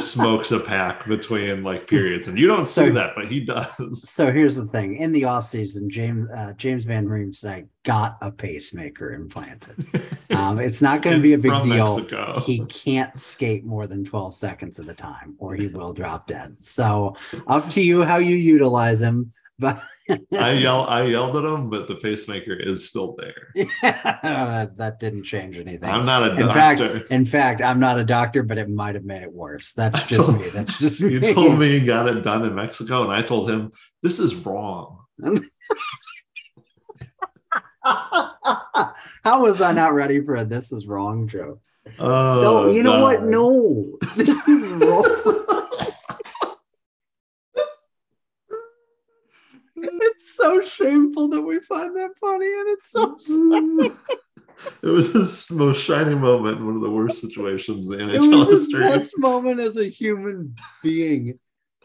smokes 0.00 0.50
a 0.50 0.58
pack 0.58 1.06
between 1.06 1.62
like 1.62 1.86
periods. 1.86 2.26
And 2.26 2.38
you 2.38 2.46
don't 2.48 2.66
see 2.66 2.88
that, 2.90 3.12
but 3.14 3.30
he 3.30 3.40
does. 3.40 4.10
So 4.10 4.32
here's 4.32 4.56
the 4.56 4.66
thing: 4.66 4.96
in 4.96 5.12
the 5.12 5.22
offseason, 5.22 5.88
James 5.88 6.28
uh, 6.30 6.52
James 6.56 6.84
Van 6.86 7.06
Riemsdyk 7.06 7.68
got 7.84 8.16
a 8.20 8.30
pacemaker 8.30 9.12
implanted. 9.12 9.86
Um, 10.32 10.58
it's 10.58 10.80
not 10.80 11.02
going 11.02 11.14
to 11.14 11.22
be 11.22 11.34
a 11.34 11.38
big 11.38 11.62
deal. 11.62 11.94
Mexico. 11.94 12.40
He 12.40 12.60
can't 12.64 13.16
skate 13.18 13.66
more 13.66 13.86
than 13.86 14.02
12 14.02 14.34
seconds 14.34 14.80
at 14.80 14.88
a 14.88 14.94
time, 14.94 15.34
or 15.36 15.54
he 15.54 15.66
will 15.66 15.92
drop 15.92 16.26
dead. 16.26 16.58
So 16.58 17.14
up 17.46 17.68
to 17.70 17.82
you 17.82 18.02
how 18.02 18.16
you 18.16 18.34
utilize 18.34 19.02
him. 19.02 19.30
But 19.58 19.82
I 20.32 20.52
yell, 20.52 20.86
I 20.86 21.02
yelled 21.02 21.36
at 21.36 21.44
him, 21.44 21.68
but 21.68 21.86
the 21.86 21.96
pacemaker 21.96 22.54
is 22.54 22.88
still 22.88 23.14
there. 23.18 23.52
that 23.82 24.96
didn't 24.98 25.24
change 25.24 25.58
anything. 25.58 25.90
I'm 25.90 26.06
not 26.06 26.22
a 26.22 26.40
in 26.40 26.48
fact, 26.48 26.80
doctor. 26.80 27.04
in 27.10 27.26
fact, 27.26 27.60
I'm 27.60 27.78
not 27.78 27.98
a 27.98 28.04
doctor, 28.04 28.42
but 28.42 28.56
it 28.56 28.70
might 28.70 28.94
have 28.94 29.04
made 29.04 29.22
it 29.22 29.32
worse. 29.32 29.74
That's 29.74 30.02
just 30.04 30.32
me. 30.32 30.48
That's 30.48 30.78
just 30.78 31.02
me. 31.02 31.12
you 31.12 31.34
told 31.34 31.58
me 31.58 31.78
he 31.78 31.84
got 31.84 32.08
it 32.08 32.22
done 32.22 32.46
in 32.46 32.54
Mexico, 32.54 33.02
and 33.02 33.12
I 33.12 33.20
told 33.20 33.50
him 33.50 33.70
this 34.02 34.18
is 34.18 34.34
wrong. 34.34 35.04
How 39.24 39.42
was 39.42 39.60
I 39.60 39.72
not 39.72 39.94
ready 39.94 40.20
for 40.20 40.36
a 40.36 40.44
this 40.44 40.72
is 40.72 40.86
wrong 40.86 41.26
joke? 41.28 41.60
Oh, 41.98 42.40
no, 42.42 42.70
you 42.70 42.82
know 42.82 43.00
what? 43.02 43.24
No, 43.24 43.98
this 44.16 44.46
is 44.48 44.68
wrong. 44.72 45.04
it's 49.76 50.36
so 50.36 50.60
shameful 50.62 51.28
that 51.28 51.40
we 51.40 51.58
find 51.60 51.94
that 51.96 52.10
funny, 52.20 52.46
and 52.46 52.68
it's 52.68 52.90
so 52.90 53.16
sad. 53.18 53.96
it 54.82 54.88
was 54.88 55.12
his 55.12 55.50
most 55.50 55.82
shining 55.82 56.20
moment 56.20 56.58
in 56.58 56.66
one 56.66 56.76
of 56.76 56.82
the 56.82 56.90
worst 56.90 57.20
situations 57.20 57.90
in 57.90 58.00
It 58.10 58.20
NHL 58.20 58.38
was 58.46 58.48
his 58.48 58.58
history. 58.66 58.80
best 58.88 59.18
moment 59.18 59.60
as 59.60 59.76
a 59.76 59.88
human 59.88 60.54
being, 60.82 61.38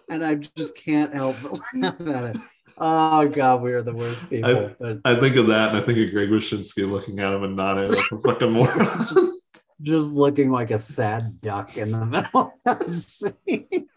and 0.10 0.24
I 0.24 0.36
just 0.36 0.76
can't 0.76 1.14
help 1.14 1.36
but 1.42 1.60
laugh 1.74 2.00
at 2.02 2.36
it. 2.36 2.42
Oh 2.80 3.28
God, 3.28 3.64
we 3.64 3.74
are 3.74 3.82
the 3.82 3.94
worst 3.94 4.30
people. 4.30 4.72
but 4.80 5.00
I 5.04 5.16
think 5.16 5.36
of 5.36 5.48
that, 5.48 5.70
and 5.70 5.78
I 5.78 5.82
think 5.82 5.98
of 5.98 6.14
Greg 6.14 6.30
Wyshynski 6.30 6.90
looking 6.90 7.20
at 7.20 7.34
him 7.34 7.44
and 7.44 7.56
nodding 7.56 7.92
like 7.92 8.12
a 8.12 8.20
fucking 8.20 8.52
moron. 8.52 9.06
just 9.82 10.14
looking 10.14 10.52
like 10.52 10.70
a 10.70 10.80
sad 10.80 11.42
duck 11.42 11.76
in 11.78 11.92
the 11.92 12.06
middle 12.06 12.54
of 12.66 12.80
the 12.80 12.94
scene. 12.94 13.88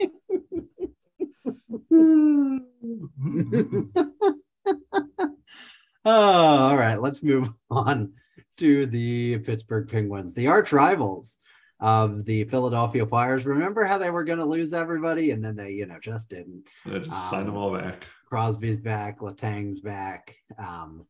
oh, 6.05 6.05
all 6.05 6.77
right. 6.77 6.97
Let's 6.97 7.23
move 7.23 7.49
on 7.71 8.13
to 8.59 8.87
the 8.87 9.39
Pittsburgh 9.39 9.89
Penguins, 9.89 10.35
the 10.35 10.47
arch 10.47 10.73
rivals 10.73 11.39
of 11.81 12.25
the 12.25 12.45
Philadelphia 12.45 13.07
Flyers. 13.07 13.45
Remember 13.45 13.85
how 13.85 13.99
they 13.99 14.11
were 14.11 14.25
going 14.25 14.39
to 14.39 14.45
lose 14.45 14.73
everybody, 14.73 15.33
and 15.33 15.45
then 15.45 15.57
they, 15.57 15.73
you 15.73 15.87
know, 15.87 15.99
just 16.01 16.31
didn't. 16.31 16.65
I 16.87 16.99
just 16.99 17.31
signed 17.31 17.49
them 17.49 17.57
um, 17.57 17.63
all 17.63 17.77
back. 17.77 18.07
Crosby's 18.31 18.79
back, 18.79 19.21
Letang's 19.21 19.81
back, 19.81 20.37
um, 20.57 21.05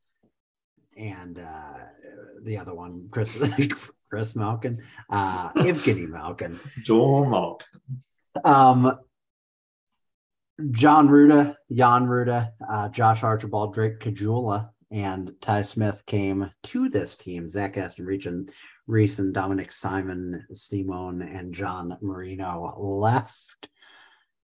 and 0.96 1.38
uh, 1.38 1.78
the 2.42 2.56
other 2.56 2.74
one, 2.74 3.08
Chris 3.10 3.42
Chris 4.10 4.34
Malkin, 4.34 4.82
uh, 5.10 5.52
Evgeny 5.52 6.08
Malkin. 6.08 6.58
Joel 6.84 7.26
Malk. 7.26 7.60
Um, 8.44 8.98
John 10.72 11.08
Rutta, 11.08 11.56
Jan 11.72 12.06
Rutta, 12.06 12.50
uh, 12.68 12.88
Josh 12.88 13.22
Archibald, 13.22 13.74
Drake 13.74 14.00
Caggiula, 14.00 14.70
and 14.90 15.32
Ty 15.40 15.62
Smith 15.62 16.02
came 16.06 16.50
to 16.64 16.88
this 16.88 17.16
team. 17.16 17.48
Zach 17.48 17.76
Aston 17.76 18.04
Reach 18.04 18.26
and 18.26 18.50
Reese 18.86 19.18
and 19.20 19.34
Dominik 19.34 19.72
Simon, 19.72 20.44
Simone, 20.52 21.22
and 21.22 21.54
John 21.54 21.96
Marino 22.00 22.74
left. 22.78 23.68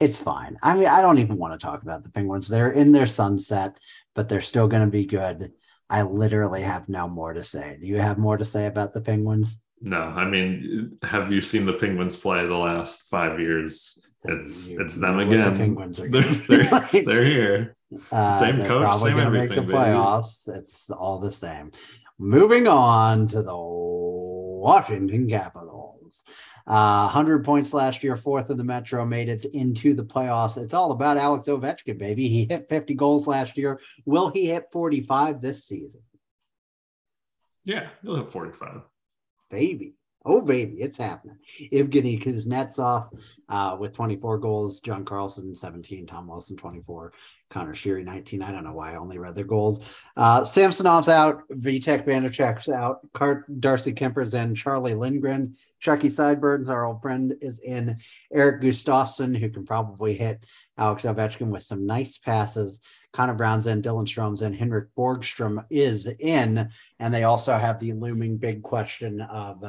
It's 0.02 0.18
fine. 0.18 0.57
I 0.64 0.76
mean, 0.76 0.88
I 0.88 1.02
don't 1.02 1.19
even 1.19 1.38
want 1.38 1.53
to 1.60 1.64
talk 1.64 1.84
about 1.84 2.03
the 2.03 2.10
Penguins. 2.10 2.48
They're 2.48 2.72
in 2.72 2.91
their 2.91 3.06
sunset, 3.07 3.78
but 4.15 4.28
they're 4.28 4.41
still 4.41 4.68
going 4.68 4.84
to 4.84 4.90
be 4.91 5.06
good. 5.06 5.52
I 5.90 6.02
literally 6.03 6.61
have 6.64 6.90
no 6.90 7.07
more 7.07 7.34
to 7.34 7.44
say. 7.44 7.78
Do 7.80 7.88
you 7.88 7.98
have 7.98 8.18
more 8.18 8.38
to 8.38 8.45
say 8.45 8.65
about 8.65 8.94
the 8.94 9.02
Penguins? 9.02 9.57
No, 9.80 9.99
I 10.02 10.26
mean, 10.26 10.98
have 11.03 11.32
you 11.32 11.41
seen 11.41 11.65
the 11.65 11.73
Penguins 11.73 12.15
play 12.15 12.45
the 12.48 12.57
last 12.57 13.03
five 13.10 13.40
years? 13.40 14.07
It's 14.23 14.69
You 14.69 14.82
it's 14.82 14.95
them 14.98 15.19
again. 15.19 15.53
The 15.53 15.60
Penguins 15.60 15.99
are 15.99 16.10
They're, 16.11 16.22
they're, 16.48 16.69
like. 16.72 16.91
they're 17.06 17.26
here. 17.26 17.76
Uh, 18.11 18.40
Same 18.40 18.60
they're 18.60 18.68
coach, 18.68 18.84
probably 18.84 19.10
same 19.11 19.18
gonna 19.18 19.32
make 19.32 19.49
the 19.49 19.56
everything, 19.57 19.65
baby. 19.65 19.78
playoffs. 19.78 20.48
It's 20.48 20.90
all 20.90 21.19
the 21.19 21.32
same. 21.32 21.72
Moving 22.19 22.68
on 22.68 23.28
to 23.28 23.41
the 23.41 23.57
Washington 23.57 25.28
Capitals. 25.28 25.91
Uh, 26.68 27.06
100 27.06 27.44
points 27.44 27.74
last 27.74 28.04
year, 28.04 28.16
fourth 28.16 28.50
in 28.50 28.58
the 28.58 28.64
Metro, 28.64 29.06
made 29.06 29.30
it 29.30 29.46
into 29.46 29.94
the 29.94 30.04
playoffs. 30.04 30.58
It's 30.58 30.74
all 30.74 30.92
about 30.92 31.18
Alex 31.18 31.48
Ovechkin, 31.48 31.98
baby. 31.98 32.28
He 32.28 32.46
hit 32.46 32.70
50 32.70 32.94
goals 32.96 33.28
last 33.28 33.58
year. 33.58 33.80
Will 34.06 34.30
he 34.30 34.48
hit 34.48 34.66
45 34.72 35.42
this 35.42 35.66
season? 35.66 36.02
Yeah, 37.64 37.90
he'll 38.02 38.18
hit 38.18 38.30
45. 38.30 38.82
Baby. 39.50 39.96
Oh, 40.24 40.42
baby, 40.42 40.76
it's 40.80 40.98
happening. 40.98 41.38
Evgeny 41.72 42.22
Kuznetsov 42.22 43.10
uh, 43.50 43.76
with 43.80 43.94
24 43.94 44.38
goals, 44.38 44.80
John 44.80 45.04
Carlson 45.04 45.56
17, 45.56 46.06
Tom 46.06 46.28
Wilson 46.28 46.58
24, 46.58 47.12
Connor 47.52 47.73
Sheary 47.73 48.03
19. 48.03 48.41
I 48.41 48.52
don't 48.52 48.64
know 48.64 48.73
why 48.73 48.94
I 48.94 48.95
only 48.95 49.18
read 49.18 49.36
their 49.36 49.44
goals. 49.44 49.82
Uh, 50.18 50.41
Samsonov's 50.41 51.10
out, 51.10 51.44
Vitek 51.49 52.06
Vanecek's 52.06 52.69
out, 52.69 52.99
Car- 53.14 53.45
Darcy 53.60 53.94
Kuemper's 53.94 54.34
in, 54.34 54.56
Charlie 54.56 54.95
Lindgren, 54.95 55.56
Chucky 55.80 56.10
Sideburns, 56.10 56.69
our 56.69 56.86
old 56.86 57.02
friend, 57.02 57.36
is 57.41 57.60
in, 57.60 57.98
Erik 58.32 58.61
Gustafsson, 58.61 59.38
who 59.38 59.49
can 59.49 59.65
probably 59.65 60.15
hit 60.15 60.45
Alex 60.78 61.03
Ovechkin 61.03 61.49
with 61.49 61.64
some 61.64 61.86
nice 61.86 62.18
passes. 62.18 62.82
Connor 63.14 63.34
Brown's 63.34 63.68
in, 63.68 63.82
Dylan 63.82 64.07
Strome's 64.07 64.41
in, 64.41 64.53
Henrik 64.53 64.90
Borgstrom 64.98 65.65
is 65.69 66.07
in, 66.07 66.69
and 66.99 67.14
they 67.14 67.23
also 67.23 67.57
have 67.57 67.80
the 67.80 67.94
looming 67.94 68.38
big 68.38 68.64
question 68.64 69.22
of 69.22 69.64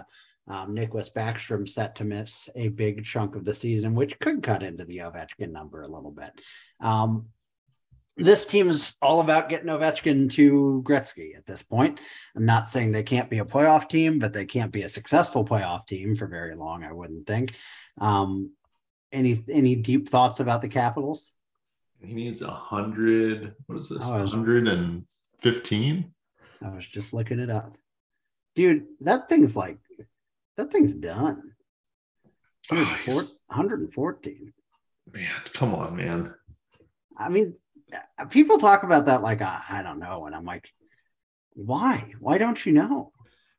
um, 0.48 0.74
Nicklas 0.74 1.12
Backstrom 1.12 1.68
set 1.68 1.96
to 1.96 2.04
miss 2.04 2.48
a 2.54 2.68
big 2.68 3.04
chunk 3.04 3.36
of 3.36 3.44
the 3.44 3.54
season, 3.54 3.94
which 3.94 4.18
could 4.18 4.42
cut 4.42 4.62
into 4.62 4.84
the 4.84 4.98
Ovechkin 4.98 5.50
number 5.50 5.82
a 5.82 5.88
little 5.88 6.10
bit. 6.10 6.32
Um, 6.80 7.26
this 8.16 8.44
team 8.44 8.68
is 8.68 8.94
all 9.01 9.20
about 9.20 9.48
getting 9.48 9.68
Ovechkin 9.68 10.30
to 10.32 10.82
Gretzky 10.86 11.36
at 11.36 11.47
this 11.47 11.62
point. 11.62 12.01
I'm 12.36 12.44
not 12.44 12.68
saying 12.68 12.93
they 12.93 13.02
can't 13.02 13.30
be 13.30 13.39
a 13.39 13.44
playoff 13.44 13.89
team, 13.89 14.18
but 14.18 14.32
they 14.32 14.44
can't 14.44 14.72
be 14.72 14.82
a 14.82 14.89
successful 14.89 15.44
playoff 15.44 15.86
team 15.86 16.14
for 16.14 16.26
very 16.26 16.55
long, 16.55 16.84
I 16.84 16.93
wouldn't 16.93 17.26
think. 17.26 17.55
Um, 17.98 18.52
any 19.12 19.43
any 19.51 19.76
deep 19.76 20.09
thoughts 20.09 20.40
about 20.40 20.62
the 20.62 20.68
Capitals? 20.68 21.30
He 22.01 22.14
needs 22.14 22.43
a 22.43 22.51
hundred. 22.51 23.55
What 23.66 23.78
is 23.78 23.89
this? 23.89 23.98
Oh, 24.02 24.14
I 24.14 24.22
was- 24.22 24.32
hundred 24.32 24.68
and 24.68 25.05
fifteen. 25.40 26.12
I 26.64 26.70
was 26.74 26.86
just 26.86 27.12
looking 27.12 27.40
it 27.40 27.51
up. 27.51 27.76
Dude, 28.55 28.86
that 29.01 29.28
thing's 29.28 29.56
like 29.56 29.78
that 30.56 30.70
thing's 30.70 30.94
done. 30.94 31.55
Oh, 32.70 32.98
114. 33.06 34.52
man, 35.12 35.30
come 35.52 35.74
on, 35.74 35.97
man. 35.97 36.34
I 37.18 37.28
mean, 37.28 37.55
people 38.31 38.59
talk 38.59 38.82
about 38.82 39.06
that 39.06 39.23
like 39.23 39.43
I, 39.43 39.60
I 39.69 39.82
don't 39.82 39.98
know, 39.98 40.27
and 40.27 40.35
I'm 40.35 40.44
like, 40.44 40.69
why? 41.55 42.12
Why 42.20 42.39
don't 42.39 42.64
you 42.64 42.73
know? 42.73 43.12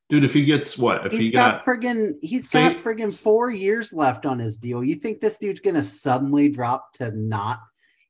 Dude, 0.10 0.24
if 0.26 0.34
he 0.34 0.46
gets 0.46 0.78
what? 0.78 1.06
If 1.06 1.12
He's 1.14 1.22
he 1.26 1.30
got, 1.32 1.66
got, 1.66 1.66
friggin' 1.66 2.16
he's 2.22 2.50
Say- 2.50 2.74
got 2.74 2.84
friggin' 2.84 3.18
four 3.22 3.50
years 3.52 3.94
left 3.94 4.26
on 4.26 4.38
his 4.40 4.58
deal. 4.58 4.84
You 4.84 4.96
think 4.96 5.20
this 5.22 5.38
dude's 5.38 5.60
gonna 5.62 5.84
suddenly 5.84 6.50
drop 6.50 6.94
to 6.94 7.12
not 7.12 7.60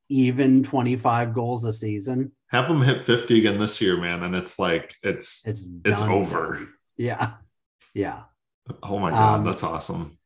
even 0.09 0.63
25 0.63 1.33
goals 1.33 1.65
a 1.65 1.73
season? 1.73 2.31
have 2.47 2.67
him 2.67 2.81
hit 2.81 3.03
50 3.03 3.39
again 3.39 3.57
this 3.57 3.81
year, 3.81 3.97
man, 3.99 4.21
and 4.21 4.35
it's 4.35 4.59
like 4.59 4.93
it's 5.01 5.45
It's 5.47 5.69
It's 5.85 6.01
done. 6.01 6.11
over. 6.11 6.67
Yeah, 6.97 7.33
yeah. 7.95 8.23
oh 8.83 8.99
my 8.99 9.09
god, 9.09 9.39
Um, 9.39 9.43
that's 9.45 9.63
awesome. 9.63 10.17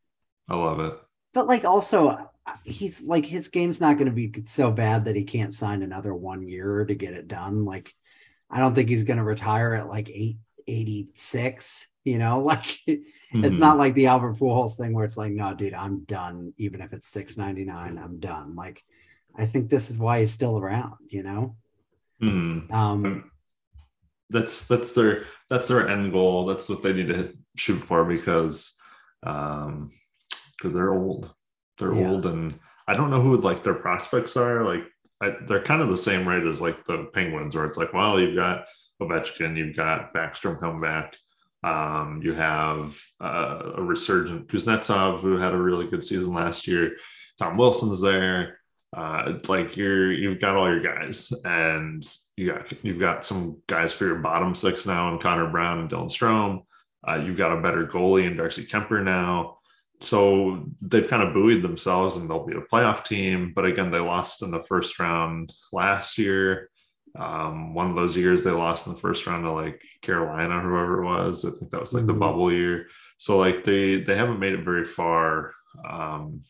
I 0.48 0.56
love 0.56 0.80
it. 0.80 0.94
But 1.32 1.46
like 1.46 1.64
also, 1.64 2.30
he's 2.64 3.00
like 3.00 3.24
his 3.24 3.48
game's 3.48 3.80
not 3.80 3.94
going 3.94 4.06
to 4.06 4.12
be 4.12 4.42
so 4.44 4.70
bad 4.70 5.04
that 5.04 5.16
he 5.16 5.24
can't 5.24 5.54
sign 5.54 5.82
another 5.82 6.14
one 6.14 6.46
year 6.46 6.84
to 6.84 6.94
get 6.94 7.14
it 7.14 7.28
done. 7.28 7.64
Like, 7.64 7.92
I 8.50 8.60
don't 8.60 8.74
think 8.74 8.88
he's 8.88 9.02
going 9.02 9.18
to 9.18 9.24
retire 9.24 9.74
at 9.74 9.88
like 9.88 10.08
eight 10.10 10.38
eighty 10.66 11.08
six. 11.14 11.86
You 12.04 12.18
know, 12.18 12.40
like 12.44 12.78
mm-hmm. 12.88 13.44
it's 13.44 13.58
not 13.58 13.78
like 13.78 13.94
the 13.94 14.06
Albert 14.06 14.38
Pujols 14.38 14.76
thing 14.76 14.92
where 14.92 15.04
it's 15.04 15.16
like, 15.16 15.32
no, 15.32 15.54
dude, 15.54 15.74
I'm 15.74 16.04
done. 16.04 16.52
Even 16.56 16.80
if 16.80 16.92
it's 16.92 17.08
six 17.08 17.36
ninety 17.36 17.64
nine, 17.64 17.98
I'm 17.98 18.18
done. 18.20 18.54
Like, 18.54 18.82
I 19.36 19.46
think 19.46 19.68
this 19.70 19.90
is 19.90 19.98
why 19.98 20.20
he's 20.20 20.32
still 20.32 20.58
around. 20.58 20.94
You 21.08 21.22
know. 21.22 21.56
Mm-hmm. 22.22 22.72
Um, 22.74 23.30
that's 24.30 24.66
that's 24.66 24.92
their 24.92 25.24
that's 25.48 25.68
their 25.68 25.88
end 25.88 26.12
goal. 26.12 26.46
That's 26.46 26.68
what 26.68 26.82
they 26.82 26.92
need 26.92 27.08
to 27.08 27.32
shoot 27.56 27.78
for 27.78 28.04
because 28.04 28.74
um 29.22 29.90
because 30.56 30.74
they're 30.74 30.92
old. 30.92 31.32
They're 31.78 31.94
yeah. 31.94 32.08
old, 32.08 32.26
and 32.26 32.58
I 32.86 32.94
don't 32.94 33.10
know 33.10 33.20
who 33.20 33.36
like 33.36 33.62
their 33.62 33.74
prospects 33.74 34.36
are. 34.36 34.64
Like 34.64 34.84
I, 35.22 35.34
they're 35.46 35.62
kind 35.62 35.82
of 35.82 35.88
the 35.88 35.96
same 35.96 36.28
rate 36.28 36.46
as 36.46 36.60
like 36.60 36.84
the 36.86 37.08
Penguins, 37.12 37.54
where 37.54 37.64
it's 37.64 37.78
like, 37.78 37.92
well, 37.92 38.20
you've 38.20 38.36
got 38.36 38.66
Ovechkin, 39.00 39.56
you've 39.56 39.76
got 39.76 40.12
Backstrom 40.12 40.60
come 40.60 40.80
back. 40.80 41.16
Um, 41.64 42.20
you 42.22 42.34
have 42.34 42.98
uh, 43.20 43.72
a 43.76 43.82
resurgent 43.82 44.48
Kuznetsov 44.48 45.20
who 45.20 45.38
had 45.38 45.54
a 45.54 45.58
really 45.58 45.88
good 45.88 46.04
season 46.04 46.32
last 46.32 46.66
year. 46.66 46.96
Tom 47.38 47.56
Wilson's 47.56 48.00
there. 48.00 48.58
Uh, 48.96 49.38
like 49.48 49.76
you're 49.76 50.12
you've 50.12 50.40
got 50.40 50.56
all 50.56 50.68
your 50.68 50.80
guys, 50.80 51.32
and 51.44 52.02
you 52.36 52.52
got 52.52 52.84
you've 52.84 53.00
got 53.00 53.24
some 53.24 53.60
guys 53.66 53.92
for 53.92 54.06
your 54.06 54.16
bottom 54.16 54.54
six 54.54 54.86
now, 54.86 55.10
and 55.10 55.20
Connor 55.20 55.50
Brown 55.50 55.80
and 55.80 55.90
Dylan 55.90 56.10
Strome. 56.10 56.62
Uh, 57.06 57.16
you've 57.16 57.36
got 57.36 57.56
a 57.56 57.60
better 57.60 57.86
goalie 57.86 58.26
in 58.26 58.36
Darcy 58.36 58.64
Kuemper 58.66 59.04
now 59.04 59.57
so 60.00 60.64
they've 60.80 61.08
kind 61.08 61.22
of 61.22 61.34
buoyed 61.34 61.62
themselves 61.62 62.16
and 62.16 62.28
they'll 62.28 62.46
be 62.46 62.56
a 62.56 62.60
playoff 62.60 63.04
team. 63.04 63.52
But 63.54 63.66
again, 63.66 63.90
they 63.90 63.98
lost 63.98 64.42
in 64.42 64.50
the 64.50 64.62
first 64.62 64.98
round 64.98 65.52
last 65.72 66.18
year. 66.18 66.70
Um, 67.18 67.74
one 67.74 67.90
of 67.90 67.96
those 67.96 68.16
years 68.16 68.44
they 68.44 68.50
lost 68.50 68.86
in 68.86 68.94
the 68.94 68.98
first 68.98 69.26
round 69.26 69.44
to 69.44 69.52
like 69.52 69.82
Carolina, 70.02 70.60
whoever 70.60 71.02
it 71.02 71.06
was. 71.06 71.44
I 71.44 71.50
think 71.50 71.70
that 71.70 71.80
was 71.80 71.92
like 71.92 72.02
mm-hmm. 72.02 72.12
the 72.12 72.18
bubble 72.18 72.52
year. 72.52 72.86
So 73.16 73.38
like 73.38 73.64
they 73.64 74.00
they 74.00 74.16
haven't 74.16 74.38
made 74.38 74.52
it 74.52 74.64
very 74.64 74.84
far. 74.84 75.52
Um, 75.88 76.40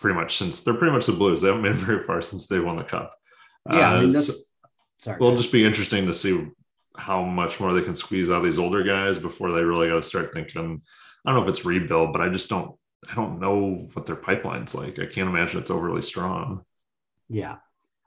pretty 0.00 0.18
much 0.18 0.36
since 0.36 0.62
they're 0.62 0.74
pretty 0.74 0.92
much 0.92 1.06
the 1.06 1.12
Blues. 1.12 1.40
They 1.40 1.48
haven't 1.48 1.62
made 1.62 1.72
it 1.72 1.76
very 1.76 2.02
far 2.02 2.20
since 2.20 2.46
they 2.46 2.58
won 2.58 2.76
the 2.76 2.84
cup. 2.84 3.14
Yeah, 3.70 3.92
uh, 3.92 3.96
I 3.96 4.00
mean, 4.00 4.16
uh, 4.16 4.20
so, 4.20 4.32
sorry. 4.98 5.16
It'll 5.16 5.36
just 5.36 5.52
be 5.52 5.64
interesting 5.64 6.06
to 6.06 6.12
see 6.12 6.48
how 6.96 7.22
much 7.22 7.60
more 7.60 7.72
they 7.72 7.82
can 7.82 7.94
squeeze 7.94 8.30
out 8.30 8.38
of 8.38 8.44
these 8.44 8.58
older 8.58 8.82
guys 8.82 9.18
before 9.18 9.52
they 9.52 9.62
really 9.62 9.88
got 9.88 9.96
to 9.96 10.02
start 10.02 10.32
thinking. 10.32 10.82
I 11.24 11.30
don't 11.30 11.40
know 11.40 11.48
if 11.48 11.48
it's 11.48 11.64
rebuild, 11.64 12.12
but 12.12 12.22
I 12.22 12.28
just 12.28 12.48
don't 12.48 12.74
I 13.10 13.14
don't 13.14 13.40
know 13.40 13.88
what 13.92 14.06
their 14.06 14.16
pipeline's 14.16 14.74
like. 14.74 14.98
I 14.98 15.06
can't 15.06 15.28
imagine 15.28 15.60
it's 15.60 15.70
overly 15.70 16.02
strong. 16.02 16.64
Yeah, 17.28 17.56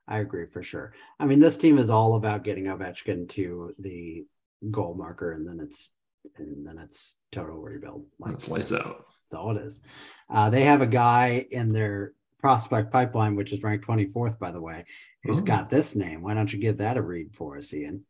I 0.08 0.20
agree 0.20 0.46
for 0.46 0.64
sure. 0.64 0.94
I 1.20 1.26
mean, 1.26 1.40
this 1.40 1.58
team 1.58 1.78
is 1.78 1.90
all 1.90 2.16
about 2.16 2.44
getting 2.44 2.66
Ovechkin 2.66 3.30
to 3.30 3.74
the 3.80 4.26
goal 4.70 4.94
marker, 4.96 5.32
and 5.32 5.48
then 5.48 5.60
it's 5.60 5.94
and 6.38 6.66
then 6.66 6.78
it's 6.78 7.18
total 7.32 7.58
rebuild. 7.58 8.06
Like 8.20 8.34
it's 8.34 8.50
lights 8.50 8.74
out. 8.74 8.80
That's 8.80 9.40
all 9.40 9.56
it 9.56 9.62
is. 9.62 9.82
Uh, 10.30 10.50
they 10.50 10.64
have 10.64 10.82
a 10.82 10.88
guy 10.88 11.46
in 11.52 11.72
their 11.72 12.14
prospect 12.40 12.92
pipeline, 12.92 13.36
which 13.36 13.54
is 13.54 13.64
ranked 13.64 13.88
24th, 13.88 14.38
by 14.40 14.52
the 14.52 14.62
way, 14.62 14.86
who's 15.24 15.40
oh. 15.40 15.44
got 15.44 15.70
this 15.70 15.96
name. 15.96 16.22
Why 16.22 16.34
don't 16.34 16.52
you 16.52 16.60
give 16.60 16.78
that 16.80 16.98
a 16.98 17.02
read 17.02 17.34
for 17.34 17.58
us, 17.58 17.74
Ian? 17.74 18.04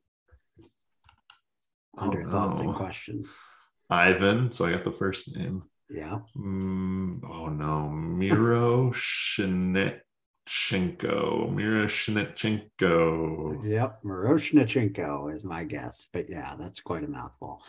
Under 1.97 2.25
oh, 2.25 2.29
thoughts 2.31 2.59
no. 2.59 2.69
and 2.69 2.75
questions. 2.75 3.35
Ivan. 3.89 4.51
So 4.51 4.65
I 4.65 4.71
got 4.71 4.85
the 4.85 4.91
first 4.91 5.35
name. 5.35 5.63
Yeah. 5.93 6.19
Mm, 6.37 7.21
oh 7.29 7.47
no, 7.47 7.89
Miro 7.89 8.91
Shinetchenko. 8.91 11.53
Miro 11.53 11.87
Shinetchenko. 11.87 13.63
Yep, 13.63 14.03
Miroshnichenko 14.03 15.33
is 15.33 15.43
my 15.43 15.63
guess. 15.63 16.07
But 16.13 16.29
yeah, 16.29 16.55
that's 16.57 16.79
quite 16.79 17.03
a 17.03 17.07
mouthful. 17.07 17.61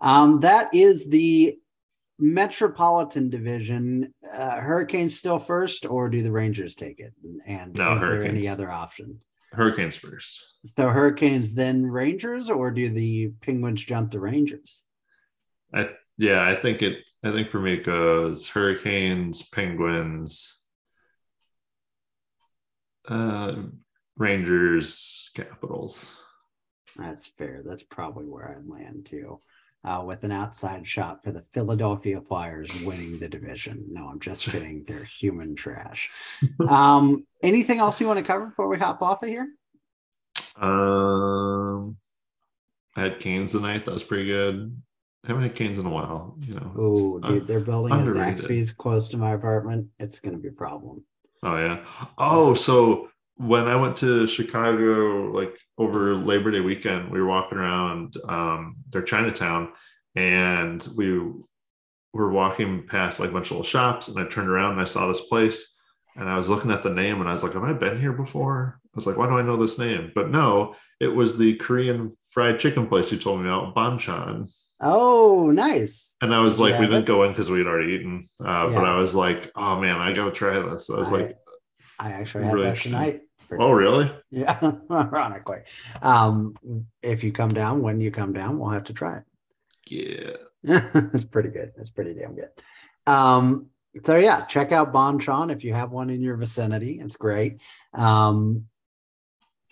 Um, 0.00 0.40
that 0.40 0.74
is 0.74 1.08
the 1.08 1.58
Metropolitan 2.18 3.30
Division. 3.30 4.12
Uh, 4.30 4.60
Hurricanes 4.60 5.18
still 5.18 5.38
first, 5.38 5.86
or 5.86 6.08
do 6.08 6.22
the 6.22 6.32
Rangers 6.32 6.74
take 6.74 7.00
it? 7.00 7.12
And 7.46 7.74
no, 7.74 7.94
is 7.94 8.00
Hurricanes. 8.00 8.22
there 8.22 8.30
any 8.30 8.48
other 8.48 8.70
options? 8.70 9.24
Hurricanes 9.52 9.96
first. 9.96 10.46
So 10.64 10.88
Hurricanes, 10.88 11.54
then 11.54 11.86
Rangers, 11.86 12.50
or 12.50 12.70
do 12.70 12.90
the 12.90 13.28
Penguins 13.40 13.84
jump 13.84 14.10
the 14.10 14.20
Rangers? 14.20 14.82
I 15.74 15.90
yeah, 16.20 16.46
I 16.46 16.54
think 16.54 16.82
it. 16.82 17.08
I 17.24 17.32
think 17.32 17.48
for 17.48 17.58
me 17.58 17.74
it 17.74 17.84
goes 17.84 18.46
Hurricanes, 18.46 19.42
Penguins, 19.48 20.60
uh, 23.08 23.54
Rangers, 24.16 25.30
Capitals. 25.34 26.12
That's 26.96 27.26
fair. 27.26 27.62
That's 27.64 27.82
probably 27.84 28.26
where 28.26 28.54
I'd 28.54 28.68
land 28.68 29.06
too. 29.06 29.38
Uh, 29.82 30.02
with 30.06 30.22
an 30.24 30.30
outside 30.30 30.86
shot 30.86 31.24
for 31.24 31.32
the 31.32 31.46
Philadelphia 31.54 32.20
Flyers 32.20 32.82
winning 32.82 33.18
the 33.18 33.28
division. 33.28 33.86
No, 33.90 34.08
I'm 34.08 34.20
just 34.20 34.44
kidding. 34.50 34.84
They're 34.86 35.04
human 35.04 35.56
trash. 35.56 36.10
Um, 36.68 37.26
anything 37.42 37.78
else 37.78 37.98
you 37.98 38.06
want 38.06 38.18
to 38.18 38.24
cover 38.24 38.48
before 38.48 38.68
we 38.68 38.76
hop 38.76 39.00
off 39.00 39.22
of 39.22 39.28
here? 39.30 39.48
Um, 40.56 41.96
I 42.94 43.00
had 43.00 43.20
Canes 43.20 43.52
tonight. 43.52 43.86
That 43.86 43.92
was 43.92 44.04
pretty 44.04 44.26
good 44.26 44.82
haven't 45.26 45.42
had 45.42 45.54
canes 45.54 45.78
in 45.78 45.86
a 45.86 45.90
while. 45.90 46.36
You 46.40 46.54
know. 46.54 46.72
Oh, 46.76 47.18
dude, 47.20 47.46
they're 47.46 47.60
building 47.60 47.92
a 47.92 47.96
Zaxby's 47.96 48.72
close 48.72 49.08
to 49.10 49.16
my 49.16 49.32
apartment. 49.32 49.88
It's 49.98 50.18
going 50.18 50.34
to 50.34 50.40
be 50.40 50.48
a 50.48 50.52
problem. 50.52 51.04
Oh 51.42 51.56
yeah. 51.56 51.84
Oh, 52.18 52.54
so 52.54 53.08
when 53.36 53.68
I 53.68 53.76
went 53.76 53.96
to 53.98 54.26
Chicago, 54.26 55.30
like 55.30 55.56
over 55.78 56.14
Labor 56.14 56.50
Day 56.50 56.60
weekend, 56.60 57.10
we 57.10 57.20
were 57.20 57.26
walking 57.26 57.58
around 57.58 58.14
um, 58.28 58.76
their 58.90 59.02
Chinatown, 59.02 59.72
and 60.14 60.86
we 60.96 61.18
were 62.12 62.30
walking 62.30 62.86
past 62.86 63.20
like 63.20 63.30
a 63.30 63.32
bunch 63.32 63.46
of 63.46 63.52
little 63.52 63.64
shops, 63.64 64.08
and 64.08 64.18
I 64.18 64.28
turned 64.28 64.48
around 64.48 64.72
and 64.72 64.80
I 64.80 64.84
saw 64.84 65.06
this 65.06 65.22
place, 65.22 65.76
and 66.16 66.28
I 66.28 66.36
was 66.36 66.50
looking 66.50 66.70
at 66.70 66.82
the 66.82 66.90
name, 66.90 67.20
and 67.20 67.28
I 67.28 67.32
was 67.32 67.42
like, 67.42 67.54
"Have 67.54 67.64
I 67.64 67.72
been 67.72 68.00
here 68.00 68.12
before?" 68.12 68.78
I 68.84 68.90
was 68.94 69.06
like, 69.06 69.16
"Why 69.16 69.26
do 69.26 69.38
I 69.38 69.42
know 69.42 69.56
this 69.56 69.78
name?" 69.78 70.12
But 70.14 70.30
no, 70.30 70.74
it 70.98 71.08
was 71.08 71.38
the 71.38 71.54
Korean 71.56 72.12
fried 72.30 72.58
chicken 72.60 72.86
place 72.86 73.12
you 73.12 73.18
told 73.18 73.40
me 73.40 73.48
about, 73.48 73.74
Bonchon. 73.74 74.50
Oh, 74.80 75.50
nice. 75.50 76.16
And 76.22 76.34
I 76.34 76.40
was 76.40 76.58
like, 76.58 76.78
we 76.78 76.86
didn't 76.86 77.04
go 77.04 77.24
in 77.24 77.30
because 77.32 77.50
we 77.50 77.58
had 77.58 77.66
already 77.66 77.92
eaten. 77.92 78.22
Uh, 78.40 78.68
yeah. 78.68 78.74
But 78.74 78.84
I 78.84 78.98
was 78.98 79.14
like, 79.14 79.52
oh 79.54 79.78
man, 79.80 79.96
I 79.96 80.12
gotta 80.12 80.32
try 80.32 80.58
this. 80.60 80.88
I 80.88 80.98
was 80.98 81.12
I, 81.12 81.16
like, 81.16 81.36
I 81.98 82.12
actually 82.12 82.44
had 82.44 82.54
really 82.54 82.70
that 82.70 82.78
tonight. 82.78 83.20
Oh, 83.58 83.72
really? 83.72 84.10
Yeah, 84.30 84.58
ironically. 84.90 85.58
Um, 86.02 86.54
if 87.02 87.24
you 87.24 87.32
come 87.32 87.52
down, 87.52 87.82
when 87.82 88.00
you 88.00 88.10
come 88.12 88.32
down, 88.32 88.58
we'll 88.58 88.70
have 88.70 88.84
to 88.84 88.94
try 88.94 89.18
it. 89.18 89.24
Yeah. 89.86 90.36
it's 91.14 91.24
pretty 91.24 91.48
good. 91.48 91.72
It's 91.76 91.90
pretty 91.90 92.14
damn 92.14 92.36
good. 92.36 92.50
Um, 93.06 93.66
so 94.04 94.16
yeah, 94.16 94.44
check 94.44 94.70
out 94.70 94.92
Bonchon 94.92 95.50
if 95.50 95.64
you 95.64 95.74
have 95.74 95.90
one 95.90 96.10
in 96.10 96.20
your 96.20 96.36
vicinity. 96.36 97.00
It's 97.00 97.16
great. 97.16 97.62
Um, 97.92 98.66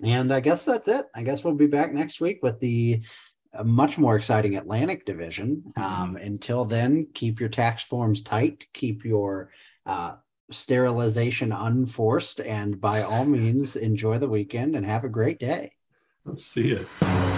and 0.02 0.32
I 0.32 0.40
guess 0.40 0.64
that's 0.64 0.88
it. 0.88 1.06
I 1.14 1.22
guess 1.22 1.44
we'll 1.44 1.54
be 1.54 1.66
back 1.66 1.92
next 1.92 2.20
week 2.20 2.40
with 2.42 2.60
the 2.60 3.02
a 3.52 3.64
much 3.64 3.98
more 3.98 4.16
exciting 4.16 4.56
Atlantic 4.56 5.04
division. 5.04 5.62
Mm-hmm. 5.76 5.82
Um, 5.82 6.16
until 6.16 6.64
then, 6.64 7.08
keep 7.14 7.40
your 7.40 7.48
tax 7.48 7.82
forms 7.82 8.22
tight, 8.22 8.66
keep 8.72 9.04
your 9.04 9.50
uh, 9.86 10.16
sterilization 10.50 11.52
unforced, 11.52 12.40
and 12.40 12.80
by 12.80 13.02
all 13.02 13.24
means, 13.26 13.76
enjoy 13.76 14.18
the 14.18 14.28
weekend 14.28 14.76
and 14.76 14.84
have 14.84 15.04
a 15.04 15.08
great 15.08 15.38
day. 15.38 15.72
See 16.36 16.68
you. 16.68 17.38